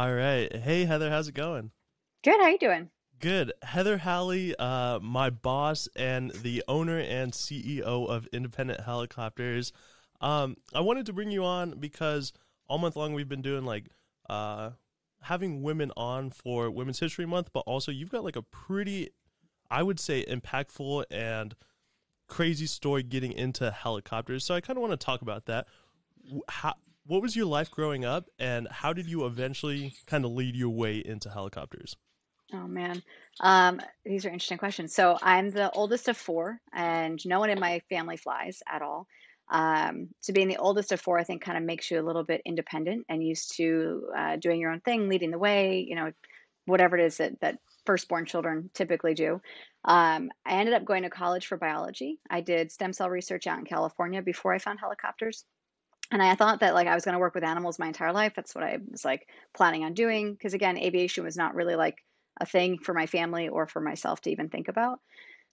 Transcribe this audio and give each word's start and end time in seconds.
All 0.00 0.14
right. 0.14 0.50
Hey 0.56 0.86
Heather, 0.86 1.10
how's 1.10 1.28
it 1.28 1.34
going? 1.34 1.72
Good. 2.24 2.40
How 2.40 2.48
you 2.48 2.58
doing? 2.58 2.88
Good. 3.18 3.52
Heather 3.60 3.98
Howley, 3.98 4.56
uh, 4.56 4.98
my 5.00 5.28
boss 5.28 5.90
and 5.94 6.30
the 6.30 6.64
owner 6.66 6.98
and 6.98 7.32
CEO 7.32 8.08
of 8.08 8.26
Independent 8.32 8.80
Helicopters. 8.80 9.74
Um, 10.22 10.56
I 10.74 10.80
wanted 10.80 11.04
to 11.04 11.12
bring 11.12 11.30
you 11.30 11.44
on 11.44 11.72
because 11.72 12.32
all 12.66 12.78
month 12.78 12.96
long 12.96 13.12
we've 13.12 13.28
been 13.28 13.42
doing 13.42 13.66
like 13.66 13.90
uh, 14.30 14.70
having 15.20 15.60
women 15.60 15.92
on 15.98 16.30
for 16.30 16.70
Women's 16.70 17.00
History 17.00 17.26
Month, 17.26 17.50
but 17.52 17.64
also 17.66 17.92
you've 17.92 18.08
got 18.08 18.24
like 18.24 18.36
a 18.36 18.42
pretty, 18.42 19.10
I 19.70 19.82
would 19.82 20.00
say, 20.00 20.24
impactful 20.24 21.04
and 21.10 21.54
crazy 22.26 22.66
story 22.66 23.02
getting 23.02 23.32
into 23.32 23.70
helicopters. 23.70 24.46
So 24.46 24.54
I 24.54 24.62
kind 24.62 24.78
of 24.78 24.80
want 24.80 24.98
to 24.98 25.04
talk 25.04 25.20
about 25.20 25.44
that. 25.44 25.66
How, 26.48 26.76
what 27.04 27.22
was 27.22 27.36
your 27.36 27.46
life 27.46 27.70
growing 27.70 28.04
up, 28.04 28.26
and 28.38 28.68
how 28.70 28.92
did 28.92 29.08
you 29.08 29.26
eventually 29.26 29.94
kind 30.06 30.24
of 30.24 30.32
lead 30.32 30.56
your 30.56 30.70
way 30.70 30.98
into 30.98 31.30
helicopters? 31.30 31.96
Oh 32.52 32.66
man, 32.66 33.02
um, 33.40 33.80
these 34.04 34.24
are 34.24 34.30
interesting 34.30 34.58
questions. 34.58 34.94
So 34.94 35.16
I'm 35.22 35.50
the 35.50 35.70
oldest 35.70 36.08
of 36.08 36.16
four, 36.16 36.60
and 36.72 37.20
no 37.24 37.38
one 37.38 37.50
in 37.50 37.60
my 37.60 37.80
family 37.88 38.16
flies 38.16 38.62
at 38.68 38.82
all. 38.82 39.06
Um, 39.50 40.08
so 40.20 40.32
being 40.32 40.48
the 40.48 40.58
oldest 40.58 40.92
of 40.92 41.00
four, 41.00 41.18
I 41.18 41.24
think, 41.24 41.42
kind 41.42 41.58
of 41.58 41.64
makes 41.64 41.90
you 41.90 42.00
a 42.00 42.06
little 42.06 42.24
bit 42.24 42.42
independent 42.44 43.06
and 43.08 43.22
used 43.22 43.56
to 43.56 44.08
uh, 44.16 44.36
doing 44.36 44.60
your 44.60 44.70
own 44.70 44.80
thing, 44.80 45.08
leading 45.08 45.30
the 45.30 45.38
way. 45.38 45.84
You 45.88 45.96
know, 45.96 46.12
whatever 46.66 46.96
it 46.98 47.04
is 47.04 47.18
that 47.18 47.40
that 47.40 47.58
firstborn 47.86 48.26
children 48.26 48.70
typically 48.74 49.14
do. 49.14 49.40
Um, 49.84 50.30
I 50.44 50.52
ended 50.54 50.74
up 50.74 50.84
going 50.84 51.04
to 51.04 51.10
college 51.10 51.46
for 51.46 51.56
biology. 51.56 52.18
I 52.28 52.40
did 52.40 52.70
stem 52.70 52.92
cell 52.92 53.08
research 53.10 53.46
out 53.46 53.58
in 53.58 53.64
California 53.64 54.22
before 54.22 54.52
I 54.52 54.58
found 54.58 54.78
helicopters. 54.78 55.44
And 56.10 56.22
I 56.22 56.34
thought 56.34 56.60
that 56.60 56.74
like 56.74 56.86
I 56.88 56.94
was 56.94 57.04
going 57.04 57.12
to 57.14 57.20
work 57.20 57.34
with 57.34 57.44
animals 57.44 57.78
my 57.78 57.86
entire 57.86 58.12
life. 58.12 58.32
That's 58.34 58.54
what 58.54 58.64
I 58.64 58.78
was 58.90 59.04
like 59.04 59.28
planning 59.54 59.84
on 59.84 59.94
doing. 59.94 60.32
Because 60.32 60.54
again, 60.54 60.76
aviation 60.76 61.24
was 61.24 61.36
not 61.36 61.54
really 61.54 61.76
like 61.76 61.98
a 62.40 62.46
thing 62.46 62.78
for 62.78 62.94
my 62.94 63.06
family 63.06 63.48
or 63.48 63.66
for 63.66 63.80
myself 63.80 64.20
to 64.22 64.30
even 64.30 64.48
think 64.48 64.68
about. 64.68 65.00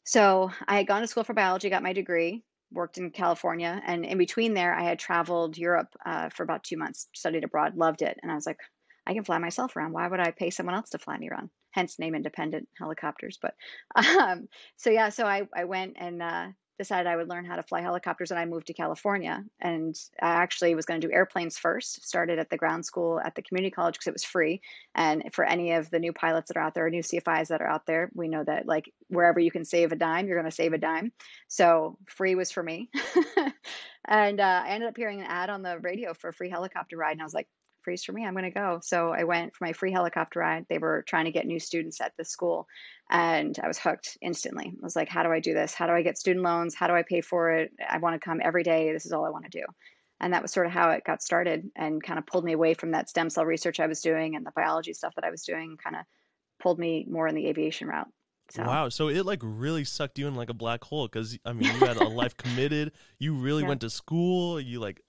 So 0.06 0.52
I 0.68 0.78
had 0.78 0.88
gone 0.88 1.02
to 1.02 1.08
school 1.08 1.24
for 1.24 1.34
biology, 1.34 1.70
got 1.70 1.84
my 1.84 1.94
degree, 1.94 2.44
worked 2.72 2.98
in 2.98 3.12
California, 3.12 3.82
and 3.86 4.06
in 4.06 4.18
between 4.18 4.54
there, 4.54 4.74
I 4.74 4.84
had 4.84 5.00
traveled 5.00 5.58
Europe 5.58 5.90
uh, 6.06 6.30
for 6.30 6.44
about 6.44 6.64
two 6.64 6.78
months, 6.78 7.08
studied 7.14 7.44
abroad, 7.44 7.76
loved 7.76 8.02
it, 8.02 8.18
and 8.24 8.32
I 8.32 8.36
was 8.36 8.46
like, 8.46 8.60
I 9.06 9.14
can 9.14 9.24
fly 9.26 9.38
myself 9.38 9.76
around. 9.76 9.94
Why 9.94 10.08
would 10.08 10.20
I 10.20 10.32
pay 10.32 10.50
someone 10.50 10.76
else 10.76 10.90
to 10.92 10.98
fly 11.00 11.18
me 11.18 11.30
around? 11.30 11.50
Hence, 11.72 12.00
name 12.00 12.16
independent 12.16 12.68
helicopters. 12.78 13.38
But 13.42 13.56
um, 13.96 14.48
so 14.78 14.90
yeah, 14.90 15.10
so 15.10 15.26
I 15.26 15.48
I 15.56 15.66
went 15.66 15.98
and 16.00 16.22
uh, 16.22 16.48
decided 16.78 17.08
I 17.08 17.16
would 17.16 17.30
learn 17.30 17.46
how 17.46 17.56
to 17.56 17.64
fly 17.64 17.82
helicopters 17.82 18.32
and 18.32 18.40
I 18.40 18.46
moved 18.46 18.68
to 18.68 18.74
California. 18.74 19.44
And 19.60 19.96
I 20.22 20.30
actually 20.30 20.76
was 20.76 20.86
going 20.86 21.02
to 21.02 21.08
do 21.08 21.14
airplanes 21.14 21.58
first, 21.58 22.08
started 22.08 22.40
at 22.40 22.50
the 22.50 22.58
ground 22.58 22.86
school 22.86 23.20
at 23.20 23.36
the 23.36 23.42
community 23.42 23.72
college 23.72 23.96
because 23.96 24.08
it 24.08 24.14
was 24.14 24.24
free. 24.24 24.62
And 24.96 25.24
for 25.34 25.44
any 25.44 25.74
of 25.74 25.90
the 25.90 26.00
new 26.00 26.14
pilots 26.14 26.50
that 26.50 26.58
are 26.58 26.64
out 26.64 26.74
there, 26.76 26.90
new 26.90 27.02
CFIs 27.02 27.48
that 27.48 27.62
are 27.62 27.68
out 27.68 27.86
there, 27.86 28.12
we 28.14 28.28
know 28.28 28.44
that 28.44 28.68
like 28.68 28.92
wherever 29.08 29.40
you 29.40 29.52
can 29.52 29.66
save 29.66 29.92
a 29.92 29.96
dime, 29.96 30.28
you're 30.28 30.38
going 30.38 30.50
to 30.50 30.56
save 30.56 30.74
a 30.74 30.78
dime. 30.78 31.12
So 31.48 31.98
free 32.08 32.36
was 32.36 32.52
for 32.52 32.64
me. 32.64 32.90
and 34.08 34.40
uh, 34.40 34.62
I 34.66 34.70
ended 34.70 34.90
up 34.90 34.98
hearing 34.98 35.22
an 35.22 35.28
ad 35.28 35.50
on 35.50 35.64
the 35.64 35.80
radio 35.80 36.14
for 36.14 36.30
a 36.30 36.34
free 36.34 36.50
helicopter 36.50 36.98
ride. 36.98 37.14
And 37.14 37.22
I 37.22 37.26
was 37.26 37.34
like, 37.34 37.48
freeze 37.88 38.04
for 38.04 38.12
me. 38.12 38.26
I'm 38.26 38.34
going 38.34 38.44
to 38.44 38.52
go. 38.52 38.82
So 38.84 39.14
I 39.14 39.24
went 39.24 39.56
for 39.56 39.64
my 39.64 39.72
free 39.72 39.94
helicopter 39.94 40.42
ride. 40.42 40.66
They 40.68 40.78
were 40.78 41.06
trying 41.08 41.24
to 41.24 41.32
get 41.32 41.46
new 41.46 41.58
students 41.58 42.02
at 42.02 42.12
the 42.18 42.26
school 42.26 42.68
and 43.10 43.58
I 43.64 43.68
was 43.70 43.80
hooked 43.80 44.18
instantly. 44.22 44.74
I 44.76 44.84
was 44.84 44.98
like, 44.98 45.08
how 45.08 45.24
do 45.24 45.32
I 45.32 45.40
do 45.40 45.54
this? 45.54 45.74
How 45.74 45.88
do 45.88 45.94
I 45.94 46.02
get 46.02 46.18
student 46.18 46.44
loans? 46.44 46.76
How 46.76 46.88
do 46.88 46.94
I 46.94 47.04
pay 47.04 47.22
for 47.22 47.50
it? 47.52 47.72
I 47.90 48.00
want 48.00 48.20
to 48.20 48.20
come 48.20 48.42
every 48.44 48.64
day. 48.64 48.92
This 48.92 49.06
is 49.06 49.14
all 49.14 49.24
I 49.24 49.30
want 49.30 49.46
to 49.50 49.58
do. 49.62 49.64
And 50.20 50.34
that 50.34 50.42
was 50.42 50.52
sort 50.52 50.66
of 50.66 50.74
how 50.74 50.92
it 50.92 51.06
got 51.06 51.24
started 51.24 51.72
and 51.78 52.04
kind 52.04 52.20
of 52.20 52.26
pulled 52.28 52.44
me 52.44 52.52
away 52.52 52.74
from 52.74 52.92
that 52.92 53.08
stem 53.08 53.30
cell 53.30 53.46
research 53.46 53.80
I 53.80 53.88
was 53.88 54.02
doing 54.02 54.36
and 54.36 54.46
the 54.46 54.52
biology 54.54 54.92
stuff 54.92 55.16
that 55.16 55.24
I 55.24 55.30
was 55.30 55.44
doing, 55.44 55.78
kind 55.82 55.96
of 55.96 56.02
pulled 56.60 56.80
me 56.80 57.06
more 57.10 57.30
in 57.30 57.36
the 57.36 57.48
aviation 57.48 57.88
route. 57.88 58.10
So. 58.50 58.64
Wow. 58.64 58.90
So 58.90 59.08
it 59.08 59.26
like 59.26 59.40
really 59.44 59.86
sucked 59.86 60.20
you 60.20 60.28
in 60.28 60.36
like 60.36 60.50
a 60.50 60.54
black 60.54 60.84
hole 60.84 61.08
because 61.08 61.38
I 61.46 61.54
mean, 61.54 61.74
you 61.74 61.86
had 61.86 61.98
a 61.98 62.08
life 62.08 62.36
committed. 62.36 62.92
You 63.18 63.34
really 63.34 63.62
yeah. 63.64 63.70
went 63.70 63.82
to 63.82 63.90
school. 63.90 64.60
You 64.60 64.80
like 64.80 65.02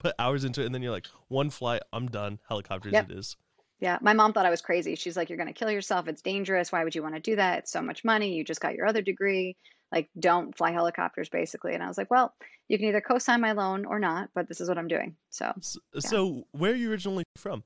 put 0.00 0.14
hours 0.18 0.44
into 0.44 0.62
it, 0.62 0.66
and 0.66 0.74
then 0.74 0.82
you're 0.82 0.90
like, 0.90 1.06
one 1.28 1.50
flight, 1.50 1.82
I'm 1.92 2.08
done. 2.08 2.40
Helicopters, 2.48 2.92
yep. 2.92 3.08
it 3.10 3.16
is. 3.16 3.36
Yeah, 3.78 3.98
my 4.02 4.12
mom 4.12 4.32
thought 4.32 4.44
I 4.44 4.50
was 4.50 4.60
crazy. 4.60 4.94
She's 4.94 5.16
like, 5.16 5.30
"You're 5.30 5.38
going 5.38 5.52
to 5.52 5.58
kill 5.58 5.70
yourself. 5.70 6.06
It's 6.06 6.20
dangerous. 6.20 6.70
Why 6.70 6.84
would 6.84 6.94
you 6.94 7.02
want 7.02 7.14
to 7.14 7.20
do 7.20 7.36
that? 7.36 7.60
It's 7.60 7.72
so 7.72 7.80
much 7.80 8.04
money. 8.04 8.34
You 8.34 8.44
just 8.44 8.60
got 8.60 8.74
your 8.74 8.86
other 8.86 9.00
degree. 9.00 9.56
Like, 9.90 10.10
don't 10.18 10.56
fly 10.56 10.72
helicopters, 10.72 11.30
basically." 11.30 11.72
And 11.72 11.82
I 11.82 11.88
was 11.88 11.96
like, 11.96 12.10
"Well, 12.10 12.34
you 12.68 12.76
can 12.76 12.88
either 12.88 13.00
co-sign 13.00 13.40
my 13.40 13.52
loan 13.52 13.86
or 13.86 13.98
not, 13.98 14.28
but 14.34 14.48
this 14.48 14.60
is 14.60 14.68
what 14.68 14.76
I'm 14.76 14.88
doing." 14.88 15.16
So, 15.30 15.52
so, 15.60 15.80
yeah. 15.94 16.00
so 16.00 16.46
where 16.52 16.72
are 16.72 16.76
you 16.76 16.90
originally 16.90 17.24
from? 17.38 17.64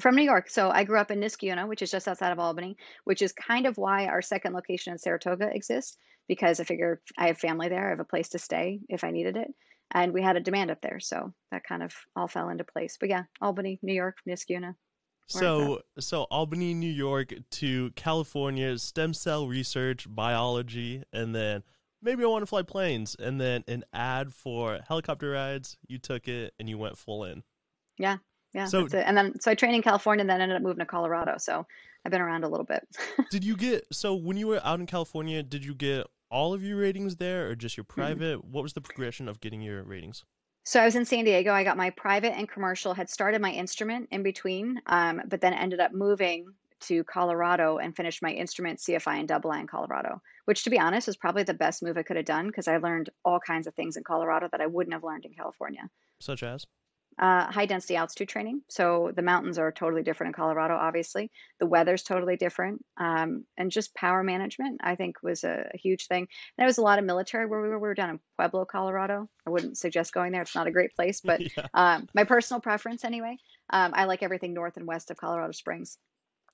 From 0.00 0.14
New 0.14 0.22
York. 0.22 0.48
So 0.48 0.70
I 0.70 0.84
grew 0.84 0.98
up 0.98 1.10
in 1.10 1.20
Niskayuna, 1.20 1.66
which 1.66 1.82
is 1.82 1.90
just 1.90 2.06
outside 2.06 2.30
of 2.30 2.38
Albany, 2.38 2.76
which 3.04 3.20
is 3.20 3.32
kind 3.32 3.66
of 3.66 3.76
why 3.76 4.06
our 4.06 4.22
second 4.22 4.54
location 4.54 4.92
in 4.92 4.98
Saratoga 4.98 5.50
exists 5.52 5.98
because 6.28 6.60
I 6.60 6.64
figure 6.64 7.00
I 7.18 7.26
have 7.26 7.38
family 7.38 7.68
there. 7.68 7.88
I 7.88 7.90
have 7.90 8.00
a 8.00 8.04
place 8.04 8.28
to 8.30 8.38
stay 8.38 8.80
if 8.88 9.02
I 9.02 9.10
needed 9.10 9.36
it 9.36 9.52
and 9.92 10.12
we 10.12 10.22
had 10.22 10.36
a 10.36 10.40
demand 10.40 10.70
up 10.70 10.80
there, 10.80 11.00
so 11.00 11.32
that 11.50 11.64
kind 11.64 11.82
of 11.82 11.94
all 12.16 12.28
fell 12.28 12.48
into 12.48 12.64
place. 12.64 12.96
But 12.98 13.08
yeah, 13.08 13.24
Albany, 13.40 13.78
New 13.82 13.94
York, 13.94 14.16
Niskayuna. 14.28 14.74
So 15.26 15.80
so 15.98 16.22
Albany, 16.24 16.74
New 16.74 16.90
York 16.90 17.32
to 17.52 17.90
California, 17.92 18.76
stem 18.78 19.14
cell 19.14 19.46
research, 19.46 20.06
biology, 20.08 21.04
and 21.12 21.34
then 21.34 21.62
maybe 22.02 22.24
I 22.24 22.26
want 22.26 22.42
to 22.42 22.46
fly 22.46 22.62
planes, 22.62 23.14
and 23.18 23.40
then 23.40 23.64
an 23.68 23.84
ad 23.92 24.32
for 24.32 24.80
helicopter 24.86 25.30
rides. 25.30 25.76
You 25.86 25.98
took 25.98 26.26
it 26.26 26.54
and 26.58 26.68
you 26.68 26.78
went 26.78 26.98
full 26.98 27.24
in. 27.24 27.44
Yeah, 27.98 28.18
yeah. 28.52 28.64
So 28.66 28.88
and 28.92 29.16
then 29.16 29.40
so 29.40 29.50
I 29.50 29.54
trained 29.54 29.76
in 29.76 29.82
California, 29.82 30.22
and 30.22 30.30
then 30.30 30.40
ended 30.40 30.56
up 30.56 30.62
moving 30.62 30.80
to 30.80 30.86
Colorado. 30.86 31.36
So 31.38 31.64
I've 32.04 32.10
been 32.10 32.20
around 32.20 32.44
a 32.44 32.48
little 32.48 32.66
bit. 32.66 32.86
did 33.30 33.44
you 33.44 33.56
get 33.56 33.86
so 33.92 34.14
when 34.14 34.36
you 34.36 34.48
were 34.48 34.60
out 34.64 34.80
in 34.80 34.86
California? 34.86 35.42
Did 35.42 35.64
you 35.64 35.74
get 35.74 36.06
all 36.30 36.54
of 36.54 36.62
your 36.62 36.78
ratings 36.78 37.16
there 37.16 37.48
or 37.48 37.54
just 37.54 37.76
your 37.76 37.84
mm-hmm. 37.84 38.00
private? 38.00 38.38
Mm-hmm. 38.38 38.52
What 38.52 38.62
was 38.62 38.72
the 38.72 38.80
progression 38.80 39.28
of 39.28 39.40
getting 39.40 39.60
your 39.60 39.82
ratings? 39.82 40.24
So 40.64 40.80
I 40.80 40.84
was 40.84 40.94
in 40.94 41.04
San 41.04 41.24
Diego. 41.24 41.52
I 41.52 41.64
got 41.64 41.76
my 41.76 41.90
private 41.90 42.36
and 42.36 42.48
commercial, 42.48 42.94
had 42.94 43.08
started 43.08 43.40
my 43.40 43.50
instrument 43.50 44.08
in 44.10 44.22
between, 44.22 44.80
um, 44.86 45.22
but 45.26 45.40
then 45.40 45.54
ended 45.54 45.80
up 45.80 45.92
moving 45.92 46.46
to 46.80 47.04
Colorado 47.04 47.78
and 47.78 47.94
finished 47.94 48.22
my 48.22 48.30
instrument 48.30 48.78
CFI 48.78 49.18
and 49.18 49.28
double 49.28 49.50
I 49.50 49.60
in 49.60 49.66
Colorado, 49.66 50.20
which 50.46 50.64
to 50.64 50.70
be 50.70 50.78
honest 50.78 51.06
was 51.06 51.16
probably 51.16 51.42
the 51.42 51.54
best 51.54 51.82
move 51.82 51.96
I 51.96 52.02
could 52.02 52.16
have 52.16 52.26
done 52.26 52.46
because 52.46 52.68
I 52.68 52.78
learned 52.78 53.10
all 53.24 53.40
kinds 53.40 53.66
of 53.66 53.74
things 53.74 53.96
in 53.96 54.04
Colorado 54.04 54.48
that 54.52 54.60
I 54.60 54.66
wouldn't 54.66 54.94
have 54.94 55.04
learned 55.04 55.24
in 55.24 55.34
California. 55.34 55.88
Such 56.20 56.42
as? 56.42 56.66
Uh, 57.20 57.52
high 57.52 57.66
density 57.66 57.96
altitude 57.96 58.30
training. 58.30 58.62
So 58.70 59.12
the 59.14 59.20
mountains 59.20 59.58
are 59.58 59.70
totally 59.70 60.02
different 60.02 60.28
in 60.28 60.32
Colorado, 60.32 60.74
obviously. 60.74 61.30
The 61.58 61.66
weather's 61.66 62.02
totally 62.02 62.36
different. 62.36 62.82
Um, 62.96 63.44
and 63.58 63.70
just 63.70 63.94
power 63.94 64.22
management, 64.22 64.80
I 64.82 64.94
think, 64.94 65.16
was 65.22 65.44
a, 65.44 65.70
a, 65.74 65.76
huge 65.76 66.06
thing. 66.06 66.22
And 66.22 66.28
there 66.56 66.66
was 66.66 66.78
a 66.78 66.82
lot 66.82 66.98
of 66.98 67.04
military 67.04 67.44
where 67.44 67.60
we 67.60 67.68
were. 67.68 67.78
We 67.78 67.88
were 67.88 67.94
down 67.94 68.10
in 68.10 68.20
Pueblo, 68.38 68.64
Colorado. 68.64 69.28
I 69.46 69.50
wouldn't 69.50 69.76
suggest 69.76 70.14
going 70.14 70.32
there. 70.32 70.40
It's 70.40 70.54
not 70.54 70.66
a 70.66 70.70
great 70.70 70.94
place, 70.96 71.20
but 71.24 71.42
yeah. 71.42 71.66
um, 71.74 72.08
my 72.14 72.24
personal 72.24 72.60
preference, 72.60 73.04
anyway. 73.04 73.36
Um, 73.68 73.92
I 73.94 74.06
like 74.06 74.22
everything 74.22 74.54
north 74.54 74.78
and 74.78 74.86
west 74.86 75.10
of 75.10 75.18
Colorado 75.18 75.52
Springs. 75.52 75.98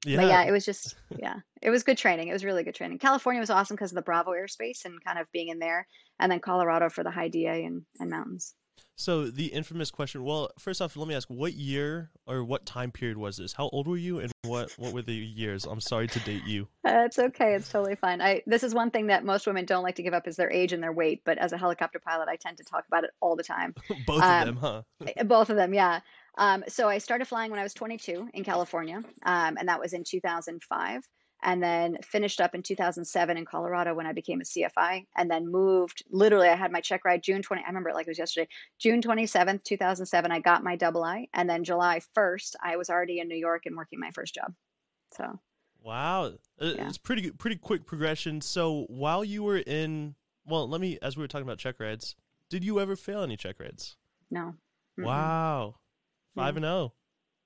Yeah. 0.05 0.17
But 0.17 0.27
yeah, 0.27 0.43
it 0.43 0.51
was 0.51 0.65
just, 0.65 0.97
yeah, 1.17 1.37
it 1.63 1.71
was 1.71 1.85
good 1.85 1.97
training. 1.97 2.27
It 2.27 2.33
was 2.33 2.45
really 2.45 2.65
good 2.65 2.75
training. 2.75 2.99
California 2.99 3.41
was 3.41 3.51
awesome 3.51 3.77
because 3.77 3.93
of 3.93 3.97
the 3.97 4.03
Bravo 4.03 4.33
airspace 4.33 4.85
and 4.85 5.03
kind 5.05 5.21
of 5.21 5.31
being 5.31 5.49
in 5.49 5.61
there. 5.61 5.87
And 6.19 6.31
then 6.31 6.41
Colorado 6.41 6.89
for 6.89 7.05
the 7.05 7.11
high 7.11 7.29
DA 7.29 7.65
and, 7.65 7.83
and 8.01 8.11
mountains. 8.11 8.55
So 8.97 9.27
the 9.27 9.47
infamous 9.47 9.91
question. 9.91 10.25
Well, 10.25 10.51
first 10.59 10.81
off, 10.81 10.97
let 10.97 11.07
me 11.07 11.15
ask: 11.15 11.29
what 11.29 11.53
year 11.53 12.11
or 12.27 12.43
what 12.43 12.65
time 12.65 12.91
period 12.91 13.19
was 13.19 13.37
this? 13.37 13.53
How 13.53 13.69
old 13.69 13.87
were 13.87 13.97
you, 13.97 14.21
and 14.21 14.33
what 14.43 14.73
what 14.79 14.95
were 14.95 15.03
the 15.03 15.15
years? 15.15 15.67
I'm 15.67 15.81
sorry 15.81 16.09
to 16.09 16.21
date 16.21 16.45
you. 16.47 16.67
Uh, 16.85 17.03
it's 17.05 17.19
okay. 17.19 17.55
It's 17.55 17.69
totally 17.71 17.95
fine. 17.95 18.23
I 18.23 18.43
this 18.47 18.63
is 18.63 18.75
one 18.75 18.91
thing 18.91 19.09
that 19.09 19.25
most 19.25 19.47
women 19.47 19.67
don't 19.67 19.83
like 19.83 19.97
to 19.97 20.03
give 20.03 20.15
up 20.15 20.27
is 20.27 20.37
their 20.37 20.51
age 20.51 20.73
and 20.73 20.83
their 20.83 20.93
weight. 20.93 21.23
But 21.25 21.37
as 21.37 21.53
a 21.53 21.59
helicopter 21.59 21.99
pilot, 21.99 22.29
I 22.29 22.37
tend 22.37 22.57
to 22.57 22.65
talk 22.65 22.85
about 22.89 23.05
it 23.05 23.11
all 23.21 23.37
the 23.37 23.43
time. 23.43 23.75
both 24.07 24.23
um, 24.23 24.41
of 24.41 24.47
them, 24.47 24.57
huh? 24.57 24.83
Eh, 25.07 25.23
both 25.25 25.51
of 25.51 25.57
them, 25.57 25.75
yeah. 25.75 26.01
Um, 26.39 26.65
so 26.67 26.89
I 26.89 26.99
started 26.99 27.27
flying 27.27 27.51
when 27.51 27.61
I 27.61 27.63
was 27.63 27.75
22 27.75 28.31
in 28.33 28.45
California, 28.45 29.03
um, 29.25 29.57
and 29.59 29.69
that 29.69 29.81
was 29.81 29.93
in 29.93 30.05
2005 30.05 31.03
and 31.43 31.63
then 31.63 31.99
finished 32.03 32.41
up 32.41 32.55
in 32.55 32.63
2007 32.63 33.37
in 33.37 33.45
Colorado 33.45 33.95
when 33.95 34.07
I 34.07 34.13
became 34.13 34.41
a 34.41 34.45
CFI, 34.45 35.07
and 35.17 35.31
then 35.31 35.51
moved. 35.51 36.03
Literally, 36.11 36.49
I 36.49 36.57
had 36.57 36.73
my 36.73 36.81
check 36.81 37.05
ride 37.05 37.23
June 37.23 37.43
20. 37.43 37.63
I 37.63 37.67
remember 37.67 37.91
it 37.91 37.95
like 37.95 38.07
it 38.07 38.11
was 38.11 38.19
yesterday. 38.19 38.49
June 38.79 39.03
27th, 39.03 39.63
2007, 39.65 40.31
I 40.33 40.41
got 40.41 40.65
my 40.65 40.77
double 40.77 41.05
I, 41.05 41.29
and 41.35 41.49
then 41.49 41.65
July 41.65 42.01
1st, 42.17 42.57
I 42.63 42.77
was 42.77 42.91
already 42.91 43.21
in 43.21 43.29
New 43.29 43.37
York 43.37 43.67
and 43.67 43.77
working 43.77 44.01
my 44.01 44.11
first 44.11 44.35
job. 44.35 44.53
So. 45.15 45.39
Wow, 45.83 46.33
yeah. 46.59 46.89
it's 46.89 46.99
pretty 46.99 47.31
pretty 47.31 47.55
quick 47.55 47.87
progression. 47.87 48.41
So 48.41 48.87
while 48.89 49.25
you 49.25 49.45
were 49.45 49.59
in, 49.59 50.17
well, 50.45 50.69
let 50.69 50.81
me 50.81 50.99
as 51.01 51.17
we 51.17 51.23
were 51.23 51.29
talking 51.29 51.47
about 51.47 51.59
check 51.59 51.79
rides, 51.79 52.17
did 52.51 52.65
you 52.65 52.81
ever 52.81 52.97
fail 52.97 53.23
any 53.23 53.37
check 53.37 53.61
rides? 53.61 53.97
No. 54.29 54.55
Mm-hmm. 54.99 55.05
Wow, 55.05 55.77
five 56.35 56.57
and 56.57 56.65
zero. 56.65 56.75
Oh. 56.75 56.93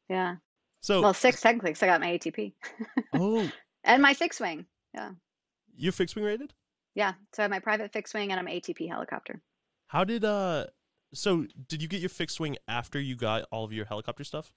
Yeah. 0.09 0.37
So 0.81 1.03
well, 1.03 1.13
six 1.13 1.43
technically, 1.43 1.71
because 1.71 1.83
I 1.83 1.87
got 1.87 2.01
my 2.01 2.19
ATP. 2.19 2.55
oh, 3.15 3.51
and 3.85 4.03
my 4.03 4.15
fixed 4.15 4.41
wing. 4.41 4.67
Yeah. 4.95 5.11
You're 5.77 5.93
fixed 5.93 6.17
wing 6.17 6.25
rated? 6.25 6.53
Yeah. 6.95 7.15
So 7.33 7.43
I 7.43 7.45
have 7.45 7.51
my 7.51 7.61
private 7.61 7.93
fixed 7.93 8.15
wing 8.15 8.33
and 8.33 8.41
I'm 8.41 8.47
ATP 8.47 8.89
helicopter. 8.89 9.41
How 9.89 10.05
did 10.05 10.25
uh 10.25 10.67
so 11.13 11.47
did 11.69 11.83
you 11.83 11.89
get 11.89 12.01
your 12.01 12.11
fixed 12.11 12.39
wing 12.41 12.57
after 12.69 13.01
you 13.01 13.17
got 13.17 13.45
all 13.51 13.65
of 13.65 13.73
your 13.73 13.85
helicopter 13.85 14.25
stuff? 14.25 14.53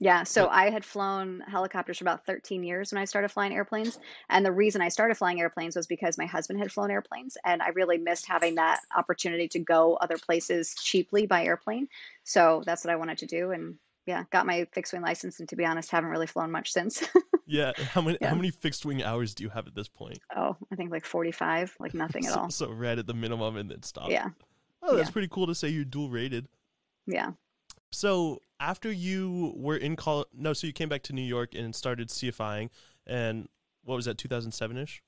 Yeah, 0.00 0.22
so 0.22 0.46
I 0.48 0.70
had 0.70 0.84
flown 0.84 1.40
helicopters 1.48 1.98
for 1.98 2.04
about 2.04 2.24
13 2.24 2.62
years 2.62 2.92
when 2.92 3.02
I 3.02 3.04
started 3.04 3.30
flying 3.30 3.52
airplanes. 3.52 3.98
And 4.30 4.46
the 4.46 4.52
reason 4.52 4.80
I 4.80 4.88
started 4.88 5.16
flying 5.16 5.40
airplanes 5.40 5.74
was 5.74 5.88
because 5.88 6.16
my 6.16 6.26
husband 6.26 6.60
had 6.60 6.70
flown 6.70 6.92
airplanes 6.92 7.36
and 7.44 7.60
I 7.60 7.70
really 7.70 7.98
missed 7.98 8.24
having 8.24 8.54
that 8.54 8.80
opportunity 8.96 9.48
to 9.48 9.58
go 9.58 9.96
other 9.96 10.16
places 10.16 10.76
cheaply 10.76 11.26
by 11.26 11.44
airplane. 11.44 11.88
So 12.22 12.62
that's 12.64 12.84
what 12.84 12.92
I 12.92 12.96
wanted 12.96 13.18
to 13.18 13.26
do. 13.26 13.50
And 13.50 13.74
yeah, 14.08 14.24
got 14.30 14.46
my 14.46 14.66
fixed 14.72 14.92
wing 14.92 15.02
license. 15.02 15.38
And 15.38 15.48
to 15.50 15.54
be 15.56 15.64
honest, 15.66 15.90
haven't 15.90 16.10
really 16.10 16.26
flown 16.26 16.50
much 16.50 16.72
since. 16.72 17.06
yeah, 17.46 17.72
how 17.92 18.00
many 18.00 18.16
how 18.22 18.34
many 18.34 18.50
fixed 18.50 18.84
wing 18.86 19.02
hours 19.04 19.34
do 19.34 19.44
you 19.44 19.50
have 19.50 19.66
at 19.66 19.74
this 19.74 19.86
point? 19.88 20.18
Oh, 20.34 20.56
I 20.72 20.76
think 20.76 20.90
like 20.90 21.04
45, 21.04 21.76
like 21.78 21.92
nothing 21.94 22.24
at 22.26 22.32
So, 22.34 22.40
all. 22.40 22.50
so 22.50 22.70
right 22.72 22.98
at 22.98 23.06
the 23.06 23.14
minimum 23.14 23.56
and 23.56 23.70
then 23.70 23.82
stop. 23.82 24.10
Yeah, 24.10 24.30
Oh, 24.82 24.96
that's 24.96 25.08
yeah, 25.08 25.12
pretty 25.12 25.28
cool 25.28 25.46
to 25.46 25.54
say 25.54 25.68
you're 25.68 25.84
dual 25.84 26.08
rated. 26.10 26.48
yeah. 27.06 27.32
So 27.92 28.42
after 28.60 28.90
you 28.92 29.52
were 29.56 29.76
in 29.76 29.96
college, 29.96 30.28
no, 30.34 30.52
so 30.52 30.66
you 30.66 30.72
came 30.72 30.88
back 30.88 31.02
to 31.04 31.12
New 31.12 31.22
York 31.22 31.54
and 31.54 31.74
started 31.74 32.08
CFIing, 32.08 32.70
and 33.06 33.48
what 33.84 33.94
was 33.96 34.04
that, 34.06 34.18
2007 34.18 34.76
ish? 34.76 35.02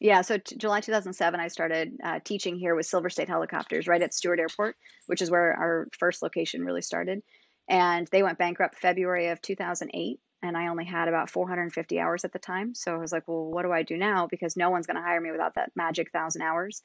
Yeah, 0.00 0.20
so 0.22 0.38
t- 0.38 0.56
July 0.56 0.80
2007, 0.80 1.38
I 1.40 1.48
started 1.48 1.96
uh, 2.04 2.20
teaching 2.24 2.56
here 2.56 2.74
with 2.76 2.86
Silver 2.86 3.10
State 3.10 3.28
Helicopters 3.28 3.86
right 3.88 4.00
at 4.02 4.14
Stewart 4.14 4.38
Airport, 4.40 4.76
which 5.06 5.20
is 5.22 5.30
where 5.30 5.54
our 5.54 5.88
first 5.98 6.22
location 6.22 6.64
really 6.64 6.82
started. 6.82 7.20
And 7.68 8.06
they 8.08 8.22
went 8.22 8.38
bankrupt 8.38 8.76
February 8.76 9.28
of 9.28 9.42
2008. 9.42 10.20
And 10.42 10.56
I 10.56 10.68
only 10.68 10.84
had 10.84 11.08
about 11.08 11.30
450 11.30 11.98
hours 11.98 12.24
at 12.24 12.32
the 12.32 12.38
time. 12.38 12.74
So 12.74 12.94
I 12.94 12.98
was 12.98 13.12
like, 13.12 13.26
well, 13.26 13.50
what 13.50 13.62
do 13.62 13.72
I 13.72 13.82
do 13.82 13.96
now? 13.96 14.28
Because 14.28 14.56
no 14.56 14.70
one's 14.70 14.86
going 14.86 14.96
to 14.96 15.02
hire 15.02 15.20
me 15.20 15.32
without 15.32 15.56
that 15.56 15.72
magic 15.74 16.12
thousand 16.12 16.42
hours. 16.42 16.82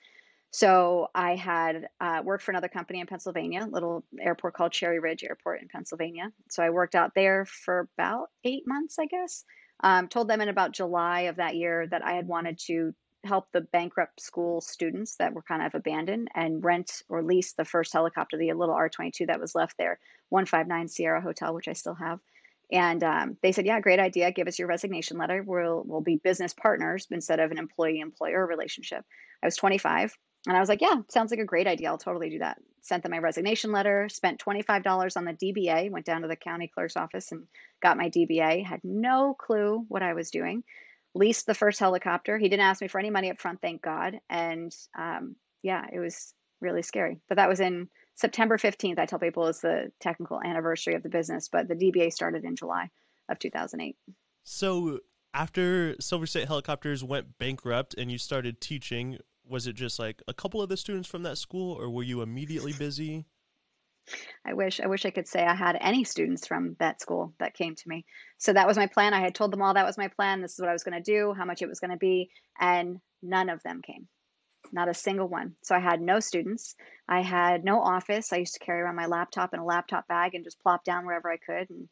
So 0.54 1.08
I 1.16 1.36
had 1.36 1.88
uh, 2.00 2.22
worked 2.24 2.44
for 2.44 2.52
another 2.52 2.68
company 2.68 3.00
in 3.00 3.08
Pennsylvania, 3.08 3.68
little 3.70 4.06
airport 4.20 4.54
called 4.54 4.72
Cherry 4.72 5.00
Ridge 5.00 5.24
Airport 5.24 5.62
in 5.64 5.68
Pennsylvania. 5.68 6.32
So 6.52 6.62
I 6.62 6.70
worked 6.70 6.94
out 6.94 7.14
there 7.16 7.46
for 7.46 7.90
about 7.98 8.28
eight 8.44 8.64
months, 8.68 8.98
I 9.00 9.08
guess. 9.08 9.46
Um, 9.84 10.08
told 10.08 10.28
them 10.28 10.42
in 10.42 10.50
about 10.50 10.72
July 10.72 11.22
of 11.22 11.38
that 11.38 11.56
year 11.56 11.88
that 11.88 12.06
I 12.06 12.14
had 12.14 12.28
wanted 12.28 12.60
to 12.68 12.94
help 13.24 13.52
the 13.52 13.62
bankrupt 13.62 14.22
school 14.22 14.62
students 14.62 15.16
that 15.18 15.34
were 15.34 15.42
kind 15.42 15.64
of 15.64 15.76
abandoned 15.76 16.30
and 16.36 16.64
rent 16.64 17.04
or 17.10 17.24
lease 17.24 17.54
the 17.54 17.66
first 17.66 17.94
helicopter, 17.94 18.38
the 18.38 18.54
little 18.54 18.76
R 18.76 18.90
22 18.90 19.28
that 19.28 19.40
was 19.40 19.56
left 19.56 19.78
there, 19.78 20.00
159 20.30 20.88
Sierra 20.88 21.22
Hotel, 21.22 21.54
which 21.54 21.68
I 21.68 21.74
still 21.74 21.96
have. 21.96 22.20
And 22.72 23.04
um, 23.04 23.38
they 23.42 23.52
said, 23.52 23.66
"Yeah, 23.66 23.80
great 23.80 24.00
idea. 24.00 24.32
Give 24.32 24.48
us 24.48 24.58
your 24.58 24.68
resignation 24.68 25.18
letter. 25.18 25.44
We'll 25.46 25.84
we'll 25.86 26.02
be 26.02 26.16
business 26.16 26.54
partners 26.54 27.08
instead 27.12 27.40
of 27.40 27.52
an 27.52 27.60
employee 27.60 28.00
employer 28.00 28.46
relationship." 28.46 29.06
I 29.44 29.48
was 29.48 29.58
25, 29.58 30.18
and 30.48 30.58
I 30.58 30.60
was 30.60 30.70
like, 30.70 30.82
"Yeah, 30.82 30.96
sounds 31.10 31.30
like 31.32 31.40
a 31.40 31.46
great 31.46 31.68
idea. 31.68 31.90
I'll 31.90 31.98
totally 31.98 32.30
do 32.30 32.40
that." 32.40 32.58
Sent 32.82 33.04
them 33.04 33.12
my 33.12 33.20
resignation 33.20 33.72
letter. 33.72 34.10
Spent 34.10 34.40
$25 34.40 35.16
on 35.16 35.26
the 35.26 35.34
DBA. 35.34 35.92
Went 35.92 36.06
down 36.06 36.22
to 36.24 36.28
the 36.28 36.36
county 36.36 36.68
clerk's 36.68 36.98
office 36.98 37.32
and 37.32 37.48
got 37.82 37.98
my 37.98 38.10
DBA. 38.10 38.66
Had 38.66 38.82
no 38.84 39.36
clue 39.36 39.86
what 39.88 40.02
I 40.02 40.14
was 40.14 40.32
doing. 40.32 40.64
Leased 41.16 41.46
the 41.46 41.54
first 41.54 41.80
helicopter. 41.80 42.38
He 42.38 42.50
didn't 42.50 42.66
ask 42.66 42.82
me 42.82 42.88
for 42.88 43.00
any 43.00 43.10
money 43.10 43.30
up 43.30 43.40
front, 43.40 43.62
thank 43.62 43.82
God. 43.82 44.20
And 44.30 44.76
um, 44.98 45.36
yeah, 45.62 45.86
it 45.92 46.00
was 46.00 46.34
really 46.60 46.82
scary. 46.82 47.20
But 47.30 47.36
that 47.36 47.50
was 47.50 47.60
in 47.60 47.90
September 48.16 48.58
15th, 48.58 49.00
I 49.00 49.06
tell 49.06 49.20
people 49.20 49.48
is 49.48 49.62
the 49.62 49.92
technical 50.00 50.40
anniversary 50.44 50.96
of 50.96 51.04
the 51.04 51.10
business, 51.10 51.50
but 51.52 51.68
the 51.68 51.76
DBA 51.76 52.12
started 52.12 52.44
in 52.44 52.56
July 52.56 52.90
of 53.30 53.40
2008. 53.40 53.96
So 54.44 55.00
after 55.34 55.96
Silver 56.00 56.28
State 56.28 56.48
Helicopters 56.48 57.04
went 57.04 57.38
bankrupt 57.40 57.96
and 57.98 58.12
you 58.12 58.18
started 58.18 58.62
teaching, 58.62 59.18
was 59.48 59.68
it 59.68 59.74
just 59.74 60.00
like 60.00 60.22
a 60.28 60.34
couple 60.34 60.62
of 60.62 60.70
the 60.70 60.78
students 60.78 61.08
from 61.08 61.24
that 61.24 61.38
school, 61.38 61.74
or 61.74 61.90
were 61.90 62.04
you 62.04 62.22
immediately 62.22 62.74
busy? 62.74 63.26
I 64.46 64.54
wish 64.54 64.80
I 64.80 64.88
wish 64.88 65.06
I 65.06 65.12
could 65.12 65.28
say 65.28 65.46
I 65.46 65.56
had 65.56 65.78
any 65.80 66.04
students 66.04 66.46
from 66.46 66.76
that 66.80 67.02
school 67.02 67.34
that 67.40 67.54
came 67.54 67.76
to 67.76 67.90
me. 67.90 68.06
So 68.38 68.54
that 68.54 68.68
was 68.68 68.78
my 68.78 68.88
plan. 68.88 69.14
I 69.14 69.22
had 69.22 69.36
told 69.36 69.52
them 69.52 69.62
all 69.62 69.74
that 69.74 69.86
was 69.86 69.98
my 69.98 70.10
plan. 70.10 70.42
This 70.42 70.54
is 70.54 70.60
what 70.60 70.70
I 70.70 70.74
was 70.74 70.84
going 70.84 71.02
to 71.02 71.12
do, 71.12 71.34
how 71.34 71.46
much 71.46 71.62
it 71.62 71.70
was 71.70 71.80
going 71.80 71.92
to 71.92 71.98
be, 71.98 72.30
and 72.60 73.00
none 73.22 73.50
of 73.50 73.64
them 73.64 73.82
came. 73.82 74.08
Not 74.72 74.90
a 74.90 74.94
single 74.94 75.28
one. 75.28 75.56
So 75.64 75.76
I 75.76 75.80
had 75.80 76.02
no 76.02 76.20
students. 76.20 76.76
I 77.08 77.22
had 77.22 77.64
no 77.64 77.82
office. 77.82 78.34
I 78.34 78.38
used 78.38 78.54
to 78.56 78.66
carry 78.66 78.82
around 78.82 78.96
my 78.96 79.06
laptop 79.06 79.54
in 79.54 79.60
a 79.60 79.66
laptop 79.66 80.08
bag 80.08 80.36
and 80.36 80.44
just 80.44 80.62
plop 80.62 80.84
down 80.84 81.06
wherever 81.06 81.32
I 81.32 81.38
could. 81.38 81.70
And 81.70 81.88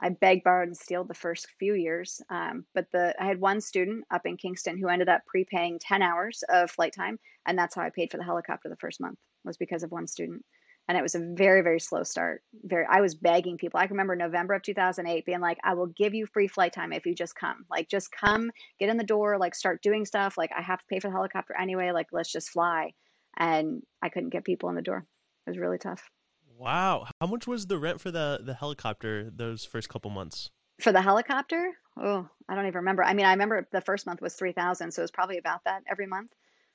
I 0.00 0.10
begged, 0.10 0.44
borrowed, 0.44 0.68
and 0.68 0.76
steal 0.76 1.04
the 1.04 1.14
first 1.14 1.48
few 1.58 1.74
years. 1.74 2.20
Um, 2.30 2.66
but 2.74 2.86
the 2.92 3.14
I 3.20 3.26
had 3.26 3.40
one 3.40 3.60
student 3.60 4.04
up 4.10 4.26
in 4.26 4.36
Kingston 4.36 4.78
who 4.78 4.88
ended 4.88 5.08
up 5.08 5.22
prepaying 5.26 5.80
10 5.80 6.02
hours 6.02 6.44
of 6.48 6.70
flight 6.70 6.92
time, 6.94 7.18
and 7.46 7.58
that's 7.58 7.74
how 7.74 7.82
I 7.82 7.90
paid 7.90 8.10
for 8.10 8.18
the 8.18 8.24
helicopter 8.24 8.68
the 8.68 8.76
first 8.76 9.00
month 9.00 9.18
was 9.44 9.56
because 9.56 9.82
of 9.82 9.90
one 9.90 10.06
student. 10.06 10.44
And 10.88 10.96
it 10.96 11.02
was 11.02 11.14
a 11.14 11.34
very, 11.34 11.60
very 11.60 11.80
slow 11.80 12.02
start. 12.02 12.42
Very, 12.64 12.86
I 12.88 13.02
was 13.02 13.14
begging 13.14 13.58
people. 13.58 13.78
I 13.78 13.86
can 13.86 13.94
remember 13.94 14.16
November 14.16 14.54
of 14.54 14.62
2008 14.62 15.26
being 15.26 15.40
like, 15.40 15.58
"I 15.62 15.74
will 15.74 15.88
give 15.88 16.14
you 16.14 16.26
free 16.26 16.48
flight 16.48 16.72
time 16.72 16.94
if 16.94 17.04
you 17.04 17.14
just 17.14 17.36
come. 17.36 17.66
Like, 17.70 17.88
just 17.88 18.10
come, 18.10 18.50
get 18.80 18.88
in 18.88 18.96
the 18.96 19.04
door, 19.04 19.36
like 19.38 19.54
start 19.54 19.82
doing 19.82 20.06
stuff. 20.06 20.38
Like, 20.38 20.50
I 20.56 20.62
have 20.62 20.78
to 20.78 20.86
pay 20.88 20.98
for 20.98 21.08
the 21.08 21.12
helicopter 21.12 21.54
anyway. 21.58 21.92
Like, 21.92 22.08
let's 22.12 22.32
just 22.32 22.50
fly." 22.50 22.94
And 23.36 23.82
I 24.02 24.08
couldn't 24.08 24.30
get 24.30 24.44
people 24.44 24.68
in 24.70 24.74
the 24.76 24.82
door. 24.82 25.06
It 25.46 25.50
was 25.50 25.58
really 25.58 25.78
tough. 25.78 26.10
Wow, 26.56 27.06
how 27.20 27.28
much 27.28 27.46
was 27.46 27.66
the 27.66 27.78
rent 27.78 28.00
for 28.00 28.10
the 28.10 28.40
the 28.42 28.54
helicopter 28.54 29.30
those 29.30 29.64
first 29.64 29.88
couple 29.88 30.10
months? 30.10 30.50
For 30.80 30.90
the 30.92 31.02
helicopter, 31.02 31.72
oh, 31.96 32.28
I 32.48 32.54
don't 32.54 32.66
even 32.66 32.78
remember. 32.78 33.04
I 33.04 33.14
mean, 33.14 33.26
I 33.26 33.32
remember 33.32 33.68
the 33.70 33.80
first 33.80 34.06
month 34.06 34.20
was 34.20 34.34
3000 34.34 34.90
so 34.92 35.00
it 35.00 35.04
was 35.04 35.10
probably 35.10 35.38
about 35.38 35.64
that 35.64 35.82
every 35.88 36.06
month. 36.06 36.32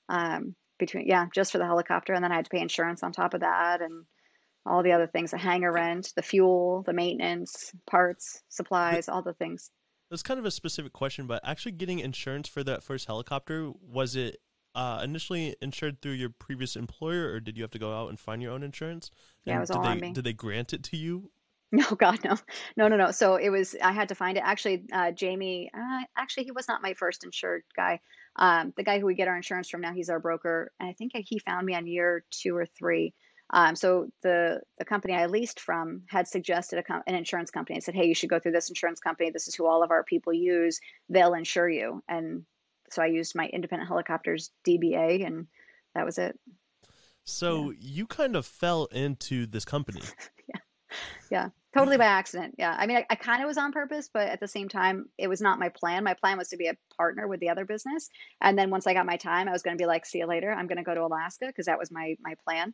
Um, 0.07 0.55
between, 0.79 1.07
yeah, 1.07 1.27
just 1.33 1.51
for 1.51 1.57
the 1.57 1.65
helicopter. 1.65 2.13
And 2.13 2.23
then 2.23 2.31
I 2.31 2.35
had 2.35 2.45
to 2.45 2.51
pay 2.51 2.61
insurance 2.61 3.03
on 3.03 3.11
top 3.11 3.33
of 3.33 3.41
that 3.41 3.81
and 3.81 4.05
all 4.65 4.83
the 4.83 4.93
other 4.93 5.07
things 5.07 5.31
the 5.31 5.37
hangar 5.37 5.71
rent, 5.71 6.13
the 6.15 6.21
fuel, 6.21 6.83
the 6.85 6.93
maintenance, 6.93 7.71
parts, 7.89 8.41
supplies, 8.49 9.09
all 9.09 9.21
the 9.21 9.33
things. 9.33 9.71
That's 10.09 10.23
kind 10.23 10.39
of 10.39 10.45
a 10.45 10.51
specific 10.51 10.93
question, 10.93 11.25
but 11.27 11.41
actually 11.43 11.73
getting 11.73 11.99
insurance 11.99 12.47
for 12.47 12.63
that 12.63 12.83
first 12.83 13.07
helicopter 13.07 13.71
was 13.81 14.15
it 14.15 14.37
uh, 14.75 15.01
initially 15.03 15.55
insured 15.61 16.01
through 16.01 16.13
your 16.13 16.29
previous 16.29 16.75
employer, 16.75 17.31
or 17.31 17.39
did 17.39 17.57
you 17.57 17.63
have 17.63 17.71
to 17.71 17.79
go 17.79 17.93
out 17.93 18.09
and 18.09 18.19
find 18.19 18.41
your 18.41 18.51
own 18.51 18.63
insurance? 18.63 19.11
Yeah, 19.45 19.57
it 19.57 19.59
was 19.59 19.69
did 19.69 19.77
all 19.77 19.83
they 19.83 19.89
on 19.89 19.99
me. 19.99 20.13
did 20.13 20.23
they 20.23 20.33
grant 20.33 20.73
it 20.73 20.83
to 20.83 20.97
you? 20.97 21.31
No, 21.75 21.89
God, 21.95 22.19
no, 22.23 22.37
no, 22.77 22.87
no, 22.87 22.97
no. 22.97 23.09
So 23.09 23.37
it 23.37 23.49
was, 23.49 23.75
I 23.81 23.93
had 23.93 24.07
to 24.09 24.13
find 24.13 24.37
it. 24.37 24.43
Actually, 24.45 24.83
uh, 24.93 25.09
Jamie, 25.09 25.71
uh, 25.75 26.03
actually, 26.15 26.43
he 26.43 26.51
was 26.51 26.67
not 26.67 26.83
my 26.83 26.93
first 26.93 27.23
insured 27.23 27.63
guy. 27.75 27.99
Um, 28.35 28.73
the 28.75 28.83
guy 28.83 28.99
who 28.99 29.05
we 29.05 29.15
get 29.15 29.27
our 29.27 29.35
insurance 29.35 29.69
from 29.69 29.81
now, 29.81 29.93
he's 29.93 30.09
our 30.09 30.19
broker. 30.19 30.71
And 30.79 30.89
I 30.89 30.93
think 30.93 31.11
he 31.15 31.39
found 31.39 31.65
me 31.65 31.75
on 31.75 31.87
year 31.87 32.25
two 32.31 32.55
or 32.55 32.65
three. 32.65 33.13
Um, 33.49 33.75
so 33.75 34.09
the 34.23 34.61
the 34.79 34.85
company 34.85 35.13
I 35.13 35.27
leased 35.27 35.59
from 35.59 36.03
had 36.07 36.27
suggested 36.27 36.79
a 36.79 36.83
com- 36.83 37.03
an 37.05 37.13
insurance 37.13 37.51
company 37.51 37.75
and 37.75 37.83
said, 37.83 37.93
"Hey, 37.93 38.07
you 38.07 38.15
should 38.15 38.29
go 38.29 38.39
through 38.39 38.53
this 38.53 38.69
insurance 38.69 38.99
company. 38.99 39.29
This 39.29 39.47
is 39.47 39.53
who 39.53 39.67
all 39.67 39.83
of 39.83 39.91
our 39.91 40.03
people 40.03 40.33
use. 40.33 40.79
They'll 41.09 41.35
insure 41.35 41.69
you." 41.69 42.01
And 42.07 42.45
so 42.89 43.03
I 43.03 43.07
used 43.07 43.35
my 43.35 43.47
independent 43.47 43.87
helicopters 43.87 44.51
DBA, 44.65 45.25
and 45.25 45.47
that 45.93 46.05
was 46.05 46.17
it. 46.17 46.39
Yeah, 46.47 46.89
So 47.25 47.73
you 47.79 48.07
kind 48.07 48.35
of 48.35 48.45
fell 48.45 48.85
into 48.85 49.45
this 49.45 49.65
company. 49.65 50.01
yeah, 50.47 50.61
yeah. 51.29 51.49
Totally 51.73 51.97
by 51.97 52.05
accident. 52.05 52.55
Yeah. 52.57 52.75
I 52.77 52.85
mean, 52.85 52.97
I, 52.97 53.05
I 53.09 53.15
kind 53.15 53.41
of 53.41 53.47
was 53.47 53.57
on 53.57 53.71
purpose, 53.71 54.09
but 54.13 54.27
at 54.27 54.39
the 54.39 54.47
same 54.47 54.69
time, 54.69 55.09
it 55.17 55.27
was 55.27 55.41
not 55.41 55.57
my 55.59 55.69
plan. 55.69 56.03
My 56.03 56.13
plan 56.13 56.37
was 56.37 56.49
to 56.49 56.57
be 56.57 56.67
a 56.67 56.77
partner 56.97 57.27
with 57.27 57.39
the 57.39 57.49
other 57.49 57.65
business, 57.65 58.09
and 58.41 58.57
then 58.57 58.69
once 58.69 58.85
I 58.85 58.93
got 58.93 59.05
my 59.05 59.17
time, 59.17 59.47
I 59.47 59.51
was 59.51 59.63
going 59.63 59.75
to 59.77 59.81
be 59.81 59.87
like, 59.87 60.05
"See 60.05 60.19
you 60.19 60.27
later. 60.27 60.51
I'm 60.51 60.67
going 60.67 60.77
to 60.77 60.83
go 60.83 60.93
to 60.93 61.01
Alaska," 61.01 61.47
because 61.47 61.65
that 61.65 61.79
was 61.79 61.91
my 61.91 62.15
my 62.21 62.35
plan, 62.47 62.73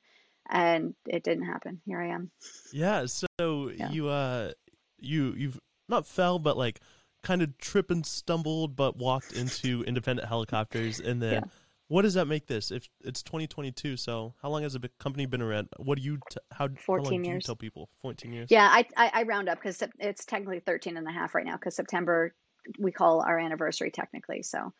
and 0.49 0.95
it 1.07 1.23
didn't 1.23 1.45
happen. 1.45 1.81
Here 1.85 2.01
I 2.01 2.07
am. 2.09 2.31
Yeah, 2.73 3.05
so 3.05 3.27
Yeah. 3.69 3.89
you 3.89 4.09
uh 4.09 4.51
you 4.99 5.33
you've 5.37 5.59
not 5.87 6.05
fell 6.05 6.37
but 6.39 6.57
like 6.57 6.81
kind 7.23 7.41
of 7.41 7.57
trip 7.57 7.89
and 7.91 8.05
stumbled 8.05 8.75
but 8.75 8.97
walked 8.97 9.31
into 9.33 9.83
independent 9.87 10.27
helicopters 10.27 10.99
and 10.99 11.21
Yeah. 11.21 11.41
What 11.89 12.03
does 12.03 12.13
that 12.13 12.25
make 12.25 12.47
this 12.47 12.71
if 12.71 12.87
it's 13.03 13.21
2022 13.23 13.97
so 13.97 14.33
how 14.41 14.49
long 14.49 14.63
has 14.63 14.73
the 14.73 14.89
company 14.99 15.25
been 15.25 15.41
around 15.41 15.67
what 15.77 15.97
do 15.97 16.03
you 16.03 16.17
t- 16.29 16.37
how 16.51 16.69
how 16.87 16.93
long 16.93 17.03
14 17.03 17.21
do 17.21 17.27
you 17.27 17.33
years. 17.33 17.45
tell 17.45 17.55
people 17.55 17.89
14 18.01 18.31
years 18.31 18.47
Yeah, 18.49 18.67
I 18.71 18.85
I, 18.95 19.11
I 19.13 19.23
round 19.23 19.49
up 19.49 19.57
because 19.57 19.83
it's 19.99 20.23
technically 20.23 20.61
13 20.61 20.95
and 20.95 21.07
a 21.07 21.11
half 21.11 21.35
right 21.35 21.45
now 21.45 21.57
because 21.57 21.75
September 21.75 22.33
we 22.79 22.91
call 22.91 23.21
our 23.21 23.39
anniversary 23.39 23.91
technically. 23.91 24.43
So 24.43 24.71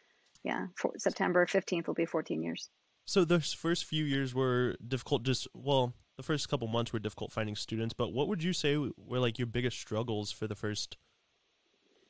yeah, 0.44 0.68
for, 0.76 0.94
September 0.98 1.46
15th 1.46 1.88
will 1.88 1.94
be 1.96 2.06
14 2.06 2.42
years. 2.42 2.70
so 3.06 3.26
those 3.26 3.52
first 3.54 3.84
few 3.86 4.06
years 4.06 4.34
were 4.34 4.76
difficult 4.88 5.24
just 5.24 5.48
well 5.54 5.94
the 6.18 6.24
first 6.24 6.48
couple 6.50 6.68
months 6.68 6.94
were 6.94 7.00
difficult 7.00 7.32
finding 7.32 7.56
students 7.56 7.94
but 7.94 8.14
what 8.14 8.28
would 8.28 8.44
you 8.44 8.54
say 8.54 8.78
were 8.78 9.20
like 9.20 9.40
your 9.40 9.48
biggest 9.48 9.78
struggles 9.80 10.32
for 10.32 10.48
the 10.48 10.56
first 10.56 10.98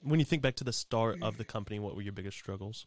when 0.02 0.20
you 0.20 0.26
think 0.26 0.42
back 0.42 0.56
to 0.56 0.64
the 0.64 0.74
start 0.74 1.18
of 1.22 1.38
the 1.38 1.46
company 1.46 1.80
what 1.80 1.96
were 1.96 2.02
your 2.02 2.14
biggest 2.14 2.38
struggles 2.38 2.86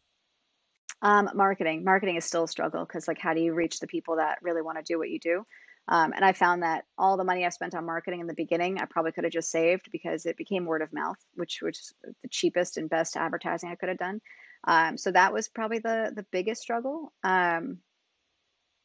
Um, 1.01 1.29
marketing. 1.35 1.83
Marketing 1.83 2.15
is 2.15 2.25
still 2.25 2.45
a 2.45 2.47
struggle 2.47 2.85
because, 2.85 3.07
like, 3.07 3.19
how 3.19 3.33
do 3.33 3.41
you 3.41 3.53
reach 3.53 3.79
the 3.79 3.87
people 3.87 4.17
that 4.17 4.39
really 4.41 4.61
want 4.61 4.77
to 4.77 4.83
do 4.83 4.97
what 4.97 5.09
you 5.09 5.19
do? 5.19 5.45
Um, 5.87 6.13
and 6.15 6.23
I 6.23 6.31
found 6.31 6.63
that 6.63 6.85
all 6.97 7.17
the 7.17 7.25
money 7.25 7.45
I 7.45 7.49
spent 7.49 7.75
on 7.75 7.85
marketing 7.85 8.21
in 8.21 8.27
the 8.27 8.33
beginning, 8.33 8.79
I 8.79 8.85
probably 8.85 9.11
could 9.11 9.25
have 9.25 9.33
just 9.33 9.51
saved 9.51 9.89
because 9.91 10.25
it 10.25 10.37
became 10.37 10.65
word 10.65 10.81
of 10.81 10.93
mouth, 10.93 11.17
which 11.35 11.59
was 11.61 11.93
the 12.03 12.29
cheapest 12.29 12.77
and 12.77 12.89
best 12.89 13.17
advertising 13.17 13.69
I 13.69 13.75
could 13.75 13.89
have 13.89 13.97
done. 13.97 14.21
Um, 14.65 14.97
so 14.97 15.11
that 15.11 15.33
was 15.33 15.49
probably 15.49 15.79
the 15.79 16.13
the 16.15 16.25
biggest 16.31 16.61
struggle. 16.61 17.11
Um, 17.21 17.79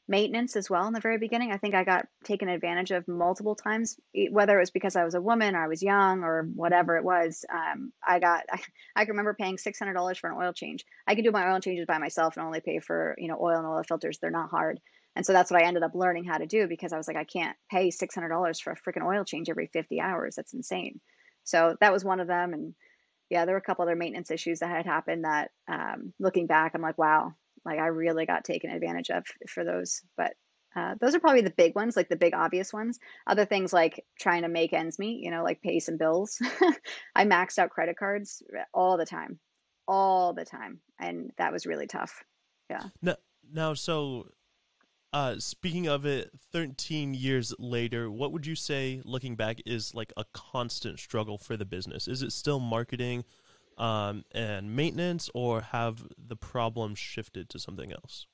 maintenance 0.08 0.56
as 0.56 0.70
well 0.70 0.86
in 0.86 0.94
the 0.94 1.00
very 1.00 1.18
beginning. 1.18 1.52
I 1.52 1.58
think 1.58 1.74
I 1.74 1.84
got 1.84 2.06
taken 2.24 2.48
advantage 2.48 2.90
of 2.90 3.06
multiple 3.06 3.54
times, 3.54 4.00
whether 4.30 4.56
it 4.56 4.62
was 4.62 4.70
because 4.70 4.96
I 4.96 5.04
was 5.04 5.14
a 5.14 5.20
woman 5.20 5.54
or 5.54 5.62
I 5.62 5.68
was 5.68 5.82
young 5.82 6.24
or 6.24 6.48
whatever 6.54 6.96
it 6.96 7.04
was. 7.04 7.44
Um, 7.52 7.92
I 8.06 8.18
got, 8.18 8.44
I, 8.52 8.60
I 8.96 9.02
remember 9.04 9.34
paying 9.34 9.56
$600 9.56 10.18
for 10.18 10.30
an 10.30 10.38
oil 10.40 10.52
change. 10.52 10.84
I 11.06 11.14
can 11.14 11.24
do 11.24 11.30
my 11.30 11.52
oil 11.52 11.60
changes 11.60 11.86
by 11.86 11.98
myself 11.98 12.36
and 12.36 12.46
only 12.46 12.60
pay 12.60 12.80
for, 12.80 13.14
you 13.18 13.28
know, 13.28 13.38
oil 13.40 13.58
and 13.58 13.66
oil 13.66 13.82
filters. 13.86 14.18
They're 14.18 14.30
not 14.30 14.50
hard. 14.50 14.80
And 15.14 15.26
so 15.26 15.32
that's 15.32 15.50
what 15.50 15.60
I 15.60 15.66
ended 15.66 15.82
up 15.82 15.94
learning 15.94 16.24
how 16.24 16.38
to 16.38 16.46
do 16.46 16.68
because 16.68 16.92
I 16.92 16.96
was 16.96 17.08
like, 17.08 17.16
I 17.16 17.24
can't 17.24 17.56
pay 17.70 17.90
$600 17.90 18.62
for 18.62 18.72
a 18.72 18.76
freaking 18.76 19.06
oil 19.06 19.24
change 19.24 19.50
every 19.50 19.66
50 19.66 20.00
hours. 20.00 20.36
That's 20.36 20.54
insane. 20.54 21.00
So 21.44 21.76
that 21.80 21.92
was 21.92 22.04
one 22.04 22.20
of 22.20 22.28
them. 22.28 22.54
And 22.54 22.74
yeah, 23.28 23.44
there 23.44 23.54
were 23.54 23.60
a 23.60 23.62
couple 23.62 23.82
other 23.82 23.96
maintenance 23.96 24.30
issues 24.30 24.60
that 24.60 24.70
had 24.70 24.86
happened 24.86 25.24
that 25.24 25.50
um, 25.66 26.12
looking 26.18 26.46
back, 26.46 26.72
I'm 26.74 26.82
like, 26.82 26.98
wow, 26.98 27.34
like 27.64 27.78
I 27.78 27.86
really 27.86 28.26
got 28.26 28.44
taken 28.44 28.70
advantage 28.70 29.10
of 29.10 29.24
for 29.48 29.64
those. 29.64 30.02
But 30.16 30.34
uh, 30.76 30.94
those 31.00 31.14
are 31.14 31.20
probably 31.20 31.42
the 31.42 31.50
big 31.50 31.74
ones, 31.74 31.96
like 31.96 32.08
the 32.08 32.16
big 32.16 32.34
obvious 32.34 32.72
ones. 32.72 32.98
Other 33.26 33.44
things 33.44 33.72
like 33.72 34.04
trying 34.18 34.42
to 34.42 34.48
make 34.48 34.72
ends 34.72 34.98
meet, 34.98 35.22
you 35.22 35.30
know, 35.30 35.42
like 35.42 35.62
pay 35.62 35.80
some 35.80 35.96
bills. 35.96 36.38
I 37.14 37.24
maxed 37.24 37.58
out 37.58 37.70
credit 37.70 37.96
cards 37.96 38.42
all 38.72 38.96
the 38.96 39.06
time, 39.06 39.38
all 39.86 40.34
the 40.34 40.44
time. 40.44 40.80
And 41.00 41.30
that 41.38 41.52
was 41.52 41.66
really 41.66 41.86
tough. 41.86 42.22
Yeah. 42.70 42.84
Now, 43.02 43.16
now 43.50 43.74
so 43.74 44.28
uh, 45.12 45.36
speaking 45.38 45.88
of 45.88 46.04
it, 46.04 46.30
13 46.52 47.14
years 47.14 47.54
later, 47.58 48.10
what 48.10 48.32
would 48.32 48.46
you 48.46 48.54
say, 48.54 49.00
looking 49.04 49.36
back, 49.36 49.58
is 49.64 49.94
like 49.94 50.12
a 50.16 50.24
constant 50.34 50.98
struggle 50.98 51.38
for 51.38 51.56
the 51.56 51.64
business? 51.64 52.06
Is 52.06 52.22
it 52.22 52.32
still 52.32 52.60
marketing 52.60 53.24
um, 53.78 54.24
and 54.32 54.74
maintenance, 54.76 55.30
or 55.34 55.60
have 55.60 56.06
the 56.18 56.36
problem 56.36 56.94
shifted 56.94 57.48
to 57.50 57.58
something 57.58 57.92
else? 57.92 58.26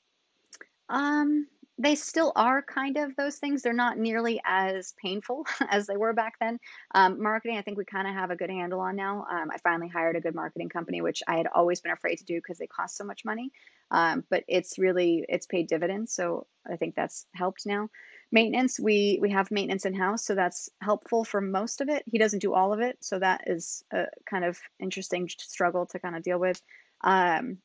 Um, 0.89 1.47
they 1.77 1.97
still 1.97 2.33
are 2.37 2.63
kind 2.63 2.97
of 2.97 3.17
those 3.17 3.37
things. 3.39 3.63
They're 3.63 3.73
not 3.73 3.99
nearly 3.99 4.41
as 4.45 4.95
painful 5.03 5.45
as 5.71 5.87
they 5.87 5.97
were 5.97 6.13
back 6.13 6.35
then. 6.41 6.59
Um, 6.95 7.21
marketing, 7.21 7.59
I 7.59 7.63
think 7.63 7.79
we 7.79 7.85
kind 7.85 8.07
of 8.07 8.15
have 8.15 8.31
a 8.31 8.37
good 8.37 8.51
handle 8.51 8.81
on 8.81 8.95
now. 8.95 9.27
Um, 9.31 9.51
I 9.51 9.59
finally 9.59 9.89
hired 9.89 10.17
a 10.17 10.21
good 10.21 10.35
marketing 10.35 10.69
company, 10.69 11.01
which 11.01 11.23
I 11.27 11.37
had 11.37 11.49
always 11.53 11.81
been 11.81 11.93
afraid 11.93 12.17
to 12.17 12.25
do 12.25 12.37
because 12.37 12.59
they 12.59 12.69
cost 12.69 12.97
so 12.97 13.05
much 13.05 13.25
money. 13.25 13.51
Um, 13.91 14.25
but 14.31 14.45
it's 14.47 14.79
really 14.79 15.25
it's 15.29 15.47
paid 15.47 15.67
dividends, 15.67 16.15
so 16.15 16.47
I 16.71 16.77
think 16.77 16.95
that's 16.95 17.27
helped 17.35 17.67
now. 17.67 17.89
Maintenance, 18.35 18.81
we 18.81 19.19
we 19.23 19.31
have 19.31 19.53
maintenance 19.53 19.87
in 19.87 19.95
house, 19.95 20.25
so 20.27 20.35
that's 20.35 20.69
helpful 20.83 21.25
for 21.25 21.41
most 21.41 21.81
of 21.81 21.89
it. 21.89 22.03
He 22.11 22.19
doesn't 22.19 22.41
do 22.41 22.53
all 22.53 22.73
of 22.73 22.81
it, 22.81 22.99
so 23.01 23.21
that 23.21 23.43
is 23.47 23.85
a 23.93 24.07
kind 24.29 24.45
of 24.45 24.59
interesting 24.81 25.29
struggle 25.29 25.87
to 25.87 26.01
kind 26.01 26.17
of 26.17 26.25
deal 26.25 26.41
with. 26.41 26.61
Um, 27.05 27.59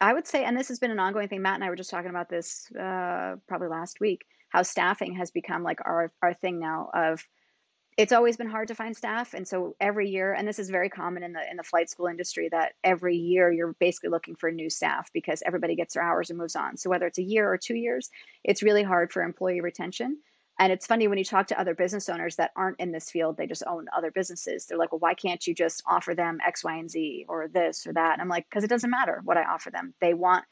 I 0.00 0.14
would 0.14 0.26
say, 0.26 0.44
and 0.44 0.56
this 0.56 0.68
has 0.68 0.78
been 0.78 0.90
an 0.90 0.98
ongoing 0.98 1.28
thing. 1.28 1.42
Matt 1.42 1.56
and 1.56 1.64
I 1.64 1.68
were 1.68 1.76
just 1.76 1.90
talking 1.90 2.08
about 2.08 2.30
this 2.30 2.72
uh, 2.74 3.36
probably 3.48 3.68
last 3.68 4.00
week. 4.00 4.24
How 4.48 4.62
staffing 4.62 5.12
has 5.16 5.30
become 5.30 5.62
like 5.62 5.80
our 5.84 6.10
our 6.22 6.32
thing 6.32 6.58
now. 6.58 6.88
Of 6.94 7.22
it's 7.98 8.12
always 8.12 8.36
been 8.36 8.48
hard 8.48 8.68
to 8.68 8.76
find 8.76 8.96
staff, 8.96 9.34
and 9.34 9.46
so 9.46 9.74
every 9.80 10.08
year, 10.08 10.32
and 10.32 10.46
this 10.46 10.60
is 10.60 10.70
very 10.70 10.88
common 10.88 11.24
in 11.24 11.32
the 11.32 11.40
in 11.50 11.56
the 11.56 11.64
flight 11.64 11.90
school 11.90 12.06
industry, 12.06 12.48
that 12.48 12.74
every 12.84 13.16
year 13.16 13.50
you're 13.50 13.74
basically 13.80 14.10
looking 14.10 14.36
for 14.36 14.52
new 14.52 14.70
staff 14.70 15.10
because 15.12 15.42
everybody 15.44 15.74
gets 15.74 15.94
their 15.94 16.04
hours 16.04 16.30
and 16.30 16.38
moves 16.38 16.54
on. 16.54 16.76
So 16.76 16.88
whether 16.90 17.08
it's 17.08 17.18
a 17.18 17.24
year 17.24 17.52
or 17.52 17.58
two 17.58 17.74
years, 17.74 18.08
it's 18.44 18.62
really 18.62 18.84
hard 18.84 19.12
for 19.12 19.22
employee 19.22 19.60
retention. 19.60 20.18
And 20.60 20.72
it's 20.72 20.86
funny 20.86 21.08
when 21.08 21.18
you 21.18 21.24
talk 21.24 21.48
to 21.48 21.60
other 21.60 21.74
business 21.74 22.08
owners 22.08 22.36
that 22.36 22.52
aren't 22.56 22.80
in 22.80 22.92
this 22.92 23.10
field, 23.10 23.36
they 23.36 23.46
just 23.48 23.64
own 23.66 23.86
other 23.96 24.12
businesses. 24.12 24.66
They're 24.66 24.78
like, 24.78 24.92
well, 24.92 25.00
why 25.00 25.14
can't 25.14 25.44
you 25.44 25.54
just 25.54 25.82
offer 25.86 26.14
them 26.14 26.38
X, 26.46 26.64
Y, 26.64 26.76
and 26.76 26.90
Z 26.90 27.26
or 27.28 27.48
this 27.48 27.86
or 27.86 27.92
that? 27.94 28.12
And 28.12 28.22
I'm 28.22 28.28
like, 28.28 28.46
because 28.48 28.64
it 28.64 28.70
doesn't 28.70 28.90
matter 28.90 29.20
what 29.24 29.36
I 29.36 29.44
offer 29.44 29.70
them. 29.70 29.94
They 30.00 30.14
want 30.14 30.44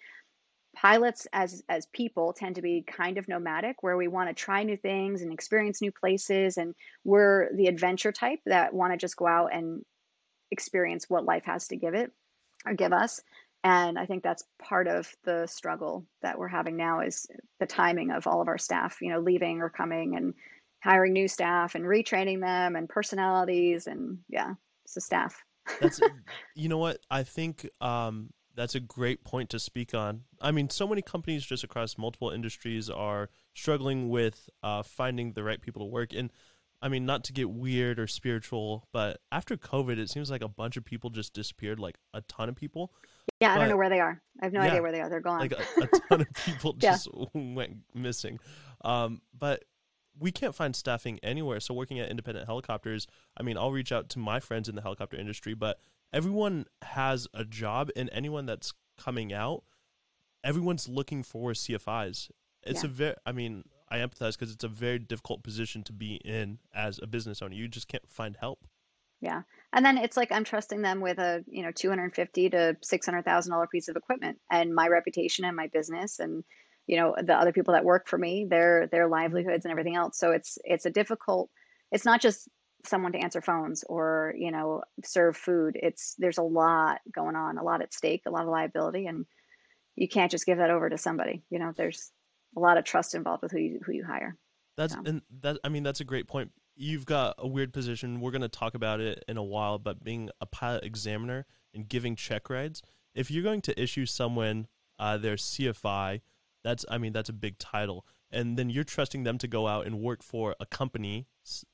pilots 0.77 1.27
as 1.33 1.63
as 1.69 1.87
people 1.87 2.33
tend 2.33 2.55
to 2.55 2.63
be 2.63 2.85
kind 2.87 3.19
of 3.19 3.29
nomadic 3.29 3.83
where 3.83 3.97
we 3.97 4.09
want 4.09 4.29
to 4.29 4.35
try 4.35 4.63
new 4.63 4.77
things 4.77 5.23
and 5.23 5.33
experience 5.33 5.81
new 5.81 5.91
places 5.91 6.59
and 6.59 6.75
we're 7.05 7.49
the 7.55 7.67
adventure 7.67 8.13
type 8.13 8.41
that 8.47 8.75
want 8.75 8.93
to 8.93 8.99
just 8.99 9.17
go 9.17 9.27
out 9.27 9.55
and 9.55 9.85
experience 10.51 11.09
what 11.09 11.25
life 11.25 11.45
has 11.45 11.69
to 11.69 11.77
give 11.77 11.95
it 11.95 12.13
or 12.65 12.75
give 12.75 12.93
us. 12.93 13.21
And 13.65 13.99
i 13.99 14.07
think 14.07 14.23
that's 14.23 14.45
part 14.63 14.87
of 14.87 15.13
the 15.25 15.47
struggle 15.47 16.07
that 16.23 16.39
we're 16.39 16.47
having 16.49 16.77
now 16.77 17.01
is 17.01 17.27
the 17.59 17.67
timing 17.67 18.11
of 18.11 18.27
all 18.27 18.41
of 18.41 18.49
our 18.49 18.59
staff 18.59 18.99
you 19.01 19.11
know 19.11 19.19
leaving 19.19 19.61
or 19.61 19.71
coming 19.71 20.15
and 20.17 20.35
hiring 20.85 21.15
new 21.15 21.27
staff 21.27 21.75
and 21.75 21.85
retraining 21.85 22.41
them 22.41 22.77
and 22.77 22.89
personalities 22.89 23.87
and 23.87 24.19
yeah 24.29 24.55
so 24.87 25.01
staff. 25.01 25.43
That's 25.81 26.01
you 26.55 26.69
know 26.69 26.79
what? 26.79 26.99
I 27.11 27.23
think 27.23 27.69
um 27.81 28.31
that's 28.57 28.75
a 28.75 28.81
great 28.81 29.23
point 29.23 29.51
to 29.51 29.59
speak 29.59 29.95
on. 29.95 30.23
I 30.41 30.51
mean, 30.51 30.71
so 30.71 30.89
many 30.89 31.03
companies 31.03 31.45
just 31.45 31.63
across 31.63 31.99
multiple 31.99 32.31
industries 32.31 32.89
are 32.89 33.29
struggling 33.55 34.09
with 34.09 34.49
uh, 34.63 34.83
finding 34.83 35.33
the 35.33 35.45
right 35.45 35.61
people 35.61 35.83
to 35.83 35.87
work. 35.87 36.13
And 36.15 36.31
I 36.81 36.89
mean, 36.89 37.07
not 37.07 37.23
to 37.25 37.33
get 37.33 37.51
weird 37.51 37.99
or 37.99 38.07
spiritual, 38.07 38.89
but 38.93 39.21
after 39.31 39.57
COVID, 39.57 39.99
it 39.99 40.11
seems 40.11 40.31
like 40.31 40.43
a 40.43 40.49
bunch 40.49 40.77
of 40.77 40.85
people 40.85 41.11
just 41.11 41.35
disappeared, 41.35 41.79
like 41.79 41.97
a 42.15 42.23
ton 42.23 42.49
of 42.49 42.57
people. 42.57 42.93
Yeah, 43.41 43.55
I 43.55 43.59
don't 43.59 43.69
know 43.69 43.77
where 43.77 43.91
they 43.91 44.01
are. 44.01 44.23
I 44.41 44.47
have 44.47 44.53
no 44.53 44.63
yeah, 44.63 44.69
idea 44.69 44.83
where 44.83 44.93
they 44.93 45.01
are. 45.01 45.11
They're 45.11 45.21
gone. 45.21 45.41
Like 45.41 45.53
a, 45.53 45.83
a 45.83 45.87
ton 46.09 46.21
of 46.23 46.33
people 46.33 46.73
just 46.79 47.09
yeah. 47.15 47.55
went 47.55 47.77
missing. 47.95 48.39
Um, 48.85 49.21
but 49.39 49.65
we 50.19 50.33
can't 50.33 50.55
find 50.55 50.75
staffing 50.75 51.19
anywhere. 51.23 51.61
So 51.61 51.75
working 51.75 51.99
at 51.99 52.09
independent 52.09 52.47
helicopters, 52.47 53.07
I 53.37 53.43
mean, 53.43 53.59
I'll 53.59 53.73
reach 53.73 53.93
out 53.93 54.09
to 54.11 54.19
my 54.19 54.41
friends 54.41 54.69
in 54.69 54.75
the 54.75 54.83
helicopter 54.83 55.17
industry, 55.17 55.55
but 55.55 55.79
everyone 56.13 56.67
has 56.83 57.27
a 57.35 57.45
job, 57.45 57.91
and 57.97 58.09
anyone 58.13 58.47
that's 58.47 58.73
coming 58.99 59.33
out, 59.33 59.65
everyone's 60.45 60.89
looking 60.89 61.23
for 61.23 61.53
CFIs. 61.53 62.31
It's 62.63 62.83
yeah. 62.83 62.91
a 62.91 62.93
very, 62.93 63.15
I 63.25 63.33
mean, 63.33 63.65
I 63.89 63.99
empathize 63.99 64.33
because 64.33 64.53
it's 64.53 64.65
a 64.65 64.69
very 64.69 64.99
difficult 64.99 65.43
position 65.43 65.83
to 65.85 65.93
be 65.93 66.17
in 66.17 66.59
as 66.75 66.99
a 67.03 67.07
business 67.07 67.43
owner. 67.43 67.55
You 67.55 67.69
just 67.69 67.89
can't 67.89 68.09
find 68.09 68.37
help. 68.39 68.67
Yeah, 69.21 69.43
and 69.73 69.85
then 69.85 69.97
it's 69.97 70.17
like 70.17 70.31
I'm 70.31 70.45
trusting 70.45 70.83
them 70.83 71.01
with 71.01 71.19
a 71.19 71.43
you 71.49 71.63
know 71.63 71.71
two 71.71 71.89
hundred 71.89 72.15
fifty 72.15 72.51
to 72.51 72.77
six 72.83 73.07
hundred 73.07 73.25
thousand 73.25 73.53
dollar 73.53 73.67
piece 73.67 73.89
of 73.89 73.97
equipment, 73.97 74.39
and 74.51 74.75
my 74.75 74.89
reputation 74.89 75.45
and 75.45 75.57
my 75.57 75.69
business, 75.69 76.19
and 76.19 76.45
you 76.87 76.97
know 76.97 77.15
the 77.23 77.35
other 77.35 77.53
people 77.53 77.73
that 77.75 77.85
work 77.85 78.09
for 78.09 78.19
me, 78.19 78.47
their 78.49 78.89
their 78.89 79.09
livelihoods 79.09 79.65
and 79.65 79.73
everything 79.73 79.97
else. 79.97 80.19
So 80.19 80.33
it's 80.33 80.59
it's 80.65 80.85
a 80.87 80.91
difficult. 80.91 81.51
It's 81.93 82.05
not 82.05 82.21
just 82.21 82.49
someone 82.89 83.13
to 83.13 83.19
answer 83.19 83.41
phones 83.41 83.85
or 83.85 84.35
you 84.37 84.51
know 84.51 84.83
serve 85.05 85.37
food 85.37 85.79
it's 85.81 86.15
there's 86.19 86.39
a 86.39 86.43
lot 86.43 87.01
going 87.13 87.37
on 87.37 87.59
a 87.59 87.63
lot 87.63 87.83
at 87.83 87.93
stake 87.93 88.23
a 88.27 88.31
lot 88.31 88.43
of 88.43 88.49
liability 88.49 89.07
and 89.07 89.27
you 89.95 90.09
can't 90.09 90.31
just 90.31 90.47
give 90.47 90.59
that 90.59 90.71
over 90.71 90.89
to 90.89 90.99
somebody 90.99 91.43
you 91.51 91.59
know 91.59 91.73
there's 91.77 92.11
a 92.57 92.61
lot 92.61 92.79
of 92.79 92.85
trust 92.85 93.15
involved 93.15 93.43
with 93.43 93.53
who 93.53 93.59
you 93.59 93.81
who 93.85 93.93
you 93.93 94.05
hire 94.05 94.37
that's 94.77 94.95
so. 94.95 95.03
and 95.05 95.23
that 95.41 95.59
i 95.65 95.69
mean 95.69 95.83
that's 95.83 96.01
a 96.01 96.05
great 96.05 96.29
point 96.29 96.51
you've 96.77 97.07
got 97.07 97.35
a 97.39 97.47
weird 97.47 97.73
position 97.73 98.21
we're 98.21 98.31
going 98.31 98.43
to 98.43 98.49
talk 98.49 98.75
about 98.75 99.01
it 99.01 99.25
in 99.29 99.37
a 99.37 99.45
while 99.45 99.79
but 99.79 100.05
being 100.05 100.31
a 100.41 100.47
pilot 100.47 100.85
examiner 100.85 101.47
and 101.75 101.89
giving 101.89 102.15
check 102.17 102.51
rides 102.51 102.83
if 103.15 103.31
you're 103.31 103.43
going 103.43 103.63
to 103.63 103.81
issue 103.81 104.07
someone 104.07 104.67
uh, 104.99 105.17
their 105.17 105.37
cfi 105.37 106.21
that's 106.63 106.85
i 106.91 106.99
mean 106.99 107.13
that's 107.13 107.29
a 107.29 107.35
big 107.35 107.59
title 107.59 108.05
and 108.31 108.59
then 108.59 108.71
you're 108.71 108.85
trusting 108.85 109.25
them 109.25 109.39
to 109.39 109.49
go 109.49 109.67
out 109.67 109.87
and 109.87 110.01
work 110.01 110.23
for 110.23 110.55
a 110.61 110.67
company 110.67 111.27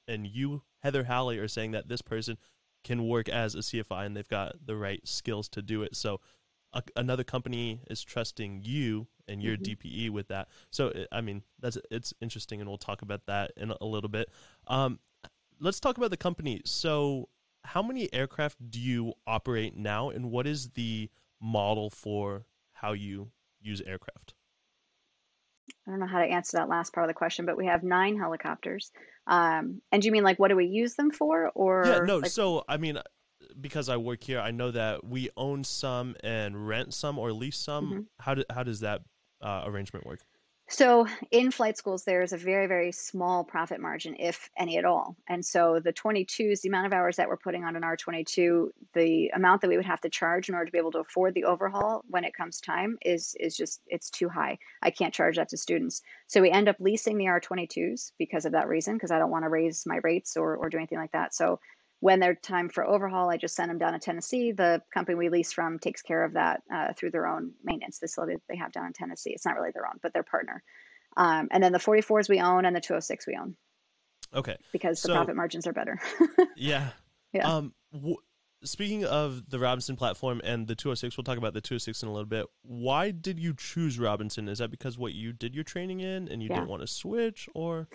and 0.07 0.27
you 0.27 0.63
Heather 0.81 1.05
Howley 1.05 1.39
are 1.39 1.49
saying 1.49 1.73
that 1.73 1.89
this 1.89 2.03
person 2.03 2.37
can 2.85 3.07
work 3.07 3.29
as 3.29 3.55
a 3.55 3.59
CFI 3.59 4.07
and 4.07 4.17
they've 4.17 4.29
got 4.29 4.67
the 4.67 4.77
right 4.77 5.07
skills 5.07 5.49
to 5.51 5.63
do 5.63 5.83
it. 5.83 5.95
So 5.95 6.21
a, 6.73 6.83
another 6.97 7.25
company 7.25 7.81
is 7.89 8.03
trusting 8.03 8.63
you 8.65 9.07
and 9.29 9.43
your 9.43 9.57
mm-hmm. 9.57 9.89
DPE 9.89 10.11
with 10.11 10.29
that. 10.29 10.49
So 10.71 10.93
I 11.11 11.21
mean 11.21 11.43
that's 11.61 11.79
it's 11.91 12.13
interesting, 12.21 12.61
and 12.61 12.69
we'll 12.69 12.79
talk 12.79 13.03
about 13.03 13.27
that 13.27 13.53
in 13.57 13.73
a 13.81 13.85
little 13.85 14.11
bit. 14.11 14.29
Um, 14.67 14.99
let's 15.61 15.81
talk 15.81 15.97
about 15.97 16.11
the 16.11 16.17
company. 16.17 16.63
So 16.65 17.29
how 17.65 17.83
many 17.83 18.13
aircraft 18.13 18.71
do 18.71 18.81
you 18.81 19.15
operate 19.27 19.77
now, 19.77 20.11
and 20.11 20.31
what 20.31 20.47
is 20.47 20.71
the 20.71 21.11
model 21.41 21.91
for 21.91 22.47
how 22.73 22.93
you 22.93 23.31
use 23.61 23.81
aircraft? 23.83 24.35
I 25.87 25.91
don't 25.91 26.01
know 26.01 26.07
how 26.07 26.21
to 26.21 26.27
answer 26.27 26.57
that 26.57 26.69
last 26.69 26.93
part 26.93 27.05
of 27.05 27.09
the 27.09 27.15
question, 27.15 27.47
but 27.47 27.57
we 27.57 27.67
have 27.67 27.83
nine 27.83 28.19
helicopters. 28.19 28.91
Um, 29.27 29.83
and 29.91 30.03
do 30.03 30.07
you 30.07 30.13
mean 30.13 30.25
like 30.25 30.39
what 30.39 30.49
do 30.49 30.57
we 30.57 30.67
use 30.67 30.95
them 30.95 31.11
for, 31.11 31.51
or 31.55 31.85
yeah, 31.87 31.99
no? 32.01 32.19
Like... 32.19 32.31
So 32.31 32.65
I 32.69 32.77
mean, 32.77 32.99
because 33.61 33.89
I 33.89 33.97
work 33.97 34.23
here, 34.25 34.41
I 34.41 34.51
know 34.51 34.71
that 34.71 35.05
we 35.05 35.31
own 35.37 35.65
some 35.65 36.17
and 36.23 36.67
rent 36.67 36.95
some 36.95 37.19
or 37.19 37.33
lease 37.33 37.59
some. 37.59 37.87
Mm-hmm. 37.87 38.01
How 38.21 38.35
do, 38.35 38.45
how 38.51 38.63
does 38.63 38.81
that 38.81 39.03
uh, 39.41 39.63
arrangement 39.67 40.07
work? 40.07 40.21
So 40.73 41.07
in 41.31 41.51
flight 41.51 41.77
schools, 41.77 42.05
there's 42.05 42.33
a 42.33 42.39
very, 42.39 42.67
very 42.67 42.93
small 42.93 43.45
profit 43.45 43.79
margin, 43.79 44.17
if 44.19 44.49
any 44.57 44.79
at 44.79 44.87
all. 44.87 45.17
And 45.29 45.45
so 45.45 45.81
the 45.85 45.93
22s, 45.93 46.63
the 46.63 46.69
amount 46.71 46.87
of 46.87 46.95
hours 46.95 47.17
that 47.17 47.29
we're 47.29 47.37
putting 47.37 47.63
on 47.63 47.77
an 47.77 47.83
R22, 47.83 48.69
the 48.95 49.29
amount 49.35 49.61
that 49.61 49.69
we 49.69 49.77
would 49.77 49.85
have 49.85 50.01
to 50.01 50.09
charge 50.09 50.49
in 50.49 50.55
order 50.55 50.65
to 50.65 50.73
be 50.73 50.79
able 50.79 50.93
to 50.93 51.01
afford 51.01 51.35
the 51.35 51.45
overhaul 51.45 52.03
when 52.09 52.25
it 52.25 52.33
comes 52.33 52.59
time 52.59 52.97
is 53.03 53.37
is 53.39 53.55
just 53.55 53.83
it's 53.87 54.09
too 54.09 54.31
high. 54.31 54.57
I 54.81 54.91
can't 54.91 55.13
charge 55.13 55.37
that 55.37 55.51
to 55.51 55.59
students. 55.59 56.01
So 56.27 56.41
we 56.41 56.51
end 56.51 56.71
up 56.71 56.77
leasing 56.81 57.19
the 57.19 57.27
R22s 57.27 58.13
because 58.19 58.47
of 58.47 58.53
that 58.53 58.67
reason, 58.67 58.95
because 58.95 59.11
I 59.11 59.19
don't 59.19 59.31
want 59.31 59.45
to 59.45 59.51
raise 59.51 59.85
my 59.85 60.01
rates 60.03 60.39
or, 60.39 60.57
or 60.57 60.71
do 60.71 60.79
anything 60.79 60.99
like 60.99 61.13
that. 61.13 61.35
So 61.35 61.61
when 62.03 62.19
they're 62.19 62.35
time 62.35 62.69
for 62.69 62.85
overhaul, 62.85 63.31
I 63.31 63.37
just 63.37 63.55
send 63.55 63.71
them 63.71 63.79
down 63.79 63.93
to 63.93 63.99
Tennessee. 64.01 64.51
The 64.51 64.83
company 64.93 65.15
we 65.15 65.29
lease 65.29 65.53
from 65.53 65.79
takes 65.79 66.03
care 66.03 66.25
of 66.25 66.33
that 66.33 66.61
uh, 66.75 66.93
through 66.95 67.13
their 67.13 67.29
own 67.29 67.53
maintenance 67.63 68.01
facility 68.01 68.35
that 68.35 68.43
they 68.49 68.57
have 68.57 68.73
down 68.73 68.87
in 68.87 68.93
Tennessee. 68.93 69.31
It's 69.31 69.47
not 69.47 69.55
really 69.55 69.71
their 69.73 69.87
own, 69.87 70.01
but 70.03 70.13
their 70.13 70.25
partner. 70.25 70.65
Um, 71.17 71.47
and 71.53 71.63
then 71.63 71.71
the 71.71 71.79
44s 71.79 72.29
we 72.29 72.41
own 72.41 72.65
and 72.65 72.75
the 72.75 72.81
206 72.81 73.25
we 73.29 73.37
own 73.41 73.55
Okay. 74.35 74.57
because 74.73 75.01
the 75.01 75.09
So- 75.09 75.15
profit 75.15 75.37
margins 75.37 75.65
are 75.69 75.73
better. 75.73 76.01
Yeah. 76.57 76.89
Yeah. 77.33 77.49
Um. 77.49 77.73
W- 77.93 78.17
speaking 78.65 79.05
of 79.05 79.49
the 79.51 79.61
Robinson 79.61 79.95
platform 79.95 80.41
and 80.43 80.67
the 80.67 80.75
206, 80.75 81.17
we'll 81.17 81.23
talk 81.25 81.39
about 81.39 81.55
the 81.55 81.61
206 81.61 82.03
in 82.03 82.09
a 82.09 82.13
little 82.13 82.27
bit. 82.27 82.47
Why 82.63 83.13
did 83.13 83.39
you 83.39 83.55
choose 83.57 84.01
Robinson? 84.01 84.49
Is 84.49 84.59
that 84.59 84.73
because 84.73 84.99
what 84.99 85.13
you 85.15 85.33
did 85.33 85.55
your 85.55 85.63
training 85.65 86.01
in 86.01 86.27
and 86.29 86.43
you 86.43 86.49
Yeah. 86.49 86.57
didn't 86.57 86.69
want 86.69 86.83
to 86.83 86.89
switch, 86.89 87.49
or 87.55 87.87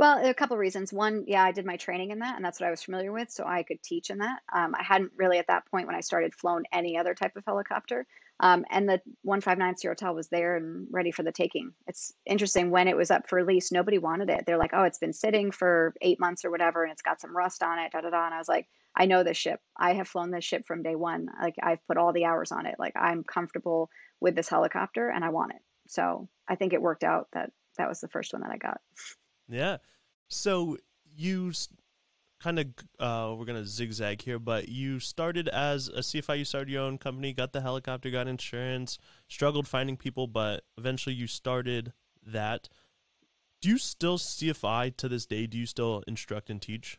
Well, 0.00 0.24
a 0.26 0.32
couple 0.32 0.54
of 0.54 0.60
reasons. 0.60 0.94
One, 0.94 1.24
yeah, 1.26 1.44
I 1.44 1.52
did 1.52 1.66
my 1.66 1.76
training 1.76 2.10
in 2.10 2.20
that, 2.20 2.34
and 2.34 2.42
that's 2.42 2.58
what 2.58 2.66
I 2.66 2.70
was 2.70 2.82
familiar 2.82 3.12
with, 3.12 3.30
so 3.30 3.44
I 3.44 3.62
could 3.62 3.82
teach 3.82 4.08
in 4.08 4.16
that. 4.16 4.38
Um, 4.50 4.74
I 4.74 4.82
hadn't 4.82 5.12
really 5.14 5.36
at 5.36 5.48
that 5.48 5.66
point 5.70 5.86
when 5.86 5.94
I 5.94 6.00
started 6.00 6.34
flown 6.34 6.62
any 6.72 6.96
other 6.96 7.12
type 7.14 7.36
of 7.36 7.44
helicopter, 7.46 8.06
um, 8.40 8.64
and 8.70 8.88
the 8.88 9.02
159 9.24 9.76
Sierra 9.76 10.14
was 10.14 10.28
there 10.30 10.56
and 10.56 10.86
ready 10.90 11.10
for 11.10 11.22
the 11.22 11.32
taking. 11.32 11.74
It's 11.86 12.14
interesting 12.24 12.70
when 12.70 12.88
it 12.88 12.96
was 12.96 13.10
up 13.10 13.28
for 13.28 13.44
lease, 13.44 13.70
nobody 13.70 13.98
wanted 13.98 14.30
it. 14.30 14.46
They're 14.46 14.56
like, 14.56 14.70
"Oh, 14.72 14.84
it's 14.84 14.96
been 14.96 15.12
sitting 15.12 15.50
for 15.50 15.92
eight 16.00 16.18
months 16.18 16.46
or 16.46 16.50
whatever, 16.50 16.82
and 16.82 16.90
it's 16.90 17.02
got 17.02 17.20
some 17.20 17.36
rust 17.36 17.62
on 17.62 17.78
it." 17.78 17.92
Da 17.92 18.00
da 18.00 18.08
da. 18.08 18.24
And 18.24 18.34
I 18.34 18.38
was 18.38 18.48
like, 18.48 18.68
"I 18.96 19.04
know 19.04 19.22
this 19.22 19.36
ship. 19.36 19.60
I 19.76 19.92
have 19.92 20.08
flown 20.08 20.30
this 20.30 20.46
ship 20.46 20.66
from 20.66 20.82
day 20.82 20.94
one. 20.94 21.28
Like 21.42 21.56
I've 21.62 21.86
put 21.86 21.98
all 21.98 22.14
the 22.14 22.24
hours 22.24 22.52
on 22.52 22.64
it. 22.64 22.76
Like 22.78 22.94
I'm 22.96 23.22
comfortable 23.22 23.90
with 24.18 24.34
this 24.34 24.48
helicopter, 24.48 25.10
and 25.10 25.26
I 25.26 25.28
want 25.28 25.52
it." 25.52 25.60
So 25.88 26.30
I 26.48 26.54
think 26.54 26.72
it 26.72 26.80
worked 26.80 27.04
out 27.04 27.28
that 27.34 27.52
that 27.76 27.88
was 27.90 28.00
the 28.00 28.08
first 28.08 28.32
one 28.32 28.40
that 28.40 28.50
I 28.50 28.56
got. 28.56 28.80
Yeah? 29.50 29.78
So 30.28 30.76
you 31.16 31.52
kind 32.42 32.58
of 32.58 32.66
uh, 32.98 33.34
we're 33.36 33.44
gonna 33.44 33.66
zigzag 33.66 34.22
here, 34.22 34.38
but 34.38 34.68
you 34.68 34.98
started 34.98 35.48
as 35.48 35.88
a 35.88 36.00
CFI. 36.00 36.38
You 36.38 36.44
started 36.44 36.70
your 36.70 36.82
own 36.82 36.98
company, 36.98 37.32
got 37.32 37.52
the 37.52 37.60
helicopter, 37.60 38.10
got 38.10 38.26
insurance, 38.28 38.98
struggled 39.28 39.68
finding 39.68 39.96
people, 39.96 40.26
but 40.26 40.64
eventually 40.78 41.14
you 41.14 41.26
started 41.26 41.92
that. 42.26 42.68
Do 43.60 43.68
you 43.68 43.78
still 43.78 44.16
CFI 44.16 44.96
to 44.96 45.08
this 45.08 45.26
day? 45.26 45.46
Do 45.46 45.58
you 45.58 45.66
still 45.66 46.02
instruct 46.06 46.48
and 46.48 46.62
teach? 46.62 46.98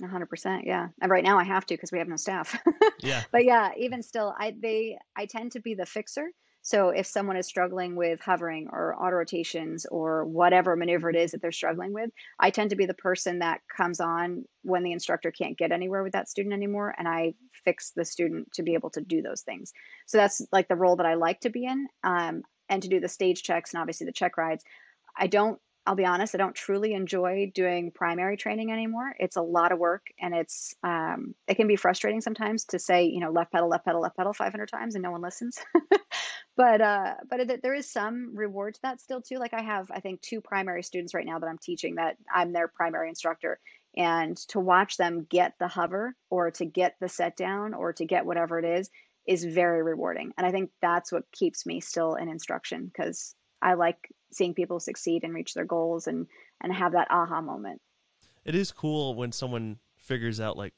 Hundred 0.00 0.26
percent, 0.26 0.64
yeah. 0.64 0.88
And 1.02 1.10
right 1.10 1.24
now 1.24 1.38
I 1.38 1.44
have 1.44 1.66
to 1.66 1.74
because 1.74 1.90
we 1.92 1.98
have 1.98 2.08
no 2.08 2.16
staff. 2.16 2.56
Yeah. 3.00 3.22
but 3.30 3.44
yeah, 3.44 3.70
even 3.76 4.02
still, 4.02 4.34
I 4.38 4.56
they 4.60 4.98
I 5.16 5.26
tend 5.26 5.52
to 5.52 5.60
be 5.60 5.74
the 5.74 5.86
fixer. 5.86 6.30
So 6.62 6.90
if 6.90 7.06
someone 7.06 7.36
is 7.36 7.46
struggling 7.46 7.96
with 7.96 8.20
hovering 8.20 8.68
or 8.70 8.94
auto 8.94 9.16
rotations 9.16 9.86
or 9.86 10.24
whatever 10.24 10.76
maneuver 10.76 11.08
it 11.10 11.16
is 11.16 11.32
that 11.32 11.40
they're 11.40 11.52
struggling 11.52 11.92
with, 11.92 12.10
I 12.38 12.50
tend 12.50 12.70
to 12.70 12.76
be 12.76 12.86
the 12.86 12.94
person 12.94 13.38
that 13.38 13.60
comes 13.74 14.00
on 14.00 14.44
when 14.62 14.82
the 14.82 14.92
instructor 14.92 15.30
can't 15.30 15.56
get 15.56 15.72
anywhere 15.72 16.02
with 16.02 16.12
that 16.12 16.28
student 16.28 16.52
anymore, 16.52 16.94
and 16.98 17.08
I 17.08 17.34
fix 17.64 17.92
the 17.92 18.04
student 18.04 18.52
to 18.54 18.62
be 18.62 18.74
able 18.74 18.90
to 18.90 19.00
do 19.00 19.22
those 19.22 19.42
things. 19.42 19.72
So 20.06 20.18
that's 20.18 20.42
like 20.52 20.68
the 20.68 20.76
role 20.76 20.96
that 20.96 21.06
I 21.06 21.14
like 21.14 21.40
to 21.40 21.50
be 21.50 21.64
in, 21.64 21.86
um, 22.04 22.42
and 22.68 22.82
to 22.82 22.88
do 22.88 23.00
the 23.00 23.08
stage 23.08 23.42
checks 23.42 23.72
and 23.72 23.80
obviously 23.80 24.04
the 24.04 24.12
check 24.12 24.36
rides. 24.36 24.64
I 25.16 25.26
don't 25.26 25.58
I'll 25.88 25.94
be 25.94 26.04
honest, 26.04 26.34
I 26.34 26.38
don't 26.38 26.54
truly 26.54 26.92
enjoy 26.92 27.50
doing 27.54 27.90
primary 27.90 28.36
training 28.36 28.70
anymore. 28.70 29.14
It's 29.18 29.36
a 29.36 29.42
lot 29.42 29.72
of 29.72 29.78
work 29.78 30.08
and 30.20 30.34
it's 30.34 30.74
um, 30.84 31.34
it 31.46 31.54
can 31.54 31.66
be 31.66 31.76
frustrating 31.76 32.20
sometimes 32.20 32.66
to 32.66 32.78
say, 32.78 33.06
you 33.06 33.20
know, 33.20 33.30
left 33.30 33.52
pedal, 33.52 33.70
left 33.70 33.86
pedal, 33.86 34.02
left 34.02 34.14
pedal 34.14 34.34
500 34.34 34.68
times 34.68 34.94
and 34.94 35.02
no 35.02 35.12
one 35.12 35.22
listens. 35.22 35.58
but 36.58 36.82
uh, 36.82 37.14
but 37.30 37.40
it, 37.40 37.62
there 37.62 37.74
is 37.74 37.90
some 37.90 38.36
reward 38.36 38.74
to 38.74 38.80
that 38.82 39.00
still 39.00 39.22
too. 39.22 39.38
Like 39.38 39.54
I 39.54 39.62
have, 39.62 39.90
I 39.90 40.00
think, 40.00 40.20
two 40.20 40.42
primary 40.42 40.82
students 40.82 41.14
right 41.14 41.24
now 41.24 41.38
that 41.38 41.46
I'm 41.46 41.56
teaching 41.56 41.94
that 41.94 42.18
I'm 42.32 42.52
their 42.52 42.68
primary 42.68 43.08
instructor, 43.08 43.58
and 43.96 44.36
to 44.48 44.60
watch 44.60 44.98
them 44.98 45.26
get 45.30 45.54
the 45.58 45.68
hover 45.68 46.14
or 46.28 46.50
to 46.50 46.66
get 46.66 46.96
the 47.00 47.08
set 47.08 47.34
down 47.34 47.72
or 47.72 47.94
to 47.94 48.04
get 48.04 48.26
whatever 48.26 48.58
it 48.58 48.66
is 48.66 48.90
is 49.26 49.42
very 49.42 49.82
rewarding. 49.82 50.34
And 50.36 50.46
I 50.46 50.50
think 50.50 50.68
that's 50.82 51.10
what 51.10 51.32
keeps 51.32 51.64
me 51.64 51.80
still 51.80 52.14
in 52.16 52.28
instruction 52.28 52.92
because 52.92 53.34
I 53.62 53.72
like 53.74 54.10
seeing 54.30 54.54
people 54.54 54.80
succeed 54.80 55.24
and 55.24 55.34
reach 55.34 55.54
their 55.54 55.64
goals 55.64 56.06
and 56.06 56.26
and 56.60 56.72
have 56.72 56.92
that 56.92 57.08
aha 57.10 57.40
moment. 57.40 57.80
It 58.44 58.54
is 58.54 58.72
cool 58.72 59.14
when 59.14 59.32
someone 59.32 59.78
figures 59.96 60.40
out 60.40 60.56
like, 60.56 60.74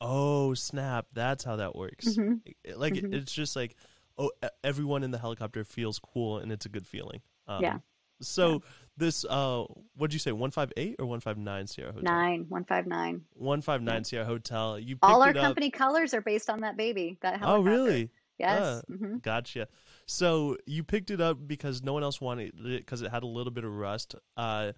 oh 0.00 0.54
snap, 0.54 1.06
that's 1.12 1.44
how 1.44 1.56
that 1.56 1.74
works. 1.74 2.06
Mhm. 2.06 2.40
Like 2.76 2.94
Mhm. 2.94 3.14
it's 3.14 3.32
just 3.32 3.56
like, 3.56 3.76
oh, 4.16 4.30
everyone 4.62 5.02
in 5.02 5.10
the 5.10 5.18
helicopter 5.18 5.64
feels 5.64 5.98
cool 5.98 6.38
and 6.38 6.52
it's 6.52 6.66
a 6.66 6.68
good 6.68 6.86
feeling. 6.86 7.20
Um, 7.46 7.62
Yeah. 7.62 7.78
So 8.20 8.62
this, 8.96 9.24
uh, 9.24 9.64
what'd 9.94 10.12
you 10.12 10.18
say, 10.18 10.32
one 10.32 10.50
five 10.50 10.72
eight 10.76 10.96
or 10.98 11.06
one 11.06 11.20
five 11.20 11.38
nine 11.38 11.68
Sierra 11.68 11.92
Hotel? 11.92 12.12
Nine, 12.12 12.46
one 12.48 12.64
five 12.64 12.84
nine. 12.86 13.24
One 13.34 13.60
five 13.62 13.80
nine 13.80 14.02
Sierra 14.02 14.24
Hotel. 14.26 14.76
You 14.78 14.98
All 15.02 15.22
our 15.22 15.30
it 15.30 15.36
up. 15.36 15.44
company 15.44 15.70
colors 15.70 16.14
are 16.14 16.20
based 16.20 16.50
on 16.50 16.62
that 16.62 16.76
baby. 16.76 17.16
That 17.22 17.38
helicopter. 17.38 17.60
Oh, 17.60 17.62
really? 17.62 18.10
Yes. 18.38 18.82
Ah. 18.88 18.94
hmm 18.94 19.16
Gotcha. 19.18 19.68
So 20.06 20.56
you 20.66 20.84
picked 20.84 21.10
it 21.10 21.20
up 21.20 21.38
because 21.46 21.82
no 21.82 21.92
one 21.92 22.02
else 22.02 22.20
wanted 22.20 22.54
it 22.58 22.78
because 22.78 23.02
it 23.02 23.10
had 23.10 23.22
a 23.22 23.26
little 23.26 23.52
bit 23.52 23.64
of 23.64 23.72
rust. 23.72 24.14
Uh, 24.36 24.72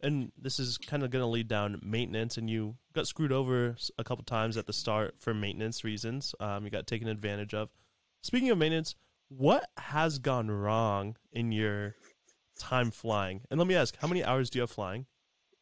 and 0.00 0.30
this 0.36 0.58
is 0.58 0.76
kind 0.78 1.02
of 1.02 1.10
going 1.10 1.22
to 1.22 1.26
lead 1.26 1.48
down 1.48 1.80
maintenance. 1.82 2.36
And 2.36 2.50
you 2.50 2.76
got 2.92 3.06
screwed 3.06 3.32
over 3.32 3.76
a 3.98 4.04
couple 4.04 4.24
times 4.24 4.56
at 4.56 4.66
the 4.66 4.72
start 4.72 5.14
for 5.18 5.32
maintenance 5.32 5.84
reasons. 5.84 6.34
Um, 6.38 6.64
you 6.64 6.70
got 6.70 6.86
taken 6.86 7.08
advantage 7.08 7.54
of. 7.54 7.70
Speaking 8.22 8.50
of 8.50 8.58
maintenance, 8.58 8.94
what 9.28 9.68
has 9.76 10.18
gone 10.18 10.50
wrong 10.50 11.16
in 11.32 11.52
your 11.52 11.94
time 12.58 12.90
flying? 12.90 13.42
And 13.50 13.58
let 13.58 13.66
me 13.66 13.74
ask, 13.74 13.96
how 13.98 14.08
many 14.08 14.22
hours 14.22 14.50
do 14.50 14.58
you 14.58 14.62
have 14.62 14.70
flying? 14.70 15.06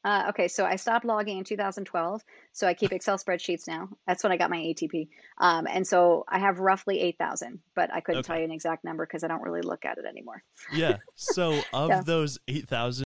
Uh, 0.05 0.27
okay, 0.29 0.49
so 0.49 0.64
I 0.67 0.77
stopped 0.77 1.05
logging 1.05 1.38
in 1.38 1.45
2012. 1.45 2.23
So 2.53 2.67
I 2.67 2.75
keep 2.75 2.93
Excel 2.93 3.17
spreadsheets 3.17 3.67
now. 3.67 3.88
That's 4.07 4.23
when 4.23 4.33
I 4.33 4.37
got 4.37 4.51
my 4.51 4.59
ATP. 4.59 5.09
Um, 5.38 5.67
and 5.69 5.87
so 5.87 6.25
I 6.29 6.38
have 6.38 6.59
roughly 6.59 7.01
8,000, 7.01 7.59
but 7.75 7.93
I 7.93 8.01
couldn't 8.01 8.25
tell 8.25 8.38
you 8.38 8.45
an 8.45 8.51
exact 8.51 8.85
number 8.85 9.07
because 9.07 9.25
I 9.25 9.29
don't 9.29 9.43
really 9.43 9.62
look 9.62 9.85
at 9.85 9.99
it 9.99 10.05
anymore. 10.05 10.43
Yeah. 10.75 10.99
So 11.14 11.61
of 11.73 12.05
those 12.05 12.38
eight 12.49 12.69
thousand, 12.69 13.05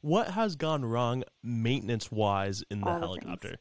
what 0.00 0.28
has 0.30 0.56
gone 0.56 0.84
wrong 0.84 1.22
maintenance 1.42 2.10
wise 2.10 2.62
in 2.70 2.80
the 2.80 2.86
things. 3.20 3.56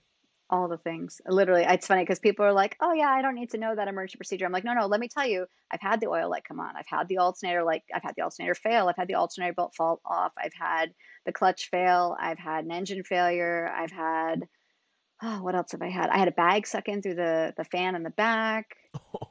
All 0.51 0.67
the 0.67 0.77
things. 0.77 1.21
Literally, 1.27 1.63
it's 1.67 1.85
funny 1.85 2.01
because 2.01 2.19
people 2.19 2.43
are 2.43 2.53
like, 2.53 2.75
oh, 2.81 2.93
yeah, 2.93 3.09
I 3.09 3.21
don't 3.21 3.35
need 3.35 3.51
to 3.51 3.57
know 3.57 3.75
that 3.75 3.87
emergency 3.87 4.17
procedure. 4.17 4.45
I'm 4.45 4.51
like, 4.51 4.63
no, 4.63 4.73
no, 4.73 4.87
let 4.87 4.99
me 4.99 5.07
tell 5.07 5.27
you, 5.27 5.45
I've 5.69 5.81
had 5.81 6.01
the 6.01 6.07
oil 6.07 6.29
light 6.29 6.43
come 6.43 6.59
on. 6.59 6.75
I've 6.75 6.87
had 6.87 7.07
the 7.07 7.19
alternator, 7.19 7.63
like, 7.63 7.83
I've 7.93 8.01
had 8.01 8.15
the 8.15 8.23
alternator 8.23 8.55
fail. 8.55 8.87
I've 8.87 8.95
had 8.95 9.07
the 9.07 9.15
alternator 9.15 9.53
belt 9.53 9.75
fall 9.75 10.01
off. 10.05 10.33
I've 10.37 10.53
had 10.53 10.93
the 11.25 11.31
clutch 11.31 11.69
fail. 11.69 12.17
I've 12.19 12.39
had 12.39 12.65
an 12.65 12.71
engine 12.71 13.03
failure. 13.03 13.71
I've 13.75 13.91
had, 13.91 14.47
oh, 15.21 15.43
what 15.43 15.53
else 15.53 15.71
have 15.73 15.83
I 15.83 15.89
had? 15.89 16.09
I 16.09 16.17
had 16.17 16.27
a 16.27 16.31
bag 16.31 16.65
suck 16.65 16.87
in 16.87 17.01
through 17.03 17.15
the, 17.15 17.53
the 17.55 17.65
fan 17.65 17.95
in 17.95 18.03
the 18.03 18.09
back. 18.09 18.75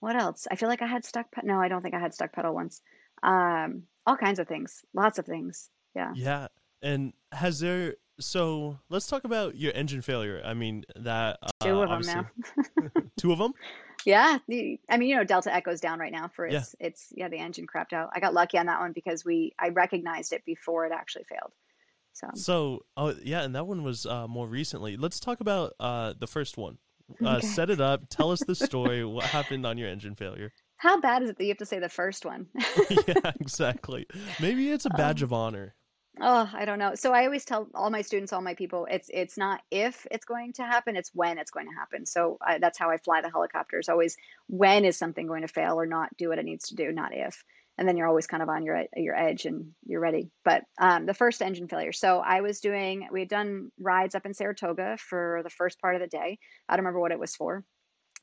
What 0.00 0.16
else? 0.16 0.46
I 0.50 0.56
feel 0.56 0.68
like 0.68 0.82
I 0.82 0.86
had 0.86 1.04
stuck 1.04 1.30
pedal. 1.32 1.48
No, 1.48 1.60
I 1.60 1.68
don't 1.68 1.82
think 1.82 1.94
I 1.94 1.98
had 1.98 2.14
stuck 2.14 2.32
pedal 2.32 2.54
once. 2.54 2.82
Um, 3.22 3.84
all 4.06 4.16
kinds 4.16 4.38
of 4.38 4.46
things, 4.46 4.84
lots 4.94 5.18
of 5.18 5.26
things. 5.26 5.70
Yeah. 5.94 6.12
Yeah. 6.14 6.48
And 6.82 7.12
has 7.32 7.60
there 7.60 7.96
so 8.20 8.78
let's 8.88 9.06
talk 9.06 9.24
about 9.24 9.56
your 9.56 9.72
engine 9.72 10.02
failure. 10.02 10.40
I 10.44 10.54
mean 10.54 10.84
that 10.96 11.38
uh, 11.42 11.48
Two 11.60 11.82
of 11.82 11.88
them 12.04 12.26
now. 12.76 12.90
two 13.16 13.32
of 13.32 13.38
them? 13.38 13.52
Yeah, 14.06 14.38
the, 14.46 14.78
I 14.88 14.96
mean, 14.96 15.08
you 15.08 15.16
know, 15.16 15.24
Delta 15.24 15.52
Echo's 15.54 15.80
down 15.80 15.98
right 15.98 16.12
now 16.12 16.28
for 16.28 16.46
Yeah. 16.46 16.58
its 16.58 16.74
its 16.80 17.12
yeah, 17.16 17.28
the 17.28 17.38
engine 17.38 17.66
crapped 17.66 17.92
out. 17.92 18.10
I 18.14 18.20
got 18.20 18.32
lucky 18.34 18.58
on 18.58 18.66
that 18.66 18.80
one 18.80 18.92
because 18.92 19.24
we 19.24 19.52
I 19.58 19.68
recognized 19.70 20.32
it 20.32 20.44
before 20.44 20.86
it 20.86 20.92
actually 20.92 21.24
failed. 21.24 21.52
So 22.12 22.28
So, 22.34 22.84
oh 22.96 23.14
yeah, 23.22 23.42
and 23.42 23.54
that 23.54 23.66
one 23.66 23.82
was 23.82 24.06
uh, 24.06 24.26
more 24.28 24.46
recently. 24.46 24.96
Let's 24.96 25.20
talk 25.20 25.40
about 25.40 25.74
uh, 25.80 26.14
the 26.18 26.26
first 26.26 26.56
one. 26.56 26.78
Uh, 27.24 27.36
Okay. 27.36 27.46
Set 27.46 27.70
it 27.70 27.80
up. 27.80 28.02
Tell 28.10 28.30
us 28.30 28.40
the 28.40 28.54
story. 28.68 29.04
what 29.04 29.24
happened 29.24 29.64
on 29.66 29.78
your 29.78 29.88
engine 29.88 30.14
failure? 30.14 30.52
how 30.80 31.00
bad 31.00 31.24
is 31.24 31.30
it 31.30 31.36
that 31.38 31.42
you 31.44 31.50
have 31.50 31.58
to 31.58 31.66
say 31.66 31.80
the 31.80 31.88
first 31.88 32.24
one? 32.24 32.46
yeah, 33.08 33.32
exactly. 33.40 34.06
Maybe 34.40 34.70
it's 34.70 34.84
a 34.84 34.90
badge 34.90 35.22
Um, 35.22 35.26
of 35.26 35.32
honor. 35.32 35.74
Oh, 36.20 36.50
I 36.52 36.64
don't 36.64 36.78
know. 36.78 36.94
So 36.94 37.12
I 37.12 37.24
always 37.24 37.44
tell 37.44 37.68
all 37.74 37.90
my 37.90 38.02
students, 38.02 38.32
all 38.32 38.40
my 38.40 38.54
people, 38.54 38.86
it's 38.90 39.10
it's 39.12 39.36
not 39.36 39.62
if 39.70 40.06
it's 40.10 40.24
going 40.24 40.52
to 40.54 40.62
happen, 40.62 40.96
it's 40.96 41.10
when 41.14 41.38
it's 41.38 41.50
going 41.50 41.66
to 41.66 41.74
happen. 41.74 42.06
So 42.06 42.38
I, 42.40 42.58
that's 42.58 42.78
how 42.78 42.90
I 42.90 42.98
fly 42.98 43.20
the 43.20 43.30
helicopters. 43.30 43.88
Always 43.88 44.16
when 44.48 44.84
is 44.84 44.96
something 44.96 45.26
going 45.26 45.42
to 45.42 45.48
fail 45.48 45.80
or 45.80 45.86
not 45.86 46.16
do 46.16 46.28
what 46.28 46.38
it 46.38 46.44
needs 46.44 46.68
to 46.68 46.76
do, 46.76 46.92
not 46.92 47.14
if. 47.14 47.44
And 47.76 47.86
then 47.86 47.96
you're 47.96 48.08
always 48.08 48.26
kind 48.26 48.42
of 48.42 48.48
on 48.48 48.64
your 48.64 48.84
your 48.96 49.14
edge 49.14 49.46
and 49.46 49.72
you're 49.86 50.00
ready. 50.00 50.30
But 50.44 50.64
um, 50.78 51.06
the 51.06 51.14
first 51.14 51.42
engine 51.42 51.68
failure. 51.68 51.92
So 51.92 52.18
I 52.18 52.40
was 52.40 52.60
doing, 52.60 53.08
we 53.12 53.20
had 53.20 53.28
done 53.28 53.70
rides 53.78 54.14
up 54.14 54.26
in 54.26 54.34
Saratoga 54.34 54.96
for 54.98 55.42
the 55.44 55.50
first 55.50 55.80
part 55.80 55.94
of 55.94 56.00
the 56.00 56.08
day. 56.08 56.38
I 56.68 56.76
don't 56.76 56.84
remember 56.84 57.00
what 57.00 57.12
it 57.12 57.20
was 57.20 57.36
for. 57.36 57.64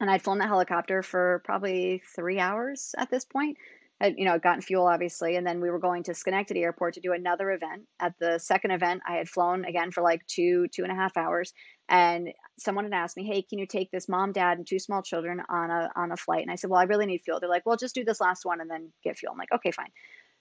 And 0.02 0.10
I'd 0.10 0.22
flown 0.22 0.40
the 0.40 0.48
helicopter 0.48 1.02
for 1.02 1.42
probably 1.46 2.02
three 2.16 2.40
hours 2.40 2.94
at 2.98 3.10
this 3.10 3.24
point. 3.24 3.58
I'd, 4.02 4.16
you 4.18 4.26
know, 4.26 4.38
gotten 4.38 4.62
fuel 4.62 4.88
obviously, 4.88 5.36
and 5.36 5.48
then 5.48 5.62
we 5.62 5.70
were 5.70 5.80
going 5.80 6.04
to 6.04 6.14
Schenectady 6.14 6.64
Airport 6.64 6.96
to 6.96 7.00
do 7.02 7.14
another 7.14 7.52
event. 7.52 7.84
At 8.00 8.14
the 8.20 8.40
second 8.40 8.72
event, 8.72 9.02
I 9.08 9.16
had 9.16 9.30
flown 9.30 9.64
again 9.66 9.92
for 9.92 10.02
like 10.04 10.26
two, 10.28 10.68
two 10.68 10.84
and 10.84 10.92
a 10.92 10.96
half 10.96 11.16
hours, 11.18 11.54
and 11.88 12.30
someone 12.60 12.84
had 12.86 12.94
asked 12.94 13.16
me, 13.18 13.26
"Hey, 13.26 13.42
can 13.42 13.58
you 13.60 13.66
take 13.68 13.92
this 13.92 14.10
mom, 14.10 14.32
dad, 14.34 14.58
and 14.58 14.68
two 14.68 14.80
small 14.80 15.02
children 15.02 15.42
on 15.50 15.72
a 15.72 15.92
on 15.96 16.12
a 16.12 16.18
flight?" 16.18 16.42
And 16.44 16.52
I 16.52 16.56
said, 16.56 16.70
"Well, 16.70 16.80
I 16.82 16.84
really 16.86 17.06
need 17.06 17.22
fuel." 17.24 17.40
They're 17.40 17.50
like, 17.50 17.66
"Well, 17.66 17.78
just 17.78 17.96
do 17.96 18.04
this 18.04 18.22
last 18.22 18.46
one 18.46 18.60
and 18.62 18.70
then 18.70 18.92
get 19.04 19.18
fuel." 19.18 19.32
I'm 19.32 19.38
like, 19.40 19.52
"Okay, 19.54 19.72
fine." 19.72 19.92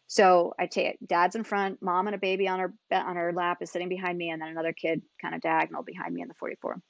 So 0.06 0.54
I 0.58 0.66
take 0.66 0.98
dad's 1.06 1.36
in 1.36 1.44
front, 1.44 1.82
mom 1.82 2.06
and 2.08 2.14
a 2.16 2.18
baby 2.18 2.48
on 2.48 2.60
her 2.60 2.74
on 2.92 3.16
her 3.16 3.32
lap 3.32 3.58
is 3.62 3.70
sitting 3.72 3.88
behind 3.88 4.18
me, 4.18 4.30
and 4.30 4.40
then 4.42 4.48
another 4.50 4.72
kid 4.72 5.02
kind 5.22 5.34
of 5.34 5.40
diagonal 5.42 5.82
behind 5.82 6.14
me 6.14 6.22
in 6.22 6.28
the 6.28 6.34
44. 6.34 6.80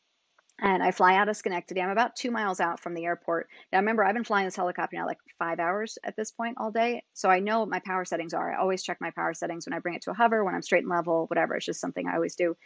And 0.60 0.82
I 0.82 0.92
fly 0.92 1.16
out 1.16 1.28
of 1.28 1.36
Schenectady. 1.36 1.80
I'm 1.80 1.90
about 1.90 2.16
two 2.16 2.30
miles 2.30 2.60
out 2.60 2.80
from 2.80 2.94
the 2.94 3.04
airport. 3.04 3.48
Now, 3.72 3.78
remember, 3.80 4.04
I've 4.04 4.14
been 4.14 4.24
flying 4.24 4.46
this 4.46 4.56
helicopter 4.56 4.96
now 4.96 5.06
like 5.06 5.18
five 5.38 5.58
hours 5.58 5.98
at 6.04 6.16
this 6.16 6.30
point 6.30 6.56
all 6.58 6.70
day. 6.70 7.02
So 7.12 7.28
I 7.28 7.40
know 7.40 7.60
what 7.60 7.68
my 7.68 7.80
power 7.80 8.04
settings 8.04 8.34
are. 8.34 8.52
I 8.52 8.58
always 8.58 8.82
check 8.82 8.98
my 9.00 9.10
power 9.10 9.34
settings 9.34 9.66
when 9.66 9.74
I 9.74 9.80
bring 9.80 9.94
it 9.94 10.02
to 10.02 10.12
a 10.12 10.14
hover, 10.14 10.44
when 10.44 10.54
I'm 10.54 10.62
straight 10.62 10.84
and 10.84 10.90
level, 10.90 11.26
whatever. 11.26 11.56
It's 11.56 11.66
just 11.66 11.80
something 11.80 12.06
I 12.06 12.14
always 12.14 12.36
do. 12.36 12.56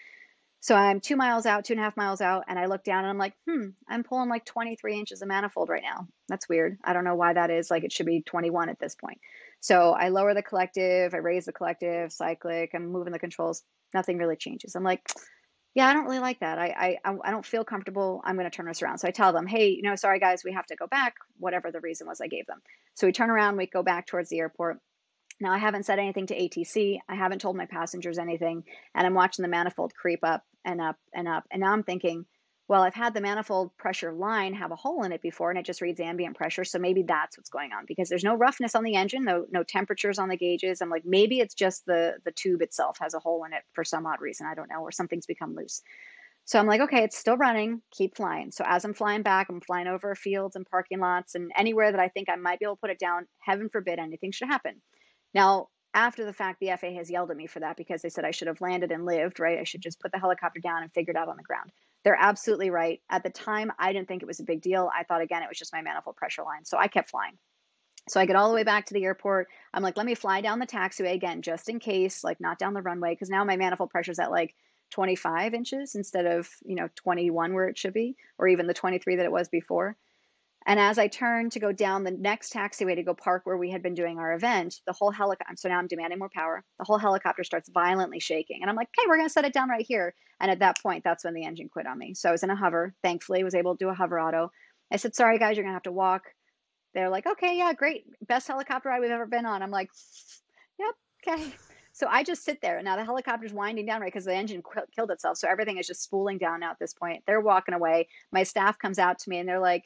So 0.61 0.75
I'm 0.75 1.01
two 1.01 1.17
miles 1.17 1.47
out, 1.47 1.65
two 1.65 1.75
and 1.75 1.81
a 1.81 1.85
half 1.85 1.97
miles 1.97 2.21
out, 2.21 2.45
and 2.49 2.59
I 2.59 2.67
look 2.67 2.83
down 2.83 3.05
and 3.05 3.11
I'm 3.11 3.19
like, 3.19 3.35
hmm, 3.49 3.69
I'm 3.89 4.03
pulling 4.03 4.29
like 4.29 4.45
23 4.45 4.99
inches 4.99 5.23
of 5.23 5.29
manifold 5.29 5.69
right 5.69 5.85
now. 5.85 6.09
That's 6.29 6.49
weird. 6.49 6.79
I 6.85 6.93
don't 6.93 7.05
know 7.05 7.15
why 7.15 7.33
that 7.33 7.51
is. 7.51 7.71
Like 7.71 7.85
it 7.85 7.93
should 7.93 8.07
be 8.07 8.23
21 8.23 8.69
at 8.69 8.81
this 8.81 8.97
point. 8.97 9.19
So 9.61 9.93
I 9.93 10.09
lower 10.09 10.35
the 10.35 10.43
collective, 10.43 11.15
I 11.15 11.19
raise 11.19 11.47
the 11.47 11.53
collective, 11.53 12.13
cyclic, 12.13 12.73
I'm 12.75 12.91
moving 12.91 13.13
the 13.13 13.19
controls. 13.19 13.63
Nothing 13.95 14.19
really 14.19 14.37
changes. 14.37 14.75
I'm 14.75 14.85
like, 14.85 15.01
yeah, 15.75 15.87
I 15.89 15.93
don't 15.93 16.05
really 16.07 16.19
like 16.19 16.41
that. 16.41 16.59
I 16.59 16.99
I 17.05 17.15
I 17.25 17.31
don't 17.31 17.47
feel 17.47 17.65
comfortable. 17.65 18.21
I'm 18.25 18.37
going 18.37 18.51
to 18.51 18.55
turn 18.55 18.67
this 18.67 18.83
around. 18.83 18.99
So 18.99 19.09
I 19.09 19.11
tell 19.11 19.33
them, 19.33 19.47
hey, 19.47 19.69
you 19.69 19.83
know, 19.83 19.97
sorry 19.97 20.19
guys, 20.19 20.43
we 20.45 20.53
have 20.53 20.67
to 20.67 20.77
go 20.77 20.87
back. 20.87 21.15
Whatever 21.39 21.71
the 21.71 21.81
reason 21.81 22.07
was, 22.07 22.21
I 22.21 22.27
gave 22.27 22.47
them. 22.47 22.61
So 22.95 23.07
we 23.07 23.13
turn 23.13 23.31
around, 23.31 23.57
we 23.57 23.67
go 23.67 23.83
back 23.83 24.07
towards 24.07 24.31
the 24.31 24.39
airport. 24.39 24.81
Now 25.41 25.53
I 25.53 25.59
haven't 25.59 25.87
said 25.87 25.99
anything 25.99 26.27
to 26.29 26.37
ATC. 26.37 26.99
I 27.09 27.15
haven't 27.15 27.41
told 27.41 27.57
my 27.57 27.67
passengers 27.67 28.19
anything, 28.19 28.65
and 28.95 29.07
I'm 29.07 29.15
watching 29.15 29.43
the 29.43 29.49
manifold 29.49 29.95
creep 29.95 30.21
up 30.25 30.43
and 30.65 30.81
up 30.81 30.97
and 31.15 31.29
up. 31.29 31.45
And 31.51 31.61
now 31.61 31.73
I'm 31.73 31.85
thinking, 31.85 32.27
well, 32.69 32.83
I've 32.83 32.95
had 32.95 33.15
the 33.15 33.23
manifold 33.23 33.75
pressure 33.79 34.13
line 34.13 34.53
have 34.53 34.73
a 34.73 34.77
hole 34.77 35.03
in 35.05 35.13
it 35.13 35.23
before 35.23 35.49
and 35.49 35.59
it 35.59 35.65
just 35.65 35.81
reads 35.81 36.01
ambient 36.01 36.37
pressure. 36.37 36.65
So 36.65 36.79
maybe 36.79 37.03
that's 37.03 37.39
what's 37.39 37.49
going 37.49 37.73
on 37.73 37.87
because 37.87 38.11
there's 38.11 38.25
no 38.25 38.35
roughness 38.35 38.75
on 38.75 38.85
the 38.85 38.95
engine, 38.95 39.25
no, 39.25 39.47
no 39.51 39.63
temperatures 39.63 40.19
on 40.19 40.29
the 40.29 40.37
gauges. 40.37 40.83
I'm 40.83 40.91
like, 40.91 41.07
maybe 41.07 41.41
it's 41.41 41.55
just 41.55 41.87
the, 41.87 42.19
the 42.27 42.31
tube 42.31 42.61
itself 42.61 42.99
has 43.01 43.15
a 43.15 43.21
hole 43.21 43.45
in 43.45 43.55
it 43.55 43.63
for 43.73 43.85
some 43.85 44.05
odd 44.05 44.21
reason. 44.21 44.47
I 44.47 44.55
don't 44.55 44.69
know, 44.69 44.83
or 44.83 44.93
something's 44.93 45.25
become 45.25 45.55
loose. 45.55 45.81
So 46.45 46.59
I'm 46.59 46.67
like, 46.67 46.83
okay, 46.83 47.05
it's 47.05 47.17
still 47.17 47.39
running, 47.39 47.81
keep 47.91 48.17
flying. 48.17 48.51
So 48.51 48.65
as 48.67 48.85
I'm 48.85 48.95
flying 48.95 49.23
back, 49.23 49.49
I'm 49.49 49.61
flying 49.63 49.87
over 49.87 50.15
fields 50.15 50.55
and 50.55 50.67
parking 50.67 51.01
lots 51.01 51.35
and 51.35 51.51
anywhere 51.57 51.91
that 51.91 52.01
I 52.01 52.09
think 52.09 52.29
I 52.29 52.37
might 52.37 52.59
be 52.59 52.67
able 52.67 52.77
to 52.77 52.81
put 52.81 52.91
it 52.91 52.99
down. 52.99 53.27
Heaven 53.39 53.71
forbid 53.71 53.99
anything 53.99 54.33
should 54.33 54.49
happen. 54.49 54.81
Now, 55.33 55.69
after 55.95 56.27
the 56.27 56.35
fact, 56.35 56.61
the 56.61 56.77
FAA 56.79 56.93
has 56.97 57.11
yelled 57.11 57.31
at 57.31 57.37
me 57.37 57.47
for 57.47 57.61
that 57.61 57.79
because 57.79 58.03
they 58.03 58.09
said 58.11 58.27
I 58.27 58.31
should 58.31 58.49
have 58.49 58.61
landed 58.61 58.93
and 58.93 59.07
lived, 59.07 59.41
right? 59.41 59.59
I 59.59 59.65
should 59.65 59.81
just 59.81 60.01
put 60.01 60.13
the 60.13 60.19
helicopter 60.19 60.61
down 60.61 60.83
and 60.83 60.93
figured 60.93 61.17
out 61.17 61.29
on 61.29 61.39
the 61.39 61.43
ground. 61.43 61.71
They're 62.05 62.19
absolutely 62.19 62.71
right. 62.71 63.01
At 63.11 63.23
the 63.23 63.31
time, 63.31 63.73
I 63.79 63.93
didn't 63.93 64.09
think 64.09 64.23
it 64.23 64.27
was 64.29 64.41
a 64.41 64.45
big 64.45 64.63
deal. 64.63 64.91
I 64.97 65.05
thought, 65.05 65.21
again, 65.21 65.43
it 65.43 65.49
was 65.49 65.59
just 65.59 65.73
my 65.73 65.83
manifold 65.83 66.17
pressure 66.17 66.43
line. 66.43 66.65
So 66.65 66.79
I 66.79 66.89
kept 66.89 67.11
flying. 67.11 67.39
So 68.09 68.21
I 68.21 68.27
get 68.27 68.37
all 68.37 68.49
the 68.49 68.55
way 68.55 68.65
back 68.65 68.87
to 68.87 68.95
the 68.95 69.05
airport. 69.05 69.49
I'm 69.75 69.83
like, 69.83 69.97
let 69.97 70.07
me 70.07 70.15
fly 70.15 70.41
down 70.41 70.59
the 70.59 70.67
taxiway 70.67 71.13
again, 71.13 71.43
just 71.43 71.69
in 71.69 71.79
case, 71.79 72.25
like 72.25 72.41
not 72.41 72.59
down 72.59 72.73
the 72.73 72.83
runway, 72.83 73.13
because 73.13 73.29
now 73.29 73.45
my 73.45 73.57
manifold 73.57 73.91
pressure 73.91 74.13
is 74.13 74.19
at 74.19 74.31
like 74.31 74.55
25 74.91 75.53
inches 75.53 75.95
instead 75.95 76.25
of, 76.25 76.49
you 76.65 76.75
know, 76.75 76.89
21 76.95 77.53
where 77.53 77.69
it 77.69 77.77
should 77.77 77.93
be, 77.93 78.17
or 78.39 78.49
even 78.49 78.67
the 78.67 78.75
23 78.75 79.17
that 79.17 79.27
it 79.27 79.33
was 79.33 79.49
before. 79.49 79.97
And 80.69 80.79
as 80.79 80.99
I 80.99 81.09
turned 81.09 81.53
to 81.53 81.61
go 81.61 81.73
down 81.73 82.05
the 82.05 82.11
next 82.11 82.53
taxiway 82.53 82.95
to 82.95 83.03
go 83.03 83.15
park 83.15 83.47
where 83.47 83.57
we 83.57 83.71
had 83.71 83.83
been 83.83 83.95
doing 83.95 84.19
our 84.19 84.35
event, 84.35 84.83
the 84.87 84.93
whole 84.93 85.11
helicopter, 85.11 85.55
so 85.57 85.71
now 85.71 85.79
I'm 85.79 85.87
demanding 85.87 86.19
more 86.19 86.29
power. 86.29 86.63
The 86.79 86.85
whole 86.85 86.99
helicopter 86.99 87.43
starts 87.43 87.71
violently 87.71 88.21
shaking. 88.21 88.59
And 88.61 88.69
I'm 88.69 88.77
like, 88.77 88.89
okay, 88.89 89.07
we're 89.09 89.17
going 89.17 89.27
to 89.29 89.33
set 89.33 89.47
it 89.47 89.55
down 89.55 89.71
right 89.71 89.87
here. 89.89 90.15
And 90.41 90.51
at 90.51 90.59
that 90.59 90.79
point, 90.83 91.05
that's 91.05 91.25
when 91.25 91.33
the 91.33 91.47
engine 91.47 91.71
quit 91.71 91.87
on 91.87 91.97
me. 91.99 92.13
So 92.13 92.29
I 92.29 92.33
was 92.33 92.43
in 92.43 92.51
a 92.51 92.55
hover. 92.55 92.95
Thankfully, 93.03 93.43
was 93.43 93.55
able 93.55 93.79
to 93.79 93.83
do 93.83 93.89
a 93.89 93.95
hover 93.95 94.21
auto. 94.21 94.53
I 94.93 94.97
said, 94.97 95.15
sorry, 95.15 95.39
guys, 95.39 95.57
you're 95.57 95.65
going 95.65 95.73
to 95.73 95.77
have 95.77 95.83
to 95.85 95.93
walk. 95.93 96.25
They're 96.93 97.09
like, 97.09 97.27
okay, 97.27 97.57
yeah, 97.57 97.73
great. 97.73 98.05
Best 98.27 98.47
helicopter 98.47 98.91
ride 98.91 99.01
we've 99.01 99.11
ever 99.11 99.27
been 99.27 99.47
on. 99.47 99.63
I'm 99.63 99.71
like, 99.71 99.89
yep, 100.79 100.95
okay. 101.27 101.51
So 101.95 102.09
I 102.11 102.23
just 102.23 102.45
sit 102.45 102.61
there. 102.61 102.83
Now 102.83 102.97
the 102.97 103.05
helicopter's 103.05 103.55
winding 103.55 103.87
down, 103.87 104.03
right? 104.03 104.13
Because 104.13 104.27
the 104.27 104.35
engine 104.35 104.63
qu- 104.63 104.87
killed 104.95 105.11
itself. 105.11 105.39
So 105.39 105.49
everything 105.49 105.79
is 105.79 105.87
just 105.87 106.03
spooling 106.03 106.37
down 106.37 106.61
now 106.61 106.71
at 106.73 106.79
this 106.79 106.93
point. 106.93 107.23
They're 107.27 107.41
walking 107.41 107.75
away. 107.75 108.09
My 108.33 108.43
staff 108.43 108.79
comes 108.79 108.99
out 108.99 109.19
to 109.21 109.31
me 109.31 109.39
and 109.39 109.49
they're 109.49 109.59
like, 109.59 109.85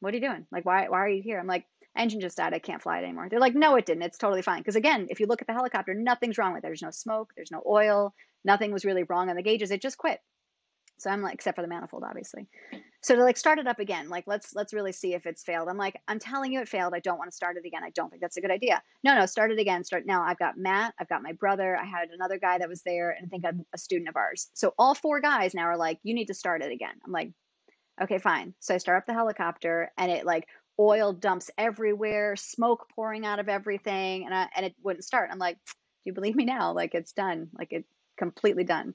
what 0.00 0.12
are 0.12 0.16
you 0.16 0.22
doing? 0.22 0.46
Like, 0.50 0.64
why, 0.64 0.88
why 0.88 0.98
are 0.98 1.08
you 1.08 1.22
here? 1.22 1.38
I'm 1.38 1.46
like, 1.46 1.66
engine 1.96 2.20
just 2.20 2.36
died. 2.36 2.54
I 2.54 2.58
can't 2.58 2.82
fly 2.82 2.98
it 2.98 3.04
anymore. 3.04 3.28
They're 3.28 3.40
like, 3.40 3.54
no, 3.54 3.76
it 3.76 3.86
didn't. 3.86 4.02
It's 4.02 4.18
totally 4.18 4.42
fine. 4.42 4.58
Because 4.58 4.76
again, 4.76 5.06
if 5.10 5.20
you 5.20 5.26
look 5.26 5.40
at 5.40 5.46
the 5.46 5.54
helicopter, 5.54 5.94
nothing's 5.94 6.38
wrong 6.38 6.52
with 6.52 6.64
it. 6.64 6.66
There's 6.66 6.82
no 6.82 6.90
smoke. 6.90 7.32
There's 7.36 7.50
no 7.50 7.62
oil. 7.66 8.14
Nothing 8.44 8.72
was 8.72 8.84
really 8.84 9.04
wrong 9.04 9.28
on 9.28 9.36
the 9.36 9.42
gauges. 9.42 9.70
It 9.70 9.82
just 9.82 9.98
quit. 9.98 10.20
So 11.00 11.08
I'm 11.08 11.22
like, 11.22 11.32
except 11.32 11.56
for 11.56 11.62
the 11.62 11.68
manifold, 11.68 12.04
obviously. 12.06 12.46
So 13.02 13.16
to 13.16 13.22
like 13.24 13.38
start 13.38 13.58
it 13.58 13.66
up 13.66 13.78
again, 13.78 14.10
like 14.10 14.24
let's 14.26 14.54
let's 14.54 14.74
really 14.74 14.92
see 14.92 15.14
if 15.14 15.24
it's 15.24 15.42
failed. 15.42 15.68
I'm 15.70 15.78
like, 15.78 15.98
I'm 16.08 16.18
telling 16.18 16.52
you 16.52 16.60
it 16.60 16.68
failed. 16.68 16.92
I 16.94 17.00
don't 17.00 17.16
want 17.16 17.30
to 17.30 17.34
start 17.34 17.56
it 17.56 17.66
again. 17.66 17.82
I 17.82 17.88
don't 17.90 18.10
think 18.10 18.20
that's 18.20 18.36
a 18.36 18.42
good 18.42 18.50
idea. 18.50 18.82
No, 19.02 19.14
no, 19.14 19.24
start 19.24 19.50
it 19.50 19.58
again. 19.58 19.82
Start 19.82 20.04
now. 20.04 20.22
I've 20.22 20.38
got 20.38 20.58
Matt, 20.58 20.92
I've 21.00 21.08
got 21.08 21.22
my 21.22 21.32
brother, 21.32 21.74
I 21.74 21.86
had 21.86 22.10
another 22.10 22.38
guy 22.38 22.58
that 22.58 22.68
was 22.68 22.82
there, 22.82 23.12
and 23.12 23.24
I 23.24 23.28
think 23.28 23.46
I'm 23.46 23.64
a 23.74 23.78
student 23.78 24.10
of 24.10 24.16
ours. 24.16 24.50
So 24.52 24.74
all 24.78 24.94
four 24.94 25.22
guys 25.22 25.54
now 25.54 25.64
are 25.64 25.78
like, 25.78 25.98
you 26.02 26.14
need 26.14 26.26
to 26.26 26.34
start 26.34 26.62
it 26.62 26.70
again. 26.70 26.94
I'm 27.02 27.12
like, 27.12 27.32
okay, 28.02 28.18
fine. 28.18 28.54
So 28.60 28.74
I 28.74 28.78
start 28.78 28.98
up 28.98 29.06
the 29.06 29.12
helicopter 29.12 29.90
and 29.98 30.10
it 30.10 30.24
like 30.24 30.46
oil 30.78 31.12
dumps 31.12 31.50
everywhere, 31.58 32.36
smoke 32.36 32.88
pouring 32.94 33.26
out 33.26 33.38
of 33.38 33.48
everything, 33.48 34.24
and 34.24 34.34
I, 34.34 34.48
and 34.56 34.66
it 34.66 34.74
wouldn't 34.82 35.04
start. 35.04 35.30
I'm 35.30 35.38
like, 35.38 35.56
do 35.64 35.72
you 36.06 36.12
believe 36.12 36.36
me 36.36 36.44
now? 36.44 36.72
Like 36.72 36.94
it's 36.94 37.12
done. 37.12 37.48
Like 37.56 37.72
it 37.72 37.84
completely 38.18 38.64
done. 38.64 38.94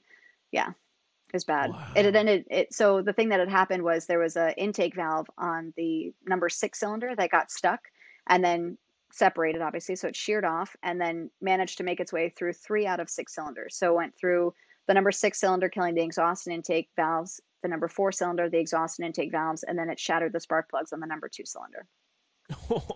Yeah, 0.52 0.70
it 0.70 1.32
was 1.32 1.44
bad. 1.44 1.70
Wow. 1.70 1.86
It 1.94 2.04
had 2.04 2.16
ended. 2.16 2.44
It 2.50 2.72
so 2.72 3.02
the 3.02 3.12
thing 3.12 3.28
that 3.30 3.40
had 3.40 3.48
happened 3.48 3.82
was 3.82 4.06
there 4.06 4.18
was 4.18 4.36
a 4.36 4.54
intake 4.60 4.96
valve 4.96 5.28
on 5.38 5.72
the 5.76 6.12
number 6.26 6.48
six 6.48 6.80
cylinder 6.80 7.14
that 7.16 7.30
got 7.30 7.50
stuck, 7.50 7.80
and 8.28 8.44
then 8.44 8.78
separated 9.12 9.62
obviously 9.62 9.96
so 9.96 10.08
it 10.08 10.16
sheared 10.16 10.44
off 10.44 10.76
and 10.82 11.00
then 11.00 11.30
managed 11.40 11.78
to 11.78 11.84
make 11.84 12.00
its 12.00 12.12
way 12.12 12.28
through 12.28 12.52
three 12.52 12.86
out 12.86 13.00
of 13.00 13.08
six 13.08 13.34
cylinders 13.34 13.74
so 13.74 13.92
it 13.92 13.96
went 13.96 14.14
through 14.18 14.52
the 14.88 14.94
number 14.94 15.10
six 15.10 15.40
cylinder 15.40 15.68
killing 15.68 15.94
the 15.94 16.02
exhaust 16.02 16.46
and 16.46 16.54
intake 16.54 16.90
valves 16.96 17.40
the 17.62 17.68
number 17.68 17.88
four 17.88 18.12
cylinder, 18.12 18.48
the 18.48 18.58
exhaust 18.58 18.98
and 18.98 19.06
intake 19.06 19.32
valves, 19.32 19.62
and 19.62 19.78
then 19.78 19.90
it 19.90 19.98
shattered 19.98 20.32
the 20.32 20.40
spark 20.40 20.68
plugs 20.70 20.92
on 20.92 21.00
the 21.00 21.06
number 21.06 21.28
two 21.28 21.44
cylinder. 21.44 21.86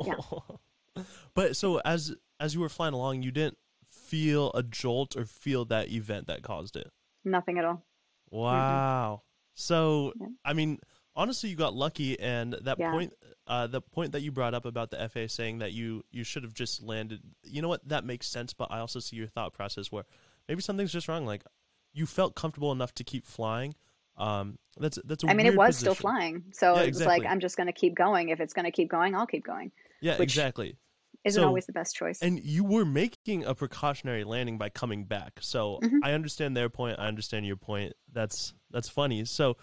yeah. 0.04 0.14
But 1.34 1.56
so 1.56 1.80
as 1.84 2.14
as 2.40 2.54
you 2.54 2.60
were 2.60 2.68
flying 2.68 2.92
along, 2.92 3.22
you 3.22 3.30
didn't 3.30 3.56
feel 3.88 4.50
a 4.54 4.62
jolt 4.62 5.16
or 5.16 5.24
feel 5.24 5.64
that 5.66 5.88
event 5.88 6.26
that 6.26 6.42
caused 6.42 6.76
it. 6.76 6.90
Nothing 7.24 7.58
at 7.58 7.64
all. 7.64 7.84
Wow. 8.30 9.22
Mm-hmm. 9.22 9.24
So 9.54 10.12
yeah. 10.20 10.26
I 10.44 10.52
mean, 10.52 10.78
honestly, 11.14 11.50
you 11.50 11.56
got 11.56 11.74
lucky, 11.74 12.18
and 12.18 12.54
that 12.62 12.78
yeah. 12.78 12.90
point, 12.90 13.12
uh, 13.46 13.66
the 13.66 13.80
point 13.80 14.12
that 14.12 14.22
you 14.22 14.32
brought 14.32 14.54
up 14.54 14.64
about 14.64 14.90
the 14.90 15.08
FAA 15.08 15.26
saying 15.28 15.58
that 15.58 15.72
you 15.72 16.04
you 16.10 16.24
should 16.24 16.42
have 16.42 16.54
just 16.54 16.82
landed. 16.82 17.20
You 17.44 17.62
know 17.62 17.68
what? 17.68 17.88
That 17.88 18.04
makes 18.04 18.26
sense, 18.26 18.52
but 18.52 18.68
I 18.70 18.80
also 18.80 19.00
see 19.00 19.16
your 19.16 19.28
thought 19.28 19.52
process 19.52 19.92
where 19.92 20.04
maybe 20.48 20.62
something's 20.62 20.92
just 20.92 21.08
wrong. 21.08 21.26
Like 21.26 21.44
you 21.92 22.06
felt 22.06 22.34
comfortable 22.34 22.72
enough 22.72 22.94
to 22.94 23.04
keep 23.04 23.26
flying, 23.26 23.74
um, 24.20 24.58
that's 24.78 24.98
that's. 25.04 25.24
I 25.24 25.32
mean, 25.32 25.46
it 25.46 25.56
was 25.56 25.76
position. 25.76 25.80
still 25.80 25.94
flying, 25.94 26.44
so 26.52 26.74
yeah, 26.74 26.82
it 26.82 26.88
was 26.88 27.00
exactly. 27.00 27.18
like 27.18 27.30
I'm 27.30 27.40
just 27.40 27.56
going 27.56 27.66
to 27.66 27.72
keep 27.72 27.96
going. 27.96 28.28
If 28.28 28.40
it's 28.40 28.52
going 28.52 28.66
to 28.66 28.70
keep 28.70 28.90
going, 28.90 29.14
I'll 29.14 29.26
keep 29.26 29.44
going. 29.44 29.72
Yeah, 30.00 30.16
exactly. 30.20 30.76
Isn't 31.24 31.40
so, 31.42 31.46
always 31.46 31.66
the 31.66 31.72
best 31.72 31.96
choice. 31.96 32.20
And 32.22 32.38
you 32.42 32.64
were 32.64 32.84
making 32.84 33.44
a 33.44 33.54
precautionary 33.54 34.24
landing 34.24 34.58
by 34.58 34.68
coming 34.68 35.04
back, 35.04 35.32
so 35.40 35.78
mm-hmm. 35.82 35.98
I 36.02 36.12
understand 36.12 36.56
their 36.56 36.68
point. 36.68 36.98
I 36.98 37.08
understand 37.08 37.46
your 37.46 37.56
point. 37.56 37.94
That's 38.12 38.54
that's 38.70 38.88
funny. 38.88 39.24
So, 39.24 39.56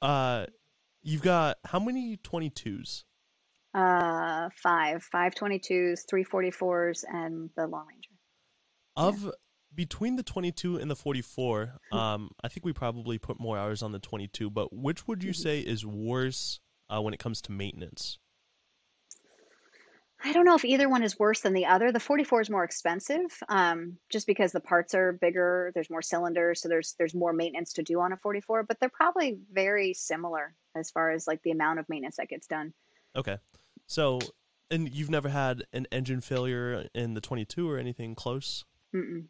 uh, 0.00 0.46
you've 1.02 1.22
got 1.22 1.58
how 1.66 1.78
many 1.78 2.16
twenty 2.16 2.50
twos? 2.50 3.04
Uh, 3.74 4.48
five, 4.62 5.02
five 5.04 5.34
twenty 5.34 5.58
twos, 5.58 6.04
three 6.08 6.24
forty 6.24 6.50
fours, 6.50 7.04
and 7.06 7.50
the 7.56 7.66
Long 7.66 7.86
Ranger. 7.86 8.10
Of 8.96 9.24
yeah 9.24 9.30
between 9.74 10.16
the 10.16 10.22
22 10.22 10.76
and 10.76 10.90
the 10.90 10.96
44, 10.96 11.78
um, 11.92 12.30
I 12.42 12.48
think 12.48 12.64
we 12.64 12.72
probably 12.72 13.18
put 13.18 13.38
more 13.38 13.56
hours 13.56 13.82
on 13.82 13.92
the 13.92 13.98
22. 13.98 14.50
But 14.50 14.72
which 14.72 15.06
would 15.06 15.22
you 15.22 15.30
mm-hmm. 15.30 15.42
say 15.42 15.60
is 15.60 15.86
worse 15.86 16.60
uh, 16.88 17.00
when 17.00 17.14
it 17.14 17.20
comes 17.20 17.40
to 17.42 17.52
maintenance? 17.52 18.18
I 20.22 20.34
don't 20.34 20.44
know 20.44 20.54
if 20.54 20.66
either 20.66 20.88
one 20.88 21.02
is 21.02 21.18
worse 21.18 21.40
than 21.40 21.54
the 21.54 21.64
other. 21.64 21.92
The 21.92 22.00
44 22.00 22.42
is 22.42 22.50
more 22.50 22.64
expensive, 22.64 23.42
um, 23.48 23.96
just 24.10 24.26
because 24.26 24.52
the 24.52 24.60
parts 24.60 24.94
are 24.94 25.12
bigger. 25.12 25.72
There's 25.74 25.88
more 25.88 26.02
cylinders, 26.02 26.60
so 26.60 26.68
there's 26.68 26.94
there's 26.98 27.14
more 27.14 27.32
maintenance 27.32 27.72
to 27.74 27.82
do 27.82 28.00
on 28.00 28.12
a 28.12 28.18
44. 28.18 28.64
But 28.64 28.78
they're 28.80 28.90
probably 28.90 29.38
very 29.50 29.94
similar 29.94 30.54
as 30.76 30.90
far 30.90 31.10
as 31.10 31.26
like 31.26 31.42
the 31.42 31.52
amount 31.52 31.78
of 31.78 31.88
maintenance 31.88 32.16
that 32.16 32.28
gets 32.28 32.46
done. 32.46 32.74
Okay, 33.16 33.38
so 33.86 34.18
and 34.70 34.92
you've 34.92 35.10
never 35.10 35.30
had 35.30 35.64
an 35.72 35.86
engine 35.90 36.20
failure 36.20 36.86
in 36.94 37.14
the 37.14 37.20
22 37.20 37.68
or 37.68 37.78
anything 37.78 38.14
close? 38.14 38.64
Mm-mm. 38.94 39.24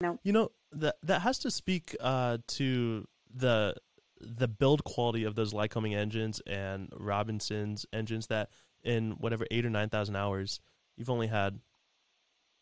No. 0.00 0.18
You 0.22 0.32
know 0.32 0.50
that 0.72 0.96
that 1.02 1.22
has 1.22 1.38
to 1.40 1.50
speak 1.50 1.96
uh, 2.00 2.38
to 2.48 3.06
the 3.34 3.74
the 4.20 4.48
build 4.48 4.84
quality 4.84 5.24
of 5.24 5.34
those 5.34 5.52
Lycoming 5.52 5.96
engines 5.96 6.40
and 6.46 6.88
Robinson's 6.96 7.86
engines. 7.92 8.26
That 8.28 8.50
in 8.82 9.12
whatever 9.12 9.46
eight 9.50 9.64
or 9.64 9.70
nine 9.70 9.88
thousand 9.88 10.16
hours, 10.16 10.60
you've 10.96 11.10
only 11.10 11.26
had 11.26 11.60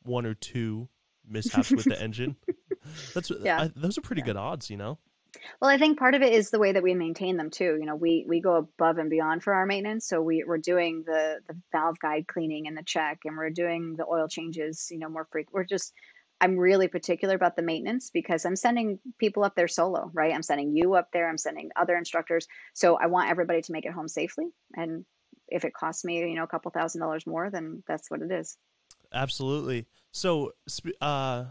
one 0.03 0.27
or 0.27 0.35
two 0.35 0.89
mishaps 1.29 1.71
with 1.71 1.85
the 1.85 2.01
engine. 2.03 2.37
That's 3.15 3.31
yeah. 3.41 3.63
I, 3.63 3.71
those 3.75 3.99
are 3.99 4.03
pretty 4.03 4.21
yeah. 4.21 4.27
good 4.27 4.37
odds, 4.37 4.71
you 4.71 4.77
know. 4.77 4.99
Well, 5.61 5.71
I 5.71 5.79
think 5.79 5.99
part 5.99 6.15
of 6.15 6.23
it 6.23 6.33
is 6.33 6.51
the 6.51 6.59
way 6.59 6.73
that 6.73 6.83
we 6.83 6.95
maintain 6.95 7.37
them 7.37 7.51
too. 7.51 7.77
You 7.79 7.85
know, 7.85 7.97
we 7.97 8.25
we 8.27 8.41
go 8.41 8.57
above 8.57 8.99
and 8.99 9.11
beyond 9.11 9.43
for 9.43 9.53
our 9.53 9.67
maintenance. 9.67 10.07
So 10.07 10.23
we 10.23 10.45
we're 10.47 10.59
doing 10.59 11.05
the 11.07 11.41
the 11.47 11.57
valve 11.73 11.99
guide 11.99 12.27
cleaning 12.27 12.67
and 12.67 12.77
the 12.77 12.83
check, 12.83 13.21
and 13.25 13.37
we're 13.37 13.51
doing 13.51 13.95
the 13.97 14.07
oil 14.07 14.29
changes. 14.29 14.89
You 14.91 14.99
know, 14.99 15.09
more 15.09 15.27
frequent. 15.31 15.55
We're 15.55 15.65
just 15.65 15.93
I'm 16.41 16.57
really 16.57 16.89
particular 16.89 17.35
about 17.35 17.57
the 17.57 17.63
maintenance 17.63 18.11
because 18.11 18.45
I'm 18.45 18.57
sending 18.57 18.99
people 19.19 19.45
up 19.45 19.57
there 19.57 19.69
solo, 19.69 20.11
right? 20.15 20.33
I'm 20.33 20.43
sending 20.43 20.77
you 20.77 20.95
up 20.95 21.09
there, 21.13 21.29
I'm 21.29 21.39
sending 21.39 21.71
other 21.77 21.97
instructors. 21.97 22.47
So 22.75 22.97
I 22.97 23.07
want 23.07 23.31
everybody 23.31 23.63
to 23.63 23.73
make 23.73 23.87
it 23.87 23.93
home 23.93 24.09
safely. 24.09 24.47
And 24.75 25.05
if 25.49 25.65
it 25.65 25.75
costs 25.75 26.05
me, 26.05 26.19
you 26.19 26.35
know, 26.35 26.45
a 26.45 26.49
couple 26.49 26.71
thousand 26.71 27.01
dollars 27.01 27.27
more, 27.27 27.51
then 27.51 27.83
that's 27.89 28.11
what 28.11 28.23
it 28.23 28.31
is. 28.31 28.57
Absolutely. 29.13 29.87
So, 30.13 30.53
uh, 31.01 31.45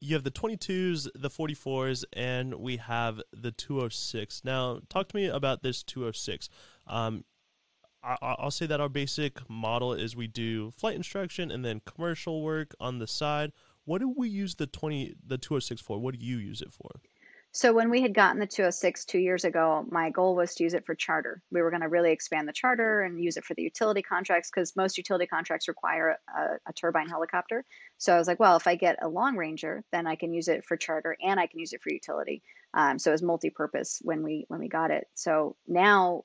you 0.00 0.14
have 0.14 0.24
the 0.24 0.30
22s, 0.30 1.08
the 1.14 1.28
44s, 1.28 2.04
and 2.12 2.54
we 2.54 2.78
have 2.78 3.20
the 3.32 3.52
206. 3.52 4.42
Now, 4.44 4.80
talk 4.88 5.08
to 5.08 5.16
me 5.16 5.26
about 5.26 5.62
this 5.62 5.82
206. 5.82 6.48
Um, 6.86 7.24
I, 8.02 8.36
will 8.42 8.50
say 8.50 8.66
that 8.66 8.80
our 8.80 8.88
basic 8.88 9.48
model 9.48 9.92
is 9.92 10.14
we 10.14 10.26
do 10.26 10.70
flight 10.72 10.94
instruction 10.94 11.50
and 11.50 11.64
then 11.64 11.80
commercial 11.84 12.42
work 12.42 12.74
on 12.78 12.98
the 12.98 13.06
side. 13.06 13.52
What 13.84 14.00
do 14.00 14.12
we 14.16 14.28
use 14.28 14.54
the 14.54 14.66
20 14.66 15.14
the 15.26 15.38
206 15.38 15.80
for? 15.80 15.98
What 15.98 16.14
do 16.14 16.24
you 16.24 16.38
use 16.38 16.62
it 16.62 16.72
for? 16.72 17.00
So 17.56 17.72
when 17.72 17.88
we 17.88 18.02
had 18.02 18.14
gotten 18.14 18.40
the 18.40 18.48
206 18.48 19.04
two 19.04 19.20
years 19.20 19.44
ago, 19.44 19.86
my 19.88 20.10
goal 20.10 20.34
was 20.34 20.56
to 20.56 20.64
use 20.64 20.74
it 20.74 20.84
for 20.84 20.96
charter. 20.96 21.40
We 21.52 21.62
were 21.62 21.70
going 21.70 21.82
to 21.82 21.88
really 21.88 22.10
expand 22.10 22.48
the 22.48 22.52
charter 22.52 23.02
and 23.02 23.22
use 23.22 23.36
it 23.36 23.44
for 23.44 23.54
the 23.54 23.62
utility 23.62 24.02
contracts 24.02 24.50
because 24.52 24.74
most 24.74 24.98
utility 24.98 25.26
contracts 25.26 25.68
require 25.68 26.18
a, 26.36 26.40
a, 26.66 26.72
turbine 26.72 27.08
helicopter. 27.08 27.64
So 27.96 28.12
I 28.12 28.18
was 28.18 28.26
like, 28.26 28.40
well, 28.40 28.56
if 28.56 28.66
I 28.66 28.74
get 28.74 28.98
a 29.02 29.08
long 29.08 29.36
ranger, 29.36 29.84
then 29.92 30.04
I 30.04 30.16
can 30.16 30.34
use 30.34 30.48
it 30.48 30.64
for 30.64 30.76
charter 30.76 31.16
and 31.22 31.38
I 31.38 31.46
can 31.46 31.60
use 31.60 31.72
it 31.72 31.80
for 31.80 31.92
utility. 31.92 32.42
Um, 32.74 32.98
so 32.98 33.12
it 33.12 33.14
was 33.14 33.22
multi-purpose 33.22 34.00
when 34.02 34.24
we 34.24 34.46
when 34.48 34.58
we 34.58 34.68
got 34.68 34.90
it. 34.90 35.06
So 35.14 35.54
now, 35.68 36.24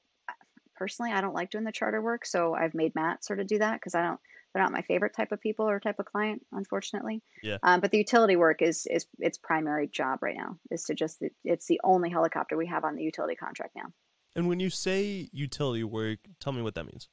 personally, 0.78 1.12
I 1.12 1.22
don't 1.22 1.36
like 1.36 1.52
doing 1.52 1.64
the 1.64 1.72
charter 1.72 2.02
work, 2.02 2.26
so 2.26 2.56
I've 2.56 2.74
made 2.74 2.96
Matt 2.96 3.24
sort 3.24 3.40
of 3.40 3.46
do 3.46 3.60
that 3.60 3.76
because 3.76 3.94
I 3.94 4.02
don't 4.02 4.20
they're 4.54 4.64
not 4.64 4.72
my 4.72 4.82
favorite 4.82 5.16
type 5.16 5.32
of 5.32 5.42
people 5.42 5.70
or 5.70 5.80
type 5.80 6.00
of 6.00 6.06
client, 6.06 6.46
unfortunately. 6.52 7.22
Yeah. 7.44 7.58
Um, 7.62 7.80
but 7.80 7.92
the 7.92 7.98
utility 7.98 8.36
work 8.36 8.62
is 8.62 8.88
is 8.90 9.06
its 9.20 9.38
primary 9.38 9.88
job 9.88 10.20
right 10.22 10.36
now. 10.36 10.58
Is 10.72 10.86
to 10.86 10.96
just 10.96 11.24
it's 11.44 11.68
the 11.68 11.82
only 11.84 12.10
helicopter 12.10 12.58
we 12.58 12.68
have 12.68 12.84
on 12.84 12.96
the 12.96 13.04
utility 13.04 13.36
contract 13.36 13.76
now. 13.76 13.92
And 14.36 14.48
when 14.48 14.60
you 14.60 14.70
say 14.70 15.30
utility 15.32 15.84
work, 15.84 16.20
tell 16.40 16.54
me 16.54 16.62
what 16.62 16.76
that 16.76 16.86
means. 16.86 17.10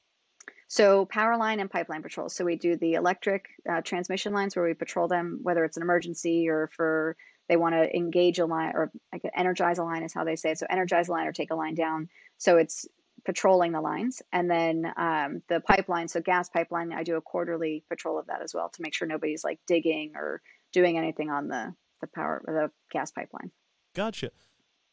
So 0.69 1.07
power 1.07 1.37
line 1.37 1.61
and 1.61 1.71
pipeline 1.71 2.03
patrols. 2.03 2.35
So 2.35 2.45
we 2.45 2.57
do 2.57 2.77
the 2.77 2.95
electric 2.95 3.47
uh, 3.71 3.83
transmission 3.83 4.33
lines 4.33 4.57
where 4.57 4.65
we 4.65 4.75
patrol 4.75 5.07
them, 5.07 5.41
whether 5.43 5.65
it's 5.65 5.77
an 5.77 5.83
emergency 5.83 6.49
or 6.49 6.71
for 6.75 7.17
they 7.49 7.57
want 7.57 7.75
to 7.75 7.97
engage 7.97 8.41
a 8.41 8.47
line 8.47 8.73
or 8.75 8.91
like 9.13 9.23
energize 9.37 9.79
a 9.79 9.85
line 9.85 10.03
is 10.03 10.13
how 10.13 10.25
they 10.25 10.35
say 10.35 10.51
it. 10.51 10.59
So 10.59 10.67
energize 10.69 11.09
a 11.09 11.13
line 11.13 11.27
or 11.27 11.33
take 11.33 11.53
a 11.53 11.55
line 11.55 11.75
down. 11.75 12.09
So 12.39 12.57
it's 12.57 12.87
patrolling 13.27 13.73
the 13.73 13.81
lines 13.81 14.23
and 14.33 14.49
then 14.49 14.87
um, 14.97 15.43
the 15.49 15.59
pipeline 15.59 16.07
so 16.07 16.21
gas 16.21 16.49
pipeline 16.49 16.93
i 16.93 17.03
do 17.03 17.17
a 17.17 17.21
quarterly 17.21 17.83
patrol 17.89 18.19
of 18.19 18.27
that 18.29 18.41
as 18.41 18.55
well 18.55 18.69
to 18.69 18.81
make 18.81 18.95
sure 18.95 19.07
nobody's 19.09 19.43
like 19.43 19.59
digging 19.67 20.13
or 20.15 20.41
doing 20.73 20.97
anything 20.97 21.29
on 21.29 21.49
the 21.49 21.75
the 22.01 22.07
power 22.07 22.41
the 22.47 22.71
gas 22.93 23.11
pipeline 23.11 23.51
gotcha 23.95 24.31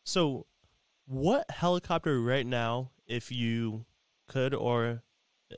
so 0.03 0.47
what 1.05 1.45
helicopter 1.51 2.19
right 2.19 2.47
now 2.47 2.89
if 3.05 3.31
you 3.31 3.85
could 4.27 4.55
or 4.55 5.03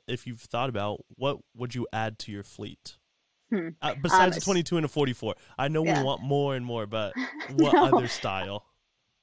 if 0.05 0.27
you've 0.27 0.41
thought 0.41 0.67
about 0.67 0.99
what 1.15 1.37
would 1.55 1.73
you 1.73 1.87
add 1.93 2.19
to 2.19 2.29
your 2.29 2.43
fleet 2.43 2.97
hmm. 3.49 3.69
uh, 3.81 3.95
besides 4.01 4.35
um, 4.35 4.39
the 4.39 4.41
22 4.41 4.75
and 4.75 4.85
a 4.85 4.89
44 4.89 5.33
i 5.57 5.69
know 5.69 5.85
yeah. 5.85 5.99
we 5.99 6.03
want 6.03 6.21
more 6.21 6.57
and 6.57 6.65
more 6.65 6.85
but 6.85 7.13
what 7.53 7.73
no. 7.73 7.85
other 7.85 8.09
style 8.09 8.65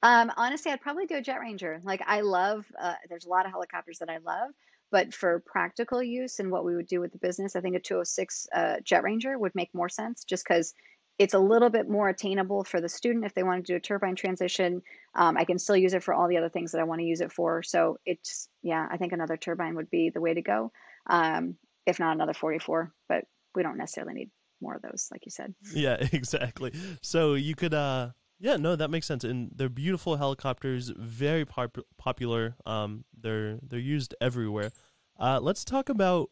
um, 0.03 0.31
honestly, 0.35 0.71
I'd 0.71 0.81
probably 0.81 1.05
do 1.05 1.15
a 1.15 1.21
Jet 1.21 1.39
Ranger. 1.39 1.81
Like 1.83 2.01
I 2.05 2.21
love, 2.21 2.65
uh, 2.79 2.95
there's 3.07 3.25
a 3.25 3.29
lot 3.29 3.45
of 3.45 3.51
helicopters 3.51 3.99
that 3.99 4.09
I 4.09 4.17
love, 4.17 4.51
but 4.91 5.13
for 5.13 5.41
practical 5.45 6.03
use 6.03 6.39
and 6.39 6.51
what 6.51 6.65
we 6.65 6.75
would 6.75 6.87
do 6.87 6.99
with 6.99 7.13
the 7.13 7.17
business, 7.17 7.55
I 7.55 7.61
think 7.61 7.77
a 7.77 7.79
206 7.79 8.47
uh, 8.53 8.75
Jet 8.83 9.01
Ranger 9.01 9.39
would 9.39 9.55
make 9.55 9.73
more 9.73 9.87
sense 9.87 10.25
just 10.25 10.43
because 10.45 10.73
it's 11.19 11.33
a 11.33 11.39
little 11.39 11.69
bit 11.69 11.89
more 11.89 12.09
attainable 12.09 12.65
for 12.65 12.81
the 12.81 12.89
student 12.89 13.23
if 13.23 13.33
they 13.33 13.43
want 13.43 13.65
to 13.65 13.73
do 13.73 13.77
a 13.77 13.79
turbine 13.79 14.15
transition. 14.15 14.81
Um, 15.15 15.37
I 15.37 15.45
can 15.45 15.57
still 15.57 15.77
use 15.77 15.93
it 15.93 16.03
for 16.03 16.13
all 16.13 16.27
the 16.27 16.37
other 16.37 16.49
things 16.49 16.73
that 16.73 16.81
I 16.81 16.83
want 16.83 16.99
to 16.99 17.05
use 17.05 17.21
it 17.21 17.31
for. 17.31 17.63
So 17.63 17.97
it's, 18.05 18.49
yeah, 18.61 18.85
I 18.91 18.97
think 18.97 19.13
another 19.13 19.37
turbine 19.37 19.75
would 19.75 19.89
be 19.89 20.09
the 20.09 20.21
way 20.21 20.33
to 20.33 20.41
go. 20.41 20.71
Um, 21.07 21.55
if 21.85 21.99
not 21.99 22.15
another 22.15 22.33
44, 22.33 22.91
but 23.07 23.23
we 23.55 23.63
don't 23.63 23.77
necessarily 23.77 24.13
need 24.13 24.31
more 24.59 24.75
of 24.75 24.81
those, 24.81 25.07
like 25.11 25.25
you 25.25 25.31
said. 25.31 25.53
Yeah, 25.73 25.95
exactly. 26.11 26.73
So 27.01 27.35
you 27.35 27.55
could, 27.55 27.73
uh, 27.73 28.09
yeah, 28.43 28.57
no, 28.57 28.75
that 28.75 28.89
makes 28.89 29.07
sense, 29.07 29.23
and 29.23 29.51
they're 29.55 29.69
beautiful 29.69 30.17
helicopters, 30.17 30.91
very 30.97 31.45
pop- 31.45 31.77
popular. 31.97 32.55
Um, 32.65 33.05
they're 33.17 33.57
they're 33.61 33.79
used 33.79 34.13
everywhere. 34.19 34.73
Uh, 35.17 35.39
let's 35.41 35.63
talk 35.63 35.87
about 35.87 36.29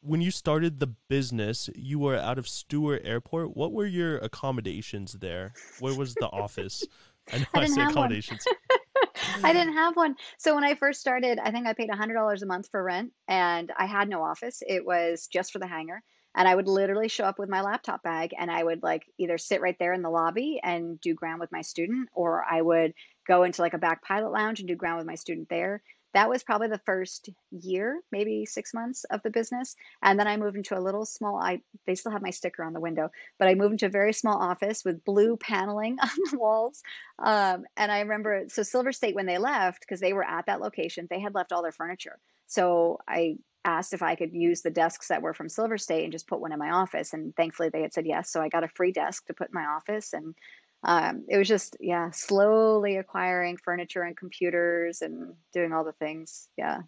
when 0.00 0.20
you 0.20 0.30
started 0.30 0.78
the 0.78 0.94
business. 1.08 1.68
You 1.74 1.98
were 1.98 2.14
out 2.14 2.38
of 2.38 2.46
Stewart 2.46 3.02
Airport. 3.04 3.56
What 3.56 3.72
were 3.72 3.84
your 3.84 4.18
accommodations 4.18 5.14
there? 5.14 5.54
Where 5.80 5.98
was 5.98 6.14
the 6.14 6.28
office? 6.28 6.86
I 7.32 7.38
know 7.38 7.46
I, 7.52 7.60
I 7.62 7.66
say 7.66 7.82
accommodations. 7.82 8.46
I 9.42 9.52
didn't 9.52 9.74
have 9.74 9.96
one. 9.96 10.14
So 10.38 10.54
when 10.54 10.62
I 10.62 10.76
first 10.76 11.00
started, 11.00 11.40
I 11.42 11.50
think 11.50 11.66
I 11.66 11.72
paid 11.72 11.90
$100 11.90 12.42
a 12.42 12.46
month 12.46 12.68
for 12.70 12.80
rent 12.84 13.10
and 13.26 13.72
I 13.76 13.86
had 13.86 14.08
no 14.08 14.22
office. 14.22 14.62
It 14.64 14.86
was 14.86 15.26
just 15.26 15.50
for 15.50 15.58
the 15.58 15.66
hangar 15.66 16.02
and 16.34 16.48
I 16.48 16.54
would 16.54 16.68
literally 16.68 17.08
show 17.08 17.24
up 17.24 17.38
with 17.38 17.48
my 17.48 17.60
laptop 17.60 18.02
bag 18.02 18.34
and 18.38 18.50
I 18.50 18.62
would 18.62 18.82
like 18.82 19.04
either 19.18 19.38
sit 19.38 19.60
right 19.60 19.76
there 19.78 19.92
in 19.92 20.02
the 20.02 20.10
lobby 20.10 20.60
and 20.62 21.00
do 21.00 21.14
ground 21.14 21.40
with 21.40 21.52
my 21.52 21.62
student, 21.62 22.08
or 22.12 22.44
I 22.48 22.60
would 22.60 22.94
go 23.26 23.44
into 23.44 23.62
like 23.62 23.74
a 23.74 23.78
back 23.78 24.02
pilot 24.02 24.32
lounge 24.32 24.60
and 24.60 24.68
do 24.68 24.76
ground 24.76 24.98
with 24.98 25.06
my 25.06 25.14
student 25.14 25.48
there. 25.48 25.82
That 26.12 26.28
was 26.28 26.44
probably 26.44 26.68
the 26.68 26.80
first 26.86 27.28
year, 27.50 28.00
maybe 28.12 28.46
six 28.46 28.72
months 28.72 29.02
of 29.10 29.20
the 29.22 29.30
business. 29.30 29.74
And 30.00 30.18
then 30.18 30.28
I 30.28 30.36
moved 30.36 30.56
into 30.56 30.78
a 30.78 30.80
little 30.80 31.04
small, 31.04 31.40
I 31.40 31.60
they 31.86 31.96
still 31.96 32.12
have 32.12 32.22
my 32.22 32.30
sticker 32.30 32.62
on 32.62 32.72
the 32.72 32.80
window, 32.80 33.10
but 33.38 33.48
I 33.48 33.54
moved 33.54 33.72
into 33.72 33.86
a 33.86 33.90
very 33.90 34.12
small 34.12 34.40
office 34.40 34.84
with 34.84 35.04
blue 35.04 35.36
paneling 35.36 35.98
on 36.02 36.08
the 36.30 36.38
walls. 36.38 36.82
Um, 37.18 37.64
and 37.76 37.90
I 37.90 38.00
remember, 38.00 38.44
so 38.48 38.62
Silver 38.62 38.92
State, 38.92 39.16
when 39.16 39.26
they 39.26 39.38
left, 39.38 39.80
because 39.80 40.00
they 40.00 40.12
were 40.12 40.24
at 40.24 40.46
that 40.46 40.60
location, 40.60 41.08
they 41.10 41.20
had 41.20 41.34
left 41.34 41.52
all 41.52 41.62
their 41.62 41.72
furniture. 41.72 42.18
So 42.46 42.98
I 43.08 43.38
asked 43.64 43.92
if 43.94 44.02
I 44.02 44.14
could 44.14 44.32
use 44.32 44.62
the 44.62 44.70
desks 44.70 45.08
that 45.08 45.22
were 45.22 45.34
from 45.34 45.48
Silver 45.48 45.78
State 45.78 46.04
and 46.04 46.12
just 46.12 46.26
put 46.26 46.40
one 46.40 46.52
in 46.52 46.58
my 46.58 46.70
office. 46.70 47.12
And 47.12 47.34
thankfully 47.36 47.70
they 47.70 47.82
had 47.82 47.92
said 47.92 48.06
yes. 48.06 48.30
So 48.30 48.40
I 48.40 48.48
got 48.48 48.64
a 48.64 48.68
free 48.68 48.92
desk 48.92 49.26
to 49.26 49.34
put 49.34 49.48
in 49.48 49.54
my 49.54 49.64
office. 49.64 50.12
And 50.12 50.34
um, 50.82 51.24
it 51.28 51.38
was 51.38 51.48
just, 51.48 51.76
yeah, 51.80 52.10
slowly 52.10 52.96
acquiring 52.96 53.56
furniture 53.56 54.02
and 54.02 54.16
computers 54.16 55.02
and 55.02 55.34
doing 55.52 55.72
all 55.72 55.84
the 55.84 55.92
things. 55.92 56.48
Yeah. 56.56 56.82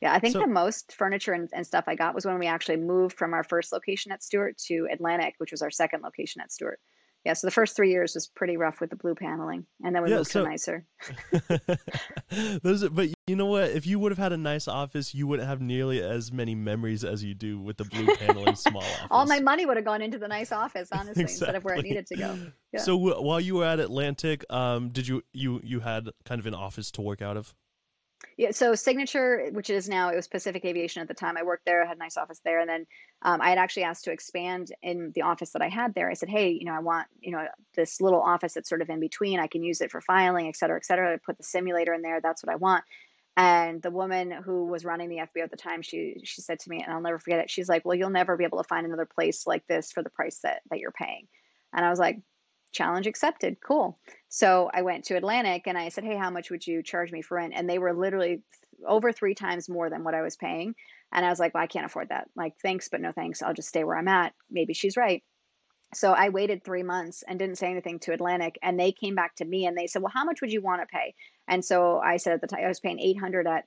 Yeah. 0.00 0.12
I 0.12 0.18
think 0.18 0.32
so, 0.32 0.40
the 0.40 0.46
most 0.46 0.94
furniture 0.94 1.32
and, 1.32 1.48
and 1.52 1.66
stuff 1.66 1.84
I 1.86 1.94
got 1.94 2.14
was 2.14 2.24
when 2.24 2.38
we 2.38 2.46
actually 2.46 2.76
moved 2.76 3.16
from 3.16 3.34
our 3.34 3.44
first 3.44 3.72
location 3.72 4.12
at 4.12 4.22
Stewart 4.22 4.56
to 4.66 4.88
Atlantic, 4.90 5.34
which 5.38 5.52
was 5.52 5.62
our 5.62 5.70
second 5.70 6.02
location 6.02 6.40
at 6.40 6.52
Stewart 6.52 6.80
yeah, 7.24 7.32
so 7.32 7.46
the 7.46 7.52
first 7.52 7.74
three 7.74 7.90
years 7.90 8.14
was 8.14 8.26
pretty 8.26 8.58
rough 8.58 8.80
with 8.80 8.90
the 8.90 8.96
blue 8.96 9.14
paneling, 9.14 9.64
and 9.82 9.94
then 9.94 10.02
we 10.02 10.10
yeah, 10.10 10.16
moved 10.18 10.30
so, 10.30 10.42
to 10.42 10.48
nicer. 10.50 10.84
Those, 12.62 12.86
but 12.90 13.08
you 13.26 13.34
know 13.34 13.46
what? 13.46 13.70
If 13.70 13.86
you 13.86 13.98
would 13.98 14.12
have 14.12 14.18
had 14.18 14.34
a 14.34 14.36
nice 14.36 14.68
office, 14.68 15.14
you 15.14 15.26
wouldn't 15.26 15.48
have 15.48 15.62
nearly 15.62 16.02
as 16.02 16.30
many 16.30 16.54
memories 16.54 17.02
as 17.02 17.24
you 17.24 17.34
do 17.34 17.58
with 17.58 17.78
the 17.78 17.84
blue 17.84 18.14
paneling 18.16 18.54
small 18.56 18.82
office. 18.82 19.06
All 19.10 19.24
my 19.24 19.40
money 19.40 19.64
would 19.64 19.78
have 19.78 19.86
gone 19.86 20.02
into 20.02 20.18
the 20.18 20.28
nice 20.28 20.52
office, 20.52 20.88
honestly, 20.92 21.22
exactly. 21.22 21.32
instead 21.32 21.54
of 21.54 21.64
where 21.64 21.76
it 21.76 21.82
needed 21.82 22.06
to 22.08 22.16
go. 22.16 22.38
Yeah. 22.74 22.80
So 22.80 22.98
w- 22.98 23.22
while 23.22 23.40
you 23.40 23.54
were 23.54 23.64
at 23.64 23.80
Atlantic, 23.80 24.44
um, 24.52 24.90
did 24.90 25.08
you 25.08 25.22
you 25.32 25.62
you 25.64 25.80
had 25.80 26.10
kind 26.26 26.38
of 26.38 26.46
an 26.46 26.54
office 26.54 26.90
to 26.92 27.00
work 27.00 27.22
out 27.22 27.38
of? 27.38 27.54
Yeah, 28.36 28.50
so 28.50 28.74
Signature, 28.74 29.48
which 29.52 29.70
is 29.70 29.88
now 29.88 30.10
it 30.10 30.16
was 30.16 30.28
Pacific 30.28 30.64
Aviation 30.64 31.02
at 31.02 31.08
the 31.08 31.14
time. 31.14 31.36
I 31.36 31.42
worked 31.42 31.64
there, 31.64 31.82
I 31.82 31.86
had 31.86 31.96
a 31.96 32.00
nice 32.00 32.16
office 32.16 32.40
there, 32.44 32.60
and 32.60 32.68
then 32.68 32.86
um, 33.22 33.40
I 33.40 33.48
had 33.48 33.58
actually 33.58 33.84
asked 33.84 34.04
to 34.04 34.12
expand 34.12 34.72
in 34.82 35.12
the 35.14 35.22
office 35.22 35.50
that 35.50 35.62
I 35.62 35.68
had 35.68 35.94
there. 35.94 36.10
I 36.10 36.14
said, 36.14 36.28
hey, 36.28 36.50
you 36.50 36.64
know, 36.64 36.74
I 36.74 36.80
want 36.80 37.06
you 37.20 37.32
know 37.32 37.46
this 37.74 38.00
little 38.00 38.20
office 38.20 38.54
that's 38.54 38.68
sort 38.68 38.82
of 38.82 38.90
in 38.90 39.00
between. 39.00 39.40
I 39.40 39.46
can 39.46 39.62
use 39.62 39.80
it 39.80 39.90
for 39.90 40.00
filing, 40.00 40.48
et 40.48 40.56
cetera, 40.56 40.76
et 40.76 40.84
cetera. 40.84 41.14
I 41.14 41.16
put 41.24 41.38
the 41.38 41.44
simulator 41.44 41.94
in 41.94 42.02
there. 42.02 42.20
That's 42.20 42.42
what 42.42 42.52
I 42.52 42.56
want. 42.56 42.84
And 43.36 43.82
the 43.82 43.90
woman 43.90 44.30
who 44.30 44.66
was 44.66 44.84
running 44.84 45.08
the 45.08 45.16
FBO 45.16 45.42
at 45.42 45.50
the 45.50 45.56
time, 45.56 45.82
she 45.82 46.20
she 46.24 46.40
said 46.40 46.60
to 46.60 46.70
me, 46.70 46.82
and 46.82 46.92
I'll 46.92 47.00
never 47.00 47.18
forget 47.18 47.40
it. 47.40 47.50
She's 47.50 47.68
like, 47.68 47.84
well, 47.84 47.96
you'll 47.96 48.10
never 48.10 48.36
be 48.36 48.44
able 48.44 48.58
to 48.58 48.68
find 48.68 48.86
another 48.86 49.06
place 49.06 49.46
like 49.46 49.66
this 49.66 49.90
for 49.90 50.02
the 50.02 50.10
price 50.10 50.38
that 50.44 50.62
that 50.70 50.78
you're 50.78 50.92
paying. 50.92 51.26
And 51.72 51.84
I 51.84 51.90
was 51.90 51.98
like, 51.98 52.20
challenge 52.74 53.06
accepted. 53.06 53.56
Cool. 53.64 53.98
So 54.28 54.70
I 54.74 54.82
went 54.82 55.04
to 55.04 55.16
Atlantic 55.16 55.62
and 55.66 55.78
I 55.78 55.88
said, 55.88 56.04
Hey, 56.04 56.16
how 56.16 56.30
much 56.30 56.50
would 56.50 56.66
you 56.66 56.82
charge 56.82 57.12
me 57.12 57.22
for 57.22 57.36
rent? 57.36 57.54
And 57.56 57.68
they 57.68 57.78
were 57.78 57.94
literally 57.94 58.42
over 58.86 59.12
three 59.12 59.34
times 59.34 59.68
more 59.68 59.88
than 59.88 60.04
what 60.04 60.14
I 60.14 60.22
was 60.22 60.36
paying. 60.36 60.74
And 61.12 61.24
I 61.24 61.30
was 61.30 61.38
like, 61.38 61.54
Well, 61.54 61.62
I 61.62 61.68
can't 61.68 61.86
afford 61.86 62.10
that. 62.10 62.28
Like, 62.36 62.54
thanks, 62.60 62.88
but 62.88 63.00
no 63.00 63.12
thanks. 63.12 63.42
I'll 63.42 63.54
just 63.54 63.68
stay 63.68 63.84
where 63.84 63.96
I'm 63.96 64.08
at. 64.08 64.34
Maybe 64.50 64.74
she's 64.74 64.96
right. 64.96 65.22
So 65.94 66.12
I 66.12 66.30
waited 66.30 66.64
three 66.64 66.82
months 66.82 67.22
and 67.26 67.38
didn't 67.38 67.58
say 67.58 67.70
anything 67.70 68.00
to 68.00 68.12
Atlantic. 68.12 68.58
And 68.62 68.78
they 68.78 68.90
came 68.90 69.14
back 69.14 69.36
to 69.36 69.44
me 69.44 69.66
and 69.66 69.76
they 69.76 69.86
said, 69.86 70.02
Well, 70.02 70.12
how 70.12 70.24
much 70.24 70.40
would 70.40 70.52
you 70.52 70.60
want 70.60 70.82
to 70.82 70.86
pay? 70.86 71.14
And 71.46 71.64
so 71.64 71.98
I 71.98 72.16
said 72.16 72.32
at 72.32 72.40
the 72.40 72.46
time, 72.46 72.64
I 72.64 72.68
was 72.68 72.80
paying 72.80 72.98
800 72.98 73.46
at 73.46 73.64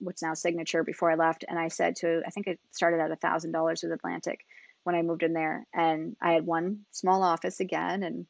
what's 0.00 0.22
now 0.22 0.34
Signature 0.34 0.84
before 0.84 1.10
I 1.10 1.16
left. 1.16 1.44
And 1.46 1.58
I 1.58 1.68
said 1.68 1.96
to, 1.96 2.22
I 2.26 2.30
think 2.30 2.46
it 2.46 2.58
started 2.70 3.00
at 3.00 3.20
$1,000 3.20 3.82
with 3.82 3.92
Atlantic 3.92 4.40
when 4.84 4.94
I 4.94 5.02
moved 5.02 5.22
in 5.24 5.32
there. 5.32 5.66
And 5.74 6.16
I 6.22 6.32
had 6.32 6.46
one 6.46 6.80
small 6.92 7.22
office 7.22 7.60
again. 7.60 8.02
And 8.02 8.26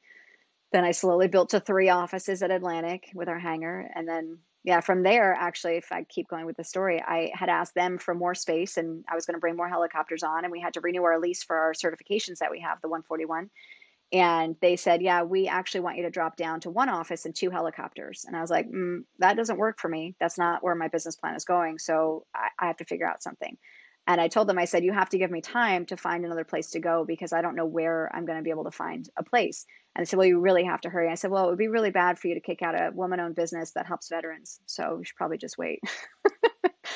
then 0.73 0.85
I 0.85 0.91
slowly 0.93 1.29
built 1.29 1.51
to 1.51 1.61
three 1.61 1.89
offices 1.89 2.43
at 2.43 2.51
Atlantic 2.51 3.11
with 3.15 3.29
our 3.29 3.39
hangar. 3.39 3.91
And 3.95 4.09
then, 4.09 4.39
yeah, 4.65 4.81
from 4.81 5.03
there, 5.03 5.33
actually, 5.35 5.77
if 5.77 5.93
I 5.93 6.05
keep 6.05 6.29
going 6.29 6.47
with 6.47 6.57
the 6.57 6.65
story, 6.65 7.01
I 7.03 7.31
had 7.35 7.49
asked 7.49 7.75
them 7.75 7.99
for 7.99 8.15
more 8.15 8.35
space 8.35 8.77
and 8.77 9.05
I 9.09 9.15
was 9.15 9.27
going 9.27 9.35
to 9.37 9.41
bring 9.41 9.57
more 9.57 9.69
helicopters 9.69 10.23
on. 10.23 10.45
And 10.45 10.53
we 10.53 10.61
had 10.61 10.75
to 10.75 10.81
renew 10.81 11.05
our 11.05 11.19
lease 11.21 11.43
for 11.45 11.57
our 11.57 11.73
certifications 11.73 12.39
that 12.39 12.51
we 12.51 12.61
have, 12.61 12.81
the 12.83 12.89
141. 12.89 13.51
and 14.13 14.57
they 14.61 14.77
said, 14.77 15.03
"Yeah, 15.03 15.23
we 15.23 15.49
actually 15.49 15.81
want 15.81 15.97
you 15.97 16.05
to 16.05 16.11
drop 16.11 16.37
down 16.37 16.61
to 16.61 16.71
one 16.71 16.89
office 16.89 17.25
and 17.27 17.35
two 17.35 17.51
helicopters." 17.51 18.25
And 18.27 18.37
I 18.37 18.41
was 18.41 18.51
like, 18.51 18.69
mm, 18.69 19.05
"That 19.19 19.37
doesn't 19.37 19.59
work 19.59 19.81
for 19.81 19.89
me. 19.89 20.15
That's 20.21 20.39
not 20.39 20.63
where 20.63 20.75
my 20.77 20.89
business 20.89 21.17
plan 21.17 21.35
is 21.35 21.45
going. 21.45 21.79
So 21.79 22.25
I, 22.35 22.49
I 22.59 22.67
have 22.69 22.77
to 22.79 22.85
figure 22.85 23.09
out 23.09 23.23
something." 23.23 23.57
And 24.07 24.21
I 24.21 24.29
told 24.29 24.49
them, 24.49 24.59
I 24.59 24.65
said, 24.67 24.85
"You 24.85 24.93
have 24.93 25.09
to 25.11 25.19
give 25.19 25.31
me 25.33 25.41
time 25.41 25.87
to 25.87 25.97
find 25.97 26.25
another 26.25 26.45
place 26.45 26.71
to 26.71 26.81
go 26.81 27.05
because 27.05 27.33
I 27.33 27.43
don't 27.43 27.57
know 27.57 27.67
where 27.67 28.11
I'm 28.15 28.27
going 28.27 28.39
to 28.39 28.45
be 28.45 28.51
able 28.51 28.65
to 28.65 28.71
find 28.71 29.09
a 29.17 29.25
place." 29.25 29.67
And 29.97 30.05
they 30.05 30.09
said, 30.09 30.19
"Well, 30.19 30.27
you 30.29 30.39
really 30.41 30.65
have 30.65 30.83
to 30.83 30.91
hurry." 30.91 31.09
I 31.09 31.15
said, 31.15 31.31
"Well, 31.31 31.47
it 31.47 31.49
would 31.49 31.59
be 31.59 31.69
really 31.69 31.91
bad 31.91 32.19
for 32.19 32.29
you 32.29 32.35
to 32.35 32.41
kick 32.41 32.61
out 32.63 32.75
a 32.79 32.91
woman-owned 32.95 33.35
business 33.35 33.73
that 33.73 33.87
helps 33.87 34.09
veterans. 34.11 34.61
So 34.67 34.99
you 34.99 35.05
should 35.05 35.17
probably 35.17 35.39
just 35.39 35.57
wait." 35.59 35.81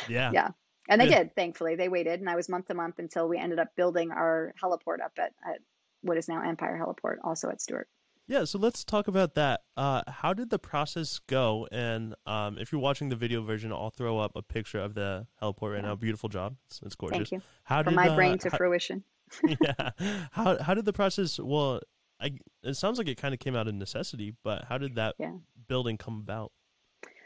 Yeah. 0.08 0.30
yeah. 0.32 0.48
And 0.88 1.00
they 1.00 1.08
Yeah. 1.08 1.18
did, 1.24 1.34
thankfully. 1.36 1.76
They 1.76 1.88
waited, 1.88 2.20
and 2.20 2.28
I 2.28 2.36
was 2.36 2.48
month 2.48 2.66
to 2.68 2.74
month 2.74 2.98
until 2.98 3.28
we 3.28 3.38
ended 3.38 3.58
up 3.58 3.68
building 3.76 4.10
our 4.10 4.54
heliport 4.62 5.00
up 5.04 5.12
at, 5.18 5.32
at 5.46 5.60
what 6.02 6.16
is 6.16 6.28
now 6.28 6.42
Empire 6.42 6.80
Heliport, 6.82 7.16
also 7.22 7.48
at 7.50 7.60
Stewart. 7.60 7.88
Yeah, 8.26 8.44
so 8.44 8.58
let's 8.58 8.84
talk 8.84 9.08
about 9.08 9.34
that. 9.34 9.62
Uh, 9.76 10.02
how 10.08 10.32
did 10.32 10.50
the 10.50 10.58
process 10.58 11.18
go? 11.26 11.66
And 11.72 12.14
um, 12.26 12.58
if 12.58 12.70
you're 12.72 12.80
watching 12.80 13.08
the 13.08 13.16
video 13.16 13.42
version, 13.42 13.72
I'll 13.72 13.90
throw 13.90 14.18
up 14.18 14.32
a 14.36 14.42
picture 14.42 14.78
of 14.78 14.94
the 14.94 15.26
heliport 15.42 15.72
right 15.72 15.82
Yeah. 15.82 15.88
now. 15.88 15.94
Beautiful 15.96 16.28
job. 16.28 16.56
It's, 16.68 16.80
it's 16.84 16.94
gorgeous. 16.94 17.16
Thank 17.18 17.32
you. 17.32 17.42
How 17.64 17.82
From 17.82 17.92
did 17.94 17.96
my 17.96 18.08
uh, 18.08 18.16
brain 18.16 18.38
to 18.38 18.50
how- 18.50 18.56
fruition. 18.56 19.04
yeah. 19.46 19.90
How 20.32 20.60
how 20.60 20.74
did 20.74 20.84
the 20.86 20.92
process? 20.92 21.38
Well, 21.38 21.80
I 22.20 22.38
it 22.62 22.74
sounds 22.74 22.98
like 22.98 23.09
it 23.09 23.16
kind 23.16 23.35
of 23.35 23.40
came 23.40 23.56
out 23.56 23.68
of 23.68 23.74
necessity, 23.74 24.35
but 24.44 24.64
how 24.64 24.78
did 24.78 24.96
that 24.96 25.14
Yeah. 25.18 25.37
building 25.68 25.96
come 25.96 26.18
about? 26.18 26.52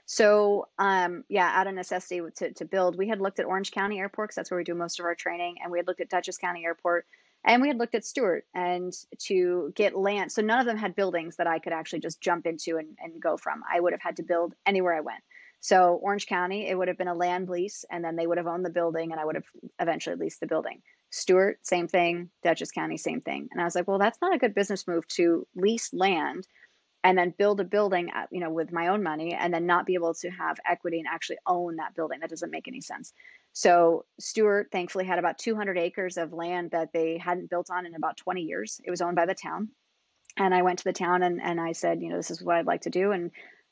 So, 0.07 0.69
um, 0.79 1.25
yeah, 1.29 1.51
out 1.55 1.67
of 1.67 1.75
necessity 1.75 2.21
to, 2.37 2.53
to 2.53 2.65
build, 2.65 2.97
we 2.97 3.09
had 3.09 3.21
looked 3.21 3.41
at 3.41 3.47
Orange 3.47 3.71
County 3.71 3.99
Airport 3.99 4.29
because 4.29 4.37
that's 4.37 4.51
where 4.51 4.59
we 4.59 4.65
do 4.65 4.75
most 4.75 5.01
of 5.01 5.07
our 5.07 5.15
training, 5.15 5.57
and 5.63 5.73
we 5.73 5.79
had 5.79 5.87
looked 5.87 6.03
at 6.03 6.11
Dutchess 6.11 6.37
County 6.37 6.65
Airport, 6.65 7.07
and 7.45 7.63
we 7.63 7.69
had 7.69 7.79
looked 7.79 7.95
at 7.95 8.05
Stewart, 8.05 8.45
and 8.55 8.93
to 9.21 9.73
get 9.75 9.97
land. 9.97 10.31
So 10.31 10.43
none 10.43 10.61
of 10.61 10.67
them 10.67 10.77
had 10.77 10.95
buildings 10.95 11.37
that 11.37 11.47
I 11.47 11.59
could 11.59 11.73
actually 11.73 12.01
just 12.01 12.21
jump 12.21 12.47
into 12.47 12.77
and, 12.77 12.89
and 13.01 13.21
go 13.21 13.37
from. 13.39 13.63
I 13.73 13.81
would 13.81 13.93
have 13.95 14.03
had 14.03 14.17
to 14.17 14.23
build 14.23 14.55
anywhere 14.67 14.95
I 14.95 15.01
went. 15.01 15.23
So 15.61 15.95
Orange 16.03 16.27
County, 16.27 16.69
it 16.69 16.77
would 16.77 16.89
have 16.89 16.99
been 16.99 17.09
a 17.09 17.15
land 17.15 17.49
lease, 17.49 17.87
and 17.91 18.05
then 18.05 18.17
they 18.17 18.27
would 18.27 18.37
have 18.37 18.47
owned 18.47 18.67
the 18.67 18.71
building, 18.71 19.11
and 19.11 19.19
I 19.19 19.25
would 19.25 19.37
have 19.37 19.47
eventually 19.81 20.17
leased 20.17 20.41
the 20.41 20.47
building. 20.47 20.83
Stewart, 21.15 21.61
same 21.63 21.87
thing. 21.87 22.29
Dutchess 22.43 22.73
County, 22.73 22.97
same 22.97 23.21
thing. 23.21 23.49
And 23.53 23.61
I 23.61 23.65
was 23.65 23.77
like, 23.77 23.87
well, 23.87 24.01
that's 24.01 24.21
not 24.21 24.35
a 24.35 24.39
good 24.39 24.53
business 24.53 24.89
move 24.89 25.07
to 25.09 25.47
lease 25.55 25.93
land 25.93 26.49
and 27.05 27.17
then 27.17 27.33
build 27.39 27.61
a 27.61 27.65
building 27.65 28.11
uh, 28.11 28.27
you 28.33 28.41
know 28.41 28.51
with 28.51 28.73
my 28.73 28.89
own 28.89 29.01
money 29.01 29.33
and 29.33 29.55
then 29.55 29.65
not 29.65 29.87
be 29.87 29.95
able 29.95 30.13
to 30.15 30.29
have 30.31 30.57
equity 30.69 30.99
and 30.99 31.07
actually 31.07 31.37
own 31.47 31.77
that 31.77 31.95
building. 31.95 32.19
That 32.19 32.31
doesn't 32.31 32.51
make 32.51 32.67
any 32.67 32.81
sense. 32.81 33.13
So 33.53 34.07
stewart 34.19 34.71
thankfully 34.73 35.05
had 35.05 35.21
about 35.21 35.39
200 35.39 35.79
acres 35.79 36.17
of 36.17 36.33
land 36.33 36.73
that 36.73 36.93
they 36.93 37.17
hadn't 37.17 37.49
built 37.49 37.71
on 37.71 37.87
in 37.87 37.95
about 37.95 38.17
20 38.17 38.41
years. 38.41 38.81
It 38.85 38.91
was 38.91 39.01
owned 39.01 39.15
by 39.15 39.27
the 39.27 39.35
town. 39.35 39.69
And 40.37 40.53
i 40.53 40.63
went 40.63 40.81
to 40.81 40.85
the 40.85 40.93
town 40.93 41.23
and, 41.23 41.41
and 41.41 41.61
i 41.61 41.71
said 41.71 42.03
you 42.03 42.09
know 42.09 42.17
this 42.17 42.33
is 42.33 42.43
what 42.43 42.57
i'd 42.57 42.67
like 42.67 42.83
to 42.83 42.91
do. 42.91 43.13
And 43.13 43.31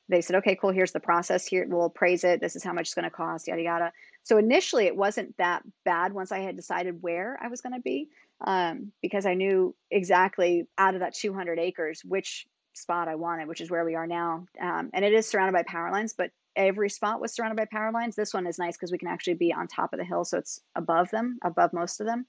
they 0.08 0.20
said 0.20 0.36
okay 0.36 0.54
cool 0.54 0.70
here's 0.70 0.92
the 0.92 1.00
process 1.00 1.44
here. 1.44 1.66
We'll 1.68 1.86
appraise 1.86 2.22
it. 2.22 2.40
This 2.40 2.54
is 2.54 2.62
how 2.62 2.72
much 2.72 2.82
it's 2.82 2.94
going 2.94 3.10
to 3.10 3.10
cost 3.10 3.48
yada 3.48 3.62
yada 3.62 3.92
so 4.22 4.38
initially 4.38 4.86
it 4.86 4.96
wasn't 4.96 5.36
that 5.38 5.62
bad 5.84 6.12
once 6.12 6.32
i 6.32 6.38
had 6.38 6.56
decided 6.56 7.02
where 7.02 7.38
i 7.42 7.48
was 7.48 7.60
going 7.60 7.74
to 7.74 7.80
be 7.80 8.08
um, 8.46 8.92
because 9.02 9.26
i 9.26 9.34
knew 9.34 9.74
exactly 9.90 10.66
out 10.78 10.94
of 10.94 11.00
that 11.00 11.14
200 11.14 11.58
acres 11.58 12.02
which 12.04 12.46
spot 12.74 13.08
I 13.08 13.14
wanted, 13.14 13.48
which 13.48 13.60
is 13.60 13.70
where 13.70 13.84
we 13.84 13.94
are 13.94 14.06
now. 14.06 14.46
Um, 14.60 14.90
and 14.92 15.04
it 15.04 15.12
is 15.12 15.28
surrounded 15.28 15.52
by 15.52 15.62
power 15.62 15.90
lines, 15.90 16.14
but 16.16 16.30
every 16.56 16.90
spot 16.90 17.20
was 17.20 17.32
surrounded 17.32 17.56
by 17.56 17.66
power 17.66 17.92
lines. 17.92 18.16
This 18.16 18.34
one 18.34 18.46
is 18.46 18.58
nice 18.58 18.76
because 18.76 18.92
we 18.92 18.98
can 18.98 19.08
actually 19.08 19.34
be 19.34 19.52
on 19.52 19.66
top 19.66 19.92
of 19.92 19.98
the 19.98 20.04
hill, 20.04 20.24
so 20.24 20.38
it's 20.38 20.60
above 20.74 21.10
them, 21.10 21.38
above 21.44 21.72
most 21.72 22.00
of 22.00 22.06
them. 22.06 22.26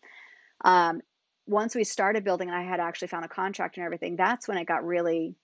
Um, 0.66 1.02
once 1.46 1.76
we 1.76 1.84
started 1.84 2.24
building, 2.24 2.50
and 2.50 2.58
I 2.58 2.64
had 2.64 2.80
actually 2.80 3.10
found 3.10 3.26
a 3.26 3.30
contractor 3.30 3.82
and 3.82 3.86
everything, 3.86 4.16
that's 4.16 4.48
when 4.48 4.58
it 4.58 4.66
got 4.66 4.86
really, 4.86 5.36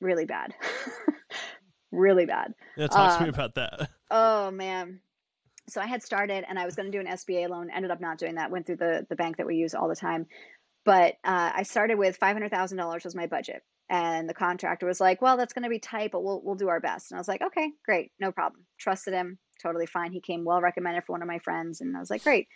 really 0.00 0.24
bad. 0.24 0.54
really 1.92 2.24
bad. 2.26 2.54
Yeah, 2.76 2.86
talk 2.86 3.18
to 3.18 3.24
me 3.24 3.28
Um, 3.28 3.34
about 3.34 3.54
that. 3.56 3.90
Oh 4.10 4.50
man. 4.50 5.00
So 5.72 5.80
I 5.80 5.86
had 5.86 6.02
started 6.02 6.44
and 6.48 6.58
I 6.58 6.66
was 6.66 6.74
going 6.74 6.90
to 6.90 6.96
do 6.96 7.00
an 7.00 7.12
SBA 7.14 7.48
loan, 7.48 7.70
ended 7.70 7.90
up 7.90 8.00
not 8.00 8.18
doing 8.18 8.34
that, 8.34 8.50
went 8.50 8.66
through 8.66 8.76
the, 8.76 9.06
the 9.08 9.16
bank 9.16 9.38
that 9.38 9.46
we 9.46 9.56
use 9.56 9.74
all 9.74 9.88
the 9.88 9.96
time. 9.96 10.26
But 10.84 11.14
uh, 11.24 11.52
I 11.54 11.62
started 11.62 11.96
with 11.96 12.18
$500,000 12.20 13.04
was 13.04 13.14
my 13.14 13.26
budget. 13.26 13.62
And 13.88 14.28
the 14.28 14.34
contractor 14.34 14.86
was 14.86 15.00
like, 15.00 15.20
well, 15.20 15.36
that's 15.36 15.52
going 15.52 15.64
to 15.64 15.68
be 15.68 15.78
tight, 15.78 16.12
but 16.12 16.24
we'll, 16.24 16.40
we'll 16.42 16.54
do 16.54 16.68
our 16.68 16.80
best. 16.80 17.10
And 17.10 17.18
I 17.18 17.20
was 17.20 17.28
like, 17.28 17.42
okay, 17.42 17.72
great. 17.84 18.10
No 18.20 18.32
problem. 18.32 18.64
Trusted 18.78 19.14
him. 19.14 19.38
Totally 19.62 19.86
fine. 19.86 20.12
He 20.12 20.20
came 20.20 20.44
well 20.44 20.60
recommended 20.60 21.04
for 21.04 21.12
one 21.12 21.22
of 21.22 21.28
my 21.28 21.38
friends. 21.38 21.80
And 21.80 21.96
I 21.96 22.00
was 22.00 22.10
like, 22.10 22.24
great. 22.24 22.48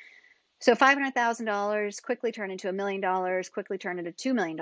So 0.60 0.74
$500,000 0.74 2.02
quickly 2.02 2.32
turned 2.32 2.52
into 2.52 2.68
a 2.68 2.72
million 2.72 3.00
dollars, 3.00 3.48
quickly 3.48 3.78
turned 3.78 3.98
into 3.98 4.12
$2 4.12 4.34
million. 4.34 4.58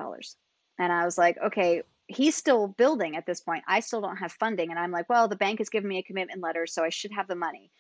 And 0.79 0.93
I 0.93 1.05
was 1.05 1.17
like, 1.17 1.39
okay, 1.45 1.83
he's 2.09 2.35
still 2.37 2.69
building 2.69 3.17
at 3.17 3.27
this 3.27 3.41
point. 3.41 3.65
I 3.69 3.81
still 3.81 4.01
don't 4.01 4.17
have 4.17 4.33
funding. 4.33 4.71
And 4.71 4.79
I'm 4.79 4.91
like, 4.91 5.09
well, 5.09 5.29
the 5.29 5.37
bank 5.37 5.61
has 5.61 5.69
given 5.69 5.89
me 5.89 5.99
a 5.99 6.03
commitment 6.03 6.43
letter, 6.43 6.67
so 6.67 6.83
I 6.85 6.89
should 6.89 7.13
have 7.13 7.29
the 7.29 7.37
money. 7.37 7.71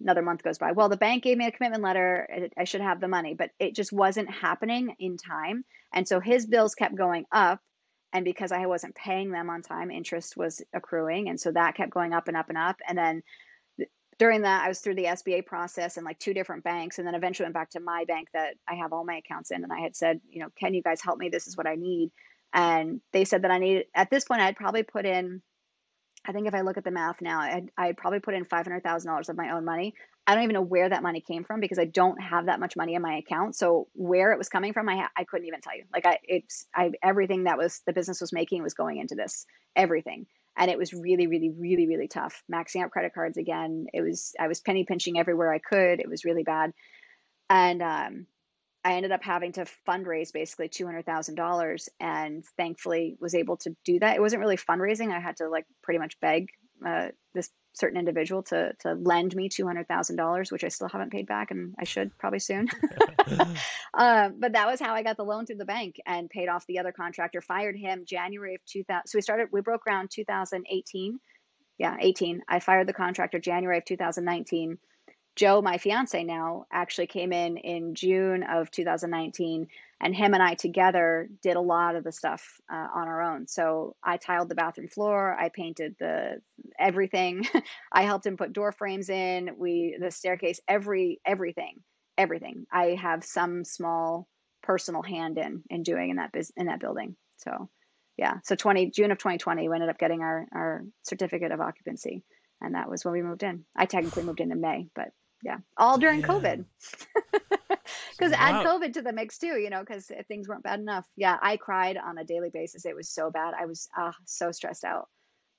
Another 0.00 0.22
month 0.22 0.42
goes 0.42 0.58
by. 0.58 0.72
Well, 0.72 0.88
the 0.88 0.96
bank 0.96 1.22
gave 1.22 1.36
me 1.36 1.46
a 1.46 1.52
commitment 1.52 1.82
letter. 1.82 2.50
I- 2.56 2.64
should 2.64 2.80
have 2.80 3.00
the 3.00 3.08
money, 3.08 3.34
but 3.34 3.50
it 3.58 3.74
just 3.74 3.92
wasn't 3.92 4.30
happening 4.30 4.94
in 4.98 5.16
time. 5.16 5.64
And 5.92 6.08
so 6.08 6.20
his 6.20 6.46
bills 6.46 6.74
kept 6.74 6.94
going 6.94 7.26
up. 7.32 7.60
And 8.12 8.24
because 8.24 8.50
I 8.50 8.66
wasn't 8.66 8.94
paying 8.96 9.30
them 9.30 9.50
on 9.50 9.62
time, 9.62 9.90
interest 9.90 10.36
was 10.36 10.62
accruing. 10.72 11.28
And 11.28 11.38
so 11.38 11.52
that 11.52 11.76
kept 11.76 11.92
going 11.92 12.12
up 12.12 12.28
and 12.28 12.36
up 12.36 12.48
and 12.48 12.58
up. 12.58 12.80
And 12.88 12.98
then 12.98 13.22
during 14.18 14.42
that, 14.42 14.64
I 14.64 14.68
was 14.68 14.80
through 14.80 14.96
the 14.96 15.06
SBA 15.06 15.46
process 15.46 15.96
and 15.96 16.04
like 16.04 16.18
two 16.18 16.34
different 16.34 16.64
banks, 16.64 16.98
and 16.98 17.06
then 17.06 17.14
eventually 17.14 17.44
went 17.46 17.54
back 17.54 17.70
to 17.70 17.80
my 17.80 18.04
bank 18.06 18.28
that 18.34 18.54
I 18.68 18.74
have 18.74 18.92
all 18.92 19.04
my 19.04 19.16
accounts 19.16 19.50
in. 19.50 19.62
And 19.62 19.72
I 19.72 19.80
had 19.80 19.96
said, 19.96 20.20
you 20.28 20.40
know, 20.40 20.48
can 20.58 20.74
you 20.74 20.82
guys 20.82 21.00
help 21.00 21.18
me? 21.18 21.28
This 21.28 21.46
is 21.46 21.56
what 21.56 21.66
I 21.66 21.76
need. 21.76 22.10
And 22.52 23.00
they 23.12 23.24
said 23.24 23.42
that 23.42 23.50
I 23.50 23.58
needed, 23.58 23.86
at 23.94 24.10
this 24.10 24.24
point, 24.24 24.42
I'd 24.42 24.56
probably 24.56 24.82
put 24.82 25.06
in, 25.06 25.40
I 26.26 26.32
think 26.32 26.46
if 26.46 26.54
I 26.54 26.60
look 26.60 26.76
at 26.76 26.84
the 26.84 26.90
math 26.90 27.20
now, 27.20 27.40
I'd, 27.40 27.70
I'd 27.76 27.96
probably 27.96 28.20
put 28.20 28.34
in 28.34 28.44
$500,000 28.44 29.28
of 29.28 29.36
my 29.36 29.50
own 29.50 29.64
money. 29.64 29.94
I 30.26 30.34
don't 30.34 30.44
even 30.44 30.54
know 30.54 30.62
where 30.62 30.88
that 30.88 31.02
money 31.02 31.20
came 31.20 31.44
from 31.44 31.60
because 31.60 31.78
I 31.78 31.86
don't 31.86 32.20
have 32.20 32.46
that 32.46 32.60
much 32.60 32.76
money 32.76 32.94
in 32.94 33.02
my 33.02 33.14
account. 33.14 33.56
So 33.56 33.88
where 33.94 34.32
it 34.32 34.38
was 34.38 34.48
coming 34.48 34.72
from, 34.72 34.88
I, 34.88 35.06
I 35.16 35.24
couldn't 35.24 35.46
even 35.46 35.60
tell 35.60 35.76
you. 35.76 35.84
Like 35.92 36.06
I, 36.06 36.18
it's, 36.24 36.66
I, 36.74 36.92
everything 37.02 37.44
that 37.44 37.58
was 37.58 37.80
the 37.86 37.92
business 37.92 38.20
was 38.20 38.32
making 38.32 38.62
was 38.62 38.74
going 38.74 38.98
into 38.98 39.14
this, 39.14 39.46
everything 39.74 40.26
and 40.56 40.68
it 40.68 40.76
was 40.76 40.92
really 40.92 41.28
really 41.28 41.50
really 41.50 41.86
really 41.86 42.08
tough 42.08 42.42
maxing 42.52 42.82
out 42.82 42.90
credit 42.90 43.14
cards 43.14 43.36
again 43.36 43.86
it 43.94 44.02
was 44.02 44.34
i 44.40 44.48
was 44.48 44.60
penny 44.60 44.84
pinching 44.84 45.16
everywhere 45.16 45.52
i 45.52 45.58
could 45.58 46.00
it 46.00 46.08
was 46.08 46.24
really 46.24 46.42
bad 46.42 46.72
and 47.50 47.82
um, 47.82 48.26
i 48.84 48.94
ended 48.94 49.12
up 49.12 49.22
having 49.22 49.52
to 49.52 49.66
fundraise 49.88 50.32
basically 50.32 50.68
$200000 50.68 51.88
and 52.00 52.44
thankfully 52.56 53.16
was 53.20 53.34
able 53.34 53.56
to 53.58 53.74
do 53.84 53.98
that 53.98 54.16
it 54.16 54.20
wasn't 54.20 54.40
really 54.40 54.56
fundraising 54.56 55.12
i 55.12 55.20
had 55.20 55.36
to 55.36 55.48
like 55.48 55.66
pretty 55.82 55.98
much 55.98 56.18
beg 56.20 56.48
uh, 56.86 57.08
this 57.34 57.50
certain 57.74 57.98
individual 57.98 58.42
to 58.42 58.72
to 58.80 58.94
lend 58.94 59.34
me 59.36 59.48
$200000 59.48 60.52
which 60.52 60.64
i 60.64 60.68
still 60.68 60.88
haven't 60.88 61.12
paid 61.12 61.26
back 61.26 61.50
and 61.50 61.74
i 61.78 61.84
should 61.84 62.16
probably 62.18 62.40
soon 62.40 62.68
um, 63.94 64.34
but 64.38 64.52
that 64.52 64.66
was 64.66 64.80
how 64.80 64.94
I 64.94 65.02
got 65.02 65.16
the 65.16 65.24
loan 65.24 65.46
through 65.46 65.56
the 65.56 65.64
bank 65.64 65.96
and 66.06 66.28
paid 66.28 66.48
off 66.48 66.66
the 66.66 66.78
other 66.78 66.92
contractor. 66.92 67.40
Fired 67.40 67.76
him 67.76 68.04
January 68.06 68.54
of 68.54 68.60
2000. 68.66 69.02
So 69.06 69.16
we 69.16 69.22
started. 69.22 69.48
We 69.52 69.60
broke 69.60 69.82
ground 69.82 70.10
2018. 70.12 71.18
Yeah, 71.78 71.96
18. 71.98 72.42
I 72.48 72.60
fired 72.60 72.86
the 72.86 72.92
contractor 72.92 73.38
January 73.38 73.78
of 73.78 73.84
2019. 73.84 74.78
Joe, 75.36 75.62
my 75.62 75.78
fiance 75.78 76.22
now, 76.22 76.66
actually 76.72 77.06
came 77.06 77.32
in 77.32 77.56
in 77.56 77.94
June 77.94 78.42
of 78.42 78.70
2019, 78.70 79.68
and 80.00 80.14
him 80.14 80.34
and 80.34 80.42
I 80.42 80.54
together 80.54 81.28
did 81.42 81.56
a 81.56 81.60
lot 81.60 81.96
of 81.96 82.04
the 82.04 82.12
stuff 82.12 82.60
uh, 82.70 82.88
on 82.94 83.08
our 83.08 83.22
own. 83.22 83.46
So 83.46 83.96
I 84.02 84.16
tiled 84.16 84.48
the 84.48 84.54
bathroom 84.54 84.88
floor, 84.88 85.36
I 85.38 85.48
painted 85.48 85.96
the 85.98 86.40
everything, 86.78 87.46
I 87.92 88.02
helped 88.02 88.26
him 88.26 88.36
put 88.36 88.52
door 88.52 88.72
frames 88.72 89.08
in, 89.08 89.50
we 89.56 89.96
the 90.00 90.10
staircase, 90.10 90.60
every 90.68 91.20
everything 91.24 91.80
everything 92.18 92.66
I 92.70 92.96
have 93.00 93.24
some 93.24 93.64
small 93.64 94.28
personal 94.62 95.02
hand 95.02 95.38
in 95.38 95.62
in 95.70 95.82
doing 95.82 96.10
in 96.10 96.16
that 96.16 96.32
biz, 96.32 96.52
in 96.56 96.66
that 96.66 96.80
building. 96.80 97.16
So 97.38 97.70
yeah, 98.18 98.34
so 98.44 98.54
20 98.54 98.90
June 98.90 99.10
of 99.10 99.18
2020 99.18 99.68
we 99.68 99.74
ended 99.74 99.88
up 99.88 99.98
getting 99.98 100.20
our 100.20 100.46
our 100.52 100.84
certificate 101.02 101.50
of 101.50 101.60
occupancy 101.60 102.22
and 102.60 102.74
that 102.74 102.90
was 102.90 103.04
when 103.04 103.12
we 103.12 103.22
moved 103.22 103.42
in. 103.42 103.64
I 103.74 103.86
technically 103.86 104.22
moved 104.22 104.40
in 104.40 104.52
in 104.52 104.60
May, 104.60 104.88
but 104.94 105.08
yeah, 105.42 105.58
all 105.76 105.98
during 105.98 106.20
Yeah. 106.20 106.26
COVID. 106.26 106.64
Because 108.18 108.32
add 108.34 108.64
COVID 108.66 108.92
to 108.92 109.02
the 109.02 109.12
mix 109.12 109.38
too, 109.38 109.58
you 109.58 109.70
know, 109.70 109.80
because 109.80 110.10
things 110.28 110.46
weren't 110.46 110.62
bad 110.62 110.78
enough. 110.78 111.06
Yeah, 111.16 111.38
I 111.42 111.56
cried 111.56 111.96
on 111.96 112.18
a 112.18 112.24
daily 112.24 112.50
basis. 112.50 112.84
It 112.84 112.94
was 112.94 113.08
so 113.08 113.30
bad. 113.30 113.54
I 113.58 113.64
was 113.64 113.88
uh, 113.98 114.12
so 114.26 114.52
stressed 114.52 114.84
out. 114.84 115.08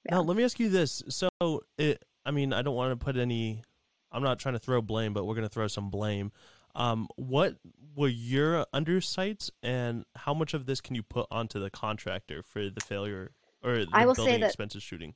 Yeah. 0.06 0.16
Now, 0.16 0.22
let 0.22 0.38
me 0.38 0.44
ask 0.44 0.60
you 0.60 0.70
this. 0.70 1.02
So, 1.10 1.30
it, 1.78 2.04
I 2.26 2.32
mean, 2.32 2.54
I 2.54 2.62
don't 2.62 2.76
want 2.76 2.98
to 2.98 3.04
put 3.04 3.18
any, 3.18 3.64
I'm 4.12 4.22
not 4.24 4.38
trying 4.40 4.54
to 4.54 4.60
throw 4.60 4.82
blame, 4.82 5.14
but 5.14 5.26
we're 5.26 5.34
going 5.36 5.48
to 5.48 5.54
throw 5.54 5.68
some 5.68 5.90
blame. 5.90 6.32
Um, 6.76 7.08
what 7.16 7.56
were 7.96 8.08
your 8.08 8.66
undersights, 8.74 9.50
and 9.64 10.06
how 10.16 10.34
much 10.34 10.54
of 10.54 10.68
this 10.68 10.80
can 10.82 10.96
you 10.96 11.04
put 11.04 11.26
onto 11.32 11.60
the 11.60 11.70
contractor 11.72 12.44
for 12.44 12.70
the 12.70 12.82
failure 12.82 13.32
or 13.64 13.80
the 13.80 13.88
I 13.92 14.06
will 14.06 14.16
say 14.16 14.24
building 14.24 14.42
that- 14.42 14.48
expenses 14.48 14.84
shooting? 14.84 15.16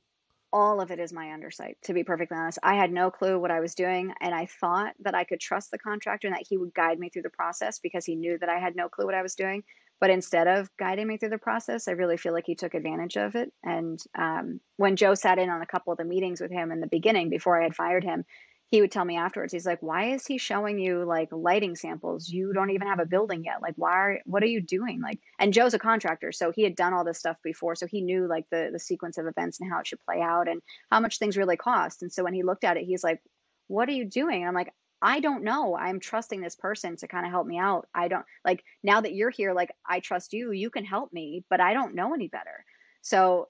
All 0.56 0.80
of 0.80 0.90
it 0.90 1.00
is 1.00 1.12
my 1.12 1.26
undersight 1.26 1.74
to 1.82 1.94
be 1.94 2.04
perfectly 2.04 2.36
honest 2.38 2.58
i 2.62 2.74
had 2.74 2.92
no 2.92 3.10
clue 3.10 3.38
what 3.38 3.50
i 3.52 3.60
was 3.60 3.74
doing 3.74 4.12
and 4.22 4.34
i 4.34 4.46
thought 4.46 4.94
that 5.00 5.14
i 5.14 5.24
could 5.24 5.40
trust 5.40 5.70
the 5.70 5.78
contractor 5.78 6.28
and 6.28 6.36
that 6.36 6.46
he 6.48 6.58
would 6.58 6.74
guide 6.74 6.98
me 6.98 7.10
through 7.10 7.22
the 7.22 7.30
process 7.30 7.78
because 7.80 8.06
he 8.06 8.16
knew 8.16 8.38
that 8.38 8.48
i 8.50 8.58
had 8.58 8.76
no 8.76 8.88
clue 8.88 9.06
what 9.06 9.14
i 9.14 9.22
was 9.22 9.36
doing 9.36 9.62
But 10.00 10.10
instead 10.10 10.46
of 10.46 10.70
guiding 10.78 11.06
me 11.08 11.16
through 11.18 11.30
the 11.30 11.38
process, 11.38 11.88
I 11.88 11.92
really 11.92 12.18
feel 12.18 12.34
like 12.34 12.46
he 12.46 12.54
took 12.54 12.74
advantage 12.74 13.16
of 13.16 13.34
it. 13.34 13.50
And 13.64 13.98
um, 14.18 14.60
when 14.76 14.96
Joe 14.96 15.14
sat 15.14 15.38
in 15.38 15.48
on 15.50 15.62
a 15.62 15.66
couple 15.66 15.92
of 15.92 15.98
the 15.98 16.04
meetings 16.04 16.40
with 16.40 16.50
him 16.52 16.70
in 16.70 16.80
the 16.80 16.86
beginning, 16.86 17.30
before 17.30 17.58
I 17.60 17.64
had 17.64 17.74
fired 17.76 18.04
him, 18.04 18.24
he 18.68 18.80
would 18.80 18.90
tell 18.90 19.04
me 19.04 19.16
afterwards, 19.16 19.52
he's 19.52 19.66
like, 19.66 19.80
why 19.80 20.12
is 20.12 20.26
he 20.26 20.38
showing 20.38 20.78
you 20.78 21.04
like 21.04 21.28
lighting 21.30 21.76
samples? 21.76 22.28
You 22.28 22.52
don't 22.52 22.70
even 22.70 22.88
have 22.88 22.98
a 22.98 23.06
building 23.06 23.44
yet. 23.44 23.62
Like, 23.62 23.74
why 23.76 23.92
are, 23.92 24.20
what 24.26 24.42
are 24.42 24.46
you 24.46 24.60
doing? 24.60 25.00
Like, 25.00 25.20
and 25.38 25.52
Joe's 25.52 25.74
a 25.74 25.78
contractor, 25.78 26.32
so 26.32 26.50
he 26.50 26.64
had 26.64 26.74
done 26.74 26.92
all 26.92 27.04
this 27.04 27.18
stuff 27.18 27.36
before. 27.44 27.76
So 27.76 27.86
he 27.86 28.00
knew 28.00 28.26
like 28.26 28.44
the, 28.50 28.70
the 28.72 28.80
sequence 28.80 29.18
of 29.18 29.26
events 29.26 29.60
and 29.60 29.70
how 29.70 29.80
it 29.80 29.86
should 29.86 30.04
play 30.04 30.20
out 30.20 30.48
and 30.48 30.60
how 30.90 30.98
much 30.98 31.18
things 31.18 31.36
really 31.36 31.56
cost. 31.56 32.02
And 32.02 32.12
so 32.12 32.24
when 32.24 32.34
he 32.34 32.42
looked 32.42 32.64
at 32.64 32.76
it, 32.76 32.84
he's 32.84 33.04
like, 33.04 33.20
what 33.68 33.88
are 33.88 33.92
you 33.92 34.04
doing? 34.04 34.40
And 34.40 34.48
I'm 34.48 34.54
like, 34.54 34.72
I 35.00 35.20
don't 35.20 35.44
know. 35.44 35.76
I'm 35.76 36.00
trusting 36.00 36.40
this 36.40 36.56
person 36.56 36.96
to 36.96 37.08
kind 37.08 37.26
of 37.26 37.30
help 37.30 37.46
me 37.46 37.58
out. 37.58 37.86
I 37.94 38.08
don't 38.08 38.24
like 38.44 38.64
now 38.82 39.00
that 39.00 39.14
you're 39.14 39.30
here, 39.30 39.52
like 39.52 39.70
I 39.88 40.00
trust 40.00 40.32
you, 40.32 40.52
you 40.52 40.70
can 40.70 40.84
help 40.84 41.12
me, 41.12 41.44
but 41.50 41.60
I 41.60 41.74
don't 41.74 41.94
know 41.94 42.14
any 42.14 42.28
better. 42.28 42.64
So 43.02 43.48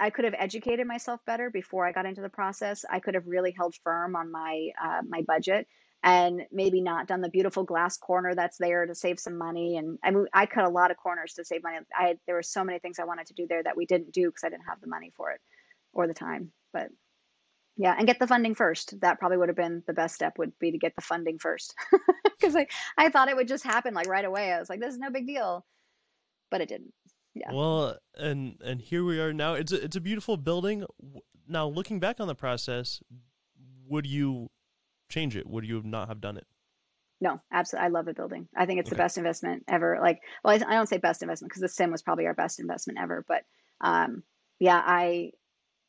I 0.00 0.10
could 0.10 0.24
have 0.24 0.34
educated 0.38 0.86
myself 0.86 1.20
better 1.26 1.50
before 1.50 1.86
I 1.86 1.92
got 1.92 2.06
into 2.06 2.20
the 2.20 2.28
process. 2.28 2.84
I 2.90 3.00
could 3.00 3.14
have 3.14 3.26
really 3.26 3.52
held 3.52 3.74
firm 3.84 4.16
on 4.16 4.30
my 4.30 4.70
uh, 4.82 5.02
my 5.08 5.22
budget 5.22 5.66
and 6.02 6.42
maybe 6.52 6.80
not 6.80 7.08
done 7.08 7.20
the 7.20 7.28
beautiful 7.28 7.64
glass 7.64 7.96
corner 7.96 8.34
that's 8.34 8.58
there 8.58 8.86
to 8.86 8.94
save 8.94 9.18
some 9.18 9.36
money. 9.38 9.76
And 9.76 9.98
I 10.04 10.10
mean, 10.10 10.26
I 10.32 10.46
cut 10.46 10.64
a 10.64 10.68
lot 10.68 10.90
of 10.90 10.96
corners 10.96 11.34
to 11.34 11.44
save 11.44 11.62
money. 11.62 11.78
I 11.94 12.18
there 12.26 12.36
were 12.36 12.42
so 12.42 12.64
many 12.64 12.78
things 12.78 12.98
I 12.98 13.04
wanted 13.04 13.26
to 13.28 13.34
do 13.34 13.46
there 13.48 13.62
that 13.62 13.76
we 13.76 13.86
didn't 13.86 14.12
do 14.12 14.28
because 14.28 14.44
I 14.44 14.50
didn't 14.50 14.68
have 14.68 14.80
the 14.80 14.88
money 14.88 15.12
for 15.16 15.32
it 15.32 15.40
or 15.92 16.06
the 16.06 16.14
time. 16.14 16.52
But 16.72 16.88
yeah, 17.76 17.94
and 17.96 18.06
get 18.06 18.18
the 18.18 18.26
funding 18.26 18.54
first. 18.54 19.00
That 19.00 19.18
probably 19.18 19.36
would 19.38 19.48
have 19.48 19.56
been 19.56 19.82
the 19.86 19.92
best 19.92 20.14
step. 20.14 20.38
Would 20.38 20.58
be 20.58 20.72
to 20.72 20.78
get 20.78 20.94
the 20.96 21.02
funding 21.02 21.38
first 21.38 21.74
because 22.24 22.56
I 22.56 22.66
I 22.96 23.08
thought 23.10 23.28
it 23.28 23.36
would 23.36 23.48
just 23.48 23.64
happen 23.64 23.94
like 23.94 24.08
right 24.08 24.24
away. 24.24 24.52
I 24.52 24.58
was 24.58 24.70
like, 24.70 24.80
this 24.80 24.94
is 24.94 25.00
no 25.00 25.10
big 25.10 25.26
deal, 25.26 25.64
but 26.50 26.60
it 26.60 26.68
didn't 26.68 26.94
yeah. 27.36 27.52
Well, 27.52 27.98
and 28.16 28.60
and 28.64 28.80
here 28.80 29.04
we 29.04 29.20
are 29.20 29.32
now. 29.32 29.54
It's 29.54 29.72
a, 29.72 29.84
it's 29.84 29.96
a 29.96 30.00
beautiful 30.00 30.36
building. 30.36 30.84
Now, 31.46 31.68
looking 31.68 32.00
back 32.00 32.18
on 32.18 32.26
the 32.26 32.34
process, 32.34 33.00
would 33.86 34.06
you 34.06 34.48
change 35.10 35.36
it? 35.36 35.46
Would 35.46 35.66
you 35.66 35.82
not 35.84 36.08
have 36.08 36.20
done 36.20 36.36
it? 36.36 36.46
No, 37.20 37.40
absolutely. 37.52 37.86
I 37.86 37.88
love 37.88 38.06
the 38.06 38.14
building. 38.14 38.48
I 38.56 38.66
think 38.66 38.80
it's 38.80 38.88
okay. 38.88 38.96
the 38.96 39.02
best 39.02 39.18
investment 39.18 39.64
ever. 39.68 39.98
Like, 40.00 40.20
well, 40.42 40.54
I, 40.54 40.72
I 40.72 40.74
don't 40.74 40.88
say 40.88 40.98
best 40.98 41.22
investment 41.22 41.50
because 41.50 41.62
the 41.62 41.68
sim 41.68 41.90
was 41.90 42.02
probably 42.02 42.26
our 42.26 42.34
best 42.34 42.58
investment 42.58 42.98
ever. 43.00 43.24
But 43.26 43.42
um, 43.80 44.22
yeah, 44.58 44.82
I. 44.84 45.32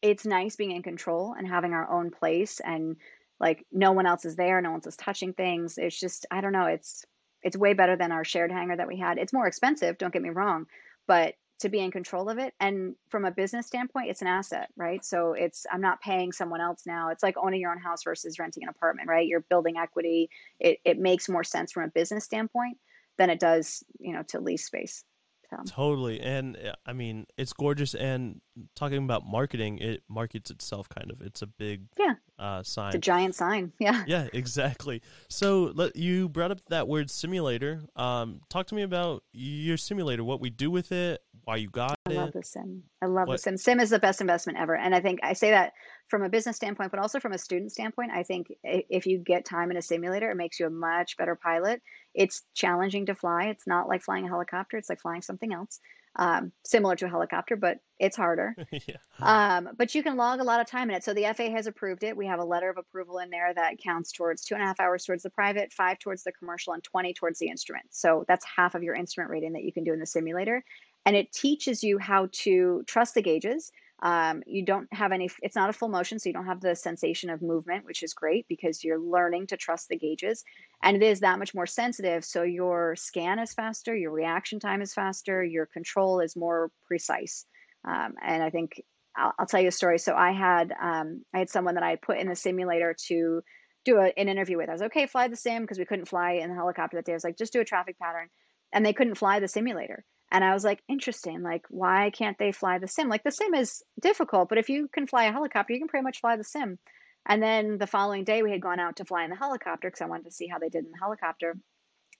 It's 0.04 0.28
nice 0.28 0.56
being 0.56 0.72
in 0.72 0.84
control 0.84 1.34
and 1.36 1.48
having 1.48 1.74
our 1.74 1.89
own 1.89 2.12
place 2.12 2.60
and 2.64 2.98
like 3.39 3.66
no 3.72 3.93
one 3.93 4.06
else 4.06 4.26
is 4.26 4.36
there, 4.36 4.62
no 4.62 4.72
one's 4.72 4.84
just 4.84 5.00
touching 5.00 5.34
things. 5.34 5.80
It's 5.80 6.00
just 6.00 6.28
I 6.30 6.41
don't 6.41 6.52
know. 6.52 6.66
It's 6.66 7.04
it's 7.43 7.58
way 7.58 7.74
better 7.74 7.95
than 7.95 8.12
our 8.12 8.24
shared 8.24 8.52
hangar 8.52 8.76
that 8.76 8.88
we 8.88 8.98
had. 8.98 9.18
It's 9.18 9.34
more 9.34 9.48
expensive. 9.48 9.98
Don't 9.98 10.14
get 10.14 10.22
me 10.22 10.30
wrong, 10.30 10.66
but 11.08 11.36
to 11.60 11.70
be 11.70 11.80
in 11.80 11.89
control 11.89 12.30
of 12.30 12.38
it 12.38 12.53
and 12.60 12.95
from 13.10 13.26
a 13.26 13.32
business 13.32 13.66
standpoint 13.66 14.10
it's 14.10 14.22
an 14.22 14.28
asset 14.28 14.70
right? 14.78 15.03
So 15.03 15.34
it's 15.34 15.66
i'm 15.72 15.82
not 15.82 16.01
paying 16.01 16.32
someone 16.32 16.62
else 16.62 16.84
now. 16.86 17.10
It's 17.10 17.24
like 17.24 17.36
owning 17.38 17.62
your 17.62 17.72
own 17.72 17.80
house 17.80 18.03
versus 18.03 18.38
renting 18.39 18.64
an 18.64 18.70
apartment 18.70 19.10
right? 19.10 19.28
You're 19.28 19.45
building 19.49 19.78
equity. 19.78 20.30
It, 20.60 20.80
it 20.86 20.99
makes 20.99 21.28
more 21.28 21.43
sense 21.43 21.72
from 21.72 21.84
a 21.84 21.89
business 21.89 22.26
standpoint 22.26 22.78
than 23.18 23.30
it 23.30 23.39
does 23.39 23.84
you 23.99 24.14
know 24.14 24.24
to 24.24 24.39
lease 24.39 24.66
space 24.66 25.03
so. 25.50 25.58
Totally. 25.66 26.20
And 26.20 26.58
uh, 26.58 26.74
I 26.86 26.93
mean, 26.93 27.26
it's 27.38 27.54
gorgeous. 27.54 27.93
And 27.95 28.41
talking 28.76 28.98
about 28.98 29.26
marketing, 29.26 29.80
it 29.80 30.04
markets 30.10 30.52
itself 30.52 30.89
kind 30.89 31.12
of. 31.12 31.22
It's 31.22 31.41
a 31.41 31.48
big 31.48 31.84
yeah. 31.98 32.16
uh, 32.38 32.64
sign. 32.64 32.89
It's 32.89 32.95
a 32.95 33.00
giant 33.00 33.36
sign. 33.36 33.72
Yeah. 33.80 34.04
Yeah, 34.08 34.28
exactly. 34.34 35.02
So 35.30 35.72
let, 35.76 35.95
you 35.95 36.28
brought 36.30 36.52
up 36.52 36.60
that 36.70 36.88
word 36.88 37.10
simulator. 37.10 37.82
Um, 37.95 38.41
talk 38.50 38.68
to 38.68 38.76
me 38.76 38.82
about 38.82 39.24
your 39.32 39.78
simulator, 39.78 40.24
what 40.24 40.41
we 40.41 40.50
do 40.50 40.70
with 40.70 40.91
it, 40.91 41.22
why 41.43 41.58
you 41.58 41.70
got 41.70 41.97
I 42.12 42.22
love 42.22 42.34
the 42.34 42.43
sim. 42.43 42.84
I 43.01 43.05
love 43.05 43.28
what? 43.28 43.34
the 43.34 43.38
sim. 43.39 43.58
Sim 43.58 43.80
is 43.80 43.89
the 43.89 43.99
best 43.99 44.22
investment 44.22 44.60
ever. 44.60 44.76
And 44.76 44.95
I 44.95 44.99
think 44.99 45.20
I 45.24 45.34
say 45.34 45.51
that 45.51 45.74
from 46.08 46.24
a 46.24 46.30
business 46.30 46.55
standpoint, 46.55 46.91
but 46.91 46.99
also 46.99 47.20
from 47.20 47.34
a 47.34 47.38
student 47.38 47.72
standpoint. 47.72 48.12
I 48.12 48.24
think 48.24 48.47
if 48.64 49.05
you 49.05 49.20
get 49.20 49.45
time 49.45 49.72
in 49.72 49.78
a 49.78 49.82
simulator, 49.82 50.32
it 50.32 50.36
makes 50.36 50.60
you 50.60 50.68
a 50.68 50.72
much 50.72 51.18
better 51.18 51.36
pilot 51.36 51.82
it's 52.18 52.41
challenging 52.55 53.05
to 53.05 53.16
fly. 53.16 53.45
It's 53.45 53.68
not 53.68 53.88
like 53.88 54.01
flying 54.01 54.26
a 54.26 54.28
helicopter. 54.28 54.76
It's 54.76 54.89
like 54.89 54.99
flying 54.99 55.22
something 55.22 55.53
else, 55.53 55.80
um, 56.18 56.51
similar 56.65 56.95
to 56.95 57.05
a 57.05 57.09
helicopter, 57.09 57.55
but 57.55 57.78
it's 57.99 58.18
harder. 58.18 58.55
yeah. 58.72 58.95
um, 59.22 59.70
but 59.78 59.93
you 59.95 60.03
can 60.03 60.18
log 60.18 60.39
a 60.39 60.43
lot 60.43 60.59
of 60.59 60.68
time 60.68 60.89
in 60.89 60.95
it. 60.95 61.03
So 61.03 61.13
the 61.13 61.24
FAA 61.36 61.51
has 61.51 61.68
approved 61.68 62.03
it. 62.03 62.18
We 62.18 62.26
have 62.28 62.39
a 62.39 62.43
letter 62.43 62.70
of 62.70 62.78
approval 62.78 63.20
in 63.20 63.30
there 63.30 63.53
that 63.53 63.80
counts 63.80 64.11
towards 64.11 64.43
two 64.43 64.55
and 64.55 64.63
a 64.63 64.65
half 64.65 64.80
hours 64.80 65.05
towards 65.05 65.24
the 65.24 65.30
private, 65.30 65.72
five 65.72 65.99
towards 65.99 66.24
the 66.24 66.32
commercial, 66.32 66.74
and 66.74 66.84
20 66.84 67.13
towards 67.13 67.39
the 67.39 67.47
instrument. 67.47 67.86
So 67.91 68.26
that's 68.28 68.45
half 68.45 68.76
of 68.76 68.84
your 68.84 68.95
instrument 68.95 69.32
rating 69.32 69.53
that 69.53 69.63
you 69.63 69.72
can 69.72 69.84
do 69.84 69.93
in 69.93 69.99
the 69.99 70.05
simulator. 70.05 70.63
And 71.05 71.15
it 71.15 71.32
teaches 71.32 71.84
you 71.84 71.99
how 71.99 72.30
to 72.43 72.84
trust 72.88 73.13
the 73.13 73.22
gauges 73.22 73.72
um, 74.04 74.43
you 74.45 74.64
don't 74.64 74.88
have 74.93 75.12
any, 75.12 75.30
it's 75.41 75.56
not 75.56 75.70
a 75.70 75.74
full 75.74 75.89
motion, 75.89 76.20
so 76.20 76.30
you 76.30 76.34
don't 76.34 76.45
have 76.45 76.62
the 76.62 76.76
sensation 76.76 77.30
of 77.30 77.41
movement, 77.41 77.86
which 77.86 78.04
is 78.04 78.14
great 78.14 78.45
because 78.48 78.84
you're 78.84 79.00
learning 79.00 79.48
to 79.48 79.58
trust 79.58 79.89
the 79.89 79.98
gauges. 79.98 80.43
And 80.84 80.95
it 80.95 81.04
is 81.04 81.22
that 81.22 81.39
much 81.39 81.56
more 81.56 81.66
sensitive. 81.66 82.24
So 82.24 82.43
your 82.43 82.95
scan 82.95 83.39
is 83.39 83.54
faster, 83.54 83.95
your 83.95 84.12
reaction 84.12 84.60
time 84.60 84.82
is 84.82 84.93
faster, 84.93 85.43
your 85.43 85.66
control 85.66 86.20
is 86.20 86.36
more 86.36 86.70
precise. 86.86 87.45
Um, 87.88 88.14
and 88.24 88.43
I 88.43 88.52
think 88.52 88.82
I'll, 89.16 89.34
I'll, 89.39 89.45
tell 89.48 89.62
you 89.62 89.70
a 89.70 89.72
story. 89.72 89.98
So 89.98 90.16
I 90.16 90.32
had, 90.32 90.74
um, 90.80 91.24
I 91.34 91.39
had 91.39 91.50
someone 91.50 91.76
that 91.76 91.84
I 91.84 91.91
had 91.91 92.02
put 92.02 92.20
in 92.20 92.28
the 92.28 92.36
simulator 92.36 92.95
to 93.08 93.41
do 93.84 93.98
a, 93.98 94.12
an 94.18 94.30
interview 94.30 94.58
with. 94.58 94.70
I 94.70 94.74
was 94.74 94.82
okay, 94.84 95.08
fly 95.08 95.28
the 95.28 95.36
sim 95.36 95.64
because 95.64 95.80
we 95.80 95.86
couldn't 95.86 96.08
fly 96.08 96.34
in 96.34 96.50
the 96.50 96.56
helicopter 96.56 96.98
that 96.98 97.06
day. 97.06 97.14
I 97.14 97.16
was 97.16 97.24
like, 97.24 97.38
just 97.38 97.54
do 97.54 97.62
a 97.62 97.66
traffic 97.66 97.98
pattern. 97.98 98.30
And 98.74 98.86
they 98.86 98.93
couldn't 98.93 99.16
fly 99.16 99.39
the 99.39 99.48
simulator. 99.48 100.04
And 100.32 100.44
I 100.44 100.54
was 100.54 100.64
like, 100.64 100.84
interesting. 100.88 101.42
Like, 101.42 101.66
why 101.70 102.10
can't 102.10 102.38
they 102.38 102.52
fly 102.52 102.80
the 102.80 102.88
sim? 102.88 103.08
Like, 103.08 103.24
the 103.24 103.32
sim 103.32 103.54
is 103.54 103.84
difficult, 104.02 104.50
but 104.50 104.58
if 104.58 104.70
you 104.70 104.90
can 104.92 105.08
fly 105.08 105.26
a 105.26 105.32
helicopter, 105.32 105.74
you 105.74 105.80
can 105.80 105.88
pretty 105.88 106.04
much 106.04 106.20
fly 106.20 106.36
the 106.36 106.44
sim. 106.44 106.80
And 107.26 107.42
then 107.42 107.78
the 107.78 107.88
following 107.88 108.24
day, 108.24 108.42
we 108.42 108.52
had 108.52 108.62
gone 108.62 108.80
out 108.80 108.98
to 108.98 109.06
fly 109.06 109.24
in 109.24 109.30
the 109.30 109.36
helicopter 109.36 109.88
because 109.90 110.02
I 110.02 110.06
wanted 110.06 110.26
to 110.26 110.32
see 110.32 110.48
how 110.48 110.60
they 110.60 110.70
did 110.70 110.86
in 110.86 110.92
the 110.92 110.98
helicopter. 110.98 111.58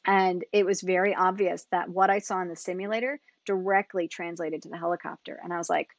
And 0.06 0.44
it 0.54 0.66
was 0.66 0.82
very 0.82 1.16
obvious 1.16 1.66
that 1.72 1.90
what 1.90 2.10
I 2.10 2.20
saw 2.20 2.42
in 2.42 2.50
the 2.50 2.56
simulator 2.56 3.20
directly 3.46 4.08
translated 4.08 4.64
to 4.64 4.70
the 4.70 4.78
helicopter. 4.78 5.40
And 5.42 5.54
I 5.54 5.58
was 5.58 5.70
like, 5.70 5.90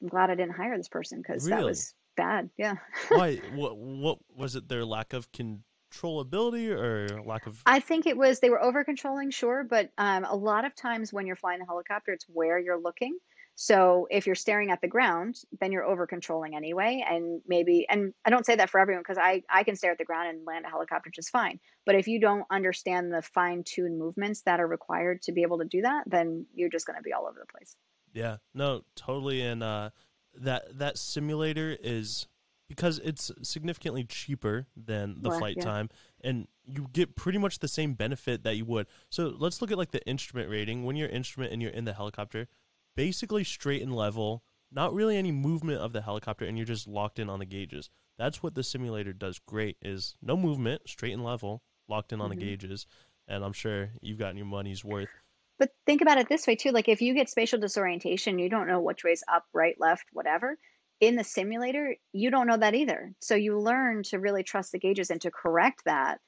I'm 0.00 0.08
glad 0.08 0.30
I 0.30 0.34
didn't 0.34 0.56
hire 0.56 0.76
this 0.76 0.88
person 0.88 1.22
because 1.22 1.44
really? 1.44 1.62
that 1.62 1.66
was 1.66 1.94
bad. 2.16 2.50
Yeah. 2.56 2.74
Why? 3.08 3.36
What? 3.54 3.76
What 3.76 4.18
was 4.34 4.56
it? 4.56 4.68
Their 4.68 4.84
lack 4.84 5.12
of 5.12 5.30
con- 5.32 5.62
controllability 5.92 6.68
or 6.68 7.22
lack 7.24 7.46
of 7.46 7.62
i 7.66 7.80
think 7.80 8.06
it 8.06 8.16
was 8.16 8.40
they 8.40 8.50
were 8.50 8.62
over 8.62 8.84
controlling 8.84 9.30
sure 9.30 9.64
but 9.64 9.90
um, 9.98 10.24
a 10.24 10.34
lot 10.34 10.64
of 10.64 10.74
times 10.74 11.12
when 11.12 11.26
you're 11.26 11.36
flying 11.36 11.58
the 11.58 11.66
helicopter 11.66 12.12
it's 12.12 12.26
where 12.28 12.58
you're 12.58 12.80
looking. 12.80 13.18
So 13.58 14.06
if 14.10 14.26
you're 14.26 14.34
staring 14.34 14.70
at 14.70 14.82
the 14.82 14.88
ground 14.88 15.36
then 15.60 15.72
you're 15.72 15.84
over 15.84 16.06
controlling 16.06 16.54
anyway 16.54 17.02
and 17.08 17.40
maybe 17.46 17.86
and 17.88 18.12
i 18.26 18.30
don't 18.30 18.44
say 18.44 18.54
that 18.56 18.68
for 18.68 18.78
everyone 18.78 19.02
because 19.02 19.16
i 19.16 19.42
i 19.48 19.62
can 19.62 19.76
stare 19.76 19.92
at 19.92 19.98
the 19.98 20.04
ground 20.04 20.28
and 20.28 20.46
land 20.46 20.66
a 20.66 20.68
helicopter 20.68 21.10
just 21.14 21.30
fine. 21.30 21.58
But 21.86 21.94
if 21.94 22.06
you 22.06 22.20
don't 22.20 22.44
understand 22.50 23.12
the 23.12 23.22
fine-tuned 23.22 23.98
movements 23.98 24.42
that 24.42 24.60
are 24.60 24.66
required 24.66 25.22
to 25.22 25.32
be 25.32 25.42
able 25.42 25.58
to 25.58 25.64
do 25.64 25.80
that 25.82 26.04
then 26.06 26.46
you're 26.54 26.68
just 26.68 26.86
going 26.86 26.98
to 26.98 27.02
be 27.02 27.12
all 27.14 27.26
over 27.26 27.38
the 27.40 27.50
place. 27.50 27.76
Yeah. 28.12 28.36
No 28.52 28.82
totally 28.94 29.40
and 29.40 29.62
uh 29.62 29.90
that 30.34 30.78
that 30.78 30.98
simulator 30.98 31.76
is 31.80 32.26
because 32.68 32.98
it's 33.04 33.30
significantly 33.42 34.04
cheaper 34.04 34.66
than 34.76 35.16
the 35.20 35.30
flight 35.30 35.56
yeah. 35.58 35.64
time 35.64 35.88
and 36.22 36.48
you 36.64 36.88
get 36.92 37.14
pretty 37.14 37.38
much 37.38 37.60
the 37.60 37.68
same 37.68 37.94
benefit 37.94 38.42
that 38.42 38.56
you 38.56 38.64
would. 38.64 38.86
So 39.08 39.34
let's 39.38 39.60
look 39.60 39.70
at 39.70 39.78
like 39.78 39.92
the 39.92 40.04
instrument 40.06 40.50
rating. 40.50 40.84
When 40.84 40.96
you're 40.96 41.08
instrument 41.08 41.52
and 41.52 41.62
you're 41.62 41.70
in 41.70 41.84
the 41.84 41.92
helicopter, 41.92 42.48
basically 42.96 43.44
straight 43.44 43.82
and 43.82 43.94
level, 43.94 44.42
not 44.72 44.92
really 44.92 45.16
any 45.16 45.30
movement 45.30 45.80
of 45.80 45.92
the 45.92 46.02
helicopter 46.02 46.44
and 46.44 46.56
you're 46.56 46.66
just 46.66 46.88
locked 46.88 47.18
in 47.18 47.30
on 47.30 47.38
the 47.38 47.46
gauges. 47.46 47.90
That's 48.18 48.42
what 48.42 48.54
the 48.54 48.64
simulator 48.64 49.12
does 49.12 49.38
great 49.38 49.76
is 49.80 50.16
no 50.20 50.36
movement, 50.36 50.82
straight 50.88 51.12
and 51.12 51.24
level, 51.24 51.62
locked 51.88 52.12
in 52.12 52.20
on 52.20 52.30
mm-hmm. 52.30 52.40
the 52.40 52.46
gauges, 52.46 52.86
and 53.28 53.44
I'm 53.44 53.52
sure 53.52 53.90
you've 54.00 54.18
gotten 54.18 54.36
your 54.36 54.46
money's 54.46 54.84
worth. 54.84 55.10
But 55.58 55.70
think 55.84 56.00
about 56.00 56.18
it 56.18 56.28
this 56.28 56.46
way 56.46 56.56
too, 56.56 56.70
like 56.70 56.88
if 56.88 57.00
you 57.00 57.14
get 57.14 57.30
spatial 57.30 57.58
disorientation, 57.58 58.38
you 58.38 58.48
don't 58.48 58.66
know 58.66 58.80
which 58.80 59.04
way's 59.04 59.22
up, 59.32 59.44
right, 59.54 59.76
left, 59.78 60.06
whatever 60.12 60.58
in 61.00 61.16
the 61.16 61.24
simulator, 61.24 61.96
you 62.12 62.30
don't 62.30 62.46
know 62.46 62.56
that 62.56 62.74
either. 62.74 63.12
So 63.20 63.34
you 63.34 63.58
learn 63.58 64.02
to 64.04 64.18
really 64.18 64.42
trust 64.42 64.72
the 64.72 64.78
gauges 64.78 65.10
and 65.10 65.20
to 65.22 65.30
correct 65.30 65.82
that 65.84 66.20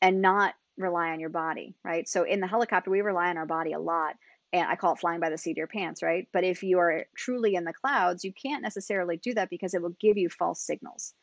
and 0.00 0.22
not 0.22 0.54
rely 0.78 1.10
on 1.10 1.20
your 1.20 1.30
body, 1.30 1.74
right? 1.84 2.08
So 2.08 2.24
in 2.24 2.40
the 2.40 2.46
helicopter, 2.46 2.90
we 2.90 3.00
rely 3.00 3.28
on 3.28 3.36
our 3.36 3.46
body 3.46 3.72
a 3.72 3.78
lot. 3.78 4.14
And 4.52 4.66
I 4.68 4.76
call 4.76 4.94
it 4.94 5.00
flying 5.00 5.20
by 5.20 5.28
the 5.28 5.36
seat 5.36 5.52
of 5.52 5.56
your 5.56 5.66
pants, 5.66 6.02
right? 6.02 6.28
But 6.32 6.44
if 6.44 6.62
you 6.62 6.78
are 6.78 7.04
truly 7.16 7.56
in 7.56 7.64
the 7.64 7.72
clouds, 7.72 8.24
you 8.24 8.32
can't 8.32 8.62
necessarily 8.62 9.16
do 9.16 9.34
that 9.34 9.50
because 9.50 9.74
it 9.74 9.82
will 9.82 9.96
give 10.00 10.16
you 10.16 10.30
false 10.30 10.60
signals. 10.64 11.14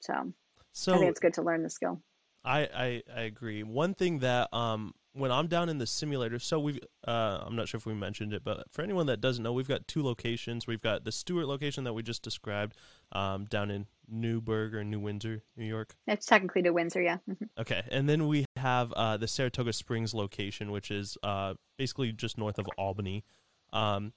So, 0.00 0.32
so 0.72 0.94
I 0.94 0.98
think 0.98 1.10
it's 1.10 1.20
good 1.20 1.34
to 1.34 1.42
learn 1.42 1.62
the 1.62 1.70
skill. 1.70 2.02
I, 2.44 2.60
I, 2.62 3.02
I 3.14 3.20
agree. 3.22 3.62
One 3.62 3.94
thing 3.94 4.18
that 4.18 4.52
um 4.52 4.94
when 5.14 5.30
I'm 5.30 5.46
down 5.46 5.68
in 5.68 5.78
the 5.78 5.86
simulator, 5.86 6.38
so 6.38 6.58
we've 6.58 6.80
uh, 7.06 7.42
I'm 7.46 7.54
not 7.56 7.68
sure 7.68 7.78
if 7.78 7.86
we 7.86 7.94
mentioned 7.94 8.32
it, 8.32 8.42
but 8.44 8.64
for 8.70 8.82
anyone 8.82 9.06
that 9.06 9.20
doesn't 9.20 9.42
know, 9.42 9.52
we've 9.52 9.68
got 9.68 9.86
two 9.86 10.02
locations. 10.02 10.66
We've 10.66 10.80
got 10.80 11.04
the 11.04 11.12
Stewart 11.12 11.46
location 11.46 11.84
that 11.84 11.92
we 11.92 12.02
just 12.02 12.22
described 12.22 12.76
um, 13.12 13.44
down 13.44 13.70
in 13.70 13.86
Newburgh 14.08 14.74
or 14.74 14.84
New 14.84 15.00
Windsor, 15.00 15.42
New 15.56 15.66
York. 15.66 15.94
It's 16.06 16.26
technically 16.26 16.62
New 16.62 16.72
Windsor, 16.72 17.02
yeah. 17.02 17.18
Mhm. 17.28 17.48
Okay, 17.58 17.82
and 17.90 18.08
then 18.08 18.26
we 18.26 18.46
have 18.56 18.92
uh, 18.92 19.16
the 19.16 19.28
Saratoga 19.28 19.72
Springs 19.72 20.14
location, 20.14 20.70
which 20.70 20.90
is 20.90 21.18
uh, 21.22 21.54
basically 21.76 22.12
just 22.12 22.38
north 22.38 22.58
of 22.58 22.66
Albany. 22.78 23.24
Um, 23.72 24.12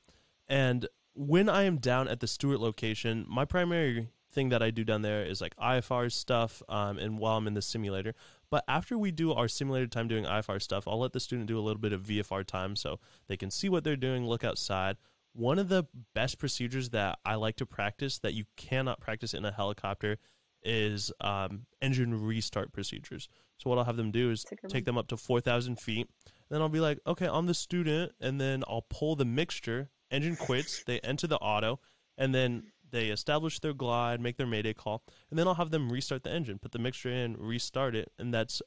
and 0.47 0.87
when 1.13 1.49
I 1.49 1.63
am 1.63 1.77
down 1.77 2.07
at 2.07 2.19
the 2.19 2.27
Stewart 2.27 2.59
location, 2.59 3.25
my 3.27 3.45
primary 3.45 4.09
thing 4.35 4.49
that 4.49 4.61
I 4.61 4.69
do 4.69 4.83
down 4.83 5.01
there 5.01 5.25
is 5.25 5.41
like 5.41 5.55
IFR 5.55 6.11
stuff, 6.11 6.61
um, 6.69 6.99
and 6.99 7.17
while 7.17 7.37
I'm 7.37 7.47
in 7.47 7.55
the 7.55 7.61
simulator. 7.61 8.13
But 8.51 8.63
after 8.67 8.97
we 8.97 9.11
do 9.11 9.33
our 9.33 9.47
simulated 9.47 9.91
time 9.91 10.07
doing 10.07 10.25
IFR 10.25 10.61
stuff, 10.61 10.87
I'll 10.87 10.99
let 10.99 11.13
the 11.13 11.19
student 11.19 11.47
do 11.47 11.57
a 11.57 11.61
little 11.61 11.81
bit 11.81 11.93
of 11.93 12.03
VFR 12.03 12.45
time 12.45 12.75
so 12.75 12.99
they 13.27 13.37
can 13.37 13.49
see 13.49 13.69
what 13.69 13.83
they're 13.83 13.95
doing, 13.95 14.27
look 14.27 14.43
outside. 14.43 14.97
One 15.33 15.57
of 15.57 15.69
the 15.69 15.85
best 16.13 16.37
procedures 16.37 16.89
that 16.89 17.17
I 17.25 17.35
like 17.35 17.55
to 17.57 17.65
practice 17.65 18.19
that 18.19 18.33
you 18.33 18.45
cannot 18.55 18.99
practice 19.01 19.33
in 19.33 19.43
a 19.43 19.51
helicopter 19.51 20.17
is 20.63 21.11
um, 21.21 21.65
engine 21.81 22.25
restart 22.25 22.73
procedures. 22.73 23.27
So 23.57 23.69
what 23.69 23.79
I'll 23.79 23.85
have 23.85 23.97
them 23.97 24.11
do 24.11 24.31
is 24.31 24.43
That's 24.43 24.51
a 24.51 24.55
good 24.55 24.71
take 24.71 24.85
them 24.85 24.97
up 24.97 25.07
to 25.07 25.17
4,000 25.17 25.79
feet. 25.79 26.09
Then 26.49 26.61
I'll 26.61 26.69
be 26.69 26.79
like, 26.79 26.99
okay, 27.07 27.27
I'm 27.27 27.45
the 27.45 27.53
student, 27.53 28.11
and 28.19 28.39
then 28.39 28.63
I'll 28.67 28.85
pull 28.89 29.15
the 29.15 29.25
mixture. 29.25 29.89
Engine 30.11 30.35
quits. 30.35 30.83
They 30.83 30.99
enter 30.99 31.27
the 31.27 31.37
auto, 31.37 31.79
and 32.17 32.33
then 32.33 32.71
they 32.91 33.09
establish 33.09 33.59
their 33.59 33.73
glide, 33.73 34.19
make 34.21 34.37
their 34.37 34.47
mayday 34.47 34.73
call, 34.73 35.03
and 35.29 35.37
then 35.37 35.47
I'll 35.47 35.55
have 35.55 35.71
them 35.71 35.91
restart 35.91 36.23
the 36.23 36.31
engine, 36.31 36.59
put 36.59 36.71
the 36.71 36.79
mixture 36.79 37.09
in, 37.09 37.35
restart 37.37 37.95
it, 37.95 38.11
and 38.19 38.33
that's 38.33 38.61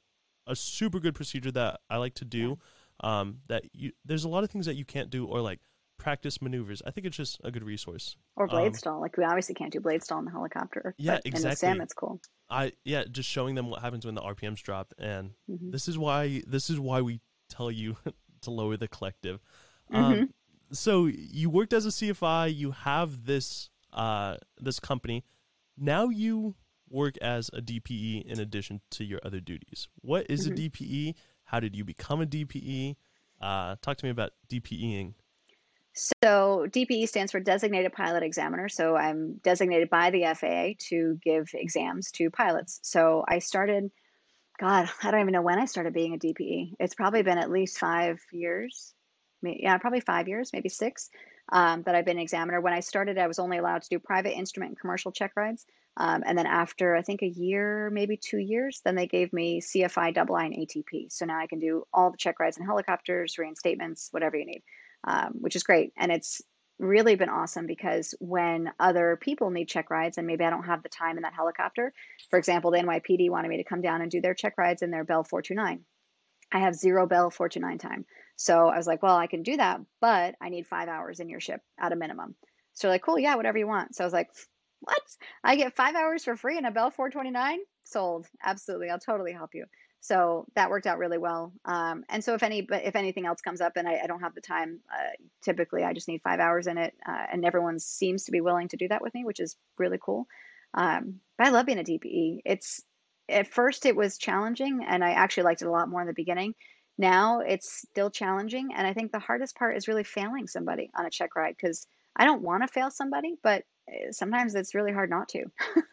a 0.47 0.57
super 0.57 0.99
good 1.01 1.15
procedure 1.15 1.51
that 1.53 1.81
I 1.91 1.97
like 1.99 2.15
to 2.15 2.25
do. 2.25 2.59
Um, 3.01 3.39
that 3.47 3.65
you, 3.73 3.93
there's 4.05 4.25
a 4.25 4.29
lot 4.29 4.43
of 4.45 4.51
things 4.51 4.67
that 4.67 4.75
you 4.75 4.85
can't 4.85 5.09
do, 5.11 5.25
or 5.25 5.41
like 5.41 5.61
practice 5.99 6.41
maneuvers. 6.43 6.83
I 6.87 6.91
think 6.91 7.07
it's 7.07 7.17
just 7.17 7.41
a 7.45 7.51
good 7.51 7.63
resource. 7.63 8.17
Or 8.37 8.47
blade 8.47 8.69
Um, 8.69 8.75
stall. 8.75 9.01
Like 9.01 9.17
we 9.17 9.25
obviously 9.25 9.55
can't 9.55 9.73
do 9.73 9.81
blade 9.81 10.03
stall 10.03 10.19
in 10.21 10.25
the 10.25 10.31
helicopter. 10.31 10.95
Yeah, 10.99 11.19
exactly. 11.25 11.39
In 11.39 11.51
the 11.51 11.57
sim, 11.57 11.81
it's 11.81 11.95
cool. 11.95 12.21
I 12.51 12.73
yeah, 12.85 13.05
just 13.11 13.29
showing 13.29 13.55
them 13.55 13.69
what 13.69 13.83
happens 13.83 14.05
when 14.07 14.15
the 14.15 14.23
RPMs 14.23 14.63
drop, 14.63 14.95
and 14.99 15.33
Mhm. 15.51 15.71
this 15.71 15.87
is 15.87 15.97
why 15.99 16.43
this 16.47 16.71
is 16.71 16.81
why 16.81 17.03
we 17.03 17.21
tell 17.49 17.71
you 17.71 17.97
to 18.43 18.51
lower 18.51 18.77
the 18.77 18.89
collective. 18.89 19.41
Mm-hmm. 19.93 20.05
Um, 20.23 20.35
so 20.73 21.07
you 21.07 21.51
worked 21.51 21.73
as 21.73 21.87
a 21.87 21.91
CFI, 21.91 22.55
you 22.55 22.73
have 22.73 23.25
this 23.27 23.71
uh 23.93 24.37
this 24.59 24.79
company. 24.81 25.25
Now 25.77 26.09
you 26.09 26.55
work 26.91 27.17
as 27.19 27.51
a 27.53 27.61
DPE 27.61 28.25
in 28.25 28.41
addition 28.41 28.81
to 28.91 29.05
your 29.05 29.21
other 29.23 29.41
duties. 29.41 29.89
What 30.01 30.27
is 30.31 30.47
Mhm. 30.47 30.53
a 30.53 30.55
DPE? 30.55 31.15
How 31.45 31.61
did 31.61 31.77
you 31.77 31.85
become 31.85 32.21
a 32.21 32.27
DPE? 32.27 32.97
Uh, 33.41 33.77
talk 33.83 33.97
to 33.99 34.05
me 34.05 34.11
about 34.11 34.33
DPEing. 34.49 35.15
So 36.23 36.67
DPE 36.71 37.07
stands 37.07 37.33
for 37.33 37.41
Designated 37.41 37.93
Pilot 37.93 38.23
Examiner. 38.23 38.69
So 38.69 38.97
I'm 38.97 39.39
designated 39.43 39.91
by 39.91 40.11
the 40.11 40.25
FAA 40.25 40.75
to 40.91 41.19
give 41.23 41.49
exams 41.55 42.11
to 42.13 42.31
pilots. 42.31 42.81
So 42.83 43.25
I 43.29 43.41
started, 43.41 43.91
God, 44.61 44.89
I 45.03 45.11
don't 45.11 45.21
even 45.21 45.33
know 45.33 45.43
when 45.43 45.59
I 45.59 45.65
started 45.65 45.93
being 45.93 46.15
a 46.15 46.19
DPE. 46.19 46.75
It's 46.79 46.95
probably 46.95 47.23
been 47.23 47.39
at 47.39 47.51
least 47.51 47.79
five 47.79 48.21
years. 48.33 48.95
Yeah, 49.43 49.77
probably 49.79 50.01
five 50.01 50.29
years, 50.29 50.51
maybe 50.53 50.69
six, 50.69 51.11
um, 51.51 51.83
that 51.83 51.95
I've 51.95 52.05
been 52.05 52.19
examiner. 52.19 52.61
When 52.61 52.73
I 52.73 52.81
started, 52.81 53.19
I 53.19 53.27
was 53.27 53.39
only 53.39 53.59
allowed 53.59 53.83
to 53.83 53.89
do 53.89 53.99
private 53.99 54.37
instrument 54.37 54.71
and 54.71 54.81
commercial 54.81 55.13
check 55.13 55.33
rides. 55.37 55.67
Um, 55.97 56.23
and 56.25 56.39
then 56.39 56.47
after, 56.47 56.95
I 56.95 57.03
think 57.03 57.23
a 57.23 57.29
year, 57.29 57.91
maybe 57.91 58.17
two 58.17 58.39
years, 58.39 58.81
then 58.85 58.95
they 58.95 59.07
gave 59.07 59.33
me 59.33 59.61
CFI 59.61 60.15
double 60.15 60.37
I 60.37 60.45
and 60.45 60.55
ATP. 60.55 61.11
So 61.11 61.25
now 61.27 61.39
I 61.39 61.47
can 61.47 61.59
do 61.59 61.85
all 61.93 62.11
the 62.11 62.17
check 62.17 62.39
rides 62.39 62.57
in 62.57 62.65
helicopters, 62.65 63.37
reinstatements, 63.37 64.09
whatever 64.13 64.37
you 64.37 64.47
need 64.47 64.63
um, 65.05 65.35
which 65.41 65.57
is 65.57 65.63
great. 65.63 65.93
And 65.97 66.11
it's 66.11 66.43
really 66.79 67.17
been 67.17 67.29
awesome 67.29 67.67
because 67.67 68.15
when 68.21 68.71
other 68.79 69.19
people 69.21 69.51
need 69.51 69.69
check 69.69 69.91
rides 69.91 70.17
and 70.17 70.27
maybe 70.27 70.45
I 70.45 70.51
don't 70.51 70.65
have 70.65 70.83
the 70.83 70.89
time 70.89 71.17
in 71.17 71.23
that 71.23 71.35
helicopter, 71.35 71.93
for 72.31 72.39
example, 72.39 72.71
the 72.71 72.79
NYPD 72.79 73.31
wanted 73.31 73.49
me 73.49 73.57
to 73.57 73.65
come 73.65 73.81
down 73.81 74.01
and 74.01 74.11
do 74.11 74.21
their 74.21 74.35
check 74.35 74.57
rides 74.59 74.83
in 74.83 74.91
their 74.91 75.05
Bell 75.05 75.25
429. 75.25 75.85
I 76.51 76.59
have 76.61 76.75
zero 76.75 77.07
Bell 77.07 77.31
429 77.31 77.79
time. 77.79 78.07
So 78.39 78.69
I 78.69 78.77
was 78.77 78.87
like, 78.87 79.03
well, 79.03 79.17
I 79.17 79.27
can 79.27 79.43
do 79.43 79.57
that, 79.57 79.81
but 80.01 80.37
I 80.41 80.49
need 80.49 80.69
five 80.69 80.89
hours 80.89 81.19
in 81.19 81.29
your 81.29 81.41
ship 81.41 81.61
at 81.77 81.93
a 81.93 81.97
minimum. 81.97 82.37
So 82.73 82.89
like, 82.89 83.03
cool, 83.03 83.19
yeah, 83.19 83.35
whatever 83.35 83.59
you 83.59 83.67
want. 83.67 83.97
So 83.97 84.05
I 84.05 84.07
was 84.07 84.13
like, 84.13 84.29
what? 84.81 85.03
I 85.43 85.57
get 85.57 85.75
five 85.75 85.97
hours 85.97 86.23
for 86.23 86.37
free 86.37 86.57
in 86.57 86.65
a 86.65 86.71
Bell 86.71 86.93
429? 86.93 87.59
Sold. 87.83 88.29
Absolutely. 88.41 88.91
I'll 88.91 89.01
totally 89.01 89.33
help 89.33 89.51
you. 89.55 89.65
So 90.01 90.47
that 90.55 90.71
worked 90.71 90.87
out 90.87 90.99
really 90.99 91.19
well. 91.19 91.53
Um, 91.65 92.05
and 92.09 92.23
so 92.23 92.35
if 92.35 92.45
any, 92.45 92.65
if 92.71 92.95
anything 92.95 93.27
else 93.27 93.41
comes 93.41 93.61
up 93.61 93.73
and 93.75 93.89
I, 93.89 93.99
I 94.05 94.07
don't 94.07 94.21
have 94.21 94.37
the 94.37 94.41
time, 94.41 94.79
uh, 94.89 95.11
typically 95.43 95.83
I 95.83 95.93
just 95.93 96.07
need 96.07 96.23
five 96.23 96.39
hours 96.39 96.69
in 96.69 96.79
it. 96.79 96.95
Uh, 97.05 97.27
and 97.33 97.45
everyone 97.45 97.81
seems 97.81 98.25
to 98.25 98.31
be 98.31 98.41
willing 98.41 98.69
to 98.69 98.77
do 98.77 98.87
that 98.87 99.03
with 99.03 99.15
me, 99.15 99.25
which 99.25 99.41
is 99.41 99.57
really 99.79 99.99
cool. 100.01 100.29
Um, 100.75 101.19
but 101.37 101.49
I 101.49 101.51
love 101.51 101.67
being 101.67 101.81
a 101.81 101.83
DPE. 101.83 102.43
It's 102.45 102.85
at 103.29 103.49
first 103.49 103.85
it 103.85 103.97
was 103.97 104.17
challenging 104.17 104.85
and 104.87 105.03
I 105.03 105.11
actually 105.11 105.43
liked 105.43 105.63
it 105.63 105.67
a 105.67 105.73
lot 105.73 105.89
more 105.89 106.03
in 106.03 106.07
the 106.07 106.15
beginning. 106.15 106.55
Now 106.99 107.41
it's 107.41 107.85
still 107.89 108.11
challenging. 108.11 108.71
And 108.77 108.87
I 108.87 108.93
think 108.93 109.13
the 109.13 109.19
hardest 109.19 109.57
part 109.57 109.77
is 109.77 109.89
really 109.89 110.05
failing 110.05 110.47
somebody 110.49 110.91
on 110.99 111.07
a 111.07 111.11
check 111.11 111.37
ride 111.37 111.55
because 111.57 111.87
I 112.17 112.25
don't 112.25 112.43
want 112.43 112.63
to 112.65 112.69
fail 112.69 112.91
somebody, 112.91 113.37
but 113.43 113.63
uh, 113.89 114.11
sometimes 114.11 114.55
it's 114.55 114.75
really 114.75 114.93
hard 114.93 115.09
not 115.09 115.29
to, 115.31 115.45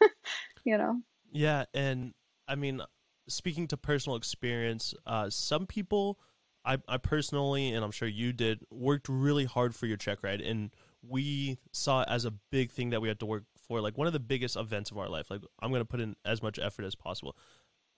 you 0.64 0.76
know? 0.76 1.00
Yeah, 1.32 1.64
and 1.72 2.12
I 2.48 2.56
mean, 2.56 2.82
speaking 3.28 3.68
to 3.68 3.76
personal 3.76 4.16
experience, 4.16 4.94
uh, 5.06 5.30
some 5.30 5.66
people, 5.66 6.18
I, 6.64 6.78
I 6.88 6.96
personally, 6.96 7.72
and 7.72 7.84
I'm 7.84 7.92
sure 7.92 8.08
you 8.08 8.32
did, 8.32 8.60
worked 8.70 9.08
really 9.08 9.44
hard 9.44 9.74
for 9.74 9.86
your 9.86 9.96
check 9.96 10.22
ride, 10.22 10.40
and 10.40 10.70
we 11.02 11.58
saw 11.72 12.02
it 12.02 12.08
as 12.10 12.24
a 12.24 12.32
big 12.50 12.72
thing 12.72 12.90
that 12.90 13.00
we 13.00 13.08
had 13.08 13.20
to 13.20 13.26
work 13.26 13.44
for, 13.68 13.80
like 13.80 13.96
one 13.96 14.06
of 14.06 14.12
the 14.12 14.20
biggest 14.20 14.56
events 14.56 14.90
of 14.90 14.98
our 14.98 15.08
life. 15.08 15.30
Like, 15.30 15.42
I'm 15.60 15.70
going 15.70 15.80
to 15.80 15.86
put 15.86 16.00
in 16.00 16.16
as 16.24 16.42
much 16.42 16.58
effort 16.58 16.84
as 16.84 16.94
possible. 16.94 17.36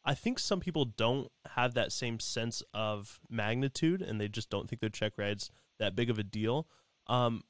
I 0.08 0.14
think 0.14 0.38
some 0.38 0.58
people 0.60 0.86
don't 0.86 1.30
have 1.54 1.74
that 1.74 1.92
same 1.92 2.18
sense 2.18 2.62
of 2.72 3.20
magnitude, 3.28 4.00
and 4.00 4.18
they 4.18 4.26
just 4.28 4.48
don't 4.48 4.66
think 4.68 4.80
their 4.80 4.88
check 4.88 5.12
ride's 5.18 5.50
that 5.78 5.94
big 5.94 6.08
of 6.08 6.18
a 6.18 6.22
deal. 6.24 6.66
Um, 7.08 7.42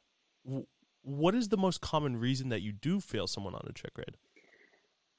w- 0.44 0.66
what 1.02 1.34
is 1.36 1.48
the 1.48 1.56
most 1.56 1.80
common 1.80 2.16
reason 2.16 2.48
that 2.48 2.60
you 2.60 2.72
do 2.72 2.98
fail 3.00 3.28
someone 3.28 3.54
on 3.54 3.62
a 3.68 3.72
check 3.72 3.92
ride? 3.96 4.16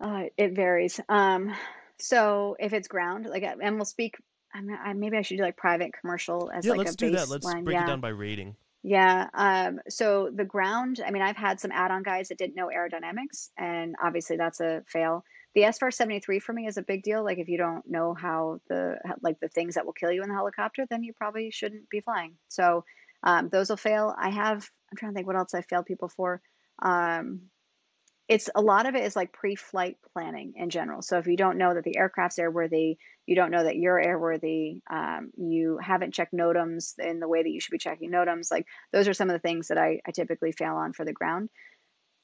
Uh, 0.02 0.24
it 0.38 0.54
varies. 0.54 1.00
Um, 1.08 1.56
so 1.98 2.58
if 2.60 2.74
it's 2.74 2.88
ground, 2.90 3.26
like, 3.26 3.44
and 3.44 3.76
we'll 3.78 3.86
speak. 3.86 4.18
I 4.54 4.62
mean, 4.62 4.78
I, 4.84 4.94
maybe 4.94 5.16
I 5.18 5.22
should 5.22 5.38
do 5.38 5.44
like 5.44 5.58
private 5.58 5.92
commercial 6.00 6.52
as 6.54 6.66
Yeah, 6.66 6.72
like 6.74 6.80
let's 6.80 6.94
a 6.94 6.98
do 6.98 7.12
that. 7.12 7.30
Let's 7.30 7.46
baseline. 7.46 7.64
break 7.64 7.76
Yeah, 7.76 7.84
it 7.84 7.88
down 7.88 8.02
by 8.02 8.10
rating. 8.10 8.56
yeah. 8.84 9.28
Um, 9.34 9.80
so 9.90 10.30
the 10.34 10.46
ground. 10.46 11.00
I 11.06 11.12
mean, 11.12 11.22
I've 11.22 11.38
had 11.38 11.60
some 11.60 11.72
add-on 11.72 12.04
guys 12.04 12.30
that 12.30 12.38
didn't 12.38 12.56
know 12.56 12.68
aerodynamics, 12.68 13.50
and 13.58 13.96
obviously 14.04 14.38
that's 14.38 14.60
a 14.60 14.84
fail. 14.88 15.24
The 15.56 15.62
SFAR 15.62 15.92
73 15.92 16.40
for 16.40 16.54
me 16.54 16.68
is 16.68 16.78
a 16.78 16.84
big 16.84 17.04
deal. 17.04 17.24
Like 17.24 17.40
if 17.40 17.48
you 17.48 17.58
don't 17.58 17.84
know 17.88 18.14
how 18.14 18.60
the 18.70 18.98
like 19.22 19.40
the 19.40 19.50
things 19.50 19.76
that 19.76 19.86
will 19.86 19.94
kill 19.94 20.12
you 20.12 20.22
in 20.22 20.30
the 20.30 20.36
helicopter, 20.36 20.86
then 20.90 21.04
you 21.04 21.14
probably 21.14 21.50
shouldn't 21.52 21.90
be 21.90 22.02
flying. 22.02 22.36
So 22.50 22.84
um, 23.24 23.50
those 23.50 23.70
will 23.70 23.78
fail. 23.78 24.16
I 24.18 24.30
have. 24.30 24.70
I'm 24.92 24.98
trying 24.98 25.12
to 25.12 25.16
think 25.16 25.28
what 25.28 25.36
else 25.36 25.54
I 25.54 25.62
failed 25.62 25.86
people 25.86 26.10
for. 26.10 26.42
Um, 26.82 27.50
it's 28.30 28.48
a 28.54 28.62
lot 28.62 28.88
of 28.88 28.94
it 28.94 29.04
is 29.04 29.16
like 29.16 29.34
pre-flight 29.34 29.98
planning 30.14 30.54
in 30.56 30.70
general. 30.70 31.02
So 31.02 31.18
if 31.18 31.26
you 31.26 31.36
don't 31.36 31.58
know 31.58 31.74
that 31.74 31.84
the 31.84 31.98
aircraft's 31.98 32.38
airworthy, 32.38 32.98
you 33.26 33.36
don't 33.36 33.50
know 33.50 33.64
that 33.64 33.76
you're 33.76 34.00
airworthy, 34.00 34.82
um, 34.90 35.32
you 35.36 35.80
haven't 35.82 36.14
checked 36.14 36.32
NOTAMs 36.32 37.00
in 37.00 37.20
the 37.20 37.28
way 37.28 37.42
that 37.42 37.50
you 37.50 37.60
should 37.60 37.72
be 37.72 37.80
checking 37.80 38.12
NOTAMs. 38.12 38.52
Like 38.52 38.68
those 38.94 39.08
are 39.08 39.16
some 39.16 39.32
of 39.32 39.34
the 39.34 39.40
things 39.40 39.70
that 39.70 39.80
I, 39.80 40.00
I 40.08 40.12
typically 40.12 40.52
fail 40.52 40.76
on 40.76 40.94
for 40.94 41.06
the 41.06 41.12
ground. 41.12 41.50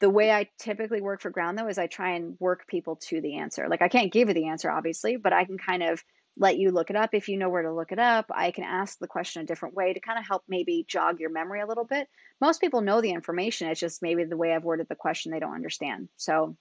The 0.01 0.09
way 0.09 0.31
I 0.31 0.49
typically 0.59 1.01
work 1.01 1.21
for 1.21 1.29
ground 1.29 1.57
though 1.57 1.67
is 1.67 1.77
I 1.77 1.87
try 1.87 2.15
and 2.15 2.35
work 2.39 2.67
people 2.67 2.97
to 3.07 3.21
the 3.21 3.37
answer. 3.37 3.67
Like 3.69 3.81
I 3.81 3.87
can't 3.87 4.11
give 4.11 4.27
you 4.27 4.33
the 4.33 4.47
answer 4.47 4.69
obviously, 4.69 5.17
but 5.17 5.33
I 5.33 5.45
can 5.45 5.57
kind 5.57 5.83
of 5.83 6.03
let 6.37 6.57
you 6.57 6.71
look 6.71 6.89
it 6.89 6.95
up 6.95 7.11
if 7.13 7.29
you 7.29 7.37
know 7.37 7.49
where 7.49 7.61
to 7.61 7.73
look 7.73 7.91
it 7.91 7.99
up. 7.99 8.25
I 8.29 8.51
can 8.51 8.65
ask 8.65 8.99
the 8.99 9.07
question 9.07 9.41
a 9.41 9.45
different 9.45 9.73
way 9.73 9.93
to 9.93 9.99
kind 10.01 10.19
of 10.19 10.27
help 10.27 10.43
maybe 10.47 10.85
jog 10.87 11.19
your 11.19 11.29
memory 11.29 11.61
a 11.61 11.65
little 11.65 11.85
bit. 11.85 12.09
Most 12.41 12.59
people 12.59 12.81
know 12.81 12.99
the 12.99 13.11
information. 13.11 13.69
It's 13.69 13.79
just 13.79 14.01
maybe 14.01 14.25
the 14.25 14.35
way 14.35 14.53
I've 14.53 14.65
worded 14.65 14.87
the 14.89 14.95
question 14.95 15.31
they 15.31 15.39
don't 15.39 15.55
understand. 15.55 16.09
So 16.17 16.57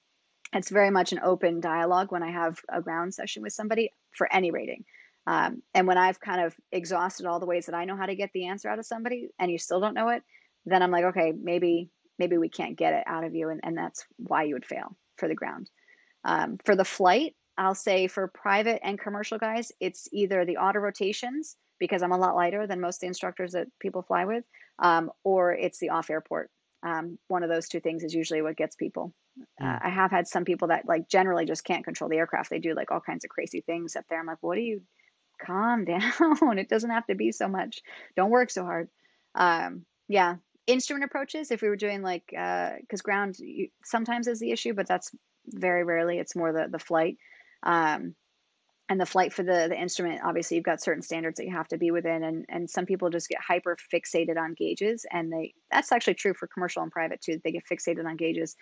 it's 0.53 0.71
very 0.71 0.91
much 0.91 1.13
an 1.13 1.21
open 1.25 1.61
dialogue 1.61 2.13
when 2.13 2.23
I 2.23 2.31
have 2.31 2.61
a 2.69 2.81
ground 2.81 3.15
session 3.15 3.43
with 3.43 3.53
somebody 3.53 3.91
for 4.13 4.33
any 4.33 4.53
rating. 4.53 4.85
Um, 5.27 5.63
and 5.73 5.87
when 5.89 5.99
I've 5.99 6.21
kind 6.21 6.43
of 6.43 6.55
exhausted 6.71 7.27
all 7.27 7.41
the 7.41 7.47
ways 7.47 7.67
that 7.67 7.75
I 7.75 7.87
know 7.87 7.97
how 7.97 8.07
to 8.07 8.15
get 8.15 8.31
the 8.33 8.47
answer 8.47 8.69
out 8.69 8.79
of 8.79 8.87
somebody 8.87 9.29
and 9.39 9.51
you 9.51 9.59
still 9.59 9.81
don't 9.81 9.95
know 9.95 10.11
it, 10.11 10.23
then 10.67 10.83
I'm 10.83 10.91
like, 10.91 11.05
okay, 11.07 11.33
maybe 11.33 11.91
maybe 12.19 12.39
we 12.39 12.49
can't 12.49 12.77
get 12.77 12.95
it 12.95 13.05
out 13.07 13.25
of 13.25 13.35
you, 13.35 13.49
and, 13.51 13.61
and 13.63 13.77
that's 13.77 14.05
why 14.17 14.45
you 14.45 14.55
would 14.55 14.67
fail 14.67 14.97
for 15.17 15.29
the 15.29 15.35
ground. 15.35 15.71
Um, 16.25 16.59
for 16.65 16.75
the 16.77 16.85
flight, 16.85 17.35
I'll 17.57 17.75
say 17.75 18.07
for 18.07 18.29
private 18.29 18.81
and 18.83 18.99
commercial 18.99 19.39
guys, 19.39 19.71
it's 19.81 20.09
either 20.13 20.45
the 20.45 20.57
auto 20.57 20.81
rotations 20.81 21.57
because 21.79 22.03
I'm 22.03 22.13
a 22.13 22.19
lot 22.19 22.37
lighter 22.37 22.67
than 22.67 22.81
most 22.81 22.97
of 22.97 23.01
the 23.01 23.07
instructors 23.09 23.53
that 23.53 23.69
people 23.81 24.03
fly 24.03 24.25
with, 24.25 24.45
um, 24.79 25.11
or 25.23 25.53
it's 25.53 25.79
the 25.79 25.91
off 25.91 26.11
airport. 26.11 26.51
Um, 26.83 27.19
one 27.29 27.43
of 27.43 27.49
those 27.49 27.69
two 27.69 27.81
things 27.81 28.05
is 28.05 28.15
usually 28.15 28.43
what 28.43 28.57
gets 28.57 28.77
people. 28.77 29.15
Uh, 29.61 29.65
Mm. 29.65 29.79
I 29.83 29.89
have 29.89 30.13
had 30.13 30.29
some 30.29 30.45
people 30.45 30.69
that 30.69 30.87
like 30.87 31.09
generally 31.09 31.45
just 31.45 31.65
can't 31.65 31.85
control 31.85 32.09
the 32.09 32.19
aircraft. 32.19 32.51
They 32.51 32.61
do 32.61 32.75
like 32.75 32.93
all 32.93 33.01
kinds 33.01 33.25
of 33.25 33.31
crazy 33.31 33.63
things 33.63 33.97
up 33.97 34.05
there. 34.09 34.21
I'm 34.21 34.27
like, 34.27 34.43
what 34.43 34.57
are 34.59 34.61
you 34.61 34.83
calm 35.45 35.85
down. 35.87 36.59
it 36.59 36.69
doesn't 36.69 36.91
have 36.91 37.07
to 37.07 37.15
be 37.15 37.33
so 37.33 37.49
much. 37.49 37.83
Don't 38.17 38.31
work 38.31 38.51
so 38.51 38.65
hard. 38.65 38.89
Um, 39.35 39.85
yeah, 40.09 40.37
instrument 40.67 41.05
approaches. 41.05 41.51
If 41.51 41.63
we 41.63 41.69
were 41.69 41.77
doing 41.77 42.03
like, 42.03 42.25
because 42.29 43.01
uh, 43.01 43.05
ground 43.05 43.39
you, 43.39 43.69
sometimes 43.85 44.27
is 44.27 44.41
the 44.41 44.51
issue, 44.51 44.75
but 44.75 44.87
that's 44.87 45.11
very 45.47 45.85
rarely. 45.85 46.19
It's 46.19 46.37
more 46.37 46.53
the 46.53 46.69
the 46.71 46.79
flight. 46.79 47.17
Um, 47.63 48.15
and 48.89 49.01
the 49.01 49.07
flight 49.07 49.33
for 49.33 49.43
the 49.43 49.67
the 49.69 49.81
instrument 49.81 50.21
obviously 50.25 50.57
you've 50.57 50.65
got 50.65 50.83
certain 50.83 51.03
standards 51.03 51.39
that 51.39 51.47
you 51.47 51.53
have 51.53 51.69
to 51.69 51.79
be 51.79 51.91
within 51.91 52.23
and 52.23 52.45
and 52.49 52.69
some 52.69 52.87
people 52.87 53.09
just 53.11 53.29
get 53.29 53.41
hyper 53.41 53.77
fixated 53.93 54.37
on 54.37 54.55
gauges 54.55 55.07
and 55.11 55.33
they 55.33 55.55
that's 55.71 55.93
actually 55.93 56.15
true 56.15 56.35
for 56.35 56.47
commercial 56.47 56.83
and 56.83 56.93
private 56.93 57.21
too 57.21 57.41
they 57.45 57.53
get 57.53 57.65
fixated 57.71 58.05
on 58.07 58.17
gauges 58.17 58.57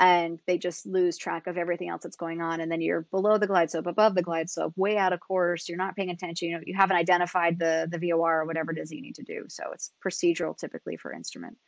and 0.00 0.40
they 0.46 0.56
just 0.56 0.86
lose 0.86 1.18
track 1.18 1.46
of 1.46 1.58
everything 1.58 1.90
else 1.90 2.02
that's 2.02 2.16
going 2.16 2.40
on. 2.40 2.60
And 2.60 2.72
then 2.72 2.80
you're 2.80 3.02
below 3.02 3.36
the 3.36 3.46
glide 3.46 3.70
slope 3.70 3.86
above 3.86 4.14
the 4.14 4.22
glide 4.22 4.48
slope 4.48 4.72
way 4.74 4.96
out 4.96 5.12
of 5.12 5.20
course. 5.20 5.68
You're 5.68 5.78
not 5.78 5.94
paying 5.94 6.08
attention. 6.08 6.48
You 6.48 6.54
know 6.56 6.62
you 6.64 6.74
haven't 6.74 6.96
identified 6.96 7.58
the 7.58 7.86
the 7.90 7.98
vor 7.98 8.40
or 8.40 8.46
whatever 8.46 8.72
it 8.72 8.78
is 8.78 8.90
you 8.90 9.02
need 9.02 9.14
to 9.16 9.22
do. 9.22 9.44
So 9.48 9.64
it's 9.72 9.92
procedural 10.04 10.56
typically 10.56 10.96
for 10.96 11.12
instrument. 11.12 11.58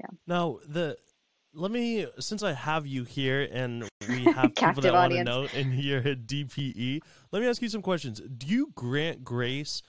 Yeah. 0.00 0.06
Now 0.26 0.60
the 0.66 0.96
let 1.56 1.70
me 1.70 2.06
since 2.18 2.42
i 2.42 2.52
have 2.52 2.84
you 2.84 3.04
here 3.04 3.48
and 3.52 3.88
we 4.08 4.24
have 4.24 4.52
people 4.56 4.82
that 4.82 4.92
want 4.92 5.12
to 5.12 5.22
know 5.22 5.46
in 5.54 5.72
your 5.72 6.02
dpe 6.02 7.00
let 7.30 7.42
me 7.42 7.48
ask 7.48 7.60
you 7.60 7.68
some 7.68 7.82
questions. 7.82 8.20
Do 8.20 8.46
you 8.46 8.70
grant 8.74 9.24
grace 9.24 9.82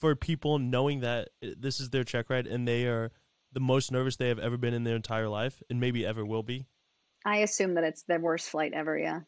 for 0.00 0.14
people 0.14 0.60
knowing 0.60 1.00
that 1.00 1.30
this 1.40 1.80
is 1.80 1.90
their 1.90 2.04
check 2.04 2.30
ride 2.30 2.46
and 2.46 2.68
they 2.68 2.86
are 2.86 3.10
the 3.52 3.60
most 3.60 3.90
nervous 3.90 4.16
they 4.16 4.28
have 4.28 4.38
ever 4.38 4.56
been 4.56 4.74
in 4.74 4.84
their 4.84 4.96
entire 4.96 5.28
life 5.28 5.60
and 5.68 5.80
maybe 5.80 6.06
ever 6.06 6.24
will 6.24 6.42
be 6.44 6.66
I 7.26 7.38
assume 7.38 7.74
that 7.74 7.82
it's 7.82 8.02
the 8.02 8.20
worst 8.20 8.48
flight 8.50 8.72
ever. 8.72 8.96
Yeah. 8.96 9.20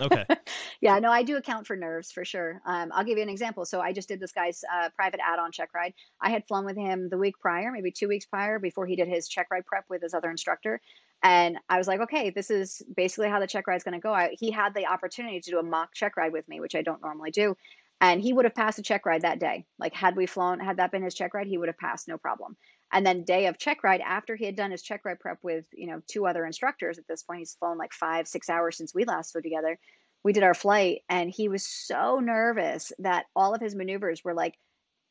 okay. 0.00 0.24
yeah. 0.80 1.00
No, 1.00 1.10
I 1.10 1.24
do 1.24 1.36
account 1.36 1.66
for 1.66 1.74
nerves 1.74 2.12
for 2.12 2.24
sure. 2.24 2.60
Um, 2.64 2.92
I'll 2.94 3.02
give 3.02 3.18
you 3.18 3.24
an 3.24 3.28
example. 3.28 3.64
So 3.64 3.80
I 3.80 3.92
just 3.92 4.06
did 4.06 4.20
this 4.20 4.30
guy's 4.30 4.62
uh, 4.72 4.90
private 4.94 5.18
add-on 5.20 5.50
check 5.50 5.74
ride. 5.74 5.94
I 6.20 6.30
had 6.30 6.46
flown 6.46 6.64
with 6.64 6.76
him 6.76 7.08
the 7.08 7.18
week 7.18 7.34
prior, 7.40 7.72
maybe 7.72 7.90
two 7.90 8.06
weeks 8.06 8.24
prior, 8.24 8.60
before 8.60 8.86
he 8.86 8.94
did 8.94 9.08
his 9.08 9.26
check 9.26 9.48
ride 9.50 9.66
prep 9.66 9.84
with 9.90 10.00
his 10.00 10.14
other 10.14 10.30
instructor. 10.30 10.80
And 11.24 11.58
I 11.68 11.76
was 11.76 11.88
like, 11.88 12.00
okay, 12.02 12.30
this 12.30 12.50
is 12.50 12.82
basically 12.96 13.28
how 13.28 13.40
the 13.40 13.48
check 13.48 13.66
ride 13.66 13.76
is 13.76 13.82
going 13.82 13.94
to 13.94 14.00
go. 14.00 14.14
I, 14.14 14.36
he 14.38 14.52
had 14.52 14.72
the 14.72 14.86
opportunity 14.86 15.40
to 15.40 15.50
do 15.50 15.58
a 15.58 15.62
mock 15.64 15.92
check 15.92 16.16
ride 16.16 16.32
with 16.32 16.46
me, 16.46 16.60
which 16.60 16.76
I 16.76 16.82
don't 16.82 17.02
normally 17.02 17.32
do. 17.32 17.56
And 18.00 18.20
he 18.20 18.32
would 18.32 18.44
have 18.44 18.54
passed 18.54 18.78
a 18.78 18.82
check 18.82 19.06
ride 19.06 19.22
that 19.22 19.40
day. 19.40 19.66
Like, 19.78 19.94
had 19.94 20.14
we 20.14 20.26
flown, 20.26 20.60
had 20.60 20.76
that 20.76 20.92
been 20.92 21.02
his 21.02 21.14
check 21.14 21.34
ride, 21.34 21.46
he 21.48 21.58
would 21.58 21.68
have 21.68 21.78
passed 21.78 22.06
no 22.06 22.18
problem. 22.18 22.56
And 22.94 23.04
then 23.04 23.24
day 23.24 23.46
of 23.46 23.58
check 23.58 23.82
ride, 23.82 24.00
after 24.00 24.36
he 24.36 24.44
had 24.44 24.54
done 24.54 24.70
his 24.70 24.82
check 24.82 25.04
ride 25.04 25.18
prep 25.18 25.38
with, 25.42 25.64
you 25.72 25.88
know, 25.88 26.00
two 26.06 26.26
other 26.26 26.46
instructors 26.46 26.96
at 26.96 27.08
this 27.08 27.24
point, 27.24 27.40
he's 27.40 27.56
flown 27.58 27.76
like 27.76 27.92
five, 27.92 28.28
six 28.28 28.48
hours 28.48 28.76
since 28.76 28.94
we 28.94 29.04
last 29.04 29.32
flew 29.32 29.42
together. 29.42 29.78
We 30.22 30.32
did 30.32 30.44
our 30.44 30.54
flight 30.54 31.02
and 31.08 31.28
he 31.28 31.48
was 31.48 31.66
so 31.66 32.20
nervous 32.20 32.92
that 33.00 33.26
all 33.34 33.52
of 33.52 33.60
his 33.60 33.74
maneuvers 33.74 34.22
were 34.24 34.32
like 34.32 34.54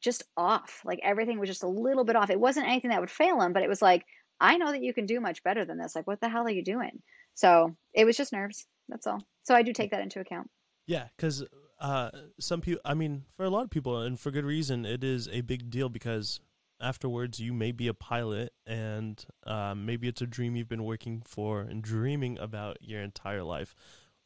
just 0.02 0.24
off. 0.38 0.82
Like 0.86 1.02
everything 1.04 1.40
was 1.40 1.50
just 1.50 1.64
a 1.64 1.68
little 1.68 2.06
bit 2.06 2.16
off. 2.16 2.30
It 2.30 2.40
wasn't 2.40 2.68
anything 2.68 2.90
that 2.92 3.02
would 3.02 3.12
fail 3.12 3.42
him, 3.42 3.52
but 3.52 3.64
it 3.64 3.70
was 3.70 3.82
like, 3.82 4.06
I 4.40 4.58
know 4.58 4.72
that 4.72 4.82
you 4.82 4.94
can 4.94 5.06
do 5.06 5.20
much 5.20 5.44
better 5.44 5.66
than 5.66 5.78
this. 5.78 5.94
Like, 5.94 6.08
what 6.08 6.22
the 6.22 6.30
hell 6.30 6.48
are 6.48 6.52
you 6.52 6.64
doing? 6.64 7.02
So 7.34 7.76
it 7.94 8.06
was 8.06 8.16
just 8.16 8.32
nerves. 8.32 8.66
That's 8.88 9.08
all. 9.08 9.22
So 9.44 9.56
I 9.56 9.62
do 9.62 9.74
take 9.74 9.92
that 9.92 10.02
into 10.02 10.22
account. 10.22 10.50
Yeah, 10.88 11.08
because 11.16 11.44
uh, 11.80 12.12
some 12.40 12.62
people, 12.62 12.82
I 12.86 12.94
mean, 12.94 13.26
for 13.36 13.44
a 13.44 13.50
lot 13.50 13.64
of 13.64 13.70
people, 13.70 14.02
and 14.02 14.18
for 14.18 14.32
good 14.32 14.46
reason, 14.46 14.86
it 14.86 15.04
is 15.04 15.28
a 15.32 15.42
big 15.42 15.70
deal 15.70 15.90
because 15.90 16.40
afterwards 16.84 17.40
you 17.40 17.54
may 17.54 17.72
be 17.72 17.88
a 17.88 17.94
pilot 17.94 18.54
and 18.68 19.26
um, 19.48 19.86
maybe 19.86 20.08
it's 20.08 20.22
a 20.22 20.28
dream 20.28 20.56
you've 20.56 20.70
been 20.70 20.84
working 20.84 21.24
for 21.26 21.62
and 21.62 21.82
dreaming 21.82 22.38
about 22.38 22.78
your 22.82 23.02
entire 23.02 23.44
life 23.44 23.74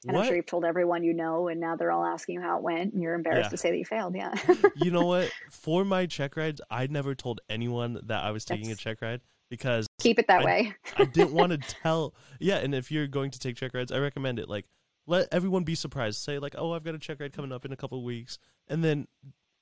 and 0.06 0.16
what? 0.16 0.22
I'm 0.22 0.28
sure 0.28 0.36
you've 0.36 0.46
told 0.46 0.64
everyone 0.64 1.04
you 1.04 1.14
know, 1.14 1.48
and 1.48 1.60
now 1.60 1.76
they're 1.76 1.92
all 1.92 2.06
asking 2.06 2.36
you 2.36 2.42
how 2.42 2.58
it 2.58 2.64
went, 2.64 2.94
and 2.94 3.02
you're 3.02 3.16
embarrassed 3.16 3.48
yeah. 3.48 3.50
to 3.50 3.58
say 3.58 3.72
that 3.72 3.78
you 3.78 3.86
failed. 3.86 4.16
Yeah. 4.16 4.34
you 4.76 4.92
know 4.92 5.06
what? 5.06 5.32
For 5.52 5.84
my 5.84 6.06
check 6.06 6.38
rides, 6.38 6.62
I 6.70 6.88
never 6.88 7.16
told 7.16 7.42
anyone 7.50 8.00
that 8.04 8.24
I 8.24 8.32
was 8.32 8.46
taking 8.46 8.68
That's... 8.68 8.80
a 8.80 8.84
check 8.84 9.02
ride 9.02 9.22
because 9.50 9.88
keep 10.00 10.20
it 10.20 10.28
that 10.28 10.42
I, 10.42 10.46
way. 10.46 10.74
I 10.98 11.06
didn't 11.06 11.34
want 11.34 11.52
to 11.52 11.58
tell. 11.84 12.14
Yeah, 12.40 12.58
and 12.58 12.76
if 12.76 12.92
you're 12.92 13.08
going 13.08 13.32
to 13.32 13.40
take 13.40 13.56
check 13.56 13.74
rides, 13.74 13.92
I 13.92 13.98
recommend 13.98 14.40
it. 14.40 14.48
Like, 14.48 14.66
let 15.08 15.28
everyone 15.32 15.64
be 15.64 15.76
surprised. 15.76 16.20
Say 16.20 16.38
like, 16.38 16.56
"Oh, 16.58 16.74
I've 16.74 16.84
got 16.84 16.94
a 16.94 17.00
check 17.00 17.20
ride 17.20 17.34
coming 17.34 17.52
up 17.52 17.66
in 17.66 17.72
a 17.72 17.78
couple 17.78 18.02
weeks," 18.04 18.38
and 18.68 18.84
then 18.84 19.08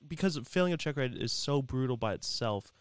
because 0.06 0.38
failing 0.44 0.72
a 0.72 0.76
check 0.76 0.96
ride 0.96 1.14
is 1.14 1.32
so 1.32 1.62
brutal 1.62 1.96
by 1.96 2.12
itself, 2.12 2.72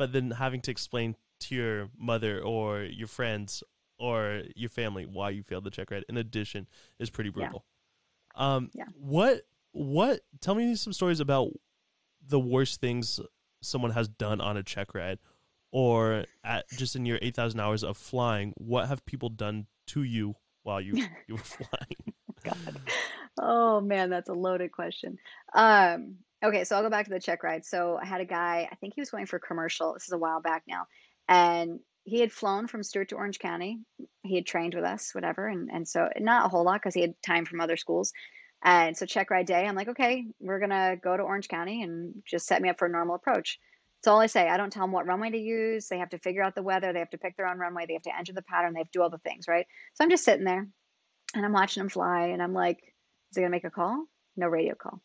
but 0.00 0.14
then 0.14 0.30
having 0.30 0.62
to 0.62 0.70
explain 0.70 1.14
to 1.40 1.54
your 1.54 1.90
mother 1.94 2.40
or 2.40 2.84
your 2.84 3.06
friends 3.06 3.62
or 3.98 4.44
your 4.56 4.70
family 4.70 5.04
why 5.04 5.28
you 5.28 5.42
failed 5.42 5.62
the 5.62 5.70
check 5.70 5.90
ride 5.90 6.06
in 6.08 6.16
addition 6.16 6.66
is 6.98 7.10
pretty 7.10 7.28
brutal. 7.28 7.66
Yeah. 8.34 8.54
Um, 8.54 8.70
yeah. 8.72 8.86
What 8.98 9.42
what? 9.72 10.20
Tell 10.40 10.54
me 10.54 10.74
some 10.74 10.94
stories 10.94 11.20
about 11.20 11.50
the 12.26 12.40
worst 12.40 12.80
things 12.80 13.20
someone 13.60 13.90
has 13.90 14.08
done 14.08 14.40
on 14.40 14.56
a 14.56 14.62
check 14.62 14.94
ride, 14.94 15.18
or 15.70 16.24
at 16.42 16.64
just 16.70 16.96
in 16.96 17.04
your 17.04 17.18
eight 17.20 17.36
thousand 17.36 17.60
hours 17.60 17.84
of 17.84 17.98
flying. 17.98 18.54
What 18.56 18.88
have 18.88 19.04
people 19.04 19.28
done 19.28 19.66
to 19.88 20.02
you 20.02 20.34
while 20.62 20.80
you 20.80 20.94
you 21.28 21.34
were 21.34 21.38
flying? 21.38 22.14
God. 22.42 22.80
Oh 23.38 23.82
man, 23.82 24.08
that's 24.08 24.30
a 24.30 24.34
loaded 24.34 24.72
question. 24.72 25.18
Um, 25.54 26.16
Okay, 26.42 26.64
so 26.64 26.76
I'll 26.76 26.82
go 26.82 26.90
back 26.90 27.04
to 27.04 27.10
the 27.10 27.20
check 27.20 27.42
ride. 27.42 27.66
So 27.66 27.98
I 28.00 28.06
had 28.06 28.20
a 28.20 28.26
guy, 28.26 28.68
I 28.70 28.74
think 28.76 28.94
he 28.94 29.00
was 29.00 29.10
going 29.10 29.26
for 29.26 29.38
commercial. 29.38 29.92
This 29.92 30.04
is 30.04 30.12
a 30.12 30.18
while 30.18 30.40
back 30.40 30.62
now. 30.66 30.86
And 31.28 31.80
he 32.04 32.20
had 32.20 32.32
flown 32.32 32.66
from 32.66 32.82
Stewart 32.82 33.10
to 33.10 33.16
Orange 33.16 33.38
County. 33.38 33.78
He 34.22 34.36
had 34.36 34.46
trained 34.46 34.74
with 34.74 34.84
us, 34.84 35.14
whatever. 35.14 35.46
And, 35.46 35.70
and 35.70 35.86
so 35.86 36.08
not 36.18 36.46
a 36.46 36.48
whole 36.48 36.64
lot 36.64 36.80
because 36.80 36.94
he 36.94 37.02
had 37.02 37.14
time 37.22 37.44
from 37.44 37.60
other 37.60 37.76
schools. 37.76 38.12
And 38.62 38.96
so 38.96 39.06
check 39.06 39.30
ride 39.30 39.46
day, 39.46 39.66
I'm 39.66 39.74
like, 39.74 39.88
okay, 39.88 40.24
we're 40.38 40.58
going 40.58 40.70
to 40.70 40.96
go 41.02 41.16
to 41.16 41.22
Orange 41.22 41.48
County 41.48 41.82
and 41.82 42.14
just 42.26 42.46
set 42.46 42.60
me 42.60 42.68
up 42.68 42.78
for 42.78 42.86
a 42.86 42.90
normal 42.90 43.16
approach. 43.16 43.58
That's 43.98 44.08
all 44.08 44.20
I 44.20 44.26
say. 44.26 44.48
I 44.48 44.56
don't 44.56 44.72
tell 44.72 44.84
them 44.84 44.92
what 44.92 45.06
runway 45.06 45.30
to 45.30 45.38
use. 45.38 45.88
They 45.88 45.98
have 45.98 46.10
to 46.10 46.18
figure 46.18 46.42
out 46.42 46.54
the 46.54 46.62
weather. 46.62 46.92
They 46.92 46.98
have 47.00 47.10
to 47.10 47.18
pick 47.18 47.36
their 47.36 47.46
own 47.46 47.58
runway. 47.58 47.84
They 47.86 47.94
have 47.94 48.02
to 48.02 48.16
enter 48.16 48.32
the 48.32 48.42
pattern. 48.42 48.72
They 48.72 48.80
have 48.80 48.90
to 48.90 48.98
do 48.98 49.02
all 49.02 49.10
the 49.10 49.18
things, 49.18 49.46
right? 49.46 49.66
So 49.94 50.04
I'm 50.04 50.10
just 50.10 50.24
sitting 50.24 50.44
there 50.44 50.66
and 51.34 51.44
I'm 51.44 51.52
watching 51.52 51.82
him 51.82 51.90
fly 51.90 52.28
and 52.28 52.42
I'm 52.42 52.54
like, 52.54 52.78
is 52.78 53.36
he 53.36 53.42
going 53.42 53.50
to 53.50 53.54
make 53.56 53.64
a 53.64 53.70
call? 53.70 54.06
No 54.36 54.46
radio 54.46 54.74
call. 54.74 55.02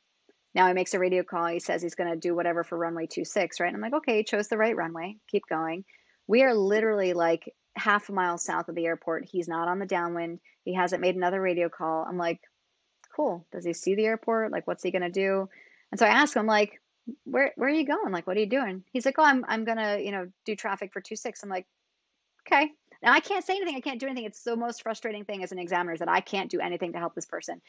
Now 0.55 0.67
he 0.67 0.73
makes 0.73 0.93
a 0.93 0.99
radio 0.99 1.23
call. 1.23 1.47
He 1.47 1.59
says 1.59 1.81
he's 1.81 1.95
going 1.95 2.09
to 2.09 2.15
do 2.15 2.33
whatever 2.33 2.63
for 2.63 2.77
runway 2.77 3.07
26, 3.07 3.59
right? 3.59 3.67
And 3.67 3.75
I'm 3.75 3.81
like, 3.81 4.01
okay, 4.01 4.23
chose 4.23 4.47
the 4.47 4.57
right 4.57 4.75
runway. 4.75 5.17
Keep 5.29 5.43
going. 5.49 5.83
We 6.27 6.43
are 6.43 6.55
literally 6.55 7.13
like 7.13 7.53
half 7.75 8.09
a 8.09 8.13
mile 8.13 8.37
south 8.37 8.69
of 8.69 8.75
the 8.75 8.85
airport. 8.85 9.25
He's 9.29 9.49
not 9.49 9.67
on 9.67 9.79
the 9.79 9.85
downwind. 9.85 10.39
He 10.63 10.73
hasn't 10.73 11.01
made 11.01 11.15
another 11.15 11.41
radio 11.41 11.67
call. 11.69 12.05
I'm 12.07 12.17
like, 12.17 12.39
cool. 13.15 13.45
Does 13.51 13.65
he 13.65 13.73
see 13.73 13.95
the 13.95 14.05
airport? 14.05 14.51
Like, 14.51 14.65
what's 14.65 14.81
he 14.81 14.91
going 14.91 15.01
to 15.01 15.09
do? 15.09 15.49
And 15.91 15.99
so 15.99 16.05
I 16.05 16.09
ask 16.09 16.35
him, 16.35 16.47
like, 16.47 16.81
where 17.23 17.53
where 17.55 17.69
are 17.69 17.73
you 17.73 17.85
going? 17.85 18.11
Like, 18.11 18.25
what 18.25 18.37
are 18.37 18.39
you 18.39 18.49
doing? 18.49 18.83
He's 18.91 19.05
like, 19.05 19.15
oh, 19.19 19.23
I'm 19.23 19.45
I'm 19.47 19.63
gonna 19.63 19.99
you 19.99 20.11
know 20.11 20.27
do 20.45 20.55
traffic 20.55 20.91
for 20.91 21.01
two 21.01 21.15
six. 21.15 21.43
I'm 21.43 21.49
like, 21.49 21.67
okay. 22.47 22.71
Now 23.03 23.13
I 23.13 23.19
can't 23.19 23.45
say 23.45 23.55
anything. 23.55 23.75
I 23.75 23.81
can't 23.81 23.99
do 23.99 24.07
anything. 24.07 24.25
It's 24.25 24.43
the 24.43 24.55
most 24.55 24.83
frustrating 24.83 25.25
thing 25.25 25.43
as 25.43 25.51
an 25.51 25.59
examiner 25.59 25.93
is 25.93 25.99
that 25.99 26.09
I 26.09 26.21
can't 26.21 26.49
do 26.49 26.59
anything 26.59 26.93
to 26.93 26.99
help 26.99 27.15
this 27.15 27.25
person. 27.25 27.61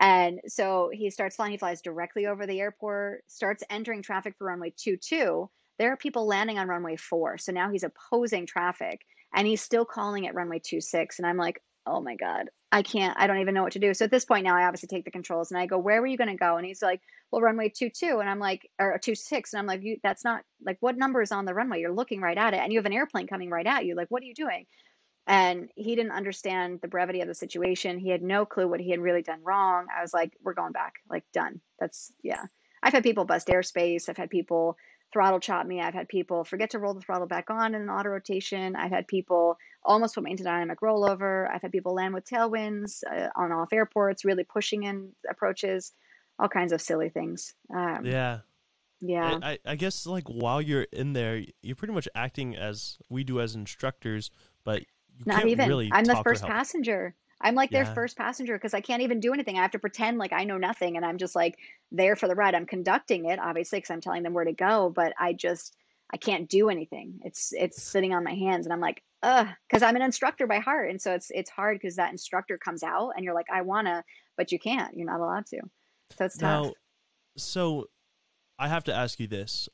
And 0.00 0.40
so 0.46 0.90
he 0.92 1.10
starts 1.10 1.36
flying. 1.36 1.52
He 1.52 1.58
flies 1.58 1.82
directly 1.82 2.26
over 2.26 2.46
the 2.46 2.60
airport, 2.60 3.24
starts 3.26 3.62
entering 3.70 4.02
traffic 4.02 4.34
for 4.38 4.46
runway 4.46 4.70
22. 4.70 5.48
There 5.78 5.92
are 5.92 5.96
people 5.96 6.26
landing 6.26 6.58
on 6.58 6.68
runway 6.68 6.96
four. 6.96 7.38
So 7.38 7.52
now 7.52 7.70
he's 7.70 7.84
opposing 7.84 8.46
traffic 8.46 9.00
and 9.34 9.46
he's 9.46 9.62
still 9.62 9.84
calling 9.84 10.24
it 10.24 10.34
runway 10.34 10.58
26. 10.58 11.18
And 11.18 11.26
I'm 11.26 11.36
like, 11.38 11.60
oh 11.86 12.00
my 12.00 12.16
God, 12.16 12.48
I 12.70 12.82
can't, 12.82 13.16
I 13.18 13.26
don't 13.26 13.40
even 13.40 13.54
know 13.54 13.62
what 13.62 13.72
to 13.72 13.78
do. 13.78 13.92
So 13.94 14.04
at 14.04 14.10
this 14.10 14.24
point 14.24 14.44
now, 14.44 14.56
I 14.56 14.64
obviously 14.64 14.88
take 14.88 15.04
the 15.04 15.10
controls 15.10 15.50
and 15.50 15.60
I 15.60 15.66
go, 15.66 15.78
where 15.78 16.00
were 16.00 16.06
you 16.06 16.16
going 16.16 16.30
to 16.30 16.36
go? 16.36 16.56
And 16.56 16.66
he's 16.66 16.82
like, 16.82 17.00
well, 17.30 17.42
runway 17.42 17.68
22. 17.68 18.18
And 18.20 18.30
I'm 18.30 18.38
like, 18.38 18.70
or 18.78 18.98
26. 19.02 19.52
And 19.52 19.60
I'm 19.60 19.66
like, 19.66 19.82
you, 19.82 19.98
that's 20.02 20.24
not 20.24 20.42
like, 20.64 20.78
what 20.80 20.96
number 20.96 21.20
is 21.22 21.32
on 21.32 21.44
the 21.44 21.54
runway? 21.54 21.80
You're 21.80 21.92
looking 21.92 22.20
right 22.20 22.38
at 22.38 22.54
it 22.54 22.60
and 22.60 22.72
you 22.72 22.78
have 22.78 22.86
an 22.86 22.92
airplane 22.92 23.26
coming 23.26 23.50
right 23.50 23.66
at 23.66 23.84
you. 23.84 23.94
Like, 23.94 24.10
what 24.10 24.22
are 24.22 24.26
you 24.26 24.34
doing? 24.34 24.66
and 25.26 25.70
he 25.76 25.94
didn't 25.94 26.12
understand 26.12 26.80
the 26.82 26.88
brevity 26.88 27.20
of 27.20 27.28
the 27.28 27.34
situation 27.34 27.98
he 27.98 28.10
had 28.10 28.22
no 28.22 28.44
clue 28.44 28.66
what 28.66 28.80
he 28.80 28.90
had 28.90 29.00
really 29.00 29.22
done 29.22 29.40
wrong 29.42 29.86
i 29.96 30.02
was 30.02 30.12
like 30.12 30.32
we're 30.42 30.54
going 30.54 30.72
back 30.72 30.94
like 31.08 31.24
done 31.32 31.60
that's 31.78 32.12
yeah 32.22 32.42
i've 32.82 32.92
had 32.92 33.02
people 33.02 33.24
bust 33.24 33.48
airspace 33.48 34.08
i've 34.08 34.16
had 34.16 34.30
people 34.30 34.76
throttle 35.12 35.40
chop 35.40 35.66
me 35.66 35.80
i've 35.80 35.94
had 35.94 36.08
people 36.08 36.44
forget 36.44 36.70
to 36.70 36.78
roll 36.78 36.94
the 36.94 37.00
throttle 37.00 37.26
back 37.26 37.50
on 37.50 37.74
in 37.74 37.82
an 37.82 37.90
auto 37.90 38.08
rotation 38.08 38.74
i've 38.74 38.90
had 38.90 39.06
people 39.06 39.56
almost 39.84 40.14
put 40.14 40.24
me 40.24 40.30
into 40.30 40.44
dynamic 40.44 40.80
rollover 40.80 41.48
i've 41.50 41.62
had 41.62 41.72
people 41.72 41.94
land 41.94 42.14
with 42.14 42.24
tailwinds 42.24 43.02
uh, 43.10 43.28
on 43.36 43.52
off 43.52 43.72
airports 43.72 44.24
really 44.24 44.44
pushing 44.44 44.84
in 44.84 45.10
approaches 45.30 45.92
all 46.38 46.48
kinds 46.48 46.72
of 46.72 46.80
silly 46.80 47.08
things 47.08 47.54
um, 47.74 48.04
yeah 48.04 48.38
yeah 49.00 49.38
I, 49.42 49.58
I 49.66 49.76
guess 49.76 50.06
like 50.06 50.28
while 50.28 50.62
you're 50.62 50.86
in 50.92 51.12
there 51.12 51.42
you're 51.60 51.76
pretty 51.76 51.94
much 51.94 52.08
acting 52.14 52.56
as 52.56 52.98
we 53.08 53.24
do 53.24 53.40
as 53.40 53.54
instructors 53.54 54.30
but 54.64 54.82
not 55.26 55.46
even. 55.46 55.68
Really 55.68 55.90
I'm 55.92 56.04
the 56.04 56.20
first 56.24 56.44
passenger. 56.44 57.14
I'm 57.40 57.54
like 57.54 57.72
yeah. 57.72 57.82
their 57.82 57.94
first 57.94 58.16
passenger 58.16 58.54
because 58.56 58.74
I 58.74 58.80
can't 58.80 59.02
even 59.02 59.18
do 59.18 59.32
anything. 59.34 59.58
I 59.58 59.62
have 59.62 59.72
to 59.72 59.78
pretend 59.78 60.18
like 60.18 60.32
I 60.32 60.44
know 60.44 60.58
nothing 60.58 60.96
and 60.96 61.04
I'm 61.04 61.18
just 61.18 61.34
like 61.34 61.58
there 61.90 62.14
for 62.14 62.28
the 62.28 62.34
ride. 62.34 62.54
I'm 62.54 62.66
conducting 62.66 63.26
it, 63.26 63.38
obviously, 63.40 63.78
because 63.78 63.90
I'm 63.90 64.00
telling 64.00 64.22
them 64.22 64.32
where 64.32 64.44
to 64.44 64.52
go, 64.52 64.92
but 64.94 65.12
I 65.18 65.32
just 65.32 65.76
I 66.12 66.16
can't 66.18 66.48
do 66.48 66.68
anything. 66.68 67.20
It's 67.24 67.52
it's 67.52 67.82
sitting 67.82 68.12
on 68.12 68.24
my 68.24 68.34
hands 68.34 68.66
and 68.66 68.72
I'm 68.72 68.80
like, 68.80 69.02
ugh, 69.22 69.48
because 69.68 69.82
I'm 69.82 69.96
an 69.96 70.02
instructor 70.02 70.46
by 70.46 70.58
heart. 70.58 70.90
And 70.90 71.00
so 71.00 71.14
it's 71.14 71.30
it's 71.30 71.50
hard 71.50 71.78
because 71.80 71.96
that 71.96 72.12
instructor 72.12 72.58
comes 72.58 72.82
out 72.82 73.12
and 73.16 73.24
you're 73.24 73.34
like, 73.34 73.46
I 73.52 73.62
wanna, 73.62 74.04
but 74.36 74.52
you 74.52 74.58
can't. 74.58 74.94
You're 74.96 75.10
not 75.10 75.20
allowed 75.20 75.46
to. 75.46 75.60
So 76.18 76.24
it's 76.26 76.36
tough. 76.36 76.66
Now, 76.66 76.72
so 77.36 77.88
I 78.58 78.68
have 78.68 78.84
to 78.84 78.94
ask 78.94 79.18
you 79.18 79.26
this. 79.26 79.68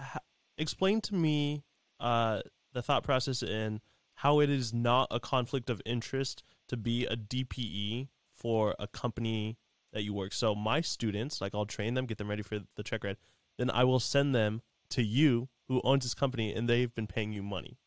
H- 0.00 0.22
explain 0.56 1.00
to 1.02 1.14
me 1.14 1.64
uh, 2.00 2.40
the 2.72 2.82
thought 2.82 3.04
process 3.04 3.42
in 3.42 3.80
how 4.16 4.40
it 4.40 4.50
is 4.50 4.74
not 4.74 5.06
a 5.10 5.20
conflict 5.20 5.70
of 5.70 5.80
interest 5.86 6.42
to 6.68 6.76
be 6.76 7.06
a 7.06 7.16
DPE 7.16 8.08
for 8.34 8.74
a 8.78 8.86
company 8.88 9.56
that 9.92 10.02
you 10.02 10.12
work. 10.12 10.32
So 10.32 10.54
my 10.54 10.80
students, 10.80 11.40
like 11.40 11.54
I'll 11.54 11.66
train 11.66 11.94
them, 11.94 12.06
get 12.06 12.18
them 12.18 12.28
ready 12.28 12.42
for 12.42 12.58
the 12.76 12.82
check 12.82 13.04
ride, 13.04 13.16
then 13.58 13.70
I 13.70 13.84
will 13.84 14.00
send 14.00 14.34
them 14.34 14.62
to 14.90 15.02
you, 15.02 15.48
who 15.68 15.80
owns 15.84 16.04
this 16.04 16.14
company, 16.14 16.52
and 16.54 16.68
they've 16.68 16.94
been 16.94 17.06
paying 17.06 17.32
you 17.32 17.42
money. 17.42 17.78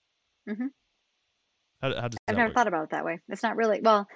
Mm-hmm. 0.49 0.67
How, 1.81 1.99
how 1.99 2.07
does 2.07 2.17
I've 2.27 2.35
never 2.35 2.49
work? 2.49 2.55
thought 2.55 2.67
about 2.67 2.83
it 2.85 2.89
that 2.91 3.05
way. 3.05 3.19
It's 3.29 3.43
not 3.43 3.55
really 3.55 3.81
well. 3.81 4.07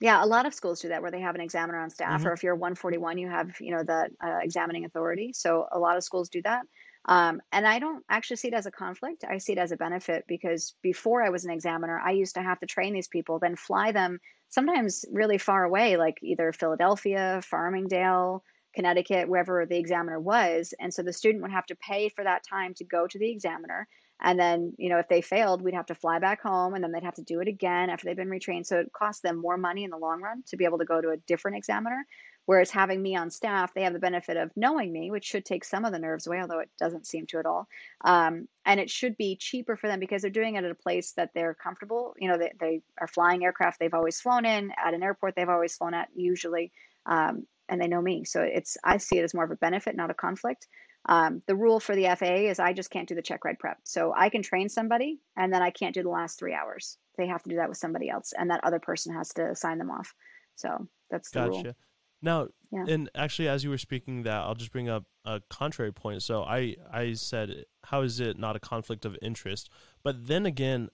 Yeah, 0.00 0.24
a 0.24 0.26
lot 0.26 0.46
of 0.46 0.54
schools 0.54 0.80
do 0.80 0.88
that 0.88 1.02
where 1.02 1.10
they 1.12 1.20
have 1.20 1.34
an 1.34 1.40
examiner 1.40 1.78
on 1.78 1.90
staff, 1.90 2.22
Mhm. 2.22 2.26
or 2.26 2.32
if 2.32 2.42
you're 2.42 2.56
141, 2.56 3.18
you 3.18 3.28
have 3.28 3.60
you 3.60 3.72
know 3.74 3.82
the 3.84 4.10
uh, 4.24 4.38
examining 4.42 4.84
authority. 4.84 5.32
So 5.32 5.66
a 5.70 5.78
lot 5.78 5.96
of 5.96 6.04
schools 6.04 6.28
do 6.28 6.42
that. 6.42 6.62
Um, 7.04 7.40
and 7.50 7.66
I 7.66 7.80
don't 7.80 8.04
actually 8.08 8.36
see 8.36 8.48
it 8.48 8.54
as 8.54 8.66
a 8.66 8.70
conflict. 8.70 9.24
I 9.28 9.38
see 9.38 9.52
it 9.52 9.58
as 9.58 9.72
a 9.72 9.76
benefit 9.76 10.24
because 10.28 10.74
before 10.82 11.22
I 11.22 11.30
was 11.30 11.44
an 11.44 11.50
examiner, 11.50 12.00
I 12.00 12.12
used 12.12 12.34
to 12.36 12.42
have 12.42 12.60
to 12.60 12.66
train 12.66 12.92
these 12.92 13.08
people, 13.08 13.40
then 13.40 13.56
fly 13.56 13.90
them 13.90 14.20
sometimes 14.50 15.04
really 15.10 15.38
far 15.38 15.64
away, 15.64 15.96
like 15.96 16.18
either 16.22 16.52
Philadelphia, 16.52 17.40
Farmingdale, 17.42 18.42
Connecticut, 18.74 19.28
wherever 19.28 19.66
the 19.66 19.78
examiner 19.78 20.20
was. 20.20 20.74
And 20.80 20.92
so 20.92 21.02
the 21.02 21.12
student 21.12 21.42
would 21.42 21.52
have 21.52 21.66
to 21.66 21.76
pay 21.76 22.08
for 22.08 22.24
that 22.24 22.44
time 22.48 22.74
to 22.74 22.84
go 22.84 23.06
to 23.06 23.18
the 23.18 23.30
examiner. 23.30 23.88
And 24.24 24.38
then, 24.38 24.72
you 24.78 24.88
know, 24.88 24.98
if 24.98 25.08
they 25.08 25.20
failed, 25.20 25.62
we'd 25.62 25.74
have 25.74 25.86
to 25.86 25.96
fly 25.96 26.20
back 26.20 26.42
home 26.42 26.74
and 26.74 26.82
then 26.82 26.92
they'd 26.92 27.02
have 27.02 27.16
to 27.16 27.22
do 27.22 27.40
it 27.40 27.48
again 27.48 27.90
after 27.90 28.06
they've 28.06 28.16
been 28.16 28.30
retrained. 28.30 28.66
So 28.66 28.78
it 28.78 28.92
cost 28.92 29.22
them 29.22 29.36
more 29.36 29.56
money 29.56 29.82
in 29.82 29.90
the 29.90 29.96
long 29.96 30.22
run 30.22 30.44
to 30.48 30.56
be 30.56 30.64
able 30.64 30.78
to 30.78 30.84
go 30.84 31.00
to 31.00 31.10
a 31.10 31.16
different 31.16 31.56
examiner. 31.56 32.06
Whereas 32.44 32.70
having 32.70 33.00
me 33.00 33.16
on 33.16 33.30
staff, 33.30 33.72
they 33.72 33.82
have 33.82 33.92
the 33.92 33.98
benefit 33.98 34.36
of 34.36 34.50
knowing 34.56 34.92
me, 34.92 35.10
which 35.10 35.24
should 35.24 35.44
take 35.44 35.64
some 35.64 35.84
of 35.84 35.92
the 35.92 35.98
nerves 35.98 36.26
away, 36.26 36.40
although 36.40 36.58
it 36.58 36.70
doesn't 36.78 37.06
seem 37.06 37.26
to 37.28 37.38
at 37.38 37.46
all. 37.46 37.68
Um, 38.04 38.48
and 38.64 38.80
it 38.80 38.90
should 38.90 39.16
be 39.16 39.36
cheaper 39.36 39.76
for 39.76 39.88
them 39.88 40.00
because 40.00 40.22
they're 40.22 40.30
doing 40.30 40.56
it 40.56 40.64
at 40.64 40.70
a 40.70 40.76
place 40.76 41.12
that 41.12 41.30
they're 41.34 41.54
comfortable. 41.54 42.14
You 42.18 42.28
know, 42.28 42.38
they, 42.38 42.52
they 42.58 42.80
are 43.00 43.06
flying 43.06 43.44
aircraft 43.44 43.78
they've 43.78 43.94
always 43.94 44.20
flown 44.20 44.44
in, 44.44 44.72
at 44.84 44.94
an 44.94 45.02
airport 45.02 45.34
they've 45.36 45.48
always 45.48 45.76
flown 45.76 45.94
at, 45.94 46.08
usually. 46.14 46.72
Um, 47.06 47.46
and 47.68 47.80
they 47.80 47.88
know 47.88 48.02
me. 48.02 48.24
So 48.24 48.42
it's 48.42 48.76
I 48.84 48.96
see 48.98 49.18
it 49.18 49.24
as 49.24 49.34
more 49.34 49.44
of 49.44 49.50
a 49.50 49.56
benefit, 49.56 49.96
not 49.96 50.10
a 50.10 50.14
conflict. 50.14 50.66
Um, 51.08 51.42
the 51.46 51.56
rule 51.56 51.80
for 51.80 51.96
the 51.96 52.04
FAA 52.16 52.48
is 52.50 52.60
I 52.60 52.72
just 52.72 52.90
can't 52.90 53.08
do 53.08 53.14
the 53.16 53.22
check 53.22 53.44
ride 53.44 53.58
prep. 53.58 53.78
So 53.84 54.14
I 54.16 54.28
can 54.28 54.42
train 54.42 54.68
somebody 54.68 55.18
and 55.36 55.52
then 55.52 55.60
I 55.62 55.70
can't 55.70 55.94
do 55.94 56.02
the 56.02 56.08
last 56.08 56.38
three 56.38 56.54
hours. 56.54 56.96
They 57.18 57.26
have 57.26 57.42
to 57.42 57.50
do 57.50 57.56
that 57.56 57.68
with 57.68 57.78
somebody 57.78 58.08
else, 58.08 58.32
and 58.38 58.50
that 58.50 58.60
other 58.64 58.78
person 58.78 59.14
has 59.14 59.28
to 59.34 59.54
sign 59.54 59.78
them 59.78 59.90
off. 59.90 60.14
So 60.54 60.88
that's 61.10 61.30
the 61.30 61.40
rule. 61.50 61.74
Now, 62.22 62.48
Yeah. 62.70 62.84
and 62.88 63.10
actually, 63.14 63.48
as 63.48 63.64
you 63.64 63.70
were 63.70 63.78
speaking 63.78 64.22
that, 64.22 64.42
I'll 64.42 64.54
just 64.54 64.72
bring 64.72 64.88
up 64.88 65.04
a 65.24 65.40
contrary 65.50 65.92
point. 65.92 66.22
So 66.22 66.42
I, 66.44 66.76
I 66.90 67.14
said, 67.14 67.64
how 67.84 68.02
is 68.02 68.20
it 68.20 68.38
not 68.38 68.54
a 68.54 68.60
conflict 68.60 69.04
of 69.04 69.16
interest? 69.20 69.68
But 70.04 70.28
then 70.28 70.46
again, 70.46 70.88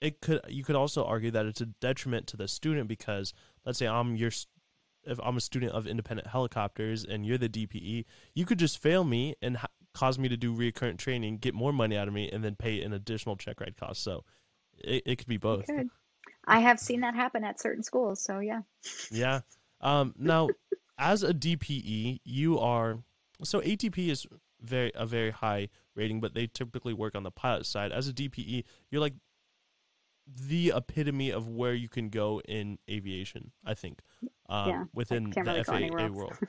it 0.00 0.20
could 0.20 0.40
you 0.48 0.64
could 0.64 0.74
also 0.74 1.04
argue 1.04 1.30
that 1.30 1.46
it's 1.46 1.60
a 1.60 1.66
detriment 1.66 2.26
to 2.26 2.36
the 2.36 2.48
student 2.48 2.88
because 2.88 3.32
let's 3.64 3.78
say 3.78 3.86
I'm 3.86 4.16
your 4.16 4.32
if 5.04 5.18
I'm 5.22 5.36
a 5.36 5.40
student 5.40 5.72
of 5.72 5.86
independent 5.86 6.28
helicopters 6.28 7.04
and 7.04 7.26
you're 7.26 7.38
the 7.38 7.48
DPE, 7.48 8.04
you 8.34 8.44
could 8.44 8.58
just 8.58 8.78
fail 8.78 9.04
me 9.04 9.34
and 9.42 9.56
ha- 9.56 9.68
cause 9.94 10.18
me 10.18 10.28
to 10.28 10.36
do 10.36 10.54
recurrent 10.54 10.98
training, 10.98 11.38
get 11.38 11.54
more 11.54 11.72
money 11.72 11.96
out 11.96 12.08
of 12.08 12.14
me, 12.14 12.30
and 12.30 12.44
then 12.44 12.54
pay 12.54 12.82
an 12.82 12.92
additional 12.92 13.36
check 13.36 13.60
ride 13.60 13.76
cost. 13.76 14.02
So 14.02 14.24
it, 14.78 15.02
it 15.06 15.16
could 15.16 15.28
be 15.28 15.36
both. 15.36 15.66
Good. 15.66 15.88
I 16.46 16.60
have 16.60 16.80
seen 16.80 17.00
that 17.00 17.14
happen 17.14 17.44
at 17.44 17.60
certain 17.60 17.82
schools. 17.82 18.22
So 18.22 18.40
yeah. 18.40 18.62
Yeah. 19.10 19.40
Um, 19.80 20.14
now, 20.18 20.48
as 20.98 21.22
a 21.22 21.34
DPE, 21.34 22.20
you 22.24 22.58
are 22.58 22.98
so 23.42 23.60
ATP 23.60 24.08
is 24.08 24.26
very 24.60 24.92
a 24.94 25.06
very 25.06 25.30
high 25.30 25.68
rating, 25.94 26.20
but 26.20 26.34
they 26.34 26.46
typically 26.46 26.94
work 26.94 27.14
on 27.14 27.22
the 27.22 27.30
pilot 27.30 27.66
side. 27.66 27.92
As 27.92 28.08
a 28.08 28.12
DPE, 28.12 28.64
you're 28.90 29.00
like 29.00 29.14
the 30.26 30.72
epitome 30.74 31.30
of 31.30 31.48
where 31.48 31.74
you 31.74 31.88
can 31.88 32.08
go 32.08 32.40
in 32.46 32.78
aviation. 32.88 33.50
I 33.64 33.74
think 33.74 34.00
um, 34.52 34.68
Yeah, 34.68 34.84
within 34.92 35.30
the 35.30 35.64
really 35.68 35.88
FAA 36.08 36.08
world. 36.12 36.38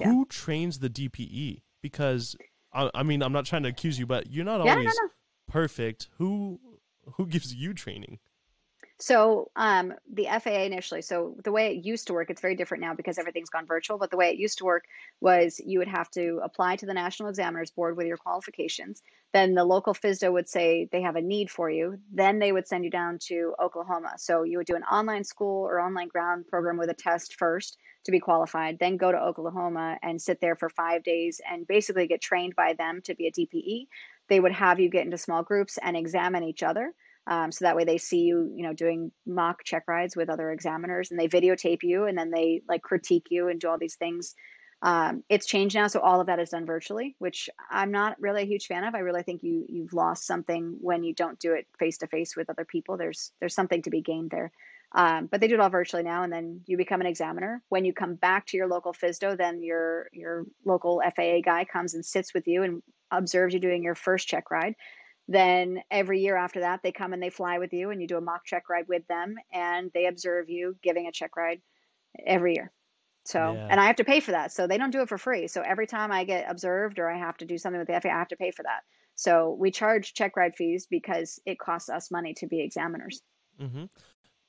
Yeah. 0.00 0.08
Who 0.08 0.26
trains 0.26 0.80
the 0.80 0.90
DPE? 0.90 1.62
Because 1.80 2.36
I, 2.74 2.90
I 2.94 3.02
mean, 3.02 3.22
I'm 3.22 3.32
not 3.32 3.46
trying 3.46 3.62
to 3.62 3.70
accuse 3.70 3.98
you, 3.98 4.06
but 4.06 4.30
you're 4.30 4.44
not 4.44 4.60
Yeah, 4.60 4.72
always 4.74 4.94
no, 4.98 5.02
no. 5.04 5.08
perfect. 5.48 6.08
Who 6.18 6.60
who 7.16 7.26
gives 7.26 7.54
you 7.54 7.72
training? 7.72 8.18
So 9.00 9.50
um, 9.54 9.94
the 10.12 10.26
FAA 10.42 10.62
initially, 10.62 11.02
so 11.02 11.36
the 11.44 11.52
way 11.52 11.70
it 11.70 11.84
used 11.84 12.08
to 12.08 12.12
work, 12.12 12.30
it's 12.30 12.40
very 12.40 12.56
different 12.56 12.80
now 12.80 12.94
because 12.94 13.16
everything's 13.16 13.48
gone 13.48 13.64
virtual. 13.64 13.96
But 13.96 14.10
the 14.10 14.16
way 14.16 14.30
it 14.30 14.38
used 14.38 14.58
to 14.58 14.64
work 14.64 14.86
was 15.20 15.60
you 15.64 15.78
would 15.78 15.88
have 15.88 16.10
to 16.12 16.40
apply 16.42 16.74
to 16.76 16.86
the 16.86 16.94
National 16.94 17.28
Examiners 17.28 17.70
Board 17.70 17.96
with 17.96 18.08
your 18.08 18.16
qualifications. 18.16 19.02
Then 19.32 19.54
the 19.54 19.64
local 19.64 19.94
FSDO 19.94 20.32
would 20.32 20.48
say 20.48 20.88
they 20.90 21.02
have 21.02 21.14
a 21.14 21.22
need 21.22 21.48
for 21.48 21.70
you. 21.70 22.00
Then 22.12 22.40
they 22.40 22.50
would 22.50 22.66
send 22.66 22.82
you 22.82 22.90
down 22.90 23.18
to 23.28 23.54
Oklahoma. 23.62 24.14
So 24.16 24.42
you 24.42 24.58
would 24.58 24.66
do 24.66 24.74
an 24.74 24.82
online 24.82 25.22
school 25.22 25.64
or 25.64 25.80
online 25.80 26.08
ground 26.08 26.48
program 26.48 26.76
with 26.76 26.90
a 26.90 26.94
test 26.94 27.36
first 27.36 27.76
to 28.04 28.10
be 28.10 28.18
qualified. 28.18 28.80
Then 28.80 28.96
go 28.96 29.12
to 29.12 29.18
Oklahoma 29.18 29.98
and 30.02 30.20
sit 30.20 30.40
there 30.40 30.56
for 30.56 30.70
five 30.70 31.04
days 31.04 31.40
and 31.48 31.68
basically 31.68 32.08
get 32.08 32.20
trained 32.20 32.56
by 32.56 32.72
them 32.72 33.00
to 33.02 33.14
be 33.14 33.28
a 33.28 33.32
DPE. 33.32 33.86
They 34.28 34.40
would 34.40 34.52
have 34.52 34.80
you 34.80 34.88
get 34.88 35.04
into 35.04 35.18
small 35.18 35.44
groups 35.44 35.78
and 35.80 35.96
examine 35.96 36.42
each 36.42 36.64
other. 36.64 36.92
Um, 37.28 37.52
so 37.52 37.66
that 37.66 37.76
way 37.76 37.84
they 37.84 37.98
see 37.98 38.20
you, 38.20 38.50
you 38.56 38.62
know, 38.62 38.72
doing 38.72 39.12
mock 39.26 39.62
check 39.62 39.84
rides 39.86 40.16
with 40.16 40.30
other 40.30 40.50
examiners, 40.50 41.10
and 41.10 41.20
they 41.20 41.28
videotape 41.28 41.82
you, 41.82 42.06
and 42.06 42.16
then 42.16 42.30
they 42.30 42.62
like 42.66 42.82
critique 42.82 43.26
you 43.30 43.48
and 43.48 43.60
do 43.60 43.68
all 43.68 43.78
these 43.78 43.96
things. 43.96 44.34
Um, 44.80 45.24
it's 45.28 45.46
changed 45.46 45.74
now, 45.74 45.88
so 45.88 46.00
all 46.00 46.20
of 46.20 46.28
that 46.28 46.38
is 46.38 46.50
done 46.50 46.64
virtually, 46.64 47.16
which 47.18 47.50
I'm 47.70 47.90
not 47.90 48.18
really 48.20 48.42
a 48.42 48.46
huge 48.46 48.66
fan 48.66 48.84
of. 48.84 48.94
I 48.94 49.00
really 49.00 49.22
think 49.22 49.42
you 49.42 49.66
you've 49.68 49.92
lost 49.92 50.26
something 50.26 50.76
when 50.80 51.04
you 51.04 51.14
don't 51.14 51.38
do 51.38 51.52
it 51.52 51.66
face 51.78 51.98
to 51.98 52.06
face 52.06 52.34
with 52.34 52.48
other 52.48 52.64
people. 52.64 52.96
There's 52.96 53.32
there's 53.40 53.54
something 53.54 53.82
to 53.82 53.90
be 53.90 54.00
gained 54.00 54.30
there. 54.30 54.50
Um, 54.92 55.26
but 55.26 55.42
they 55.42 55.48
do 55.48 55.54
it 55.54 55.60
all 55.60 55.68
virtually 55.68 56.02
now, 56.02 56.22
and 56.22 56.32
then 56.32 56.62
you 56.66 56.78
become 56.78 57.02
an 57.02 57.06
examiner. 57.06 57.60
When 57.68 57.84
you 57.84 57.92
come 57.92 58.14
back 58.14 58.46
to 58.46 58.56
your 58.56 58.68
local 58.68 58.94
FSDO, 58.94 59.36
then 59.36 59.62
your 59.62 60.08
your 60.12 60.46
local 60.64 61.02
FAA 61.14 61.40
guy 61.44 61.66
comes 61.66 61.92
and 61.92 62.04
sits 62.04 62.32
with 62.32 62.48
you 62.48 62.62
and 62.62 62.82
observes 63.10 63.52
you 63.52 63.60
doing 63.60 63.82
your 63.82 63.94
first 63.94 64.28
check 64.28 64.50
ride. 64.50 64.74
Then 65.28 65.82
every 65.90 66.20
year 66.20 66.36
after 66.36 66.60
that, 66.60 66.82
they 66.82 66.90
come 66.90 67.12
and 67.12 67.22
they 67.22 67.30
fly 67.30 67.58
with 67.58 67.72
you, 67.74 67.90
and 67.90 68.00
you 68.00 68.08
do 68.08 68.16
a 68.16 68.20
mock 68.20 68.44
check 68.46 68.68
ride 68.70 68.88
with 68.88 69.06
them, 69.08 69.36
and 69.52 69.90
they 69.92 70.06
observe 70.06 70.48
you 70.48 70.76
giving 70.82 71.06
a 71.06 71.12
check 71.12 71.36
ride 71.36 71.60
every 72.26 72.54
year. 72.54 72.72
So, 73.24 73.52
Yeah. 73.52 73.68
and 73.70 73.78
I 73.78 73.86
have 73.86 73.96
to 73.96 74.04
pay 74.04 74.20
for 74.20 74.30
that. 74.32 74.52
So 74.52 74.66
they 74.66 74.78
don't 74.78 74.90
do 74.90 75.02
it 75.02 75.08
for 75.08 75.18
free. 75.18 75.46
So 75.48 75.60
every 75.60 75.86
time 75.86 76.10
I 76.10 76.24
get 76.24 76.50
observed 76.50 76.98
or 76.98 77.10
I 77.10 77.18
have 77.18 77.36
to 77.38 77.44
do 77.44 77.58
something 77.58 77.78
with 77.78 77.88
the 77.88 77.94
FAA, 77.94 78.08
I 78.14 78.18
have 78.18 78.28
to 78.28 78.36
pay 78.38 78.50
for 78.50 78.62
that. 78.62 78.84
So 79.16 79.52
we 79.52 79.70
charge 79.70 80.14
check 80.14 80.34
ride 80.36 80.56
fees 80.56 80.86
because 80.86 81.38
it 81.44 81.58
costs 81.58 81.90
us 81.90 82.10
money 82.10 82.32
to 82.34 82.46
be 82.46 82.60
examiners. 82.62 83.20
Mm-hmm. 83.60 83.84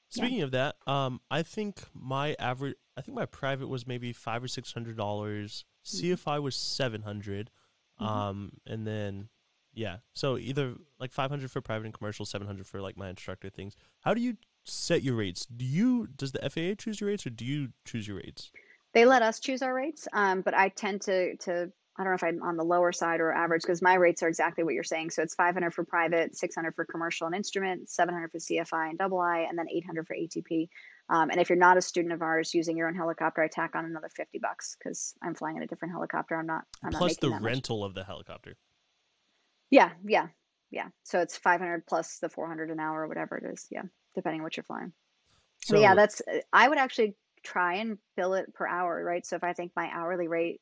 Speaking 0.08 0.42
of 0.44 0.52
that, 0.52 0.78
um, 0.88 1.20
I 1.30 1.44
think 1.44 1.82
my 1.94 2.36
average, 2.40 2.76
I 2.96 3.02
think 3.02 3.16
my 3.16 3.26
private 3.26 3.68
was 3.68 3.86
maybe 3.86 4.14
five 4.14 4.42
or 4.44 4.48
six 4.48 4.72
hundred 4.72 4.96
dollars. 4.96 5.66
Mm-hmm. 5.86 6.14
CFI 6.14 6.42
was 6.42 6.56
seven 6.56 7.02
hundred, 7.02 7.52
Mhm. 8.00 8.06
um, 8.08 8.52
and 8.66 8.88
then 8.88 9.30
yeah, 9.80 9.98
so 10.14 10.38
either 10.38 10.76
like 11.00 11.14
five 11.14 11.30
hundred 11.30 11.52
for 11.52 11.62
private 11.62 11.86
and 11.86 11.94
commercial, 11.94 12.26
seven 12.26 12.46
hundred 12.46 12.68
for 12.68 12.82
like 12.82 12.98
my 12.98 13.10
instructor 13.10 13.50
things. 13.50 13.78
How 14.02 14.14
do 14.14 14.20
you 14.20 14.36
set 14.66 15.04
your 15.04 15.16
rates? 15.16 15.46
Do 15.46 15.64
you 15.64 16.08
does 16.08 16.34
the 16.34 16.50
FAA 16.50 16.76
choose 16.78 17.00
your 17.00 17.10
rates 17.10 17.26
or 17.26 17.30
do 17.30 17.46
you 17.46 17.70
choose 17.86 18.06
your 18.06 18.18
rates? 18.18 18.52
They 18.94 19.06
let 19.06 19.22
us 19.22 19.40
choose 19.40 19.62
our 19.62 19.74
rates, 19.74 20.06
um, 20.12 20.42
but 20.42 20.54
I 20.54 20.68
tend 20.68 21.02
to 21.04 21.38
to 21.38 21.72
I 21.98 22.04
don't 22.04 22.12
know 22.12 22.16
if 22.16 22.24
I'm 22.24 22.44
on 22.44 22.58
the 22.58 22.64
lower 22.66 22.92
side 22.92 23.22
or 23.22 23.32
average 23.32 23.62
because 23.62 23.82
my 23.82 23.94
rates 23.94 24.22
are 24.22 24.28
exactly 24.28 24.66
what 24.66 24.74
you're 24.74 24.84
saying. 24.84 25.12
So 25.12 25.22
it's 25.22 25.36
500 25.36 25.74
for 25.74 25.86
private, 25.86 26.36
600 26.36 26.76
for 26.76 26.84
commercial 26.84 27.28
and 27.28 27.36
instrument, 27.36 27.90
700 27.90 28.32
for 28.32 28.38
CFI 28.38 28.90
and 28.90 28.98
double 28.98 29.20
I, 29.20 29.46
and 29.50 29.58
then 29.58 29.68
800 29.70 30.08
for 30.08 30.16
ATP. 30.16 30.68
Um, 31.10 31.30
and 31.30 31.40
if 31.40 31.50
you're 31.50 31.58
not 31.58 31.78
a 31.78 31.82
student 31.82 32.14
of 32.14 32.22
ours 32.22 32.54
using 32.54 32.78
your 32.78 32.88
own 32.88 32.96
helicopter, 32.96 33.42
I 33.42 33.48
tack 33.48 33.76
on 33.76 33.86
another 33.86 34.10
50 34.16 34.40
bucks 34.40 34.78
because 34.78 35.14
I'm 35.22 35.36
flying 35.36 35.58
in 35.58 35.64
a 35.64 35.68
different 35.68 35.94
helicopter. 35.94 36.36
I'm 36.36 36.46
not. 36.46 36.64
I'm 36.84 36.92
Plus 36.92 37.12
making 37.12 37.30
the 37.30 37.36
that 37.36 37.42
much. 37.42 37.50
rental 37.52 37.84
of 37.84 37.94
the 37.96 38.04
helicopter. 38.04 38.56
Yeah, 39.72 39.92
yeah, 40.06 40.28
yeah. 40.72 40.88
So 41.04 41.20
it's 41.20 41.38
500 41.38 41.86
plus 41.86 42.18
the 42.20 42.30
400 42.30 42.70
an 42.70 42.80
hour 42.80 43.04
or 43.04 43.08
whatever 43.08 43.38
it 43.38 43.46
is. 43.52 43.68
Yeah, 43.70 43.84
depending 44.16 44.42
on 44.42 44.44
what 44.44 44.58
you're 44.58 44.64
flying. 44.64 44.94
So 45.64 45.76
but 45.76 45.82
yeah, 45.82 45.96
that's. 45.96 46.22
I 46.54 46.68
would 46.68 46.78
actually 46.78 47.16
try 47.44 47.76
and 47.76 47.98
bill 48.16 48.34
it 48.34 48.54
per 48.54 48.68
hour, 48.68 49.04
right? 49.04 49.26
So 49.26 49.36
if 49.36 49.44
I 49.44 49.54
think 49.54 49.72
my 49.76 49.90
hourly 49.94 50.28
rate, 50.28 50.62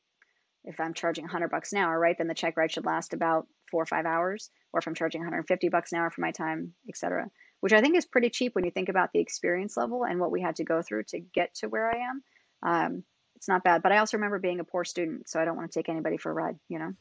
if 0.64 0.78
I'm 0.80 0.94
charging 0.94 1.24
100 1.24 1.50
bucks 1.50 1.72
an 1.72 1.78
hour, 1.78 1.98
right, 1.98 2.16
then 2.16 2.28
the 2.28 2.34
check 2.34 2.56
ride 2.56 2.72
should 2.72 2.86
last 2.86 3.12
about 3.12 3.46
four 3.70 3.82
or 3.82 3.86
five 3.86 4.06
hours. 4.06 4.50
Or 4.72 4.80
if 4.80 4.86
I'm 4.86 4.94
charging 4.94 5.20
150 5.20 5.68
bucks 5.70 5.92
an 5.92 5.98
hour 5.98 6.10
for 6.10 6.20
my 6.20 6.30
time, 6.30 6.74
etc., 6.88 7.30
which 7.60 7.72
I 7.72 7.80
think 7.80 7.96
is 7.96 8.06
pretty 8.06 8.30
cheap 8.30 8.54
when 8.54 8.64
you 8.64 8.70
think 8.70 8.88
about 8.88 9.10
the 9.12 9.20
experience 9.20 9.76
level 9.76 10.04
and 10.04 10.20
what 10.20 10.30
we 10.30 10.40
had 10.40 10.56
to 10.56 10.64
go 10.64 10.82
through 10.82 11.04
to 11.04 11.20
get 11.20 11.54
to 11.56 11.68
where 11.68 11.90
I 11.90 11.98
am. 11.98 12.22
Um, 12.62 13.04
it's 13.34 13.48
not 13.48 13.64
bad, 13.64 13.82
but 13.82 13.92
I 13.92 13.98
also 13.98 14.16
remember 14.16 14.38
being 14.38 14.60
a 14.60 14.64
poor 14.64 14.84
student, 14.84 15.28
so 15.28 15.40
I 15.40 15.44
don't 15.44 15.56
want 15.56 15.70
to 15.70 15.78
take 15.78 15.88
anybody 15.88 16.16
for 16.16 16.30
a 16.30 16.34
ride. 16.34 16.58
You 16.68 16.80
know. 16.80 16.92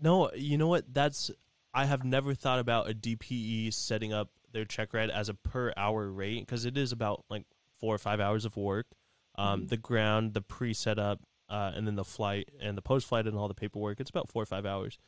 No, 0.00 0.30
you 0.32 0.58
know 0.58 0.68
what? 0.68 0.92
That's 0.92 1.30
I 1.78 1.84
have 1.84 2.04
never 2.04 2.34
thought 2.34 2.58
about 2.58 2.90
a 2.90 2.94
DPE 2.94 3.72
setting 3.72 4.12
up 4.12 4.30
their 4.52 4.64
check 4.64 4.92
ride 4.92 5.10
as 5.10 5.28
a 5.28 5.34
per 5.34 5.72
hour 5.76 6.10
rate 6.10 6.40
because 6.40 6.64
it 6.64 6.76
is 6.76 6.90
about 6.90 7.24
like 7.30 7.44
four 7.78 7.94
or 7.94 7.98
five 7.98 8.18
hours 8.18 8.44
of 8.44 8.56
work. 8.56 8.86
Um, 9.36 9.62
Mhm. 9.62 9.68
The 9.68 9.76
ground, 9.76 10.34
the 10.34 10.40
pre 10.42 10.74
setup, 10.74 11.20
uh, 11.48 11.70
and 11.74 11.86
then 11.86 11.94
the 11.94 12.04
flight 12.04 12.50
and 12.60 12.76
the 12.76 12.82
post 12.82 13.06
flight 13.06 13.26
and 13.28 13.36
all 13.36 13.46
the 13.46 13.54
paperwork. 13.54 14.00
It's 14.00 14.10
about 14.10 14.28
four 14.28 14.42
or 14.42 14.46
five 14.46 14.66
hours. 14.66 14.98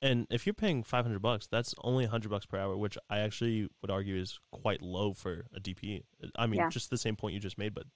And 0.00 0.26
if 0.30 0.46
you're 0.46 0.54
paying 0.54 0.84
500 0.84 1.18
bucks, 1.20 1.46
that's 1.48 1.74
only 1.82 2.04
100 2.04 2.30
bucks 2.30 2.46
per 2.46 2.58
hour, 2.58 2.76
which 2.76 2.96
I 3.10 3.18
actually 3.18 3.68
would 3.82 3.90
argue 3.90 4.14
is 4.16 4.38
quite 4.52 4.80
low 4.82 5.12
for 5.12 5.46
a 5.52 5.58
DPE. 5.60 6.04
I 6.36 6.46
mean, 6.46 6.60
Yeah. 6.60 6.68
just 6.68 6.90
the 6.90 6.96
same 6.98 7.16
point 7.16 7.34
you 7.34 7.40
just 7.40 7.58
made, 7.58 7.74
but 7.74 7.86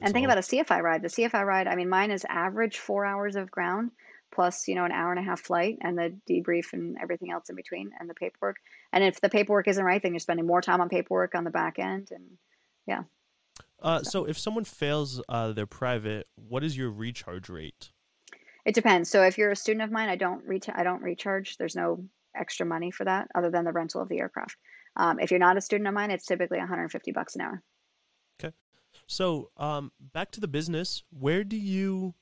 And 0.00 0.12
think 0.12 0.24
low. 0.26 0.32
about 0.32 0.38
a 0.38 0.42
CFI 0.42 0.80
ride. 0.80 1.02
The 1.02 1.08
CFI 1.08 1.42
ride, 1.44 1.68
I 1.68 1.74
mean, 1.76 1.88
mine 1.88 2.10
is 2.10 2.24
average 2.28 2.78
four 2.78 3.06
hours 3.06 3.36
of 3.36 3.50
ground 3.50 3.92
plus, 4.32 4.68
you 4.68 4.74
know, 4.74 4.84
an 4.84 4.92
hour 4.92 5.10
and 5.10 5.20
a 5.20 5.22
half 5.22 5.40
flight 5.40 5.78
and 5.80 5.96
the 5.96 6.14
debrief 6.28 6.72
and 6.72 6.96
everything 7.00 7.30
else 7.30 7.48
in 7.48 7.56
between 7.56 7.90
and 7.98 8.08
the 8.08 8.14
paperwork. 8.14 8.56
And 8.92 9.02
if 9.04 9.20
the 9.20 9.28
paperwork 9.28 9.68
isn't 9.68 9.84
right, 9.84 10.02
then 10.02 10.12
you're 10.12 10.20
spending 10.20 10.46
more 10.46 10.60
time 10.60 10.80
on 10.80 10.88
paperwork 10.88 11.34
on 11.34 11.44
the 11.44 11.50
back 11.50 11.78
end. 11.78 12.08
And 12.10 12.24
yeah. 12.86 13.02
Uh, 13.82 14.02
so 14.02 14.24
if 14.24 14.38
someone 14.38 14.64
fails 14.64 15.22
uh, 15.28 15.52
their 15.52 15.66
private, 15.66 16.26
what 16.34 16.64
is 16.64 16.76
your 16.76 16.90
recharge 16.90 17.48
rate? 17.48 17.90
it 18.68 18.74
depends. 18.74 19.08
So 19.08 19.22
if 19.22 19.38
you're 19.38 19.50
a 19.50 19.56
student 19.56 19.82
of 19.82 19.90
mine, 19.90 20.10
I 20.10 20.16
don't 20.16 20.44
reach, 20.44 20.66
I 20.70 20.82
don't 20.82 21.02
recharge. 21.02 21.56
There's 21.56 21.74
no 21.74 22.04
extra 22.36 22.66
money 22.66 22.90
for 22.90 23.04
that 23.04 23.26
other 23.34 23.50
than 23.50 23.64
the 23.64 23.72
rental 23.72 24.02
of 24.02 24.10
the 24.10 24.18
aircraft. 24.18 24.56
Um, 24.94 25.18
if 25.20 25.30
you're 25.30 25.40
not 25.40 25.56
a 25.56 25.62
student 25.62 25.88
of 25.88 25.94
mine, 25.94 26.10
it's 26.10 26.26
typically 26.26 26.58
150 26.58 27.12
bucks 27.12 27.34
an 27.34 27.40
hour. 27.40 27.62
Okay. 28.38 28.54
So 29.06 29.50
um, 29.56 29.90
back 30.12 30.32
to 30.32 30.40
the 30.40 30.48
business. 30.48 31.02
Where 31.10 31.44
do 31.44 31.56
you? 31.56 32.14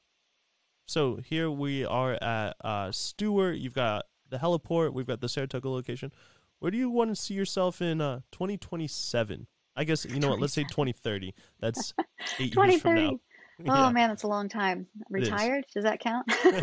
So 0.86 1.16
here 1.16 1.50
we 1.50 1.84
are 1.84 2.14
at 2.14 2.56
uh, 2.64 2.92
Stewart. 2.92 3.56
You've 3.56 3.74
got 3.74 4.04
the 4.30 4.38
heliport. 4.38 4.92
We've 4.92 5.06
got 5.06 5.20
the 5.20 5.28
Saratoga 5.28 5.68
location. 5.68 6.12
Where 6.60 6.70
do 6.70 6.78
you 6.78 6.88
want 6.88 7.10
to 7.10 7.16
see 7.16 7.34
yourself 7.34 7.82
in 7.82 8.00
uh, 8.00 8.20
2027? 8.32 9.46
I 9.74 9.84
guess 9.84 10.04
you 10.04 10.20
know 10.20 10.30
what. 10.30 10.40
Let's 10.40 10.54
say 10.54 10.62
2030. 10.62 11.34
That's 11.60 11.92
eight 12.38 12.54
years 12.56 12.80
from 12.80 12.94
now. 12.94 13.00
2030. 13.10 13.20
Oh 13.68 13.90
man, 13.90 14.10
that's 14.10 14.24
a 14.24 14.28
long 14.28 14.50
time. 14.50 14.86
Retired? 15.08 15.64
Does 15.72 15.84
that 15.84 15.98
count? 15.98 16.30
Yeah. 16.44 16.60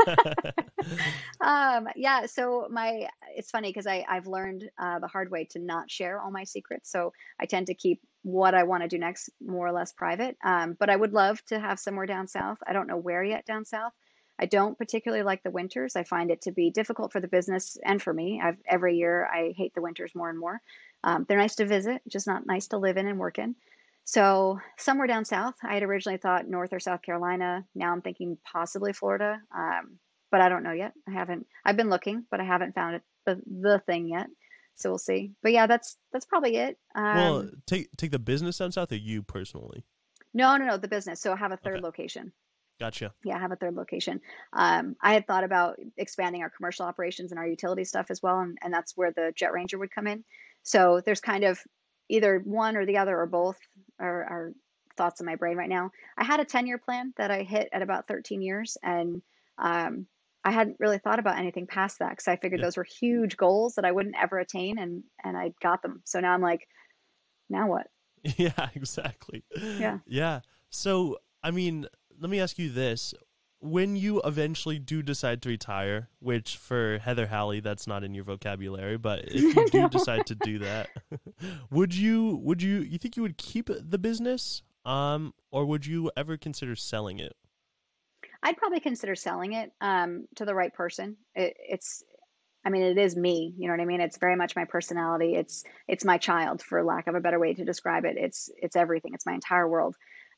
um, 1.41 1.87
yeah. 1.95 2.27
So 2.27 2.67
my, 2.69 3.07
it's 3.35 3.49
funny 3.49 3.69
because 3.69 3.87
I 3.87 4.05
I've 4.07 4.27
learned 4.27 4.69
uh, 4.77 4.99
the 4.99 5.07
hard 5.07 5.31
way 5.31 5.45
to 5.45 5.59
not 5.59 5.89
share 5.89 6.21
all 6.21 6.29
my 6.29 6.43
secrets. 6.43 6.91
So 6.91 7.11
I 7.39 7.47
tend 7.47 7.65
to 7.65 7.73
keep 7.73 7.99
what 8.21 8.53
I 8.53 8.61
want 8.61 8.83
to 8.83 8.87
do 8.87 8.99
next 8.99 9.31
more 9.43 9.65
or 9.65 9.71
less 9.71 9.91
private. 9.91 10.37
Um, 10.45 10.77
but 10.79 10.91
I 10.91 10.95
would 10.95 11.13
love 11.13 11.43
to 11.45 11.59
have 11.59 11.79
somewhere 11.79 12.05
down 12.05 12.27
south. 12.27 12.59
I 12.67 12.73
don't 12.73 12.85
know 12.85 12.97
where 12.97 13.23
yet 13.23 13.47
down 13.47 13.65
south. 13.65 13.93
I 14.43 14.45
don't 14.45 14.77
particularly 14.77 15.23
like 15.23 15.41
the 15.41 15.51
winters. 15.51 15.95
I 15.95 16.03
find 16.03 16.29
it 16.29 16.41
to 16.41 16.51
be 16.51 16.69
difficult 16.69 17.13
for 17.13 17.21
the 17.21 17.29
business 17.29 17.77
and 17.85 18.01
for 18.01 18.13
me. 18.13 18.41
I've 18.43 18.57
every 18.67 18.97
year 18.97 19.25
I 19.25 19.53
hate 19.55 19.73
the 19.73 19.81
winters 19.81 20.13
more 20.13 20.29
and 20.29 20.37
more. 20.37 20.61
Um, 21.01 21.25
they're 21.29 21.37
nice 21.37 21.55
to 21.55 21.65
visit, 21.65 22.01
just 22.09 22.27
not 22.27 22.45
nice 22.45 22.67
to 22.67 22.77
live 22.77 22.97
in 22.97 23.07
and 23.07 23.17
work 23.17 23.39
in. 23.39 23.55
So 24.03 24.59
somewhere 24.77 25.07
down 25.07 25.23
south, 25.23 25.55
I 25.63 25.75
had 25.75 25.83
originally 25.83 26.17
thought 26.17 26.45
North 26.49 26.73
or 26.73 26.81
South 26.81 27.01
Carolina. 27.03 27.65
Now 27.73 27.93
I'm 27.93 28.01
thinking 28.01 28.37
possibly 28.43 28.91
Florida, 28.91 29.41
um, 29.55 29.97
but 30.29 30.41
I 30.41 30.49
don't 30.49 30.63
know 30.63 30.73
yet. 30.73 30.91
I 31.07 31.11
haven't. 31.11 31.47
I've 31.63 31.77
been 31.77 31.89
looking, 31.89 32.25
but 32.29 32.41
I 32.41 32.43
haven't 32.43 32.75
found 32.75 32.95
it 32.97 33.03
the 33.25 33.41
the 33.47 33.79
thing 33.85 34.09
yet. 34.09 34.27
So 34.75 34.89
we'll 34.89 34.97
see. 34.97 35.31
But 35.41 35.53
yeah, 35.53 35.67
that's 35.67 35.95
that's 36.11 36.25
probably 36.25 36.57
it. 36.57 36.77
Um, 36.95 37.05
well, 37.15 37.49
take 37.65 37.95
take 37.95 38.11
the 38.11 38.19
business 38.19 38.57
down 38.57 38.73
south, 38.73 38.91
or 38.91 38.95
you 38.97 39.23
personally? 39.23 39.85
no, 40.33 40.57
no, 40.57 40.65
no, 40.65 40.77
the 40.77 40.87
business. 40.89 41.21
So 41.21 41.31
I 41.31 41.37
have 41.37 41.53
a 41.53 41.57
third 41.57 41.77
Okay. 41.77 41.83
location. 41.83 42.33
Gotcha. 42.79 43.13
Yeah, 43.23 43.35
I 43.37 43.39
have 43.39 43.51
a 43.51 43.55
third 43.55 43.75
location. 43.75 44.19
Um, 44.53 44.95
I 45.01 45.13
had 45.13 45.27
thought 45.27 45.43
about 45.43 45.77
expanding 45.97 46.41
our 46.41 46.49
commercial 46.49 46.85
operations 46.85 47.31
and 47.31 47.39
our 47.39 47.47
utility 47.47 47.83
stuff 47.83 48.07
as 48.09 48.21
well, 48.21 48.39
and, 48.39 48.57
and 48.61 48.73
that's 48.73 48.93
where 48.97 49.11
the 49.11 49.31
Jet 49.35 49.53
Ranger 49.53 49.77
would 49.77 49.91
come 49.91 50.07
in. 50.07 50.23
So 50.63 51.01
there's 51.05 51.21
kind 51.21 51.43
of 51.43 51.59
either 52.09 52.39
one 52.43 52.75
or 52.75 52.85
the 52.85 52.97
other 52.97 53.17
or 53.17 53.25
both 53.27 53.57
are, 53.99 54.23
are 54.23 54.53
thoughts 54.97 55.19
in 55.19 55.25
my 55.25 55.35
brain 55.35 55.55
right 55.57 55.69
now. 55.69 55.91
I 56.17 56.23
had 56.23 56.39
a 56.39 56.45
10 56.45 56.67
year 56.67 56.77
plan 56.77 57.13
that 57.17 57.31
I 57.31 57.43
hit 57.43 57.69
at 57.71 57.81
about 57.81 58.07
13 58.07 58.41
years, 58.41 58.77
and 58.83 59.21
um, 59.57 60.07
I 60.43 60.51
hadn't 60.51 60.77
really 60.79 60.97
thought 60.97 61.19
about 61.19 61.37
anything 61.37 61.67
past 61.67 61.99
that 61.99 62.09
because 62.09 62.27
I 62.27 62.35
figured 62.35 62.59
Yeah. 62.59 62.65
those 62.65 62.77
were 62.77 62.83
huge 62.83 63.37
goals 63.37 63.75
that 63.75 63.85
I 63.85 63.91
wouldn't 63.91 64.15
ever 64.21 64.39
attain, 64.39 64.77
and 64.79 65.03
and 65.23 65.37
I 65.37 65.53
got 65.61 65.81
them. 65.81 66.01
So 66.05 66.19
now 66.19 66.33
I'm 66.33 66.41
like, 66.41 66.67
now 67.49 67.67
what? 67.67 67.87
Yeah, 68.37 68.69
exactly. 68.75 69.43
Yeah. 69.79 69.99
Yeah. 70.05 70.39
So, 70.69 71.17
I 71.43 71.51
mean, 71.51 71.87
let 72.19 72.29
me 72.29 72.39
ask 72.39 72.57
you 72.59 72.69
this. 72.69 73.13
When 73.59 73.95
you 73.95 74.21
eventually 74.25 74.77
do 74.77 75.01
decide 75.01 75.41
to 75.43 75.49
retire, 75.49 76.09
which 76.19 76.57
for 76.57 76.97
Heather 76.97 77.27
Howley 77.27 77.61
that's 77.61 77.87
not 77.87 78.03
in 78.03 78.13
your 78.13 78.25
vocabulary, 78.25 78.97
but 78.97 79.23
if 79.25 79.55
you 79.55 79.69
do 79.71 79.87
decide 79.87 80.25
to 80.25 80.35
do 80.35 80.59
that, 80.59 80.89
would 81.71 81.95
you 81.95 82.41
would 82.43 82.61
you 82.61 82.79
you 82.79 82.97
think 82.97 83.15
you 83.15 83.23
would 83.23 83.37
keep 83.37 83.69
the 83.71 83.97
business 83.97 84.63
um 84.85 85.33
or 85.49 85.65
would 85.65 85.85
you 85.85 86.11
ever 86.17 86.35
consider 86.35 86.75
selling 86.75 87.19
it? 87.19 87.37
I'd 88.43 88.57
probably 88.57 88.81
consider 88.81 89.15
selling 89.15 89.53
it 89.53 89.71
um, 89.79 90.27
to 90.35 90.45
the 90.45 90.53
right 90.53 90.73
person. 90.73 91.15
It, 91.33 91.55
it's, 91.57 92.03
I 92.65 92.69
mean, 92.69 92.83
it 92.83 92.97
is 92.97 93.15
me. 93.15 93.53
You 93.57 93.67
know 93.67 93.73
what 93.73 93.81
I 93.81 93.85
mean? 93.85 94.01
It's 94.01 94.17
very 94.17 94.35
much 94.35 94.55
my 94.55 94.65
personality. 94.65 95.35
It's 95.35 95.63
it's 95.87 96.05
my 96.05 96.17
child, 96.17 96.61
for 96.61 96.83
lack 96.83 97.07
of 97.07 97.15
a 97.15 97.21
better 97.21 97.39
way 97.39 97.53
to 97.53 97.65
describe 97.65 98.05
it. 98.05 98.15
It's 98.17 98.49
it's 98.57 98.75
everything. 98.75 99.13
It's 99.13 99.25
my 99.25 99.33
entire 99.33 99.67
world. 99.67 99.95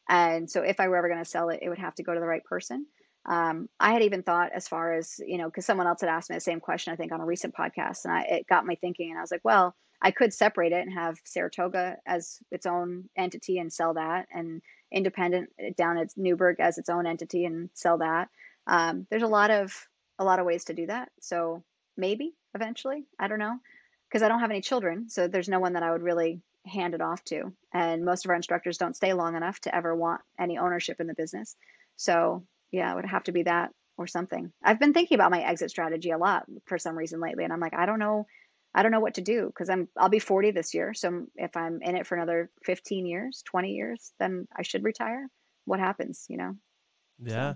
And 0.07 0.49
so, 0.49 0.61
if 0.61 0.79
I 0.79 0.87
were 0.87 0.97
ever 0.97 1.09
going 1.09 1.23
to 1.23 1.29
sell 1.29 1.49
it, 1.49 1.59
it 1.61 1.69
would 1.69 1.79
have 1.79 1.95
to 1.95 2.03
go 2.03 2.13
to 2.13 2.19
the 2.19 2.27
right 2.27 2.43
person. 2.43 2.85
Um, 3.27 3.69
I 3.79 3.93
had 3.93 4.03
even 4.03 4.21
thought, 4.21 4.51
as 4.53 4.67
far 4.67 4.93
as 4.93 5.19
you 5.25 5.37
know, 5.37 5.45
because 5.45 5.65
someone 5.65 5.87
else 5.87 6.01
had 6.01 6.09
asked 6.09 6.29
me 6.29 6.35
the 6.35 6.41
same 6.41 6.59
question, 6.59 6.93
I 6.93 6.95
think, 6.95 7.11
on 7.11 7.21
a 7.21 7.25
recent 7.25 7.55
podcast, 7.55 8.05
and 8.05 8.13
I, 8.13 8.21
it 8.21 8.47
got 8.47 8.65
me 8.65 8.75
thinking. 8.75 9.09
And 9.09 9.17
I 9.17 9.21
was 9.21 9.31
like, 9.31 9.43
well, 9.43 9.75
I 10.01 10.11
could 10.11 10.33
separate 10.33 10.71
it 10.71 10.85
and 10.85 10.93
have 10.93 11.17
Saratoga 11.23 11.97
as 12.05 12.37
its 12.51 12.65
own 12.65 13.09
entity 13.17 13.57
and 13.57 13.73
sell 13.73 13.95
that, 13.95 14.27
and 14.31 14.61
independent 14.91 15.49
uh, 15.59 15.71
down 15.75 15.97
at 15.97 16.09
Newburgh 16.15 16.59
as 16.59 16.77
its 16.77 16.89
own 16.89 17.07
entity 17.07 17.45
and 17.45 17.69
sell 17.73 17.97
that. 17.97 18.29
Um, 18.67 19.07
there's 19.09 19.23
a 19.23 19.27
lot 19.27 19.51
of 19.51 19.73
a 20.19 20.23
lot 20.23 20.39
of 20.39 20.45
ways 20.45 20.65
to 20.65 20.73
do 20.73 20.85
that. 20.87 21.09
So 21.19 21.63
maybe 21.97 22.35
eventually, 22.53 23.05
I 23.19 23.27
don't 23.27 23.39
know, 23.39 23.57
because 24.07 24.21
I 24.21 24.27
don't 24.27 24.39
have 24.39 24.51
any 24.51 24.61
children, 24.61 25.09
so 25.09 25.27
there's 25.27 25.49
no 25.49 25.59
one 25.59 25.73
that 25.73 25.83
I 25.83 25.91
would 25.91 26.03
really 26.03 26.41
hand 26.65 26.93
it 26.93 27.01
off 27.01 27.23
to. 27.25 27.53
And 27.73 28.05
most 28.05 28.25
of 28.25 28.29
our 28.29 28.35
instructors 28.35 28.77
don't 28.77 28.95
stay 28.95 29.13
long 29.13 29.35
enough 29.35 29.59
to 29.61 29.75
ever 29.75 29.95
want 29.95 30.21
any 30.39 30.57
ownership 30.57 30.99
in 30.99 31.07
the 31.07 31.13
business. 31.13 31.55
So 31.95 32.45
yeah, 32.71 32.91
it 32.91 32.95
would 32.95 33.05
have 33.05 33.23
to 33.23 33.31
be 33.31 33.43
that 33.43 33.71
or 33.97 34.07
something. 34.07 34.51
I've 34.63 34.79
been 34.79 34.93
thinking 34.93 35.15
about 35.15 35.31
my 35.31 35.41
exit 35.41 35.69
strategy 35.69 36.11
a 36.11 36.17
lot 36.17 36.45
for 36.65 36.77
some 36.77 36.97
reason 36.97 37.21
lately, 37.21 37.43
and 37.43 37.53
I'm 37.53 37.59
like, 37.59 37.73
I 37.73 37.85
don't 37.85 37.99
know. 37.99 38.25
I 38.73 38.83
don't 38.83 38.91
know 38.91 38.99
what 38.99 39.13
to 39.13 39.21
do 39.21 39.47
because 39.47 39.69
I'm 39.69 39.87
I'll 39.97 40.09
be 40.09 40.19
40 40.19 40.51
this 40.51 40.73
year. 40.73 40.93
So 40.93 41.27
if 41.35 41.55
I'm 41.55 41.81
in 41.81 41.95
it 41.95 42.05
for 42.05 42.15
another 42.15 42.49
15 42.65 43.05
years, 43.05 43.41
20 43.45 43.69
years, 43.71 44.11
then 44.19 44.47
I 44.55 44.63
should 44.63 44.83
retire. 44.83 45.29
What 45.63 45.79
happens, 45.79 46.25
you 46.27 46.35
know? 46.37 46.55
Yeah. 47.23 47.53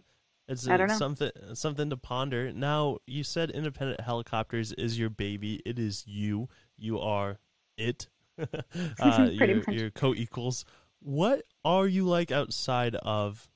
It's 0.47 0.68
I 0.68 0.76
uh, 0.76 0.78
don't 0.78 0.88
know. 0.88 0.97
something 0.97 1.32
something 1.53 1.89
to 1.91 1.97
ponder. 1.97 2.51
Now, 2.51 2.97
you 3.05 3.24
said 3.24 3.51
independent 3.51 4.01
helicopters 4.01 4.72
is 4.72 4.97
your 4.97 5.10
baby. 5.10 5.62
It 5.66 5.78
is 5.78 6.05
you. 6.07 6.49
You 6.78 6.99
are 6.99 7.39
it. 7.78 8.07
uh, 8.99 9.29
your, 9.31 9.63
your 9.69 9.89
co-equals. 9.89 10.65
What 11.01 11.43
are 11.63 11.87
you 11.87 12.05
like 12.05 12.31
outside 12.31 12.95
of 12.95 13.47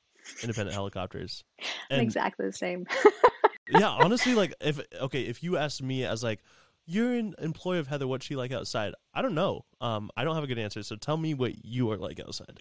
independent 0.41 0.73
helicopters? 0.73 1.43
And 1.89 2.01
exactly 2.01 2.45
the 2.45 2.53
same. 2.53 2.85
yeah, 3.69 3.89
honestly, 3.89 4.33
like 4.33 4.53
if 4.61 4.79
okay, 5.01 5.23
if 5.23 5.43
you 5.43 5.57
asked 5.57 5.81
me 5.81 6.05
as 6.05 6.23
like 6.23 6.39
you're 6.85 7.13
an 7.13 7.35
employee 7.39 7.79
of 7.79 7.87
Heather, 7.87 8.07
what's 8.07 8.25
she 8.25 8.35
like 8.35 8.51
outside? 8.51 8.93
I 9.13 9.21
don't 9.21 9.35
know. 9.35 9.65
Um, 9.81 10.09
I 10.15 10.23
don't 10.23 10.35
have 10.35 10.43
a 10.43 10.47
good 10.47 10.59
answer. 10.59 10.83
So 10.83 10.95
tell 10.95 11.17
me 11.17 11.33
what 11.33 11.65
you 11.65 11.91
are 11.91 11.97
like 11.97 12.19
outside. 12.19 12.59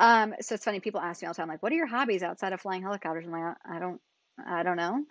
Um, 0.00 0.34
so 0.40 0.54
it's 0.54 0.64
funny. 0.64 0.80
People 0.80 1.00
ask 1.00 1.22
me 1.22 1.26
all 1.26 1.34
the 1.34 1.38
time, 1.38 1.48
like, 1.48 1.62
"What 1.62 1.72
are 1.72 1.76
your 1.76 1.86
hobbies 1.86 2.22
outside 2.22 2.52
of 2.52 2.60
flying 2.60 2.82
helicopters?" 2.82 3.24
I'm 3.26 3.32
like, 3.32 3.56
"I 3.68 3.78
don't, 3.78 4.00
I 4.46 4.62
don't 4.62 4.76
know." 4.76 5.04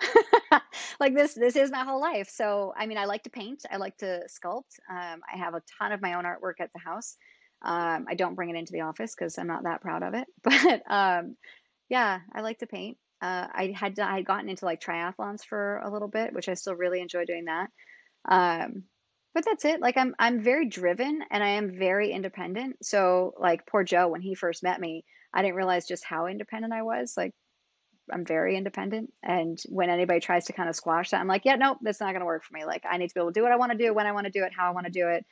like 1.00 1.16
this, 1.16 1.34
this 1.34 1.56
is 1.56 1.72
my 1.72 1.84
whole 1.84 2.02
life. 2.02 2.30
So 2.30 2.74
I 2.78 2.86
mean, 2.86 2.98
I 2.98 3.06
like 3.06 3.24
to 3.24 3.30
paint. 3.30 3.64
I 3.72 3.78
like 3.78 3.98
to 3.98 4.22
sculpt. 4.30 4.80
Um, 4.90 5.22
I 5.34 5.38
have 5.38 5.54
a 5.54 5.62
ton 5.80 5.92
of 5.92 6.02
my 6.02 6.14
own 6.14 6.26
artwork 6.26 6.60
at 6.60 6.72
the 6.74 6.80
house. 6.80 7.18
Um, 7.64 8.06
I 8.08 8.16
don't 8.16 8.36
bring 8.36 8.50
it 8.50 8.56
into 8.56 8.72
the 8.74 8.82
office 8.82 9.16
because 9.16 9.38
I'm 9.38 9.48
not 9.48 9.64
that 9.64 9.82
proud 9.82 10.04
of 10.04 10.14
it. 10.14 10.28
But 10.44 10.82
um, 10.92 11.36
yeah, 11.90 12.20
I 12.34 12.42
like 12.42 12.60
to 12.60 12.68
paint. 12.68 12.98
Uh, 13.22 13.48
I 13.52 13.74
had 13.76 14.00
I 14.00 14.18
had 14.18 14.26
gotten 14.26 14.50
into 14.50 14.66
like 14.66 14.82
triathlons 14.82 15.44
for 15.44 15.78
a 15.80 15.92
little 15.92 16.08
bit, 16.08 16.34
which 16.34 16.50
I 16.50 16.54
still 16.54 16.76
really 16.76 17.02
enjoy 17.02 17.26
doing 17.26 17.46
that. 17.46 17.70
Um, 18.30 18.84
but 19.34 19.46
that's 19.46 19.66
it. 19.66 19.82
Like 19.82 19.98
I'm 19.98 20.16
I'm 20.20 20.42
very 20.42 20.68
driven 20.68 21.22
and 21.32 21.44
I 21.44 21.50
am 21.50 21.78
very 21.78 22.12
independent. 22.12 22.78
So 22.84 23.34
like 23.40 23.66
poor 23.68 23.84
Joe, 23.84 24.08
when 24.08 24.22
he 24.22 24.36
first 24.36 24.64
met 24.64 24.80
me, 24.80 25.04
I 25.34 25.42
didn't 25.42 25.56
realize 25.56 25.88
just 25.88 26.04
how 26.06 26.28
independent 26.28 26.74
I 26.74 26.82
was. 26.84 27.14
Like 27.16 27.34
I'm 28.12 28.26
very 28.26 28.56
independent. 28.58 29.14
And 29.24 29.62
when 29.70 29.90
anybody 29.90 30.20
tries 30.20 30.46
to 30.46 30.54
kind 30.54 30.70
of 30.70 30.76
squash 30.76 31.12
that, 31.12 31.20
I'm 31.20 31.28
like, 31.28 31.46
yeah, 31.46 31.56
nope, 31.56 31.80
that's 31.82 32.00
not 32.00 32.14
gonna 32.14 32.26
work 32.26 32.44
for 32.44 32.54
me. 32.54 32.66
Like 32.66 32.86
I 32.90 32.98
need 32.98 33.08
to 33.10 33.14
be 33.14 33.20
able 33.20 33.32
to 33.32 33.40
do 33.40 33.44
what 33.44 33.52
I 33.52 33.58
want 33.58 33.72
to 33.72 33.78
do, 33.78 33.94
when 33.94 34.08
I 34.08 34.12
want 34.12 34.26
to 34.26 34.32
do 34.32 34.44
it, 34.44 34.54
how 34.56 34.68
I 34.68 34.72
want 34.72 34.86
to 34.86 34.92
do 34.92 35.08
it. 35.10 35.26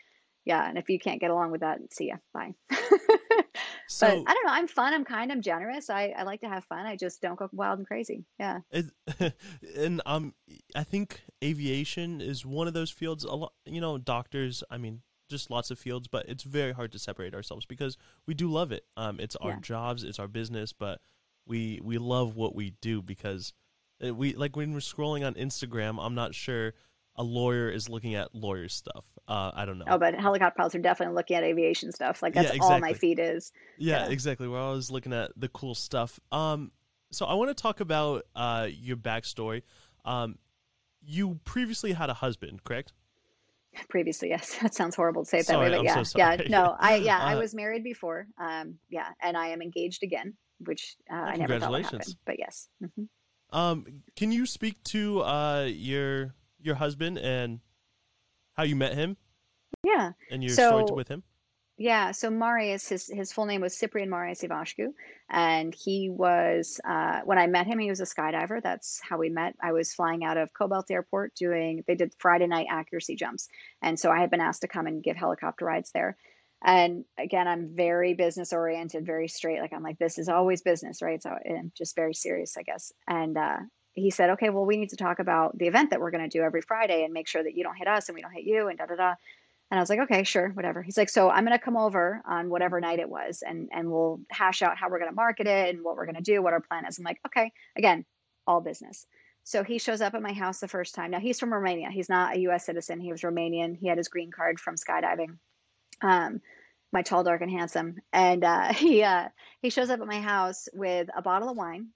Yeah. 0.46 0.68
And 0.68 0.78
if 0.78 0.90
you 0.90 1.00
can't 1.00 1.20
get 1.20 1.32
along 1.32 1.52
with 1.52 1.62
that, 1.62 1.80
see 1.92 2.08
ya. 2.08 2.16
Bye. 2.34 2.54
So 3.88 4.08
but 4.08 4.30
I 4.30 4.34
don't 4.34 4.46
know. 4.46 4.52
I'm 4.52 4.68
fun. 4.68 4.94
I'm 4.94 5.06
kind. 5.06 5.32
I'm 5.32 5.42
generous. 5.42 5.90
I, 5.90 6.14
I 6.18 6.24
like 6.24 6.42
to 6.42 6.50
have 6.50 6.66
fun. 6.66 6.86
I 6.86 6.96
just 6.96 7.22
don't 7.22 7.38
go 7.38 7.50
wild 7.52 7.80
and 7.80 7.88
crazy. 7.88 8.26
Yeah. 8.40 8.62
It, 8.72 8.86
and 9.78 10.02
um, 10.06 10.34
I 10.76 10.84
think 10.84 11.22
aviation 11.44 12.22
is 12.22 12.46
one 12.46 12.68
of 12.68 12.74
those 12.74 12.90
fields. 12.90 13.24
A 13.24 13.34
lot, 13.36 13.54
you 13.66 13.82
know, 13.82 13.98
doctors. 13.98 14.64
I 14.72 14.78
mean, 14.78 15.02
just 15.30 15.52
lots 15.52 15.72
of 15.72 15.80
fields, 15.80 16.08
but 16.08 16.28
it's 16.28 16.44
very 16.44 16.72
hard 16.72 16.92
to 16.94 17.00
separate 17.00 17.34
ourselves 17.34 17.66
because 17.66 17.98
we 18.26 18.34
do 18.34 18.50
love 18.50 18.72
it. 18.72 18.86
Um, 18.98 19.20
it's 19.20 19.36
our 19.38 19.52
Yeah. 19.52 19.60
jobs, 19.62 20.04
it's 20.04 20.20
our 20.20 20.28
business, 20.28 20.74
but 20.74 21.00
we 21.48 21.80
we 21.84 21.98
love 21.98 22.36
what 22.36 22.56
we 22.56 22.72
do 22.82 23.02
because 23.02 23.54
uh, 24.06 24.14
we 24.14 24.34
like 24.34 24.56
when 24.56 24.74
we're 24.74 24.80
scrolling 24.80 25.26
on 25.26 25.34
Instagram. 25.36 25.98
I'm 26.00 26.16
not 26.16 26.36
sure 26.36 26.74
a 27.16 27.24
lawyer 27.24 27.70
is 27.70 27.88
looking 27.88 28.16
at 28.16 28.36
lawyer 28.36 28.68
stuff. 28.68 29.06
Uh, 29.28 29.52
I 29.54 29.66
don't 29.66 29.78
know. 29.80 29.86
Oh, 29.88 29.98
but 29.98 30.16
helicopter 30.16 30.56
pilots 30.58 30.76
are 30.76 30.80
definitely 30.80 31.16
looking 31.16 31.38
at 31.38 31.44
aviation 31.44 31.92
stuff. 31.92 32.22
Like 32.22 32.34
that's 32.34 32.52
Yeah, 32.52 32.64
all 32.64 32.80
my 32.80 32.94
feed 32.94 33.20
is. 33.20 33.52
Yeah, 33.78 34.06
Yeah. 34.06 34.12
exactly. 34.12 34.48
We're 34.48 34.60
always 34.60 34.92
looking 34.92 35.14
at 35.14 35.32
the 35.38 35.48
cool 35.48 35.76
stuff. 35.76 36.20
Um, 36.32 36.72
so 37.12 37.26
I 37.26 37.34
want 37.36 37.56
to 37.56 37.62
talk 37.62 37.80
about 37.80 38.26
uh 38.36 38.68
your 38.70 38.98
backstory. 38.98 39.62
Um, 40.04 40.38
you 41.02 41.40
previously 41.46 41.94
had 41.94 42.10
a 42.10 42.16
husband, 42.16 42.64
correct? 42.64 42.92
Previously, 43.90 44.30
yes, 44.30 44.58
that 44.62 44.74
sounds 44.74 44.96
horrible 44.96 45.24
to 45.24 45.30
say 45.30 45.40
it 45.40 45.48
that 45.48 45.54
Sorry, 45.54 45.70
way, 45.70 45.78
but 45.78 45.80
I'm 45.80 45.86
yeah, 45.86 46.04
so 46.04 46.18
yeah, 46.18 46.38
no, 46.50 46.76
I 46.80 46.96
yeah, 46.98 47.20
I 47.22 47.36
Uh, 47.36 47.40
was 47.40 47.54
married 47.54 47.84
before, 47.84 48.28
um, 48.40 48.76
yeah, 48.90 49.10
and 49.22 49.36
I 49.38 49.48
am 49.48 49.62
engaged 49.62 50.02
again, 50.04 50.34
which 50.60 50.96
uh, 51.12 51.16
I 51.16 51.36
never 51.36 51.60
thought 51.60 51.72
would 51.72 51.84
happen, 51.84 52.02
but 52.26 52.40
yes, 52.40 52.70
hmm 52.80 53.06
Um, 53.52 54.04
can 54.16 54.32
you 54.32 54.46
speak 54.46 54.84
to 54.86 55.22
uh 55.22 55.68
your 55.70 56.36
your 56.60 56.76
husband 56.76 57.18
and 57.20 57.60
how 58.54 58.64
you 58.64 58.76
met 58.76 58.94
him 58.96 59.18
yeah. 59.84 60.12
and 60.32 60.44
your 60.44 60.54
story 60.54 60.86
with 60.92 61.08
him? 61.08 61.24
Yeah, 61.78 62.12
so 62.12 62.30
Marius, 62.30 62.88
his 62.88 63.08
his 63.14 63.34
full 63.34 63.46
name 63.46 63.60
was 63.60 63.78
Cyprian 63.78 64.10
Marius 64.10 64.42
Ivashku, 64.44 64.94
and 65.30 65.76
he 65.76 66.10
was 66.10 66.80
uh, 66.88 67.20
when 67.26 67.38
I 67.38 67.48
met 67.48 67.68
him, 67.68 67.80
he 67.80 67.90
was 67.90 68.00
a 68.00 68.06
skydiver. 68.06 68.64
That's 68.64 69.02
how 69.02 69.18
we 69.18 69.30
met. 69.30 69.56
I 69.62 69.74
was 69.74 69.94
flying 69.94 70.24
out 70.24 70.38
of 70.38 70.54
Cobalt 70.54 70.90
Airport 70.90 71.36
doing 71.36 71.84
they 71.86 71.96
did 71.96 72.14
Friday 72.18 72.48
night 72.48 72.68
accuracy 72.70 73.16
jumps, 73.18 73.50
and 73.82 74.00
so 74.00 74.10
I 74.10 74.22
had 74.22 74.32
been 74.32 74.40
asked 74.40 74.62
to 74.62 74.70
come 74.70 74.88
and 74.88 75.04
give 75.04 75.18
helicopter 75.18 75.66
rides 75.66 75.92
there. 75.92 76.16
And 76.66 77.06
again, 77.20 77.48
I'm 77.48 77.76
very 77.76 78.16
business 78.16 78.52
oriented, 78.52 79.06
very 79.06 79.28
straight. 79.28 79.62
Like 79.62 79.72
I'm 79.72 79.84
like 79.84 80.00
this 80.00 80.18
is 80.18 80.28
always 80.28 80.64
business, 80.64 81.00
right? 81.04 81.22
So 81.22 81.30
I'm 81.30 81.72
just 81.78 81.96
very 81.96 82.16
serious, 82.16 82.58
I 82.58 82.64
guess. 82.64 82.92
And 83.08 83.38
uh, 83.38 83.58
he 83.94 84.10
said, 84.10 84.32
okay, 84.32 84.50
well, 84.50 84.66
we 84.66 84.76
need 84.76 84.90
to 84.90 84.96
talk 84.96 85.20
about 85.20 85.56
the 85.60 85.68
event 85.68 85.92
that 85.92 86.02
we're 86.02 86.10
going 86.10 86.28
to 86.28 86.38
do 86.38 86.44
every 86.44 86.62
Friday 86.62 87.04
and 87.04 87.14
make 87.14 87.28
sure 87.28 87.44
that 87.44 87.56
you 87.56 87.64
don't 87.64 87.76
hit 87.76 87.88
us 87.88 88.10
and 88.10 88.16
we 88.16 88.22
don't 88.24 88.34
hit 88.34 88.46
you 88.46 88.68
and 88.68 88.80
da 88.80 88.88
da 88.88 88.96
da. 88.96 89.14
And 89.70 89.78
I 89.78 89.82
was 89.82 89.92
like, 89.92 90.00
okay, 90.00 90.24
sure, 90.24 90.50
whatever. 90.50 90.82
He's 90.82 90.98
like, 90.98 91.10
so 91.10 91.30
I'm 91.30 91.46
going 91.46 91.58
to 91.58 91.64
come 91.64 91.78
over 91.78 92.22
on 92.26 92.50
whatever 92.50 92.82
night 92.82 93.00
it 93.00 93.10
was, 93.10 93.44
and 93.48 93.70
and 93.72 93.92
we'll 93.92 94.20
hash 94.32 94.64
out 94.64 94.78
how 94.78 94.90
we're 94.90 95.00
going 95.00 95.12
to 95.12 95.16
market 95.16 95.46
it 95.46 95.74
and 95.74 95.84
what 95.84 95.96
we're 95.96 96.06
going 96.06 96.16
to 96.16 96.22
do, 96.22 96.42
what 96.42 96.54
our 96.54 96.62
plan 96.62 96.86
is. 96.88 96.98
I'm 96.98 97.04
like, 97.04 97.20
okay, 97.28 97.52
again, 97.78 98.06
all 98.48 98.62
business. 98.62 99.06
So 99.44 99.64
he 99.64 99.78
shows 99.78 100.02
up 100.02 100.16
at 100.16 100.22
my 100.24 100.34
house 100.34 100.60
the 100.60 100.68
first 100.68 100.96
time. 100.96 101.12
Now 101.12 101.20
he's 101.20 101.40
from 101.40 101.54
Romania. 101.54 101.92
He's 101.92 102.10
not 102.10 102.36
a 102.36 102.40
U.S. 102.42 102.66
citizen. 102.66 103.00
He 103.00 103.12
was 103.12 103.22
Romanian. 103.22 103.78
He 103.78 103.88
had 103.88 104.00
his 104.00 104.08
green 104.08 104.32
card 104.32 104.60
from 104.60 104.76
skydiving. 104.76 105.38
Um, 106.02 106.42
my 106.96 107.04
tall, 107.04 107.24
dark, 107.24 107.42
and 107.42 107.52
handsome. 107.52 107.98
And 108.12 108.44
uh, 108.44 108.74
he 108.74 109.04
uh, 109.04 109.28
he 109.62 109.70
shows 109.70 109.92
up 109.92 110.02
at 110.02 110.08
my 110.08 110.20
house 110.20 110.68
with 110.74 111.10
a 111.16 111.22
bottle 111.22 111.50
of 111.50 111.58
wine, 111.58 111.90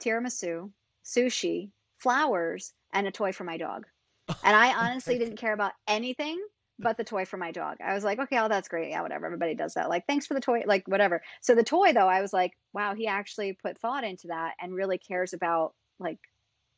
tiramisu, 0.00 0.70
sushi, 1.04 1.70
flowers, 1.98 2.72
and 2.92 3.08
a 3.08 3.10
toy 3.10 3.32
for 3.32 3.42
my 3.42 3.56
dog. 3.56 3.86
And 4.44 4.56
I 4.56 4.72
honestly 4.72 5.18
didn't 5.18 5.36
care 5.36 5.52
about 5.52 5.72
anything 5.88 6.40
but 6.78 6.96
the 6.96 7.04
toy 7.04 7.24
for 7.24 7.36
my 7.36 7.52
dog. 7.52 7.76
I 7.84 7.92
was 7.94 8.02
like, 8.02 8.18
okay, 8.18 8.38
oh, 8.38 8.48
that's 8.48 8.68
great. 8.68 8.90
Yeah, 8.90 9.02
whatever. 9.02 9.26
Everybody 9.26 9.54
does 9.54 9.74
that. 9.74 9.88
Like, 9.88 10.06
thanks 10.06 10.26
for 10.26 10.34
the 10.34 10.40
toy, 10.40 10.62
like, 10.66 10.86
whatever. 10.86 11.22
So 11.40 11.54
the 11.54 11.62
toy, 11.62 11.92
though, 11.92 12.08
I 12.08 12.20
was 12.20 12.32
like, 12.32 12.52
wow, 12.72 12.94
he 12.94 13.06
actually 13.06 13.52
put 13.52 13.78
thought 13.78 14.04
into 14.04 14.28
that 14.28 14.54
and 14.60 14.74
really 14.74 14.98
cares 14.98 15.32
about 15.32 15.74
like 15.98 16.18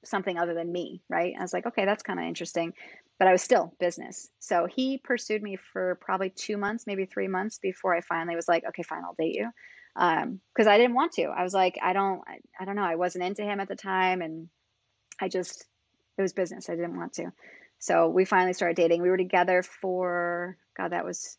something 0.04 0.38
other 0.38 0.54
than 0.54 0.72
me, 0.72 1.02
right? 1.08 1.34
I 1.38 1.42
was 1.42 1.52
like, 1.52 1.66
okay, 1.66 1.84
that's 1.84 2.02
kind 2.02 2.18
of 2.18 2.26
interesting. 2.26 2.72
But 3.18 3.28
I 3.28 3.32
was 3.32 3.42
still 3.42 3.74
business. 3.78 4.28
So 4.40 4.66
he 4.66 4.98
pursued 4.98 5.42
me 5.42 5.56
for 5.56 5.98
probably 6.00 6.30
two 6.30 6.56
months, 6.56 6.86
maybe 6.86 7.04
three 7.04 7.28
months 7.28 7.58
before 7.58 7.94
I 7.94 8.00
finally 8.00 8.34
was 8.34 8.48
like, 8.48 8.64
okay, 8.68 8.82
fine, 8.82 9.04
I'll 9.04 9.14
date 9.14 9.36
you. 9.36 9.50
Um, 9.96 10.40
because 10.52 10.66
I 10.66 10.78
didn't 10.78 10.96
want 10.96 11.12
to. 11.12 11.24
I 11.24 11.44
was 11.44 11.54
like, 11.54 11.78
I 11.80 11.92
don't, 11.92 12.22
I, 12.26 12.38
I 12.60 12.64
don't 12.64 12.76
know. 12.76 12.82
I 12.82 12.96
wasn't 12.96 13.24
into 13.24 13.44
him 13.44 13.60
at 13.60 13.68
the 13.68 13.76
time, 13.76 14.22
and 14.22 14.48
I 15.20 15.28
just, 15.28 15.64
it 16.18 16.22
was 16.22 16.32
business. 16.32 16.68
I 16.68 16.74
didn't 16.74 16.96
want 16.96 17.12
to. 17.14 17.32
So 17.78 18.08
we 18.08 18.24
finally 18.24 18.54
started 18.54 18.76
dating. 18.76 19.02
We 19.02 19.10
were 19.10 19.16
together 19.16 19.62
for, 19.62 20.56
God, 20.76 20.92
that 20.92 21.04
was 21.04 21.38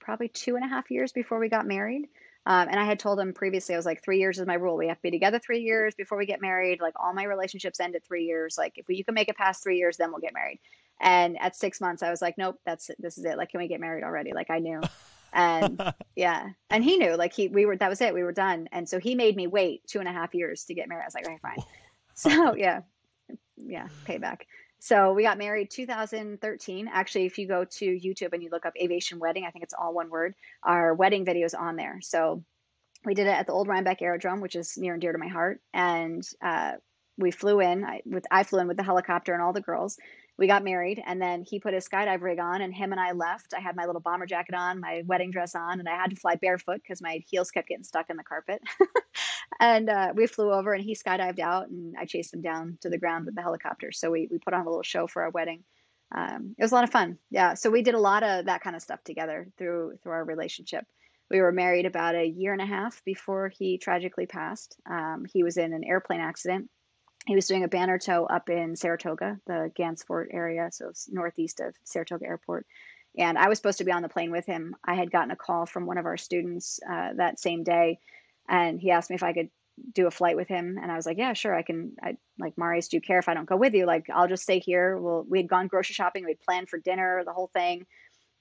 probably 0.00 0.28
two 0.28 0.56
and 0.56 0.64
a 0.64 0.68
half 0.68 0.90
years 0.90 1.12
before 1.12 1.38
we 1.38 1.48
got 1.48 1.66
married. 1.66 2.08
Um, 2.46 2.68
and 2.68 2.80
I 2.80 2.84
had 2.84 2.98
told 2.98 3.20
him 3.20 3.34
previously, 3.34 3.74
I 3.74 3.78
was 3.78 3.84
like, 3.84 4.02
three 4.02 4.18
years 4.18 4.38
is 4.38 4.46
my 4.46 4.54
rule. 4.54 4.76
We 4.76 4.88
have 4.88 4.96
to 4.96 5.02
be 5.02 5.10
together 5.10 5.38
three 5.38 5.60
years 5.60 5.94
before 5.94 6.16
we 6.16 6.24
get 6.24 6.40
married. 6.40 6.80
Like 6.80 6.94
all 6.98 7.12
my 7.12 7.24
relationships 7.24 7.78
end 7.78 7.94
at 7.94 8.06
three 8.06 8.24
years. 8.24 8.56
Like 8.56 8.72
if 8.76 8.88
we, 8.88 8.96
you 8.96 9.04
can 9.04 9.14
make 9.14 9.28
it 9.28 9.36
past 9.36 9.62
three 9.62 9.76
years, 9.76 9.98
then 9.98 10.10
we'll 10.10 10.20
get 10.20 10.32
married. 10.32 10.58
And 11.00 11.38
at 11.40 11.56
six 11.56 11.80
months, 11.80 12.02
I 12.02 12.10
was 12.10 12.20
like, 12.20 12.36
nope, 12.38 12.58
that's 12.64 12.90
it. 12.90 12.96
This 12.98 13.18
is 13.18 13.24
it. 13.24 13.36
Like, 13.36 13.50
can 13.50 13.60
we 13.60 13.68
get 13.68 13.80
married 13.80 14.04
already? 14.04 14.32
Like 14.32 14.50
I 14.50 14.58
knew. 14.58 14.80
And 15.32 15.80
yeah, 16.16 16.48
and 16.70 16.82
he 16.82 16.96
knew. 16.96 17.16
Like 17.16 17.32
he, 17.32 17.48
we 17.48 17.66
were. 17.66 17.76
That 17.76 17.88
was 17.88 18.00
it. 18.00 18.14
We 18.14 18.22
were 18.22 18.32
done. 18.32 18.68
And 18.72 18.88
so 18.88 18.98
he 18.98 19.14
made 19.14 19.36
me 19.36 19.46
wait 19.46 19.86
two 19.86 20.00
and 20.00 20.08
a 20.08 20.12
half 20.12 20.34
years 20.34 20.64
to 20.64 20.74
get 20.74 20.88
married. 20.88 21.02
I 21.02 21.06
was 21.06 21.14
like, 21.14 21.26
okay, 21.26 21.38
fine. 21.42 21.58
So 22.14 22.56
yeah, 22.56 22.80
yeah, 23.56 23.86
payback. 24.04 24.40
So 24.80 25.12
we 25.12 25.22
got 25.22 25.38
married 25.38 25.70
2013. 25.70 26.88
Actually, 26.92 27.26
if 27.26 27.38
you 27.38 27.46
go 27.46 27.64
to 27.64 27.84
YouTube 27.84 28.32
and 28.32 28.42
you 28.42 28.50
look 28.50 28.66
up 28.66 28.74
aviation 28.80 29.18
wedding, 29.18 29.44
I 29.44 29.50
think 29.50 29.64
it's 29.64 29.74
all 29.74 29.94
one 29.94 30.10
word. 30.10 30.34
Our 30.62 30.94
wedding 30.94 31.24
video 31.24 31.46
is 31.46 31.54
on 31.54 31.76
there. 31.76 32.00
So 32.00 32.44
we 33.04 33.14
did 33.14 33.26
it 33.26 33.30
at 33.30 33.46
the 33.46 33.52
old 33.52 33.68
Rhinebeck 33.68 34.02
Aerodrome, 34.02 34.40
which 34.40 34.56
is 34.56 34.76
near 34.76 34.94
and 34.94 35.00
dear 35.00 35.12
to 35.12 35.18
my 35.18 35.28
heart. 35.28 35.60
And 35.72 36.22
uh, 36.42 36.72
we 37.16 37.30
flew 37.30 37.60
in 37.60 37.84
I, 37.84 38.02
with 38.04 38.26
I 38.30 38.44
flew 38.44 38.60
in 38.60 38.68
with 38.68 38.76
the 38.76 38.82
helicopter 38.82 39.32
and 39.32 39.42
all 39.42 39.52
the 39.52 39.60
girls. 39.60 39.98
We 40.38 40.46
got 40.46 40.62
married, 40.62 41.02
and 41.04 41.20
then 41.20 41.42
he 41.42 41.58
put 41.58 41.74
his 41.74 41.88
skydive 41.88 42.22
rig 42.22 42.38
on, 42.38 42.62
and 42.62 42.72
him 42.72 42.92
and 42.92 43.00
I 43.00 43.10
left. 43.10 43.54
I 43.56 43.60
had 43.60 43.74
my 43.74 43.86
little 43.86 44.00
bomber 44.00 44.26
jacket 44.26 44.54
on, 44.54 44.78
my 44.78 45.02
wedding 45.04 45.32
dress 45.32 45.56
on, 45.56 45.80
and 45.80 45.88
I 45.88 45.96
had 45.96 46.10
to 46.10 46.16
fly 46.16 46.36
barefoot 46.36 46.80
because 46.82 47.02
my 47.02 47.20
heels 47.28 47.50
kept 47.50 47.68
getting 47.68 47.82
stuck 47.82 48.08
in 48.08 48.16
the 48.16 48.22
carpet. 48.22 48.62
and 49.60 49.90
uh, 49.90 50.12
we 50.14 50.28
flew 50.28 50.52
over, 50.52 50.72
and 50.72 50.84
he 50.84 50.94
skydived 50.94 51.40
out, 51.40 51.68
and 51.68 51.96
I 51.98 52.04
chased 52.04 52.32
him 52.32 52.40
down 52.40 52.78
to 52.82 52.88
the 52.88 52.98
ground 52.98 53.26
with 53.26 53.34
the 53.34 53.42
helicopter. 53.42 53.90
So 53.90 54.10
we 54.12 54.28
we 54.30 54.38
put 54.38 54.54
on 54.54 54.64
a 54.64 54.68
little 54.70 54.84
show 54.84 55.08
for 55.08 55.22
our 55.22 55.30
wedding. 55.30 55.64
Um, 56.14 56.54
it 56.56 56.62
was 56.62 56.72
a 56.72 56.74
lot 56.74 56.84
of 56.84 56.90
fun. 56.90 57.18
Yeah, 57.30 57.54
so 57.54 57.68
we 57.68 57.82
did 57.82 57.94
a 57.94 58.00
lot 58.00 58.22
of 58.22 58.46
that 58.46 58.62
kind 58.62 58.76
of 58.76 58.82
stuff 58.82 59.02
together 59.04 59.48
through 59.58 59.98
through 60.02 60.12
our 60.12 60.24
relationship. 60.24 60.84
We 61.30 61.40
were 61.40 61.52
married 61.52 61.84
about 61.84 62.14
a 62.14 62.24
year 62.24 62.52
and 62.52 62.62
a 62.62 62.66
half 62.66 63.02
before 63.04 63.48
he 63.48 63.76
tragically 63.76 64.26
passed. 64.26 64.76
Um, 64.88 65.26
he 65.30 65.42
was 65.42 65.56
in 65.56 65.74
an 65.74 65.84
airplane 65.84 66.20
accident. 66.20 66.70
He 67.26 67.34
was 67.34 67.46
doing 67.46 67.64
a 67.64 67.68
banner 67.68 67.98
tow 67.98 68.24
up 68.24 68.48
in 68.48 68.74
Saratoga, 68.74 69.38
the 69.46 69.70
Gansevoort 69.78 70.28
area, 70.32 70.70
so 70.72 70.92
northeast 71.08 71.60
of 71.60 71.74
Saratoga 71.84 72.26
Airport. 72.26 72.66
And 73.18 73.36
I 73.36 73.48
was 73.48 73.58
supposed 73.58 73.78
to 73.78 73.84
be 73.84 73.92
on 73.92 74.02
the 74.02 74.08
plane 74.08 74.30
with 74.30 74.46
him. 74.46 74.76
I 74.84 74.94
had 74.94 75.10
gotten 75.10 75.30
a 75.30 75.36
call 75.36 75.66
from 75.66 75.86
one 75.86 75.98
of 75.98 76.06
our 76.06 76.16
students 76.16 76.80
uh, 76.88 77.10
that 77.16 77.40
same 77.40 77.64
day, 77.64 77.98
and 78.48 78.80
he 78.80 78.90
asked 78.90 79.10
me 79.10 79.16
if 79.16 79.22
I 79.22 79.32
could 79.32 79.50
do 79.94 80.06
a 80.06 80.10
flight 80.10 80.36
with 80.36 80.48
him. 80.48 80.78
And 80.80 80.90
I 80.90 80.96
was 80.96 81.06
like, 81.06 81.18
yeah, 81.18 81.32
sure, 81.32 81.54
I 81.54 81.62
can. 81.62 81.92
I 82.02 82.16
like 82.38 82.56
Marius. 82.56 82.88
Do 82.88 82.96
you 82.96 83.00
care 83.00 83.18
if 83.18 83.28
I 83.28 83.34
don't 83.34 83.48
go 83.48 83.56
with 83.56 83.74
you? 83.74 83.86
Like, 83.86 84.06
I'll 84.12 84.28
just 84.28 84.42
stay 84.42 84.58
here. 84.58 84.98
Well, 84.98 85.24
we 85.28 85.38
had 85.38 85.48
gone 85.48 85.66
grocery 85.66 85.94
shopping. 85.94 86.24
We'd 86.24 86.40
planned 86.40 86.68
for 86.68 86.78
dinner, 86.78 87.22
the 87.24 87.32
whole 87.32 87.50
thing. 87.52 87.86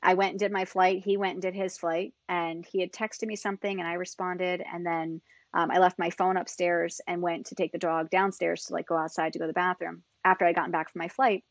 I 0.01 0.13
went 0.13 0.31
and 0.31 0.39
did 0.39 0.51
my 0.51 0.65
flight. 0.65 1.03
He 1.03 1.17
went 1.17 1.33
and 1.33 1.41
did 1.41 1.55
his 1.55 1.77
flight, 1.77 2.13
and 2.29 2.65
he 2.65 2.79
had 2.79 2.91
texted 2.91 3.27
me 3.27 3.35
something, 3.35 3.79
and 3.79 3.87
I 3.87 3.93
responded, 3.93 4.63
and 4.71 4.85
then 4.85 5.21
um, 5.53 5.71
I 5.71 5.79
left 5.79 5.99
my 5.99 6.09
phone 6.09 6.37
upstairs 6.37 7.01
and 7.07 7.21
went 7.21 7.47
to 7.47 7.55
take 7.55 7.71
the 7.71 7.77
dog 7.77 8.09
downstairs 8.09 8.65
to 8.65 8.73
like 8.73 8.87
go 8.87 8.97
outside 8.97 9.33
to 9.33 9.39
go 9.39 9.45
to 9.45 9.49
the 9.49 9.53
bathroom 9.53 10.03
after 10.23 10.45
I 10.45 10.53
gotten 10.53 10.71
back 10.71 10.91
from 10.91 10.99
my 10.99 11.07
flight. 11.07 11.43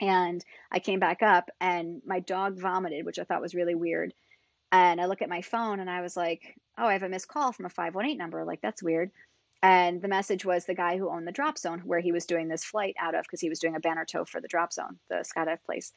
And 0.00 0.44
I 0.70 0.78
came 0.78 1.00
back 1.00 1.22
up, 1.22 1.50
and 1.60 2.02
my 2.06 2.20
dog 2.20 2.60
vomited, 2.60 3.04
which 3.04 3.18
I 3.18 3.24
thought 3.24 3.42
was 3.42 3.54
really 3.54 3.74
weird. 3.74 4.14
And 4.70 5.00
I 5.00 5.06
look 5.06 5.22
at 5.22 5.28
my 5.28 5.42
phone, 5.42 5.80
and 5.80 5.90
I 5.90 6.02
was 6.02 6.16
like, 6.16 6.54
"Oh, 6.76 6.86
I 6.86 6.92
have 6.92 7.02
a 7.02 7.08
missed 7.08 7.28
call 7.28 7.52
from 7.52 7.66
a 7.66 7.70
518 7.70 8.16
number. 8.16 8.44
Like 8.44 8.60
that's 8.60 8.82
weird." 8.82 9.10
And 9.62 10.00
the 10.00 10.08
message 10.08 10.44
was 10.44 10.66
the 10.66 10.74
guy 10.74 10.98
who 10.98 11.10
owned 11.10 11.26
the 11.26 11.32
drop 11.32 11.58
zone 11.58 11.80
where 11.84 12.00
he 12.00 12.12
was 12.12 12.26
doing 12.26 12.48
this 12.48 12.64
flight 12.64 12.94
out 13.00 13.14
of 13.14 13.24
because 13.24 13.40
he 13.40 13.48
was 13.48 13.58
doing 13.58 13.74
a 13.74 13.80
banner 13.80 14.04
tow 14.04 14.24
for 14.24 14.40
the 14.40 14.48
drop 14.48 14.72
zone, 14.72 14.98
the 15.08 15.24
skydive 15.24 15.64
place. 15.64 15.92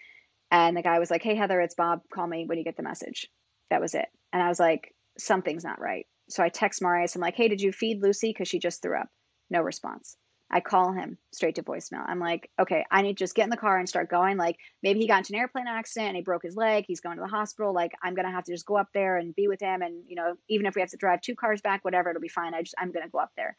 And 0.50 0.76
the 0.76 0.82
guy 0.82 1.00
was 1.00 1.12
like, 1.12 1.22
Hey, 1.22 1.36
Heather, 1.36 1.62
it's 1.62 1.76
Bob. 1.76 2.02
Call 2.12 2.28
me 2.28 2.46
when 2.46 2.58
you 2.58 2.64
get 2.64 2.76
the 2.76 2.84
message. 2.84 3.28
That 3.70 3.82
was 3.82 3.94
it. 3.94 4.08
And 4.34 4.42
I 4.42 4.50
was 4.50 4.60
like, 4.60 4.96
Something's 5.18 5.64
not 5.64 5.80
right. 5.80 6.08
So 6.32 6.44
I 6.44 6.50
text 6.50 6.82
Marius. 6.82 7.16
I'm 7.16 7.22
like, 7.22 7.36
Hey, 7.36 7.48
did 7.48 7.62
you 7.62 7.72
feed 7.72 8.02
Lucy? 8.02 8.30
Because 8.30 8.48
she 8.48 8.60
just 8.60 8.82
threw 8.82 8.98
up. 8.98 9.08
No 9.50 9.62
response. 9.62 10.18
I 10.54 10.60
call 10.60 10.92
him 10.92 11.18
straight 11.32 11.56
to 11.56 11.64
voicemail. 11.64 12.04
I'm 12.06 12.20
like, 12.20 12.50
okay, 12.60 12.84
I 12.92 13.02
need 13.02 13.18
to 13.18 13.24
just 13.24 13.36
get 13.36 13.46
in 13.46 13.50
the 13.50 13.58
car 13.58 13.80
and 13.80 13.88
start 13.88 14.10
going. 14.10 14.36
Like, 14.36 14.58
maybe 14.84 15.00
he 15.00 15.08
got 15.08 15.20
into 15.20 15.34
an 15.34 15.40
airplane 15.40 15.68
accident 15.68 16.10
and 16.10 16.16
he 16.18 16.22
broke 16.22 16.44
his 16.44 16.58
leg. 16.58 16.84
He's 16.86 17.00
going 17.00 17.16
to 17.16 17.22
the 17.22 17.30
hospital. 17.30 17.74
Like, 17.74 17.94
I'm 18.04 18.16
gonna 18.16 18.32
have 18.32 18.44
to 18.46 18.52
just 18.52 18.66
go 18.66 18.76
up 18.76 18.90
there 18.94 19.16
and 19.16 19.34
be 19.34 19.48
with 19.48 19.62
him. 19.62 19.82
And 19.82 20.04
you 20.08 20.16
know, 20.16 20.36
even 20.50 20.66
if 20.66 20.76
we 20.76 20.82
have 20.82 20.90
to 20.92 20.98
drive 20.98 21.22
two 21.22 21.36
cars 21.36 21.62
back, 21.62 21.86
whatever, 21.86 22.10
it'll 22.10 22.22
be 22.22 22.28
fine. 22.28 22.54
I 22.54 22.64
just, 22.64 22.76
I'm 22.78 22.92
gonna 22.92 23.10
go 23.10 23.20
up 23.20 23.32
there. 23.38 23.56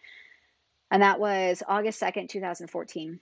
And 0.90 1.02
that 1.02 1.18
was 1.18 1.62
August 1.66 2.00
2nd, 2.00 2.28
2014 2.28 3.20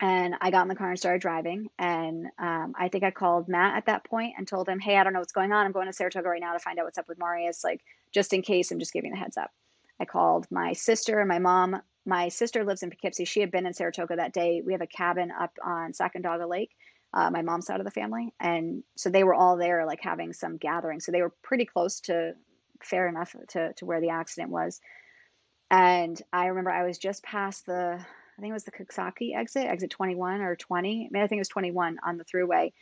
and 0.00 0.34
I 0.40 0.50
got 0.50 0.62
in 0.62 0.68
the 0.68 0.74
car 0.74 0.88
and 0.88 0.98
started 0.98 1.20
driving. 1.20 1.68
And 1.78 2.26
um, 2.38 2.74
I 2.78 2.88
think 2.88 3.04
I 3.04 3.10
called 3.10 3.48
Matt 3.48 3.76
at 3.76 3.86
that 3.86 4.04
point 4.04 4.34
and 4.38 4.48
told 4.48 4.68
him, 4.68 4.78
"Hey, 4.78 4.96
I 4.96 5.04
don't 5.04 5.12
know 5.12 5.18
what's 5.18 5.32
going 5.32 5.52
on. 5.52 5.66
I'm 5.66 5.72
going 5.72 5.86
to 5.86 5.92
Saratoga 5.92 6.28
right 6.28 6.40
now 6.40 6.54
to 6.54 6.58
find 6.58 6.78
out 6.78 6.86
what's 6.86 6.98
up 6.98 7.08
with 7.08 7.18
Marius. 7.18 7.62
Like, 7.62 7.82
just 8.12 8.32
in 8.32 8.42
case, 8.42 8.70
I'm 8.70 8.78
just 8.78 8.92
giving 8.92 9.12
a 9.12 9.16
heads 9.16 9.36
up." 9.36 9.50
I 10.00 10.04
called 10.04 10.46
my 10.50 10.72
sister 10.72 11.20
and 11.20 11.28
my 11.28 11.38
mom. 11.38 11.82
My 12.06 12.28
sister 12.28 12.64
lives 12.64 12.82
in 12.82 12.90
Poughkeepsie. 12.90 13.26
She 13.26 13.40
had 13.40 13.50
been 13.50 13.66
in 13.66 13.74
Saratoga 13.74 14.16
that 14.16 14.32
day. 14.32 14.62
We 14.64 14.72
have 14.72 14.80
a 14.80 14.86
cabin 14.86 15.30
up 15.30 15.52
on 15.62 15.92
Sacandaga 15.92 16.48
Lake, 16.48 16.70
uh, 17.12 17.30
my 17.30 17.42
mom's 17.42 17.66
side 17.66 17.80
of 17.80 17.84
the 17.84 17.90
family, 17.90 18.32
and 18.40 18.82
so 18.96 19.10
they 19.10 19.24
were 19.24 19.34
all 19.34 19.56
there, 19.56 19.84
like 19.86 20.00
having 20.00 20.32
some 20.32 20.56
gathering. 20.56 21.00
So 21.00 21.12
they 21.12 21.22
were 21.22 21.34
pretty 21.42 21.66
close 21.66 22.00
to, 22.02 22.34
fair 22.82 23.08
enough, 23.08 23.34
to 23.48 23.72
to 23.74 23.84
where 23.86 24.00
the 24.00 24.10
accident 24.10 24.50
was. 24.50 24.80
And 25.70 26.20
I 26.32 26.46
remember 26.46 26.70
I 26.70 26.86
was 26.86 26.98
just 26.98 27.22
past 27.22 27.66
the, 27.66 27.98
I 28.00 28.40
think 28.40 28.50
it 28.50 28.52
was 28.52 28.64
the 28.64 28.72
Coxsackie 28.72 29.36
exit, 29.36 29.66
exit 29.66 29.90
21 29.90 30.40
or 30.40 30.56
20. 30.56 31.06
I 31.06 31.08
mean, 31.12 31.22
I 31.22 31.26
think 31.26 31.38
it 31.38 31.40
was 31.40 31.48
21 31.48 31.98
on 32.04 32.18
the 32.18 32.24
Thruway. 32.24 32.72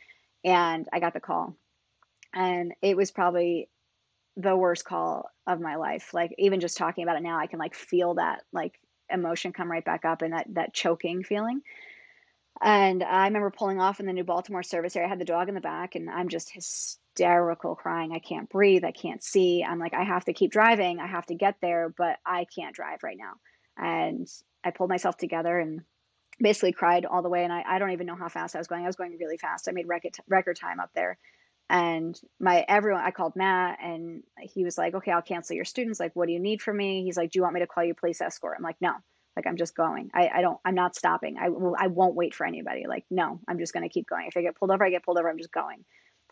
And 0.43 0.87
I 0.91 0.99
got 0.99 1.13
the 1.13 1.19
call. 1.19 1.55
And 2.33 2.73
it 2.81 2.97
was 2.97 3.11
probably 3.11 3.69
the 4.39 4.55
worst 4.55 4.85
call 4.85 5.29
of 5.45 5.59
my 5.59 5.75
life. 5.75 6.13
Like 6.13 6.33
even 6.37 6.59
just 6.59 6.77
talking 6.77 7.03
about 7.03 7.17
it 7.17 7.23
now, 7.23 7.37
I 7.37 7.47
can 7.47 7.59
like 7.59 7.75
feel 7.75 8.15
that 8.15 8.43
like 8.53 8.79
emotion 9.09 9.51
come 9.51 9.69
right 9.69 9.83
back 9.83 10.05
up 10.05 10.21
and 10.21 10.33
that 10.33 10.47
that 10.53 10.73
choking 10.73 11.23
feeling. 11.23 11.61
And 12.61 13.03
I 13.03 13.25
remember 13.25 13.51
pulling 13.51 13.79
off 13.79 13.99
in 13.99 14.05
the 14.05 14.13
New 14.13 14.23
Baltimore 14.23 14.63
service 14.63 14.95
area. 14.95 15.07
I 15.07 15.09
had 15.09 15.19
the 15.19 15.25
dog 15.25 15.47
in 15.47 15.55
the 15.55 15.61
back, 15.61 15.95
and 15.95 16.09
I'm 16.09 16.27
just 16.27 16.51
hysterical, 16.51 17.75
crying. 17.75 18.11
I 18.11 18.19
can't 18.19 18.49
breathe. 18.49 18.83
I 18.83 18.91
can't 18.91 19.23
see. 19.23 19.63
I'm 19.63 19.79
like, 19.79 19.93
I 19.93 20.03
have 20.03 20.25
to 20.25 20.33
keep 20.33 20.51
driving. 20.51 20.99
I 20.99 21.07
have 21.07 21.25
to 21.27 21.35
get 21.35 21.55
there, 21.61 21.93
but 21.97 22.17
I 22.25 22.45
can't 22.53 22.75
drive 22.75 23.01
right 23.01 23.17
now. 23.17 23.33
And 23.77 24.27
I 24.63 24.71
pulled 24.71 24.89
myself 24.89 25.15
together 25.15 25.57
and 25.57 25.81
basically 26.41 26.73
cried 26.73 27.05
all 27.05 27.21
the 27.21 27.29
way. 27.29 27.45
And 27.45 27.53
I, 27.53 27.63
I 27.65 27.79
don't 27.79 27.91
even 27.91 28.07
know 28.07 28.15
how 28.15 28.27
fast 28.27 28.55
I 28.55 28.59
was 28.59 28.67
going. 28.67 28.83
I 28.83 28.87
was 28.87 28.97
going 28.97 29.17
really 29.17 29.37
fast. 29.37 29.69
I 29.69 29.71
made 29.71 29.87
record 29.87 30.15
record 30.27 30.57
time 30.57 30.81
up 30.81 30.91
there. 30.93 31.17
And 31.69 32.19
my 32.39 32.65
everyone, 32.67 33.03
I 33.03 33.11
called 33.11 33.35
Matt, 33.35 33.77
and 33.81 34.23
he 34.41 34.63
was 34.63 34.77
like, 34.77 34.95
"Okay, 34.95 35.11
I'll 35.11 35.21
cancel 35.21 35.55
your 35.55 35.65
students. 35.65 35.99
Like, 35.99 36.15
what 36.15 36.27
do 36.27 36.33
you 36.33 36.39
need 36.39 36.61
from 36.61 36.77
me?" 36.77 37.03
He's 37.03 37.17
like, 37.17 37.31
"Do 37.31 37.39
you 37.39 37.43
want 37.43 37.53
me 37.53 37.61
to 37.61 37.67
call 37.67 37.83
you 37.83 37.93
police 37.93 38.21
escort?" 38.21 38.55
I'm 38.57 38.63
like, 38.63 38.77
"No." 38.81 38.93
Like 39.35 39.47
I'm 39.47 39.57
just 39.57 39.75
going. 39.75 40.09
I, 40.13 40.29
I 40.35 40.41
don't. 40.41 40.59
I'm 40.65 40.75
not 40.75 40.95
stopping. 40.95 41.37
I 41.39 41.49
will. 41.49 41.75
I 41.79 41.87
won't 41.87 42.15
wait 42.15 42.33
for 42.35 42.45
anybody. 42.45 42.85
Like 42.87 43.05
no, 43.09 43.39
I'm 43.47 43.59
just 43.59 43.71
going 43.73 43.87
to 43.87 43.93
keep 43.93 44.07
going. 44.09 44.25
If 44.27 44.35
I 44.35 44.41
get 44.41 44.55
pulled 44.57 44.71
over, 44.71 44.83
I 44.83 44.89
get 44.89 45.05
pulled 45.05 45.17
over. 45.17 45.29
I'm 45.29 45.37
just 45.37 45.53
going. 45.53 45.85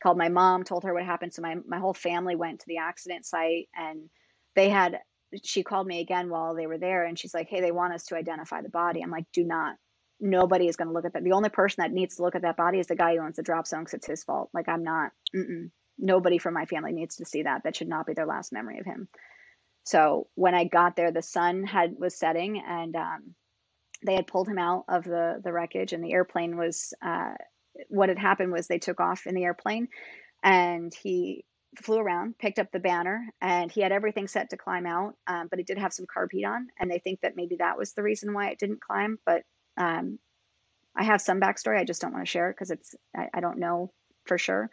Called 0.04 0.18
my 0.18 0.30
mom, 0.30 0.64
told 0.64 0.84
her 0.84 0.94
what 0.94 1.06
happened. 1.06 1.34
So 1.34 1.42
my 1.42 1.56
my 1.66 1.80
whole 1.80 1.94
family 1.94 2.36
went 2.36 2.60
to 2.60 2.66
the 2.68 2.78
accident 2.78 3.26
site, 3.26 3.70
and 3.76 4.10
they 4.56 4.70
had. 4.70 5.00
She 5.44 5.64
called 5.64 5.88
me 5.88 6.00
again 6.02 6.30
while 6.30 6.56
they 6.56 6.68
were 6.68 6.78
there, 6.78 7.06
and 7.06 7.18
she's 7.18 7.34
like, 7.34 7.48
"Hey, 7.50 7.62
they 7.62 7.72
want 7.72 7.94
us 7.94 8.06
to 8.08 8.16
identify 8.16 8.62
the 8.62 8.70
body." 8.70 9.02
I'm 9.02 9.12
like, 9.12 9.26
"Do 9.34 9.44
not. 9.46 9.76
Nobody 10.20 10.68
is 10.68 10.76
going 10.76 10.88
to 10.88 10.94
look 10.94 11.06
at 11.06 11.14
that. 11.14 11.24
The 11.24 11.34
only 11.34 11.50
person 11.50 11.84
that 11.84 11.92
needs 11.92 12.16
to 12.16 12.24
look 12.24 12.36
at 12.36 12.42
that 12.42 12.58
body 12.58 12.80
is 12.80 12.88
the 12.88 12.96
guy 12.96 13.16
who 13.16 13.22
owns 13.22 13.36
the 13.36 13.44
drop 13.44 13.68
zone 13.68 13.82
because 13.82 13.96
it's 13.96 14.08
his 14.08 14.24
fault. 14.24 14.50
Like 14.54 14.68
I'm 14.68 14.84
not. 14.84 15.12
Mm-mm. 15.36 15.70
Nobody 16.00 16.38
from 16.38 16.54
my 16.54 16.66
family 16.66 16.94
needs 16.94 17.18
to 17.18 17.26
see 17.26 17.44
that. 17.44 17.64
That 17.64 17.76
should 17.76 17.88
not 17.88 18.06
be 18.06 18.14
their 18.14 18.26
last 18.26 18.54
memory 18.54 18.80
of 18.80 18.86
him." 18.86 19.08
So 19.84 20.28
when 20.36 20.54
I 20.54 20.66
got 20.66 20.96
there, 20.96 21.12
the 21.12 21.22
sun 21.22 21.64
had 21.64 21.96
was 21.98 22.18
setting, 22.18 22.62
and 22.68 22.96
um, 22.96 23.36
they 24.06 24.16
had 24.16 24.28
pulled 24.28 24.48
him 24.48 24.60
out 24.60 24.86
of 24.90 25.04
the 25.04 25.40
the 25.44 25.54
wreckage, 25.54 25.94
and 25.94 26.04
the 26.04 26.14
airplane 26.14 26.58
was. 26.58 26.94
Uh, 27.02 27.34
what 27.90 28.10
had 28.10 28.18
happened 28.18 28.52
was 28.52 28.68
they 28.68 28.80
took 28.80 29.00
off 29.00 29.28
in 29.28 29.36
the 29.36 29.44
airplane, 29.44 29.88
and 30.44 30.94
he 31.04 31.46
flew 31.82 32.00
around, 32.00 32.38
picked 32.38 32.60
up 32.60 32.72
the 32.72 32.80
banner, 32.80 33.28
and 33.42 33.72
he 33.72 33.82
had 33.82 33.92
everything 33.92 34.28
set 34.28 34.50
to 34.50 34.58
climb 34.58 34.86
out, 34.86 35.16
um, 35.28 35.48
but 35.50 35.60
it 35.60 35.68
did 35.68 35.78
have 35.78 35.94
some 35.94 36.06
carb 36.06 36.30
heat 36.32 36.46
on, 36.46 36.68
and 36.80 36.90
they 36.90 37.00
think 37.00 37.22
that 37.22 37.36
maybe 37.36 37.58
that 37.58 37.78
was 37.78 37.94
the 37.94 38.04
reason 38.04 38.34
why 38.34 38.50
it 38.50 38.60
didn't 38.60 38.82
climb. 38.82 39.20
But 39.26 39.44
um, 39.78 40.20
I 40.96 41.04
have 41.04 41.22
some 41.22 41.40
backstory. 41.40 41.80
I 41.80 41.86
just 41.86 42.02
don't 42.02 42.14
want 42.14 42.26
to 42.26 42.32
share 42.32 42.50
it 42.50 42.54
because 42.54 42.72
it's 42.72 42.96
I, 43.16 43.28
I, 43.34 43.40
don't 43.40 43.60
know 43.60 43.92
for 44.26 44.38
sure. 44.38 44.70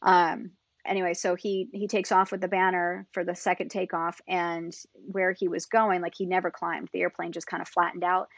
Um, 0.00 0.52
anyway, 0.86 1.14
so 1.14 1.34
he 1.34 1.68
he 1.72 1.86
takes 1.86 2.12
off 2.12 2.32
with 2.32 2.40
the 2.40 2.48
banner 2.48 3.06
for 3.12 3.24
the 3.24 3.34
second 3.34 3.70
takeoff, 3.70 4.20
and 4.26 4.74
where 4.94 5.32
he 5.32 5.48
was 5.48 5.66
going, 5.66 6.00
like 6.00 6.14
he 6.16 6.26
never 6.26 6.50
climbed. 6.50 6.88
The 6.92 7.02
airplane 7.02 7.32
just 7.32 7.46
kind 7.46 7.60
of 7.60 7.68
flattened 7.68 8.04
out, 8.04 8.28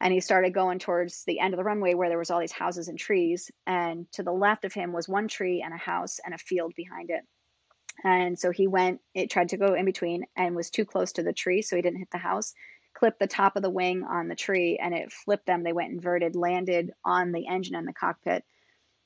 and 0.00 0.12
he 0.12 0.20
started 0.20 0.54
going 0.54 0.78
towards 0.78 1.24
the 1.24 1.40
end 1.40 1.54
of 1.54 1.58
the 1.58 1.64
runway 1.64 1.94
where 1.94 2.08
there 2.08 2.18
was 2.18 2.30
all 2.30 2.40
these 2.40 2.52
houses 2.52 2.88
and 2.88 2.98
trees. 2.98 3.50
And 3.66 4.10
to 4.12 4.22
the 4.22 4.32
left 4.32 4.64
of 4.64 4.72
him 4.72 4.92
was 4.92 5.08
one 5.08 5.28
tree 5.28 5.62
and 5.62 5.74
a 5.74 5.78
house 5.78 6.18
and 6.24 6.34
a 6.34 6.38
field 6.38 6.72
behind 6.76 7.10
it. 7.10 7.22
And 8.04 8.38
so 8.38 8.52
he 8.52 8.68
went, 8.68 9.00
it 9.12 9.28
tried 9.28 9.48
to 9.48 9.56
go 9.56 9.74
in 9.74 9.84
between 9.84 10.24
and 10.36 10.54
was 10.54 10.70
too 10.70 10.84
close 10.84 11.12
to 11.12 11.24
the 11.24 11.32
tree, 11.32 11.62
so 11.62 11.74
he 11.74 11.82
didn't 11.82 11.98
hit 11.98 12.10
the 12.12 12.18
house. 12.18 12.54
Clipped 12.98 13.20
the 13.20 13.26
top 13.26 13.56
of 13.56 13.62
the 13.62 13.70
wing 13.70 14.02
on 14.02 14.28
the 14.28 14.34
tree 14.34 14.78
and 14.82 14.94
it 14.94 15.12
flipped 15.12 15.46
them. 15.46 15.62
They 15.62 15.72
went 15.72 15.92
inverted, 15.92 16.34
landed 16.34 16.92
on 17.04 17.32
the 17.32 17.46
engine 17.46 17.76
and 17.76 17.86
the 17.86 17.92
cockpit 17.92 18.44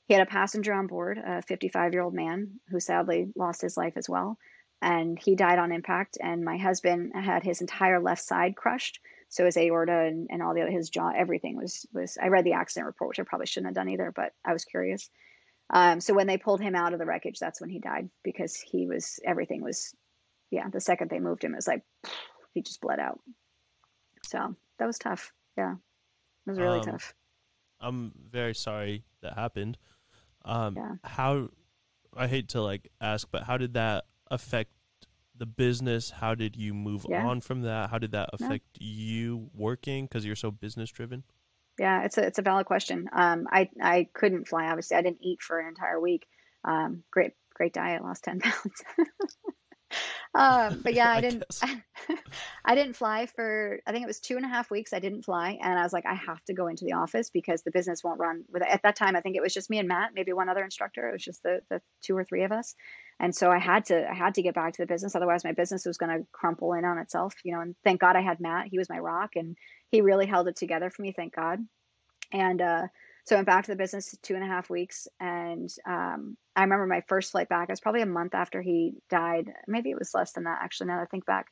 he 0.05 0.13
had 0.13 0.27
a 0.27 0.29
passenger 0.29 0.73
on 0.73 0.87
board, 0.87 1.17
a 1.17 1.41
55 1.41 1.93
year 1.93 2.01
old 2.01 2.13
man 2.13 2.59
who 2.69 2.79
sadly 2.79 3.31
lost 3.35 3.61
his 3.61 3.77
life 3.77 3.93
as 3.95 4.09
well. 4.09 4.37
And 4.81 5.17
he 5.17 5.35
died 5.35 5.59
on 5.59 5.71
impact. 5.71 6.17
And 6.21 6.43
my 6.43 6.57
husband 6.57 7.13
had 7.15 7.43
his 7.43 7.61
entire 7.61 8.01
left 8.01 8.21
side 8.21 8.55
crushed. 8.55 8.99
So 9.29 9.45
his 9.45 9.57
aorta 9.57 10.01
and, 10.01 10.27
and 10.29 10.43
all 10.43 10.53
the 10.53 10.61
other, 10.61 10.71
his 10.71 10.89
jaw, 10.89 11.11
everything 11.15 11.55
was, 11.55 11.85
was, 11.93 12.17
I 12.21 12.27
read 12.27 12.43
the 12.43 12.53
accident 12.53 12.85
report, 12.85 13.09
which 13.09 13.19
I 13.19 13.23
probably 13.23 13.47
shouldn't 13.47 13.69
have 13.69 13.75
done 13.75 13.89
either, 13.89 14.11
but 14.13 14.33
I 14.45 14.51
was 14.51 14.65
curious. 14.65 15.09
Um, 15.69 16.01
so 16.01 16.13
when 16.13 16.27
they 16.27 16.37
pulled 16.37 16.61
him 16.61 16.75
out 16.75 16.93
of 16.93 16.99
the 16.99 17.05
wreckage, 17.05 17.39
that's 17.39 17.61
when 17.61 17.69
he 17.69 17.79
died 17.79 18.09
because 18.23 18.57
he 18.57 18.85
was, 18.85 19.19
everything 19.25 19.63
was, 19.63 19.95
yeah, 20.51 20.69
the 20.69 20.81
second 20.81 21.09
they 21.09 21.19
moved 21.19 21.43
him, 21.43 21.53
it 21.53 21.57
was 21.57 21.67
like, 21.67 21.81
he 22.53 22.61
just 22.61 22.81
bled 22.81 22.99
out. 22.99 23.19
So 24.33 24.55
that 24.79 24.87
was 24.87 24.97
tough. 24.97 25.31
Yeah. 25.55 25.73
It 25.73 26.49
was 26.49 26.59
really 26.59 26.79
um, 26.79 26.85
tough. 26.85 27.13
I'm 27.79 28.11
very 28.31 28.55
sorry 28.55 29.03
that 29.21 29.33
happened. 29.33 29.77
Um, 30.43 30.75
yeah. 30.75 30.95
How 31.03 31.49
I 32.17 32.27
hate 32.27 32.49
to 32.49 32.61
like 32.61 32.89
ask, 32.99 33.27
but 33.31 33.43
how 33.43 33.57
did 33.57 33.75
that 33.75 34.05
affect 34.31 34.71
the 35.37 35.45
business? 35.45 36.09
How 36.09 36.33
did 36.33 36.55
you 36.55 36.73
move 36.73 37.05
yeah. 37.07 37.25
on 37.27 37.41
from 37.41 37.61
that? 37.61 37.91
How 37.91 37.99
did 37.99 38.11
that 38.13 38.31
affect 38.33 38.65
yeah. 38.79 38.87
you 38.87 39.49
working 39.53 40.05
because 40.05 40.25
you're 40.25 40.35
so 40.35 40.49
business 40.49 40.89
driven? 40.89 41.23
Yeah, 41.79 42.03
it's 42.03 42.17
a 42.17 42.25
it's 42.25 42.39
a 42.39 42.43
valid 42.43 42.65
question. 42.65 43.09
Um, 43.13 43.47
I 43.51 43.69
I 43.81 44.07
couldn't 44.13 44.47
fly. 44.47 44.65
Obviously, 44.65 44.97
I 44.97 45.01
didn't 45.03 45.21
eat 45.21 45.41
for 45.41 45.59
an 45.59 45.67
entire 45.67 45.99
week. 45.99 46.25
Um, 46.63 47.03
great 47.11 47.33
great 47.53 47.73
diet, 47.73 48.03
lost 48.03 48.23
ten 48.23 48.39
pounds. 48.39 48.83
Um, 50.35 50.81
but 50.83 50.93
yeah, 50.93 51.09
I, 51.11 51.17
I 51.17 51.21
didn't. 51.21 51.43
I 52.65 52.75
didn't 52.75 52.95
fly 52.95 53.25
for. 53.25 53.79
I 53.85 53.91
think 53.91 54.03
it 54.03 54.07
was 54.07 54.19
two 54.19 54.37
and 54.37 54.45
a 54.45 54.49
half 54.49 54.71
weeks. 54.71 54.93
I 54.93 54.99
didn't 54.99 55.23
fly, 55.23 55.57
and 55.61 55.77
I 55.77 55.83
was 55.83 55.93
like, 55.93 56.05
I 56.05 56.13
have 56.13 56.43
to 56.45 56.53
go 56.53 56.67
into 56.67 56.85
the 56.85 56.93
office 56.93 57.29
because 57.29 57.61
the 57.61 57.71
business 57.71 58.03
won't 58.03 58.19
run. 58.19 58.43
With 58.51 58.63
at 58.63 58.83
that 58.83 58.95
time, 58.95 59.15
I 59.15 59.21
think 59.21 59.35
it 59.35 59.41
was 59.41 59.53
just 59.53 59.69
me 59.69 59.79
and 59.79 59.87
Matt, 59.87 60.11
maybe 60.13 60.33
one 60.33 60.49
other 60.49 60.63
instructor. 60.63 61.09
It 61.09 61.13
was 61.13 61.23
just 61.23 61.43
the 61.43 61.61
the 61.69 61.81
two 62.01 62.17
or 62.17 62.23
three 62.23 62.43
of 62.43 62.51
us, 62.51 62.75
and 63.19 63.35
so 63.35 63.51
I 63.51 63.59
had 63.59 63.85
to 63.85 64.09
I 64.09 64.13
had 64.13 64.35
to 64.35 64.41
get 64.41 64.55
back 64.55 64.73
to 64.73 64.81
the 64.81 64.87
business. 64.87 65.15
Otherwise, 65.15 65.43
my 65.43 65.51
business 65.51 65.85
was 65.85 65.97
going 65.97 66.17
to 66.17 66.25
crumple 66.31 66.73
in 66.73 66.85
on 66.85 66.97
itself. 66.97 67.35
You 67.43 67.53
know, 67.53 67.61
and 67.61 67.75
thank 67.83 68.01
God 68.01 68.15
I 68.15 68.21
had 68.21 68.39
Matt. 68.39 68.67
He 68.67 68.77
was 68.77 68.89
my 68.89 68.99
rock, 68.99 69.35
and 69.35 69.57
he 69.89 70.01
really 70.01 70.25
held 70.25 70.47
it 70.47 70.55
together 70.55 70.89
for 70.89 71.01
me. 71.01 71.11
Thank 71.11 71.35
God. 71.35 71.59
And 72.31 72.61
uh, 72.61 72.87
so 73.25 73.35
I 73.35 73.39
went 73.39 73.47
back 73.47 73.65
to 73.65 73.71
the 73.71 73.77
business 73.77 74.15
two 74.21 74.35
and 74.35 74.43
a 74.43 74.47
half 74.47 74.69
weeks, 74.69 75.07
and 75.19 75.69
um, 75.87 76.35
I 76.55 76.61
remember 76.61 76.87
my 76.87 77.03
first 77.07 77.31
flight 77.31 77.47
back. 77.47 77.69
It 77.69 77.71
was 77.71 77.79
probably 77.79 78.01
a 78.01 78.05
month 78.05 78.35
after 78.35 78.61
he 78.61 78.95
died. 79.09 79.51
Maybe 79.67 79.91
it 79.91 79.97
was 79.97 80.13
less 80.13 80.33
than 80.33 80.43
that, 80.43 80.59
actually. 80.61 80.87
Now 80.87 80.97
that 80.97 81.03
I 81.03 81.05
think 81.05 81.25
back, 81.25 81.47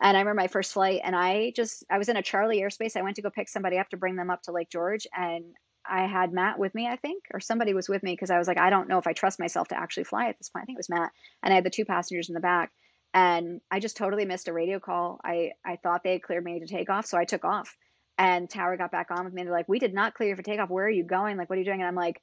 and 0.00 0.16
I 0.16 0.20
remember 0.20 0.40
my 0.40 0.48
first 0.48 0.72
flight, 0.72 1.02
and 1.04 1.14
I 1.14 1.52
just 1.54 1.84
I 1.90 1.98
was 1.98 2.08
in 2.08 2.16
a 2.16 2.22
Charlie 2.22 2.60
airspace. 2.60 2.96
I 2.96 3.02
went 3.02 3.16
to 3.16 3.22
go 3.22 3.30
pick 3.30 3.48
somebody 3.48 3.78
up 3.78 3.90
to 3.90 3.98
bring 3.98 4.16
them 4.16 4.30
up 4.30 4.42
to 4.42 4.52
Lake 4.52 4.70
George, 4.70 5.06
and 5.14 5.44
I 5.86 6.06
had 6.06 6.32
Matt 6.32 6.58
with 6.58 6.74
me, 6.74 6.88
I 6.88 6.96
think, 6.96 7.24
or 7.34 7.40
somebody 7.40 7.74
was 7.74 7.88
with 7.88 8.02
me 8.02 8.12
because 8.12 8.30
I 8.30 8.38
was 8.38 8.48
like, 8.48 8.58
I 8.58 8.70
don't 8.70 8.88
know 8.88 8.98
if 8.98 9.06
I 9.06 9.12
trust 9.12 9.38
myself 9.38 9.68
to 9.68 9.78
actually 9.78 10.04
fly 10.04 10.28
at 10.28 10.38
this 10.38 10.48
point. 10.48 10.62
I 10.62 10.66
think 10.66 10.76
it 10.76 10.78
was 10.78 10.88
Matt, 10.88 11.12
and 11.42 11.52
I 11.52 11.56
had 11.56 11.64
the 11.64 11.70
two 11.70 11.84
passengers 11.84 12.30
in 12.30 12.34
the 12.34 12.40
back, 12.40 12.72
and 13.12 13.60
I 13.70 13.80
just 13.80 13.98
totally 13.98 14.24
missed 14.24 14.48
a 14.48 14.52
radio 14.54 14.80
call. 14.80 15.20
I 15.22 15.52
I 15.62 15.76
thought 15.76 16.04
they 16.04 16.12
had 16.12 16.22
cleared 16.22 16.44
me 16.44 16.60
to 16.60 16.66
take 16.66 16.88
off, 16.88 17.04
so 17.04 17.18
I 17.18 17.26
took 17.26 17.44
off. 17.44 17.76
And 18.18 18.48
Tower 18.48 18.76
got 18.76 18.92
back 18.92 19.10
on 19.10 19.24
with 19.24 19.34
me 19.34 19.40
and 19.40 19.48
they're 19.48 19.56
like, 19.56 19.68
We 19.68 19.78
did 19.78 19.94
not 19.94 20.14
clear 20.14 20.30
you 20.30 20.36
for 20.36 20.42
takeoff. 20.42 20.70
Where 20.70 20.86
are 20.86 20.90
you 20.90 21.04
going? 21.04 21.36
Like, 21.36 21.48
what 21.48 21.56
are 21.56 21.60
you 21.60 21.64
doing? 21.64 21.80
And 21.80 21.88
I'm 21.88 21.94
like, 21.94 22.20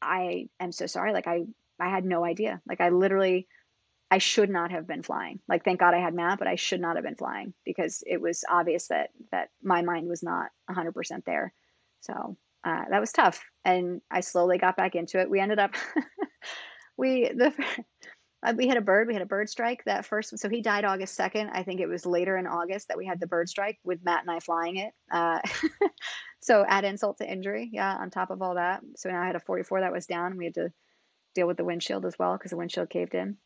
I 0.00 0.48
am 0.60 0.72
so 0.72 0.86
sorry. 0.86 1.12
Like 1.12 1.26
I 1.26 1.44
I 1.80 1.90
had 1.90 2.04
no 2.04 2.24
idea. 2.24 2.60
Like 2.66 2.80
I 2.80 2.90
literally 2.90 3.48
I 4.10 4.18
should 4.18 4.50
not 4.50 4.70
have 4.70 4.86
been 4.86 5.02
flying. 5.02 5.40
Like 5.48 5.64
thank 5.64 5.80
God 5.80 5.94
I 5.94 5.98
had 5.98 6.14
Matt, 6.14 6.38
but 6.38 6.48
I 6.48 6.54
should 6.56 6.80
not 6.80 6.96
have 6.96 7.04
been 7.04 7.16
flying 7.16 7.54
because 7.64 8.02
it 8.06 8.20
was 8.20 8.44
obvious 8.48 8.88
that 8.88 9.10
that 9.32 9.50
my 9.62 9.82
mind 9.82 10.08
was 10.08 10.22
not 10.22 10.50
100% 10.70 11.24
there. 11.24 11.52
So 12.00 12.36
uh, 12.64 12.84
that 12.90 13.00
was 13.00 13.12
tough, 13.12 13.44
and 13.64 14.00
I 14.10 14.20
slowly 14.20 14.58
got 14.58 14.76
back 14.76 14.94
into 14.94 15.20
it. 15.20 15.30
We 15.30 15.40
ended 15.40 15.58
up 15.58 15.74
we 16.96 17.28
the 17.28 17.52
uh, 18.42 18.54
we 18.56 18.68
had 18.68 18.76
a 18.76 18.82
bird. 18.82 19.08
We 19.08 19.14
had 19.14 19.22
a 19.22 19.26
bird 19.26 19.48
strike 19.48 19.82
that 19.84 20.04
first. 20.04 20.38
So 20.38 20.48
he 20.48 20.60
died 20.60 20.84
August 20.84 21.14
second. 21.14 21.50
I 21.50 21.62
think 21.62 21.80
it 21.80 21.88
was 21.88 22.04
later 22.04 22.36
in 22.36 22.46
August 22.46 22.88
that 22.88 22.98
we 22.98 23.06
had 23.06 23.20
the 23.20 23.26
bird 23.26 23.48
strike 23.48 23.78
with 23.84 24.04
Matt 24.04 24.22
and 24.22 24.30
I 24.30 24.40
flying 24.40 24.76
it. 24.76 24.92
Uh, 25.10 25.40
so 26.40 26.64
add 26.66 26.84
insult 26.84 27.18
to 27.18 27.30
injury. 27.30 27.70
Yeah, 27.72 27.94
on 27.94 28.10
top 28.10 28.30
of 28.30 28.42
all 28.42 28.54
that. 28.54 28.82
So 28.96 29.08
now 29.08 29.22
I 29.22 29.26
had 29.26 29.36
a 29.36 29.40
44 29.40 29.80
that 29.80 29.92
was 29.92 30.06
down. 30.06 30.36
We 30.36 30.44
had 30.44 30.54
to 30.54 30.72
deal 31.34 31.46
with 31.46 31.56
the 31.56 31.64
windshield 31.64 32.04
as 32.04 32.18
well 32.18 32.36
because 32.36 32.50
the 32.50 32.56
windshield 32.56 32.90
caved 32.90 33.14
in. 33.14 33.36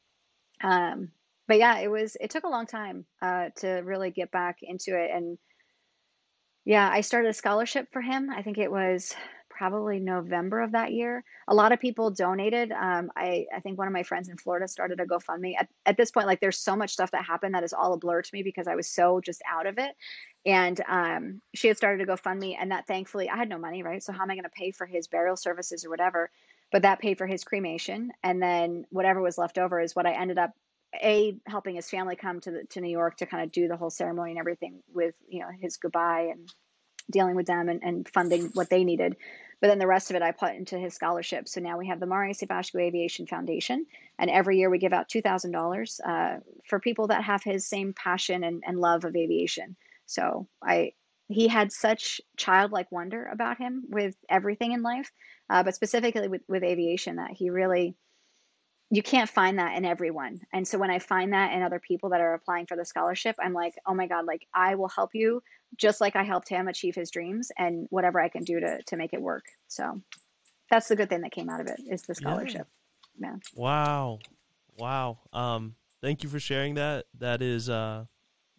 Um, 0.63 1.11
but 1.47 1.59
yeah, 1.59 1.79
it 1.79 1.89
was. 1.89 2.17
It 2.21 2.31
took 2.31 2.45
a 2.45 2.51
long 2.51 2.67
time 2.67 3.07
uh, 3.23 3.51
to 3.57 3.69
really 3.85 4.11
get 4.11 4.31
back 4.31 4.59
into 4.63 4.97
it. 4.97 5.11
And 5.13 5.39
yeah, 6.65 6.89
I 6.93 7.01
started 7.01 7.29
a 7.29 7.35
scholarship 7.35 7.89
for 7.93 8.03
him. 8.03 8.31
I 8.31 8.43
think 8.43 8.59
it 8.59 8.71
was 8.71 9.15
probably 9.61 10.01
November 10.01 10.63
of 10.63 10.73
that 10.73 10.91
year. 10.91 11.23
A 11.47 11.55
lot 11.55 11.71
of 11.71 11.79
people 11.79 12.11
donated. 12.11 12.73
Um, 12.73 13.11
I, 13.15 13.45
I 13.55 13.61
think 13.61 13.77
one 13.77 13.87
of 13.87 13.93
my 13.93 14.03
friends 14.03 14.31
in 14.31 14.39
Florida 14.39 14.67
started 14.67 15.01
a 15.01 15.05
GoFundMe. 15.05 15.53
At, 15.59 15.69
at 15.85 15.99
this 15.99 16.11
point, 16.11 16.27
like 16.27 16.41
there's 16.41 16.57
so 16.57 16.75
much 16.75 16.95
stuff 16.95 17.11
that 17.11 17.27
happened 17.27 17.55
that 17.55 17.63
is 17.63 17.75
all 17.75 17.93
a 17.93 17.99
blur 17.99 18.23
to 18.23 18.31
me 18.33 18.43
because 18.43 18.67
I 18.67 18.75
was 18.75 18.89
so 18.89 19.21
just 19.21 19.43
out 19.47 19.67
of 19.67 19.77
it. 19.77 19.95
And 20.47 20.81
um, 20.89 21.43
she 21.55 21.69
had 21.69 21.77
started 21.77 22.09
a 22.09 22.11
GoFundMe, 22.11 22.57
and 22.59 22.71
that 22.71 22.87
thankfully 22.87 23.29
I 23.29 23.37
had 23.37 23.51
no 23.51 23.59
money, 23.59 23.83
right? 23.83 24.03
So 24.03 24.15
how 24.15 24.23
am 24.23 24.31
I 24.31 24.35
going 24.35 24.45
to 24.45 24.49
pay 24.49 24.71
for 24.71 24.87
his 24.87 25.09
burial 25.09 25.37
services 25.37 25.85
or 25.85 25.91
whatever? 25.91 26.31
But 26.73 26.81
that 26.81 26.99
paid 26.99 27.19
for 27.19 27.27
his 27.27 27.45
cremation, 27.45 28.13
and 28.23 28.43
then 28.43 28.87
whatever 28.89 29.21
was 29.21 29.37
left 29.37 29.59
over 29.59 29.79
is 29.79 29.95
what 29.95 30.07
I 30.07 30.13
ended 30.13 30.39
up 30.39 30.53
a 31.03 31.37
helping 31.47 31.75
his 31.77 31.91
family 31.91 32.17
come 32.17 32.41
to 32.41 32.51
the, 32.51 32.65
to 32.71 32.81
New 32.81 32.89
York 32.89 33.19
to 33.19 33.27
kind 33.27 33.45
of 33.45 33.53
do 33.53 33.69
the 33.69 33.77
whole 33.77 33.91
ceremony 33.91 34.31
and 34.31 34.41
everything 34.41 34.83
with 34.95 35.15
you 35.29 35.41
know 35.41 35.49
his 35.61 35.77
goodbye 35.77 36.31
and 36.33 36.51
dealing 37.11 37.37
with 37.37 37.47
them 37.47 37.69
and, 37.69 37.83
and 37.83 38.09
funding 38.09 38.51
what 38.55 38.71
they 38.71 38.85
needed. 38.85 39.17
But 39.61 39.69
then 39.69 39.79
the 39.79 39.87
rest 39.87 40.09
of 40.09 40.17
it 40.17 40.23
I 40.23 40.33
put 40.33 40.55
into 40.55 40.79
his 40.79 40.95
scholarship. 40.95 41.47
So 41.47 41.61
now 41.61 41.77
we 41.77 41.89
have 41.89 42.01
the 42.01 42.07
Mario 42.07 42.33
Savashko 42.33 42.81
Aviation 42.81 43.27
Foundation, 43.27 43.85
and 44.19 44.31
every 44.31 44.57
year 44.59 44.71
we 44.71 44.79
give 44.79 44.95
out 44.95 45.09
two 45.09 45.21
thousand 45.21 45.55
uh, 45.55 45.59
dollars 45.59 46.01
for 46.67 46.81
people 46.81 47.09
that 47.09 47.25
have 47.25 47.43
his 47.43 47.67
same 47.67 47.93
passion 47.93 48.43
and, 48.43 48.63
and 48.67 48.79
love 48.79 49.05
of 49.05 49.15
aviation. 49.15 49.77
So 50.07 50.49
I 50.63 50.93
he 51.29 51.47
had 51.47 51.73
such 51.73 52.21
childlike 52.37 52.91
wonder 52.91 53.27
about 53.27 53.59
him 53.59 53.85
with 53.89 54.17
everything 54.29 54.73
in 54.73 54.83
life, 54.83 55.13
uh, 55.51 55.63
but 55.63 55.75
specifically 55.75 56.27
with, 56.27 56.43
with 56.49 56.65
aviation 56.65 57.17
that 57.17 57.33
he 57.33 57.51
really 57.51 57.95
you 58.91 59.03
can't 59.03 59.31
find 59.31 59.59
that 59.59 59.77
in 59.77 59.85
everyone. 59.85 60.41
And 60.53 60.67
so 60.67 60.77
when 60.77 60.91
I 60.91 60.99
find 60.99 61.33
that 61.33 61.53
in 61.53 61.63
other 61.63 61.79
people 61.79 62.11
that 62.11 62.21
are 62.21 62.35
applying 62.35 62.67
for 62.67 62.77
the 62.77 62.85
scholarship, 62.85 63.37
I'm 63.41 63.53
like, 63.53 63.75
oh 63.87 63.95
my 63.95 64.09
God, 64.09 64.27
like 64.27 64.47
I 64.53 64.75
will 64.75 64.89
help 64.89 65.11
you 65.15 65.43
just 65.77 66.01
like 66.01 66.17
I 66.17 66.25
helped 66.25 66.49
him 66.49 66.67
achieve 66.67 66.97
his 66.97 67.11
dreams 67.11 67.53
and 67.57 67.87
whatever 67.91 68.21
I 68.21 68.29
can 68.29 68.43
do 68.43 68.59
to 68.59 68.83
to 68.83 68.97
make 68.97 69.13
it 69.13 69.23
work. 69.23 69.45
So 69.69 70.01
that's 70.71 70.89
the 70.89 70.97
good 70.97 71.09
thing 71.09 71.21
that 71.21 71.31
came 71.31 71.49
out 71.49 71.61
of 71.61 71.69
it 71.69 71.81
is 71.89 72.03
the 72.03 72.17
scholarship. 72.17 72.67
Yeah. 73.21 73.29
yeah. 73.29 73.37
Wow. 73.55 74.19
Wow. 74.77 75.19
Um 75.33 75.77
thank 76.03 76.25
you 76.25 76.29
for 76.29 76.41
sharing 76.41 76.75
that. 76.75 77.07
That 77.17 77.43
is 77.43 77.71
uh 77.71 78.07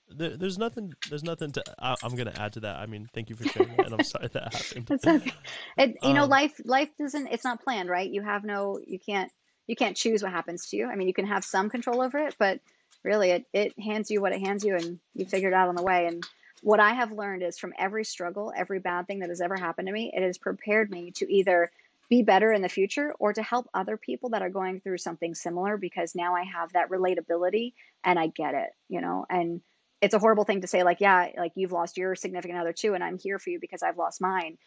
there, 0.07 0.37
there's 0.37 0.57
nothing 0.57 0.93
there's 1.09 1.23
nothing 1.23 1.51
to 1.51 1.63
I, 1.77 1.95
am 2.03 2.15
gonna 2.15 2.33
add 2.35 2.51
to 2.53 2.59
that 2.61 2.77
i 2.77 2.85
mean 2.85 3.07
thank 3.13 3.29
you 3.29 3.35
for 3.37 3.47
sharing 3.47 3.69
that 3.77 3.85
and 3.85 3.95
i'm 3.95 4.03
sorry 4.03 4.27
that 4.33 4.53
happened 4.53 4.91
it's 4.91 5.07
okay 5.07 5.31
it, 5.77 5.95
you 6.03 6.09
um, 6.09 6.15
know 6.15 6.25
life 6.25 6.59
life 6.65 6.89
doesn't 6.99 7.27
it's 7.27 7.45
not 7.45 7.63
planned 7.63 7.87
right 7.87 8.11
you 8.11 8.21
have 8.21 8.43
no 8.43 8.77
you 8.85 8.99
can't 8.99 9.31
you 9.71 9.75
can't 9.77 9.95
choose 9.95 10.21
what 10.21 10.33
happens 10.33 10.67
to 10.67 10.75
you. 10.75 10.87
I 10.87 10.95
mean, 10.97 11.07
you 11.07 11.13
can 11.13 11.27
have 11.27 11.45
some 11.45 11.69
control 11.69 12.01
over 12.01 12.17
it, 12.17 12.35
but 12.37 12.59
really 13.05 13.31
it, 13.31 13.45
it 13.53 13.79
hands 13.79 14.11
you 14.11 14.19
what 14.19 14.33
it 14.33 14.41
hands 14.41 14.65
you 14.65 14.75
and 14.75 14.99
you 15.15 15.23
figure 15.23 15.47
it 15.47 15.53
out 15.53 15.69
on 15.69 15.75
the 15.75 15.81
way. 15.81 16.07
And 16.07 16.21
what 16.61 16.81
I 16.81 16.91
have 16.91 17.13
learned 17.13 17.41
is 17.41 17.57
from 17.57 17.71
every 17.79 18.03
struggle, 18.03 18.51
every 18.53 18.81
bad 18.81 19.07
thing 19.07 19.19
that 19.19 19.29
has 19.29 19.39
ever 19.39 19.55
happened 19.55 19.87
to 19.87 19.93
me, 19.93 20.11
it 20.13 20.23
has 20.23 20.37
prepared 20.37 20.91
me 20.91 21.11
to 21.11 21.33
either 21.33 21.71
be 22.09 22.21
better 22.21 22.51
in 22.51 22.61
the 22.61 22.67
future 22.67 23.13
or 23.17 23.31
to 23.31 23.41
help 23.41 23.69
other 23.73 23.95
people 23.95 24.31
that 24.31 24.41
are 24.41 24.49
going 24.49 24.81
through 24.81 24.97
something 24.97 25.33
similar 25.33 25.77
because 25.77 26.15
now 26.15 26.35
I 26.35 26.43
have 26.43 26.73
that 26.73 26.89
relatability 26.89 27.71
and 28.03 28.19
I 28.19 28.27
get 28.27 28.53
it, 28.53 28.71
you 28.89 28.99
know, 28.99 29.25
and 29.29 29.61
it's 30.01 30.13
a 30.13 30.19
horrible 30.19 30.43
thing 30.43 30.59
to 30.59 30.67
say 30.67 30.83
like, 30.83 30.99
yeah, 30.99 31.29
like 31.37 31.53
you've 31.55 31.71
lost 31.71 31.95
your 31.95 32.15
significant 32.15 32.59
other 32.59 32.73
too, 32.73 32.93
and 32.93 33.01
I'm 33.01 33.17
here 33.17 33.39
for 33.39 33.51
you 33.51 33.59
because 33.61 33.83
I've 33.83 33.97
lost 33.97 34.19
mine. 34.19 34.57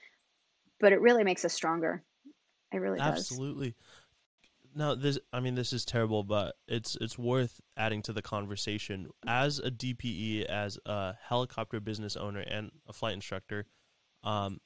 But 0.81 0.93
it 0.93 1.03
really 1.03 1.25
makes 1.25 1.45
us 1.45 1.53
stronger. 1.53 2.03
It 2.73 2.79
really 2.79 3.01
Absolutely. 3.01 3.11
does. 3.11 3.19
Absolutely. 3.19 3.75
No, 4.77 4.95
this 4.97 5.19
I 5.33 5.39
mean 5.39 5.55
this 5.55 5.73
is 5.73 5.85
terrible, 5.85 6.25
but 6.25 6.57
it's 6.67 6.97
it's 7.01 7.17
worth 7.17 7.61
adding 7.77 8.03
to 8.03 8.13
the 8.13 8.23
conversation. 8.23 9.09
As 9.27 9.61
a 9.61 9.71
DPE, 9.71 10.47
as 10.47 10.79
a 10.85 11.15
helicopter 11.29 11.79
business 11.79 12.17
owner 12.17 12.41
and 12.41 12.73
a 12.89 12.93
flight 12.93 13.15
instructor, 13.15 13.67
um, 14.25 14.61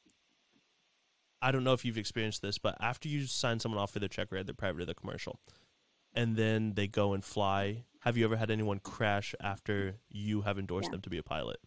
I 1.43 1.52
don't 1.52 1.62
know 1.62 1.74
if 1.74 1.85
you've 1.85 1.98
experienced 1.98 2.40
this, 2.40 2.56
but 2.56 2.76
after 2.80 3.09
you 3.09 3.26
sign 3.26 3.60
someone 3.60 3.80
off 3.80 3.93
for 3.93 3.98
their 3.98 4.09
check 4.09 4.32
ride, 4.32 4.47
the 4.47 4.55
private 4.55 4.82
or 4.82 4.86
the 4.86 4.94
commercial, 4.94 5.40
and 6.14 6.36
then 6.36 6.72
they 6.74 6.86
go 6.86 7.12
and 7.12 7.22
fly, 7.22 7.85
have 8.01 8.16
you 8.16 8.24
ever 8.24 8.36
had 8.36 8.51
anyone 8.51 8.78
crash 8.78 9.35
after 9.40 9.97
you 10.09 10.40
have 10.40 10.59
endorsed 10.59 10.86
yeah. 10.86 10.93
them 10.93 11.02
to 11.02 11.10
be 11.10 11.18
a 11.18 11.22
pilot? 11.22 11.59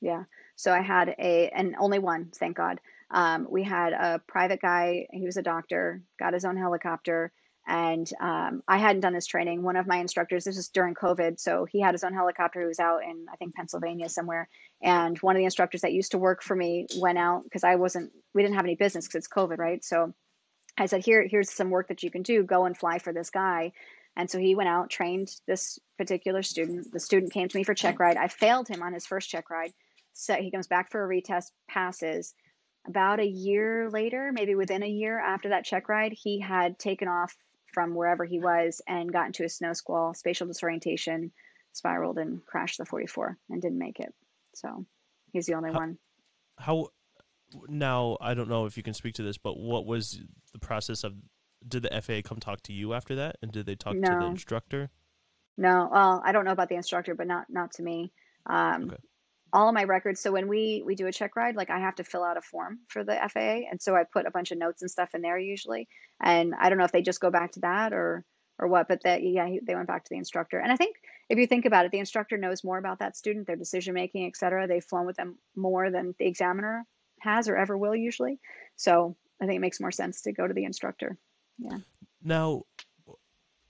Yeah. 0.00 0.24
So 0.56 0.72
I 0.72 0.80
had 0.80 1.14
a, 1.18 1.48
and 1.48 1.74
only 1.80 1.98
one, 1.98 2.30
thank 2.34 2.56
God. 2.56 2.80
Um, 3.10 3.46
we 3.50 3.62
had 3.62 3.94
a 3.94 4.20
private 4.28 4.60
guy. 4.60 5.06
He 5.10 5.24
was 5.24 5.38
a 5.38 5.42
doctor, 5.42 6.02
got 6.18 6.34
his 6.34 6.44
own 6.44 6.56
helicopter 6.56 7.32
and 7.68 8.10
um, 8.18 8.62
I 8.66 8.78
hadn't 8.78 9.02
done 9.02 9.12
this 9.12 9.26
training. 9.26 9.62
One 9.62 9.76
of 9.76 9.86
my 9.86 9.98
instructors, 9.98 10.44
this 10.44 10.56
was 10.56 10.70
during 10.70 10.94
COVID, 10.94 11.38
so 11.38 11.66
he 11.66 11.82
had 11.82 11.92
his 11.92 12.02
own 12.02 12.14
helicopter. 12.14 12.62
He 12.62 12.66
was 12.66 12.80
out 12.80 13.04
in, 13.04 13.26
I 13.30 13.36
think, 13.36 13.54
Pennsylvania 13.54 14.08
somewhere. 14.08 14.48
And 14.82 15.18
one 15.18 15.36
of 15.36 15.40
the 15.40 15.44
instructors 15.44 15.82
that 15.82 15.92
used 15.92 16.12
to 16.12 16.18
work 16.18 16.42
for 16.42 16.56
me 16.56 16.86
went 16.96 17.18
out 17.18 17.44
because 17.44 17.64
I 17.64 17.76
wasn't, 17.76 18.10
we 18.34 18.40
didn't 18.40 18.54
have 18.54 18.64
any 18.64 18.74
business 18.74 19.06
because 19.06 19.18
it's 19.18 19.28
COVID, 19.28 19.58
right? 19.58 19.84
So 19.84 20.14
I 20.78 20.86
said, 20.86 21.04
Here, 21.04 21.28
here's 21.28 21.50
some 21.50 21.68
work 21.68 21.88
that 21.88 22.02
you 22.02 22.10
can 22.10 22.22
do. 22.22 22.42
Go 22.42 22.64
and 22.64 22.74
fly 22.76 22.98
for 23.00 23.12
this 23.12 23.28
guy. 23.28 23.72
And 24.16 24.30
so 24.30 24.38
he 24.38 24.54
went 24.54 24.70
out, 24.70 24.88
trained 24.88 25.28
this 25.46 25.78
particular 25.98 26.42
student. 26.42 26.90
The 26.90 27.00
student 27.00 27.34
came 27.34 27.48
to 27.48 27.56
me 27.56 27.64
for 27.64 27.74
check 27.74 28.00
ride. 28.00 28.16
I 28.16 28.28
failed 28.28 28.66
him 28.66 28.82
on 28.82 28.94
his 28.94 29.06
first 29.06 29.28
check 29.28 29.50
ride. 29.50 29.72
So 30.14 30.34
he 30.34 30.50
comes 30.50 30.66
back 30.66 30.90
for 30.90 31.04
a 31.04 31.08
retest, 31.08 31.50
passes. 31.68 32.32
About 32.86 33.20
a 33.20 33.26
year 33.26 33.90
later, 33.90 34.32
maybe 34.32 34.54
within 34.54 34.82
a 34.82 34.88
year 34.88 35.20
after 35.20 35.50
that 35.50 35.66
check 35.66 35.90
ride, 35.90 36.14
he 36.16 36.40
had 36.40 36.78
taken 36.78 37.08
off 37.08 37.36
from 37.72 37.94
wherever 37.94 38.24
he 38.24 38.38
was 38.38 38.80
and 38.86 39.12
got 39.12 39.26
into 39.26 39.44
a 39.44 39.48
snow 39.48 39.72
squall, 39.72 40.14
spatial 40.14 40.46
disorientation, 40.46 41.32
spiraled 41.72 42.18
and 42.18 42.44
crashed 42.46 42.78
the 42.78 42.84
44 42.84 43.36
and 43.50 43.62
didn't 43.62 43.78
make 43.78 44.00
it. 44.00 44.12
So 44.54 44.86
he's 45.32 45.46
the 45.46 45.54
only 45.54 45.72
how, 45.72 45.78
one. 45.78 45.98
How 46.58 46.88
now? 47.68 48.16
I 48.20 48.34
don't 48.34 48.48
know 48.48 48.66
if 48.66 48.76
you 48.76 48.82
can 48.82 48.94
speak 48.94 49.14
to 49.14 49.22
this, 49.22 49.38
but 49.38 49.58
what 49.58 49.86
was 49.86 50.20
the 50.52 50.58
process 50.58 51.04
of? 51.04 51.14
Did 51.66 51.82
the 51.82 52.00
FAA 52.00 52.20
come 52.26 52.38
talk 52.38 52.62
to 52.64 52.72
you 52.72 52.94
after 52.94 53.16
that, 53.16 53.36
and 53.42 53.50
did 53.50 53.66
they 53.66 53.74
talk 53.74 53.96
no. 53.96 54.08
to 54.08 54.18
the 54.18 54.26
instructor? 54.26 54.90
No, 55.56 55.88
well, 55.90 56.22
I 56.24 56.30
don't 56.30 56.44
know 56.44 56.52
about 56.52 56.68
the 56.68 56.76
instructor, 56.76 57.14
but 57.14 57.26
not 57.26 57.46
not 57.48 57.72
to 57.72 57.82
me. 57.82 58.12
Um, 58.46 58.84
okay 58.84 58.96
all 59.52 59.68
of 59.68 59.74
my 59.74 59.84
records. 59.84 60.20
So 60.20 60.32
when 60.32 60.48
we 60.48 60.82
we 60.84 60.94
do 60.94 61.06
a 61.06 61.12
check 61.12 61.36
ride, 61.36 61.56
like 61.56 61.70
I 61.70 61.78
have 61.78 61.96
to 61.96 62.04
fill 62.04 62.24
out 62.24 62.36
a 62.36 62.42
form 62.42 62.80
for 62.88 63.04
the 63.04 63.14
FAA, 63.14 63.68
and 63.70 63.80
so 63.80 63.96
I 63.96 64.04
put 64.04 64.26
a 64.26 64.30
bunch 64.30 64.50
of 64.50 64.58
notes 64.58 64.82
and 64.82 64.90
stuff 64.90 65.14
in 65.14 65.22
there 65.22 65.38
usually. 65.38 65.88
And 66.22 66.54
I 66.58 66.68
don't 66.68 66.78
know 66.78 66.84
if 66.84 66.92
they 66.92 67.02
just 67.02 67.20
go 67.20 67.30
back 67.30 67.52
to 67.52 67.60
that 67.60 67.92
or 67.92 68.24
or 68.58 68.68
what, 68.68 68.88
but 68.88 69.02
that 69.04 69.22
yeah, 69.22 69.48
they 69.66 69.74
went 69.74 69.88
back 69.88 70.04
to 70.04 70.10
the 70.10 70.18
instructor. 70.18 70.58
And 70.58 70.72
I 70.72 70.76
think 70.76 70.96
if 71.28 71.38
you 71.38 71.46
think 71.46 71.64
about 71.64 71.84
it, 71.84 71.92
the 71.92 71.98
instructor 71.98 72.36
knows 72.36 72.64
more 72.64 72.78
about 72.78 72.98
that 72.98 73.16
student, 73.16 73.46
their 73.46 73.56
decision 73.56 73.94
making, 73.94 74.26
et 74.26 74.36
cetera. 74.36 74.66
They've 74.66 74.84
flown 74.84 75.06
with 75.06 75.16
them 75.16 75.38
more 75.56 75.90
than 75.90 76.14
the 76.18 76.26
examiner 76.26 76.84
has 77.20 77.48
or 77.48 77.56
ever 77.56 77.76
will 77.76 77.94
usually. 77.94 78.38
So 78.76 79.16
I 79.40 79.46
think 79.46 79.56
it 79.56 79.60
makes 79.60 79.80
more 79.80 79.92
sense 79.92 80.22
to 80.22 80.32
go 80.32 80.46
to 80.46 80.54
the 80.54 80.64
instructor. 80.64 81.16
Yeah. 81.58 81.78
Now, 82.22 82.62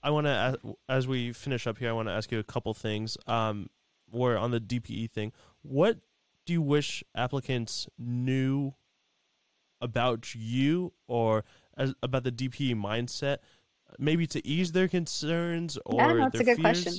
I 0.01 0.09
want 0.11 0.27
to, 0.27 0.57
as 0.87 1.07
we 1.07 1.33
finish 1.33 1.67
up 1.67 1.77
here, 1.77 1.89
I 1.89 1.93
want 1.93 2.07
to 2.07 2.13
ask 2.13 2.31
you 2.31 2.39
a 2.39 2.43
couple 2.43 2.73
things. 2.73 3.17
Um, 3.27 3.69
or 4.11 4.37
on 4.37 4.51
the 4.51 4.59
DPE 4.59 5.11
thing, 5.11 5.31
what 5.61 5.97
do 6.45 6.53
you 6.53 6.61
wish 6.61 7.03
applicants 7.15 7.87
knew 7.97 8.73
about 9.81 10.35
you 10.35 10.93
or 11.07 11.43
as, 11.77 11.93
about 12.01 12.23
the 12.23 12.31
DPE 12.31 12.75
mindset, 12.75 13.37
maybe 13.97 14.27
to 14.27 14.45
ease 14.45 14.71
their 14.71 14.87
concerns 14.87 15.77
or 15.85 16.01
yeah, 16.01 16.13
that's 16.13 16.39
a 16.39 16.43
good 16.43 16.57
fears? 16.57 16.83
question. 16.83 16.93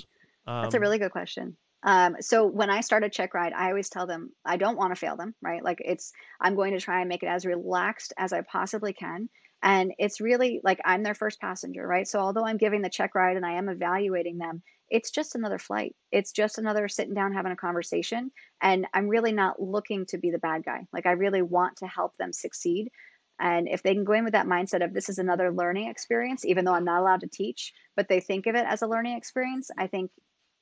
Um, 0.47 0.63
that's 0.63 0.75
a 0.75 0.79
um, 0.79 0.83
really 0.83 0.99
good 0.99 1.13
question. 1.13 1.57
Um, 1.83 2.17
so 2.21 2.47
when 2.47 2.71
I 2.71 2.81
start 2.81 3.05
a 3.05 3.09
check 3.09 3.35
ride, 3.35 3.53
I 3.53 3.69
always 3.69 3.89
tell 3.89 4.07
them 4.07 4.31
I 4.45 4.57
don't 4.57 4.77
want 4.77 4.93
to 4.93 5.01
fail 5.01 5.17
them, 5.17 5.35
right? 5.41 5.65
Like 5.65 5.81
it's 5.85 6.13
I'm 6.41 6.55
going 6.55 6.73
to 6.73 6.81
try 6.81 7.01
and 7.01 7.09
make 7.09 7.23
it 7.23 7.29
as 7.29 7.47
relaxed 7.47 8.13
as 8.19 8.33
I 8.33 8.43
possibly 8.43 8.93
can. 8.93 9.29
And 9.63 9.93
it's 9.99 10.21
really 10.21 10.61
like 10.65 10.81
I'm 10.85 11.03
their 11.03 11.15
first 11.15 11.41
passenger, 11.41 11.87
right? 11.87 12.07
So 12.07 12.19
although 12.19 12.45
I'm 12.45 12.57
giving 12.57 12.83
the 12.83 12.91
check 12.91 13.15
ride 13.15 13.37
and 13.37 13.45
I 13.45 13.53
am 13.53 13.69
evaluating 13.69 14.39
them, 14.39 14.63
it's 14.91 15.11
just 15.11 15.35
another 15.35 15.59
flight. 15.59 15.95
It's 16.11 16.33
just 16.33 16.59
another 16.59 16.89
sitting 16.89 17.15
down 17.15 17.33
having 17.33 17.53
a 17.53 17.57
conversation. 17.57 18.31
And 18.61 18.87
I'm 18.93 19.09
really 19.09 19.33
not 19.33 19.63
looking 19.63 20.05
to 20.07 20.19
be 20.19 20.31
the 20.31 20.39
bad 20.39 20.65
guy. 20.65 20.87
Like 20.93 21.07
I 21.07 21.13
really 21.13 21.43
want 21.43 21.77
to 21.79 21.87
help 21.87 22.17
them 22.17 22.33
succeed. 22.33 22.91
And 23.39 23.69
if 23.69 23.83
they 23.83 23.95
can 23.95 24.05
go 24.05 24.13
in 24.13 24.25
with 24.25 24.35
that 24.35 24.47
mindset 24.47 24.85
of 24.85 24.93
this 24.93 25.09
is 25.09 25.19
another 25.19 25.51
learning 25.53 25.89
experience, 25.89 26.45
even 26.45 26.65
though 26.65 26.75
I'm 26.75 26.85
not 26.85 27.01
allowed 27.01 27.21
to 27.21 27.29
teach, 27.29 27.73
but 27.97 28.09
they 28.09 28.21
think 28.21 28.47
of 28.47 28.55
it 28.55 28.67
as 28.67 28.83
a 28.83 28.87
learning 28.87 29.17
experience, 29.17 29.71
I 29.79 29.87
think 29.87 30.11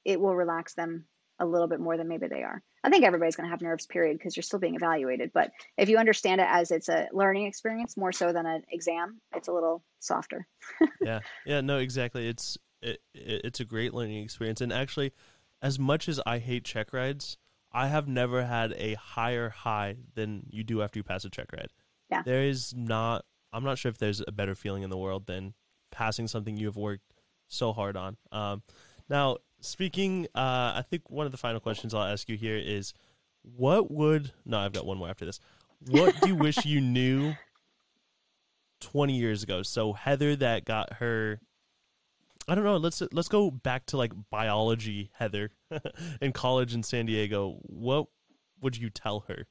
it 0.04 0.20
will 0.20 0.36
relax 0.36 0.74
them 0.74 1.06
a 1.40 1.46
little 1.46 1.66
bit 1.66 1.80
more 1.80 1.96
than 1.96 2.08
maybe 2.08 2.28
they 2.28 2.42
are. 2.42 2.62
I 2.84 2.90
think 2.90 3.04
everybody's 3.04 3.36
going 3.36 3.46
to 3.46 3.50
have 3.50 3.62
nerves, 3.62 3.86
period, 3.86 4.18
because 4.18 4.36
you're 4.36 4.42
still 4.42 4.58
being 4.58 4.76
evaluated. 4.76 5.32
But 5.32 5.50
if 5.76 5.88
you 5.88 5.98
understand 5.98 6.40
it 6.40 6.46
as 6.48 6.70
it's 6.70 6.88
a 6.88 7.08
learning 7.12 7.46
experience 7.46 7.96
more 7.96 8.12
so 8.12 8.32
than 8.32 8.46
an 8.46 8.62
exam, 8.70 9.20
it's 9.34 9.48
a 9.48 9.52
little 9.52 9.82
softer. 9.98 10.46
yeah, 11.00 11.20
yeah, 11.46 11.60
no, 11.60 11.78
exactly. 11.78 12.28
It's 12.28 12.56
it, 12.82 13.00
it, 13.14 13.42
it's 13.44 13.60
a 13.60 13.64
great 13.64 13.94
learning 13.94 14.22
experience, 14.22 14.60
and 14.60 14.72
actually, 14.72 15.12
as 15.62 15.78
much 15.78 16.08
as 16.08 16.20
I 16.26 16.38
hate 16.38 16.64
check 16.64 16.92
rides, 16.92 17.36
I 17.72 17.88
have 17.88 18.08
never 18.08 18.44
had 18.44 18.72
a 18.76 18.94
higher 18.94 19.50
high 19.50 19.96
than 20.14 20.44
you 20.50 20.64
do 20.64 20.82
after 20.82 20.98
you 20.98 21.02
pass 21.02 21.24
a 21.24 21.30
check 21.30 21.52
ride. 21.52 21.70
Yeah, 22.10 22.22
there 22.22 22.42
is 22.42 22.74
not. 22.74 23.24
I'm 23.52 23.64
not 23.64 23.78
sure 23.78 23.90
if 23.90 23.98
there's 23.98 24.22
a 24.26 24.32
better 24.32 24.54
feeling 24.54 24.82
in 24.82 24.90
the 24.90 24.96
world 24.96 25.26
than 25.26 25.54
passing 25.90 26.28
something 26.28 26.56
you 26.56 26.66
have 26.66 26.76
worked 26.76 27.12
so 27.46 27.72
hard 27.72 27.96
on. 27.96 28.16
Um, 28.30 28.62
now, 29.08 29.38
speaking, 29.60 30.26
uh, 30.34 30.76
I 30.76 30.84
think 30.88 31.10
one 31.10 31.26
of 31.26 31.32
the 31.32 31.38
final 31.38 31.60
questions 31.60 31.94
I'll 31.94 32.02
ask 32.02 32.28
you 32.28 32.36
here 32.36 32.56
is, 32.56 32.92
what 33.42 33.90
would 33.90 34.32
no, 34.44 34.58
I've 34.58 34.72
got 34.72 34.86
one 34.86 34.98
more 34.98 35.08
after 35.08 35.24
this. 35.24 35.40
What 35.86 36.20
do 36.20 36.28
you 36.28 36.34
wish 36.34 36.64
you 36.64 36.80
knew 36.80 37.34
20 38.80 39.14
years 39.14 39.42
ago? 39.42 39.62
So 39.62 39.92
Heather 39.92 40.36
that 40.36 40.64
got 40.64 40.94
her 40.94 41.40
I 42.48 42.54
don't 42.54 42.64
know. 42.64 42.78
Let's 42.78 43.02
let's 43.12 43.28
go 43.28 43.50
back 43.50 43.84
to 43.86 43.98
like 43.98 44.12
biology, 44.30 45.10
Heather, 45.12 45.50
in 46.22 46.32
college 46.32 46.74
in 46.74 46.82
San 46.82 47.04
Diego. 47.04 47.58
What 47.62 48.06
would 48.62 48.76
you 48.76 48.88
tell 48.88 49.20
her 49.28 49.46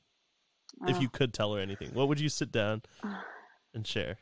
oh. 0.81 0.89
if 0.89 0.99
you 0.99 1.07
could 1.07 1.31
tell 1.31 1.53
her 1.53 1.61
anything? 1.61 1.91
What 1.93 2.07
would 2.07 2.19
you 2.19 2.27
sit 2.27 2.51
down 2.51 2.81
and 3.73 3.85
share? 3.85 4.17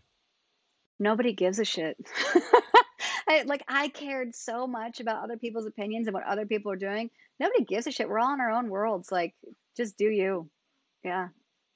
Nobody 1.00 1.32
gives 1.32 1.60
a 1.60 1.66
shit. 1.66 1.98
I, 3.28 3.44
like 3.46 3.64
I 3.68 3.88
cared 3.88 4.36
so 4.36 4.68
much 4.68 5.00
about 5.00 5.24
other 5.24 5.38
people's 5.38 5.66
opinions 5.66 6.08
and 6.08 6.14
what 6.14 6.26
other 6.26 6.46
people 6.46 6.72
are 6.72 6.78
doing. 6.78 7.10
Nobody 7.40 7.64
gives 7.64 7.88
a 7.88 7.92
shit. 7.92 8.10
We're 8.10 8.20
all 8.20 8.34
in 8.34 8.42
our 8.42 8.52
own 8.52 8.70
worlds. 8.70 9.12
Like, 9.12 9.34
just 9.76 9.98
do 9.98 10.06
you. 10.06 10.50
Yeah, 11.04 11.30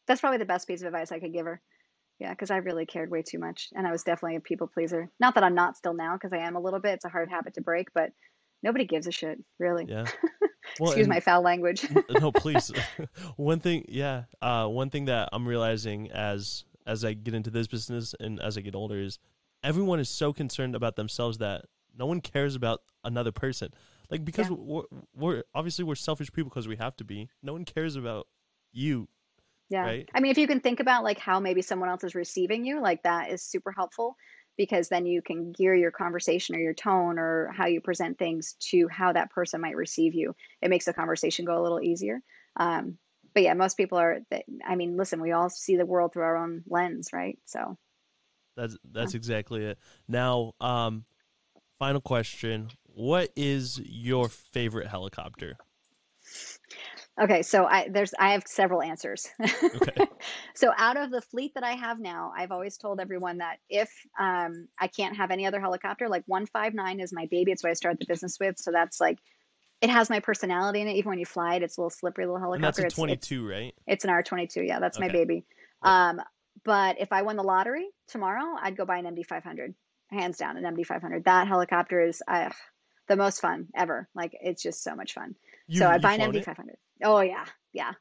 that's 0.06 0.22
probably 0.22 0.38
the 0.38 0.46
best 0.46 0.68
piece 0.68 0.82
of 0.82 0.88
advice 0.88 1.12
I 1.12 1.20
could 1.20 1.34
give 1.34 1.46
her. 1.46 1.62
Yeah, 2.20 2.32
because 2.32 2.52
I 2.52 2.58
really 2.58 2.86
cared 2.86 3.10
way 3.10 3.22
too 3.22 3.40
much, 3.40 3.70
and 3.74 3.88
I 3.88 3.92
was 3.92 4.04
definitely 4.04 4.36
a 4.36 4.42
people 4.42 4.68
pleaser. 4.68 5.10
Not 5.20 5.36
that 5.36 5.44
I'm 5.44 5.56
not 5.56 5.78
still 5.78 5.94
now, 5.94 6.16
because 6.16 6.34
I 6.34 6.40
am 6.40 6.56
a 6.56 6.60
little 6.60 6.80
bit. 6.80 6.96
It's 6.96 7.06
a 7.06 7.10
hard 7.10 7.30
habit 7.30 7.54
to 7.54 7.62
break, 7.62 7.94
but 7.94 8.12
nobody 8.62 8.86
gives 8.86 9.08
a 9.08 9.12
shit, 9.12 9.40
really. 9.58 9.86
Yeah. 9.88 10.06
Well, 10.80 10.92
Excuse 10.92 11.08
my 11.08 11.20
foul 11.20 11.42
language. 11.42 11.88
no, 12.10 12.32
please. 12.36 12.72
one 13.38 13.60
thing, 13.60 13.86
yeah, 13.90 14.26
uh, 14.42 14.68
one 14.68 14.90
thing 14.90 15.06
that 15.06 15.30
I'm 15.34 15.48
realizing 15.48 16.12
as 16.12 16.64
as 16.86 17.04
I 17.04 17.14
get 17.14 17.34
into 17.34 17.50
this 17.50 17.68
business 17.68 18.14
and 18.20 18.40
as 18.40 18.58
I 18.58 18.62
get 18.62 18.76
older 18.76 19.00
is 19.00 19.20
everyone 19.64 20.00
is 20.00 20.10
so 20.10 20.32
concerned 20.34 20.76
about 20.76 20.96
themselves 20.96 21.38
that 21.40 21.66
no 21.98 22.06
one 22.06 22.22
cares 22.22 22.56
about 22.56 22.82
another 23.04 23.32
person. 23.32 23.70
Like 24.10 24.26
because 24.26 24.50
yeah. 24.50 24.56
we're, 24.58 24.84
we're 25.16 25.44
obviously 25.54 25.86
we're 25.86 25.96
selfish 25.96 26.32
people 26.32 26.50
because 26.50 26.68
we 26.68 26.78
have 26.78 26.96
to 26.98 27.04
be. 27.04 27.30
No 27.44 27.54
one 27.54 27.66
cares 27.66 27.96
about 27.96 28.28
you. 28.72 29.08
Yeah. 29.70 29.84
Right? 29.84 30.10
I 30.14 30.20
mean, 30.20 30.32
if 30.32 30.38
you 30.38 30.48
can 30.48 30.60
think 30.60 30.80
about 30.80 31.04
like 31.04 31.20
how 31.20 31.40
maybe 31.40 31.62
someone 31.62 31.90
else 31.90 32.04
is 32.04 32.16
receiving 32.16 32.66
you, 32.66 32.82
like 32.82 33.04
that 33.04 33.32
is 33.32 33.44
super 33.44 33.72
helpful 33.72 34.16
because 34.58 34.90
then 34.90 35.06
you 35.06 35.22
can 35.22 35.54
gear 35.54 35.74
your 35.74 35.92
conversation 35.92 36.56
or 36.56 36.60
your 36.60 36.74
tone 36.74 37.18
or 37.18 37.54
how 37.56 37.66
you 37.66 37.80
present 37.80 38.18
things 38.18 38.56
to 38.60 38.88
how 38.90 39.14
that 39.14 39.32
person 39.32 39.62
might 39.62 39.76
receive 39.76 40.14
you. 40.14 40.36
It 40.62 40.70
makes 40.70 40.86
the 40.86 40.94
conversation 40.94 41.46
go 41.46 41.62
a 41.62 41.64
little 41.64 41.82
easier. 41.82 42.22
Um, 42.58 42.98
but 43.34 43.44
yeah, 43.44 43.54
most 43.54 43.78
people 43.78 43.98
are. 43.98 44.20
I 44.68 44.76
mean, 44.76 44.98
listen, 44.98 45.22
we 45.22 45.32
all 45.32 45.50
see 45.50 45.78
the 45.78 45.86
world 45.86 46.14
through 46.14 46.24
our 46.24 46.36
own 46.36 46.64
lens, 46.68 47.12
right? 47.14 47.38
So 47.46 47.78
that's 48.58 48.76
that's 48.92 49.14
yeah. 49.14 49.18
exactly 49.18 49.66
it. 49.66 49.78
Now, 50.08 50.54
um, 50.60 51.06
final 51.78 52.02
question: 52.02 52.70
What 52.84 53.30
is 53.36 53.80
your 53.86 54.30
favorite 54.30 54.88
helicopter? 54.88 55.56
Okay, 57.20 57.42
so 57.42 57.66
I 57.66 57.90
there's 57.90 58.14
I 58.18 58.32
have 58.32 58.44
several 58.48 58.82
answers. 58.82 59.28
Okay. 59.42 60.08
so 60.56 60.72
out 60.78 60.96
of 60.96 61.12
the 61.12 61.22
fleet 61.22 61.54
that 61.56 61.64
I 61.64 61.74
have 61.74 62.00
now, 62.00 62.32
I've 62.36 62.52
always 62.52 62.78
told 62.78 63.00
everyone 63.00 63.40
that 63.40 63.58
if 63.70 63.92
um, 64.18 64.68
I 64.80 64.88
can't 64.88 65.18
have 65.18 65.30
any 65.30 65.46
other 65.46 65.60
helicopter, 65.60 66.08
like 66.08 66.24
159 66.28 67.00
is 67.00 67.12
my 67.12 67.28
baby. 67.30 67.52
It's 67.52 67.64
what 67.64 67.72
I 67.72 67.74
started 67.74 68.00
the 68.00 68.06
business 68.06 68.38
with. 68.40 68.58
So 68.58 68.72
that's 68.72 69.02
like 69.02 69.20
it 69.82 69.90
has 69.90 70.10
my 70.10 70.20
personality 70.20 70.82
in 70.82 70.88
it. 70.88 70.96
Even 70.96 71.10
when 71.10 71.20
you 71.20 71.26
fly 71.26 71.56
it, 71.56 71.64
it's 71.64 71.78
a 71.78 71.82
little 71.82 71.90
slippery 71.90 72.26
little 72.26 72.40
helicopter. 72.40 72.82
And 72.82 72.86
that's 72.86 72.94
a 72.94 73.02
22, 73.02 73.14
it's, 73.14 73.32
it's, 73.32 73.42
right? 73.42 73.76
It's 73.88 74.06
an 74.06 74.12
R22. 74.12 74.68
Yeah, 74.68 74.80
that's 74.80 74.98
okay. 74.98 75.08
my 75.08 75.12
baby. 75.12 75.46
Um, 75.82 76.22
but 76.64 76.98
if 77.00 77.12
I 77.12 77.22
won 77.22 77.36
the 77.36 77.44
lottery 77.44 77.88
tomorrow, 78.08 78.56
I'd 78.62 78.76
go 78.78 78.86
buy 78.86 78.98
an 78.98 79.06
MD500, 79.06 79.74
hands 80.10 80.38
down, 80.38 80.58
an 80.58 80.76
MD500. 80.76 81.26
That 81.26 81.48
helicopter 81.48 82.02
is 82.02 82.22
uh, 82.28 82.50
the 83.08 83.16
most 83.16 83.42
fun 83.42 83.68
ever. 83.76 84.10
Like 84.16 84.38
it's 84.42 84.62
just 84.62 84.84
so 84.84 84.96
much 84.96 85.14
fun. 85.14 85.36
You, 85.68 85.80
so 85.80 85.88
I'd 85.88 86.02
buy 86.02 86.14
an 86.14 86.32
MD500. 86.32 86.76
Oh 87.04 87.22
yeah, 87.22 87.46
yeah. 87.74 87.94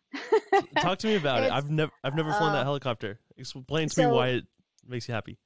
Talk 0.80 0.98
to 1.00 1.06
me 1.06 1.14
about 1.16 1.44
it. 1.44 1.52
I've 1.52 1.70
never, 1.70 1.92
I've 2.02 2.14
never 2.14 2.32
flown 2.32 2.50
uh, 2.50 2.56
that 2.56 2.64
helicopter. 2.64 3.18
Explain 3.36 3.88
to 3.88 3.94
so, 3.94 4.02
me 4.02 4.14
why 4.14 4.28
it 4.28 4.44
makes 4.86 5.08
you 5.08 5.14
happy. 5.14 5.38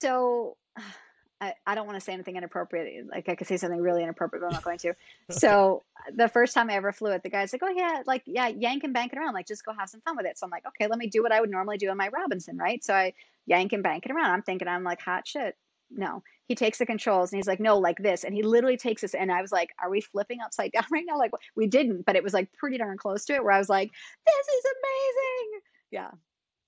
So 0.00 0.56
I, 1.40 1.54
I 1.66 1.74
don't 1.74 1.86
want 1.86 1.96
to 1.96 2.00
say 2.00 2.12
anything 2.12 2.36
inappropriate. 2.36 3.08
Like 3.10 3.28
I 3.28 3.34
could 3.34 3.48
say 3.48 3.56
something 3.56 3.80
really 3.80 4.04
inappropriate, 4.04 4.42
but 4.42 4.46
I'm 4.46 4.52
not 4.52 4.62
going 4.62 4.78
to. 4.78 4.94
So 5.30 5.82
the 6.14 6.28
first 6.28 6.54
time 6.54 6.70
I 6.70 6.74
ever 6.74 6.92
flew 6.92 7.10
it, 7.10 7.24
the 7.24 7.30
guy's 7.30 7.52
like, 7.52 7.62
"Oh 7.64 7.72
yeah, 7.74 8.02
like 8.06 8.22
yeah, 8.26 8.46
yank 8.48 8.84
and 8.84 8.94
bank 8.94 9.12
it 9.12 9.18
around. 9.18 9.34
Like 9.34 9.48
just 9.48 9.64
go 9.64 9.72
have 9.72 9.88
some 9.88 10.00
fun 10.02 10.16
with 10.16 10.26
it." 10.26 10.38
So 10.38 10.46
I'm 10.46 10.50
like, 10.50 10.66
"Okay, 10.66 10.86
let 10.86 10.98
me 10.98 11.08
do 11.08 11.22
what 11.22 11.32
I 11.32 11.40
would 11.40 11.50
normally 11.50 11.78
do 11.78 11.90
in 11.90 11.96
my 11.96 12.08
Robinson, 12.08 12.56
right?" 12.56 12.82
So 12.84 12.94
I 12.94 13.14
yank 13.46 13.72
and 13.72 13.82
bank 13.82 14.06
it 14.06 14.12
around. 14.12 14.30
I'm 14.30 14.42
thinking 14.42 14.68
I'm 14.68 14.84
like 14.84 15.00
hot 15.00 15.26
shit. 15.26 15.56
No, 15.90 16.22
he 16.52 16.54
takes 16.54 16.76
the 16.76 16.84
controls 16.84 17.32
and 17.32 17.38
he's 17.38 17.46
like, 17.46 17.60
"No, 17.60 17.78
like 17.78 17.96
this," 17.96 18.24
and 18.24 18.34
he 18.34 18.42
literally 18.42 18.76
takes 18.76 19.00
this. 19.00 19.14
And 19.14 19.32
I 19.32 19.40
was 19.40 19.52
like, 19.52 19.70
"Are 19.82 19.88
we 19.88 20.02
flipping 20.02 20.40
upside 20.44 20.72
down 20.72 20.84
right 20.92 21.04
now?" 21.06 21.16
Like 21.16 21.30
we 21.56 21.66
didn't, 21.66 22.04
but 22.04 22.14
it 22.14 22.22
was 22.22 22.34
like 22.34 22.52
pretty 22.52 22.76
darn 22.76 22.98
close 22.98 23.24
to 23.26 23.34
it. 23.34 23.42
Where 23.42 23.54
I 23.54 23.58
was 23.58 23.70
like, 23.70 23.90
"This 24.26 24.48
is 24.48 24.64
amazing." 24.76 25.60
Yeah, 25.92 26.10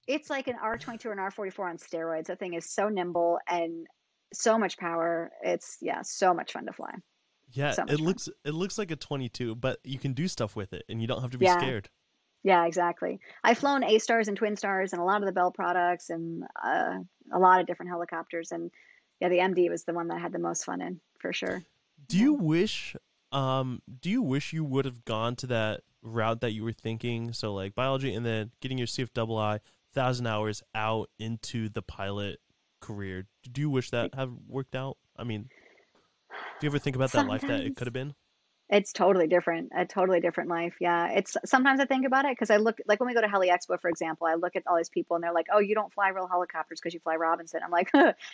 it's 0.08 0.30
like 0.30 0.48
an 0.48 0.56
R22 0.64 1.04
or 1.04 1.12
an 1.12 1.18
R44 1.18 1.68
on 1.68 1.76
steroids. 1.76 2.26
That 2.26 2.38
thing 2.38 2.54
is 2.54 2.70
so 2.70 2.88
nimble 2.88 3.38
and 3.46 3.86
so 4.32 4.56
much 4.56 4.78
power. 4.78 5.30
It's 5.42 5.76
yeah, 5.82 6.00
so 6.02 6.32
much 6.32 6.52
fun 6.52 6.64
to 6.64 6.72
fly. 6.72 6.94
Yeah, 7.52 7.72
so 7.72 7.82
it 7.82 7.88
fun. 7.88 7.98
looks 7.98 8.30
it 8.46 8.54
looks 8.54 8.78
like 8.78 8.90
a 8.90 8.96
22, 8.96 9.54
but 9.56 9.80
you 9.84 9.98
can 9.98 10.14
do 10.14 10.28
stuff 10.28 10.56
with 10.56 10.72
it, 10.72 10.84
and 10.88 11.02
you 11.02 11.06
don't 11.06 11.20
have 11.20 11.32
to 11.32 11.38
be 11.38 11.44
yeah. 11.44 11.58
scared. 11.58 11.90
Yeah, 12.42 12.66
exactly. 12.66 13.20
I've 13.42 13.58
flown 13.58 13.82
A 13.84 13.98
stars 13.98 14.28
and 14.28 14.36
twin 14.36 14.56
stars 14.56 14.92
and 14.92 15.00
a 15.00 15.04
lot 15.04 15.22
of 15.22 15.26
the 15.26 15.32
Bell 15.32 15.50
products 15.50 16.10
and 16.10 16.44
uh, 16.62 16.98
a 17.32 17.38
lot 17.38 17.60
of 17.60 17.66
different 17.66 17.90
helicopters. 17.90 18.52
And 18.52 18.70
yeah, 19.20 19.28
the 19.28 19.38
MD 19.38 19.70
was 19.70 19.84
the 19.84 19.94
one 19.94 20.08
that 20.08 20.16
I 20.16 20.20
had 20.20 20.32
the 20.32 20.38
most 20.38 20.64
fun 20.64 20.80
in 20.80 21.00
for 21.18 21.32
sure. 21.32 21.62
Do 22.06 22.18
you 22.18 22.34
wish, 22.34 22.96
um, 23.32 23.80
do 24.00 24.10
you 24.10 24.22
wish 24.22 24.52
you 24.52 24.64
would 24.64 24.84
have 24.84 25.04
gone 25.04 25.36
to 25.36 25.46
that 25.48 25.80
route 26.02 26.40
that 26.40 26.52
you 26.52 26.64
were 26.64 26.72
thinking? 26.72 27.32
So 27.32 27.54
like 27.54 27.74
biology 27.74 28.14
and 28.14 28.26
then 28.26 28.50
getting 28.60 28.78
your 28.78 28.86
CFII, 28.86 29.60
thousand 29.92 30.26
hours 30.26 30.62
out 30.74 31.08
into 31.18 31.68
the 31.68 31.82
pilot 31.82 32.40
career. 32.80 33.26
Do 33.50 33.60
you 33.60 33.70
wish 33.70 33.90
that 33.90 34.14
have 34.14 34.32
worked 34.48 34.74
out? 34.74 34.98
I 35.16 35.24
mean, 35.24 35.48
do 36.60 36.66
you 36.66 36.68
ever 36.68 36.78
think 36.78 36.96
about 36.96 37.12
that 37.12 37.26
life 37.26 37.42
that 37.42 37.60
it 37.60 37.76
could 37.76 37.86
have 37.86 37.94
been? 37.94 38.14
It's 38.74 38.92
totally 38.92 39.28
different, 39.28 39.70
a 39.72 39.86
totally 39.86 40.18
different 40.18 40.50
life. 40.50 40.74
Yeah. 40.80 41.08
It's 41.12 41.36
sometimes 41.44 41.78
I 41.78 41.84
think 41.84 42.04
about 42.04 42.24
it 42.24 42.32
because 42.32 42.50
I 42.50 42.56
look 42.56 42.78
like 42.88 42.98
when 42.98 43.06
we 43.06 43.14
go 43.14 43.20
to 43.20 43.28
Heli 43.28 43.48
Expo, 43.48 43.80
for 43.80 43.88
example, 43.88 44.26
I 44.26 44.34
look 44.34 44.56
at 44.56 44.64
all 44.66 44.76
these 44.76 44.88
people 44.88 45.14
and 45.14 45.22
they're 45.22 45.32
like, 45.32 45.46
oh, 45.52 45.60
you 45.60 45.76
don't 45.76 45.92
fly 45.92 46.08
real 46.08 46.26
helicopters 46.26 46.80
because 46.80 46.92
you 46.92 46.98
fly 46.98 47.14
Robinson. 47.14 47.60
I'm 47.64 47.70
like, 47.70 47.92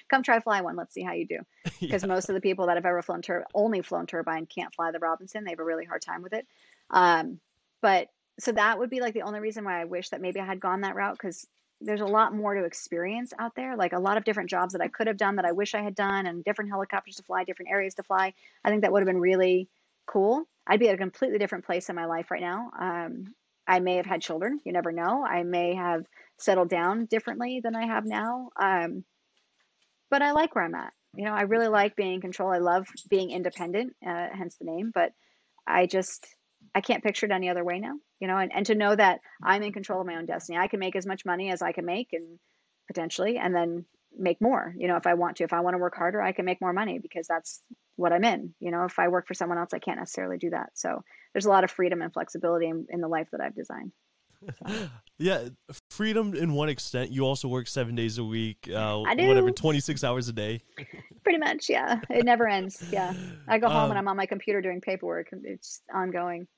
come 0.09 0.23
try 0.23 0.41
fly 0.41 0.63
one. 0.63 0.77
Let's 0.77 0.95
see 0.95 1.03
how 1.03 1.13
you 1.13 1.27
do. 1.27 1.41
Because 1.81 2.03
yeah. 2.03 2.09
most 2.09 2.31
of 2.31 2.35
the 2.35 2.41
people 2.41 2.67
that 2.67 2.77
have 2.77 2.87
ever 2.87 3.03
flown 3.03 3.21
tur- 3.21 3.47
only 3.55 3.83
flown 3.83 4.07
turbine 4.07 4.47
can't 4.47 4.75
fly 4.75 4.93
the 4.93 4.99
Robinson. 4.99 5.45
They 5.45 5.51
have 5.51 5.59
a 5.59 5.65
really 5.65 5.85
hard 5.85 6.01
time 6.01 6.23
with 6.23 6.33
it. 6.33 6.47
Um, 6.89 7.39
but 7.83 8.09
so 8.39 8.53
that 8.53 8.79
would 8.79 8.89
be 8.89 9.01
like 9.01 9.13
the 9.13 9.23
only 9.23 9.41
reason 9.41 9.65
why 9.65 9.81
I 9.81 9.85
wish 9.85 10.09
that 10.09 10.23
maybe 10.23 10.41
I 10.41 10.47
had 10.47 10.61
gone 10.61 10.83
that 10.83 10.95
route 10.95 11.19
because 11.21 11.47
there's 11.83 12.01
a 12.01 12.07
lot 12.07 12.35
more 12.35 12.55
to 12.55 12.65
experience 12.65 13.33
out 13.39 13.55
there 13.55 13.77
like 13.77 13.93
a 13.93 13.99
lot 13.99 14.17
of 14.17 14.25
different 14.25 14.51
jobs 14.51 14.75
that 14.75 14.83
i 14.83 14.89
could 14.89 15.07
have 15.07 15.17
done 15.17 15.37
that 15.37 15.47
i 15.47 15.53
wish 15.53 15.75
i 15.75 15.81
had 15.81 15.95
done 15.95 16.27
and 16.27 16.45
different 16.45 16.71
helicopters 16.71 17.17
to 17.17 17.23
fly 17.23 17.43
different 17.43 17.71
areas 17.71 17.95
to 17.95 18.03
fly 18.03 18.35
i 18.65 18.69
think 18.69 18.83
that 18.83 18.93
would 18.93 19.01
have 19.01 19.07
been 19.07 19.19
really 19.21 19.67
cool. 20.11 20.45
I'd 20.67 20.81
be 20.81 20.89
at 20.89 20.95
a 20.95 20.99
completely 20.99 21.39
different 21.39 21.65
place 21.65 21.89
in 21.89 21.97
my 21.97 22.07
life 22.07 22.31
right 22.31 22.43
now. 22.43 22.71
Um, 22.79 23.35
i 23.69 23.79
may 23.79 23.97
have 23.97 24.07
had 24.07 24.23
children 24.23 24.59
you 24.65 24.73
never 24.73 24.91
know. 24.91 25.25
I 25.25 25.43
may 25.43 25.75
have 25.75 26.05
settled 26.39 26.71
down 26.71 27.05
differently 27.05 27.61
than 27.63 27.77
i 27.77 27.87
have 27.87 28.05
now 28.07 28.49
um, 28.59 29.05
but 30.11 30.23
i 30.23 30.33
like 30.33 30.55
where 30.55 30.65
i'm 30.65 30.75
at. 30.75 30.93
You 31.15 31.25
know 31.25 31.33
i 31.33 31.43
really 31.43 31.69
like 31.69 31.97
being 31.97 32.15
in 32.15 32.21
control. 32.21 32.51
I 32.51 32.59
love 32.59 32.87
being 33.09 33.31
independent 33.31 33.95
uh, 34.07 34.29
hence 34.33 34.57
the 34.57 34.65
name 34.65 34.91
but 34.95 35.13
i 35.67 35.87
just 35.87 36.27
I 36.75 36.81
can't 36.81 37.03
picture 37.03 37.27
it 37.27 37.33
any 37.33 37.49
other 37.49 37.65
way 37.65 37.79
now, 37.81 37.95
you 38.21 38.29
know, 38.29 38.37
and, 38.37 38.53
and 38.55 38.67
to 38.67 38.75
know 38.75 38.95
that 38.95 39.21
I'm 39.43 39.63
in 39.63 39.73
control 39.73 40.03
of 40.03 40.07
my 40.07 40.17
own 40.17 40.27
destiny. 40.27 40.59
I 40.59 40.69
can 40.69 40.79
make 40.79 40.95
as 40.95 41.07
much 41.07 41.25
money 41.25 41.51
as 41.51 41.63
I 41.63 41.73
can 41.73 41.87
make 41.87 42.09
and 42.13 42.39
potentially, 42.87 43.39
and 43.39 43.55
then 43.55 43.87
make 44.19 44.41
more, 44.41 44.75
you 44.77 44.89
know, 44.89 44.97
if 44.97 45.07
I 45.07 45.15
want 45.15 45.37
to. 45.37 45.45
If 45.45 45.53
I 45.53 45.61
want 45.61 45.75
to 45.75 45.79
work 45.79 45.97
harder, 45.97 46.21
I 46.21 46.33
can 46.33 46.45
make 46.45 46.61
more 46.61 46.73
money 46.73 46.99
because 46.99 47.27
that's 47.27 47.63
what 47.97 48.13
I'm 48.13 48.25
in. 48.25 48.55
You 48.61 48.71
know, 48.71 48.85
if 48.85 48.99
I 48.99 49.09
work 49.09 49.27
for 49.27 49.35
someone 49.35 49.59
else, 49.59 49.71
I 49.73 49.79
can't 49.79 49.99
necessarily 49.99 50.39
do 50.39 50.51
that. 50.51 50.71
So 50.75 51.03
there's 51.33 51.47
a 51.47 51.51
lot 51.51 51.65
of 51.65 51.71
freedom 51.71 52.03
and 52.03 52.13
flexibility 52.13 52.69
in, 52.69 52.87
in 52.91 53.01
the 53.01 53.09
life 53.09 53.29
that 53.33 53.41
I've 53.41 53.55
designed. 53.55 53.93
So. 54.67 54.89
yeah, 55.19 55.49
freedom 55.91 56.35
in 56.35 56.55
one 56.55 56.69
extent. 56.69 57.13
You 57.13 57.27
also 57.27 57.49
work 57.49 57.69
seven 57.69 57.95
days 57.95 58.19
a 58.19 58.25
week, 58.25 58.69
uh, 58.75 58.99
whatever, 58.99 59.51
26 59.51 60.03
hours 60.03 60.29
a 60.29 60.33
day. 60.33 60.63
Pretty 61.25 61.39
much, 61.39 61.69
yeah. 61.69 62.01
It 62.09 62.25
never 62.25 62.49
ends. 62.49 62.83
Yeah. 62.91 63.13
I 63.47 63.59
go 63.59 63.69
home 63.69 63.85
um, 63.85 63.91
and 63.91 63.99
I'm 63.99 64.09
on 64.09 64.17
my 64.17 64.27
computer 64.27 64.63
doing 64.63 64.81
paperwork. 64.81 65.29
It's 65.45 65.83
ongoing. 65.93 66.49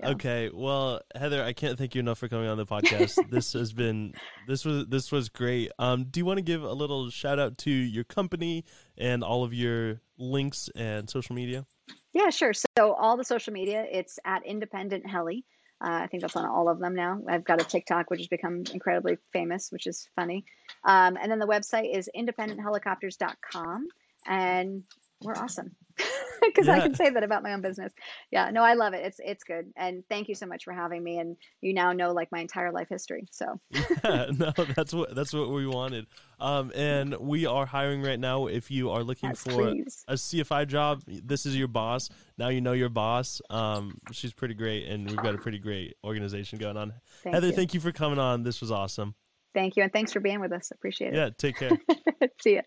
Yeah. 0.00 0.10
Okay, 0.10 0.50
well, 0.52 1.02
Heather, 1.14 1.42
I 1.42 1.52
can't 1.52 1.76
thank 1.76 1.94
you 1.94 2.00
enough 2.00 2.18
for 2.18 2.28
coming 2.28 2.48
on 2.48 2.56
the 2.56 2.64
podcast. 2.64 3.18
this 3.30 3.52
has 3.52 3.72
been 3.72 4.14
this 4.46 4.64
was 4.64 4.86
this 4.86 5.12
was 5.12 5.28
great. 5.28 5.70
Um, 5.78 6.04
do 6.04 6.20
you 6.20 6.24
want 6.24 6.38
to 6.38 6.42
give 6.42 6.62
a 6.62 6.72
little 6.72 7.10
shout 7.10 7.38
out 7.38 7.58
to 7.58 7.70
your 7.70 8.04
company 8.04 8.64
and 8.96 9.22
all 9.22 9.44
of 9.44 9.52
your 9.52 10.00
links 10.16 10.70
and 10.74 11.08
social 11.10 11.34
media? 11.34 11.66
Yeah, 12.14 12.30
sure. 12.30 12.52
So 12.54 12.94
all 12.94 13.16
the 13.16 13.24
social 13.24 13.52
media, 13.52 13.84
it's 13.90 14.18
at 14.24 14.44
Independent 14.46 15.06
Heli. 15.06 15.44
Uh, 15.82 16.00
I 16.02 16.06
think 16.06 16.22
that's 16.22 16.36
on 16.36 16.46
all 16.46 16.68
of 16.68 16.78
them 16.78 16.94
now. 16.94 17.20
I've 17.28 17.44
got 17.44 17.60
a 17.60 17.64
TikTok, 17.64 18.10
which 18.10 18.20
has 18.20 18.28
become 18.28 18.64
incredibly 18.72 19.18
famous, 19.32 19.70
which 19.70 19.86
is 19.86 20.08
funny. 20.16 20.44
Um, 20.84 21.16
and 21.20 21.30
then 21.30 21.38
the 21.38 21.46
website 21.46 21.94
is 21.94 22.08
independenthelicopters.com. 22.16 23.88
And 24.26 24.82
we're 25.22 25.36
awesome 25.36 25.74
because 26.42 26.66
yeah. 26.66 26.74
I 26.74 26.80
can 26.80 26.94
say 26.94 27.10
that 27.10 27.22
about 27.22 27.42
my 27.42 27.52
own 27.52 27.60
business. 27.60 27.92
Yeah, 28.30 28.50
no, 28.50 28.62
I 28.62 28.74
love 28.74 28.94
it. 28.94 29.04
It's 29.04 29.20
it's 29.22 29.44
good, 29.44 29.72
and 29.76 30.02
thank 30.08 30.28
you 30.28 30.34
so 30.34 30.46
much 30.46 30.64
for 30.64 30.72
having 30.72 31.02
me. 31.02 31.18
And 31.18 31.36
you 31.60 31.74
now 31.74 31.92
know 31.92 32.12
like 32.12 32.30
my 32.32 32.40
entire 32.40 32.72
life 32.72 32.88
history. 32.88 33.26
So 33.30 33.60
yeah, 33.70 34.26
no, 34.38 34.52
that's 34.74 34.92
what 34.92 35.14
that's 35.14 35.32
what 35.32 35.50
we 35.50 35.66
wanted. 35.66 36.06
Um, 36.38 36.72
and 36.74 37.14
we 37.16 37.46
are 37.46 37.66
hiring 37.66 38.02
right 38.02 38.18
now. 38.18 38.46
If 38.46 38.70
you 38.70 38.90
are 38.90 39.02
looking 39.02 39.30
yes, 39.30 39.42
for 39.42 39.70
please. 39.70 40.04
a 40.08 40.14
CFI 40.14 40.66
job, 40.68 41.02
this 41.06 41.46
is 41.46 41.56
your 41.56 41.68
boss. 41.68 42.08
Now 42.38 42.48
you 42.48 42.60
know 42.60 42.72
your 42.72 42.88
boss. 42.88 43.42
Um, 43.50 43.98
she's 44.12 44.32
pretty 44.32 44.54
great, 44.54 44.86
and 44.88 45.06
we've 45.06 45.16
got 45.16 45.34
a 45.34 45.38
pretty 45.38 45.58
great 45.58 45.96
organization 46.04 46.58
going 46.58 46.76
on. 46.76 46.94
Thank 47.22 47.34
Heather, 47.34 47.48
you. 47.48 47.52
thank 47.52 47.74
you 47.74 47.80
for 47.80 47.92
coming 47.92 48.18
on. 48.18 48.42
This 48.42 48.60
was 48.60 48.70
awesome. 48.70 49.14
Thank 49.52 49.76
you, 49.76 49.82
and 49.82 49.92
thanks 49.92 50.12
for 50.12 50.20
being 50.20 50.40
with 50.40 50.52
us. 50.52 50.70
Appreciate 50.70 51.12
it. 51.12 51.16
Yeah, 51.16 51.30
take 51.36 51.56
care. 51.56 51.72
See 52.40 52.54
ya. 52.54 52.62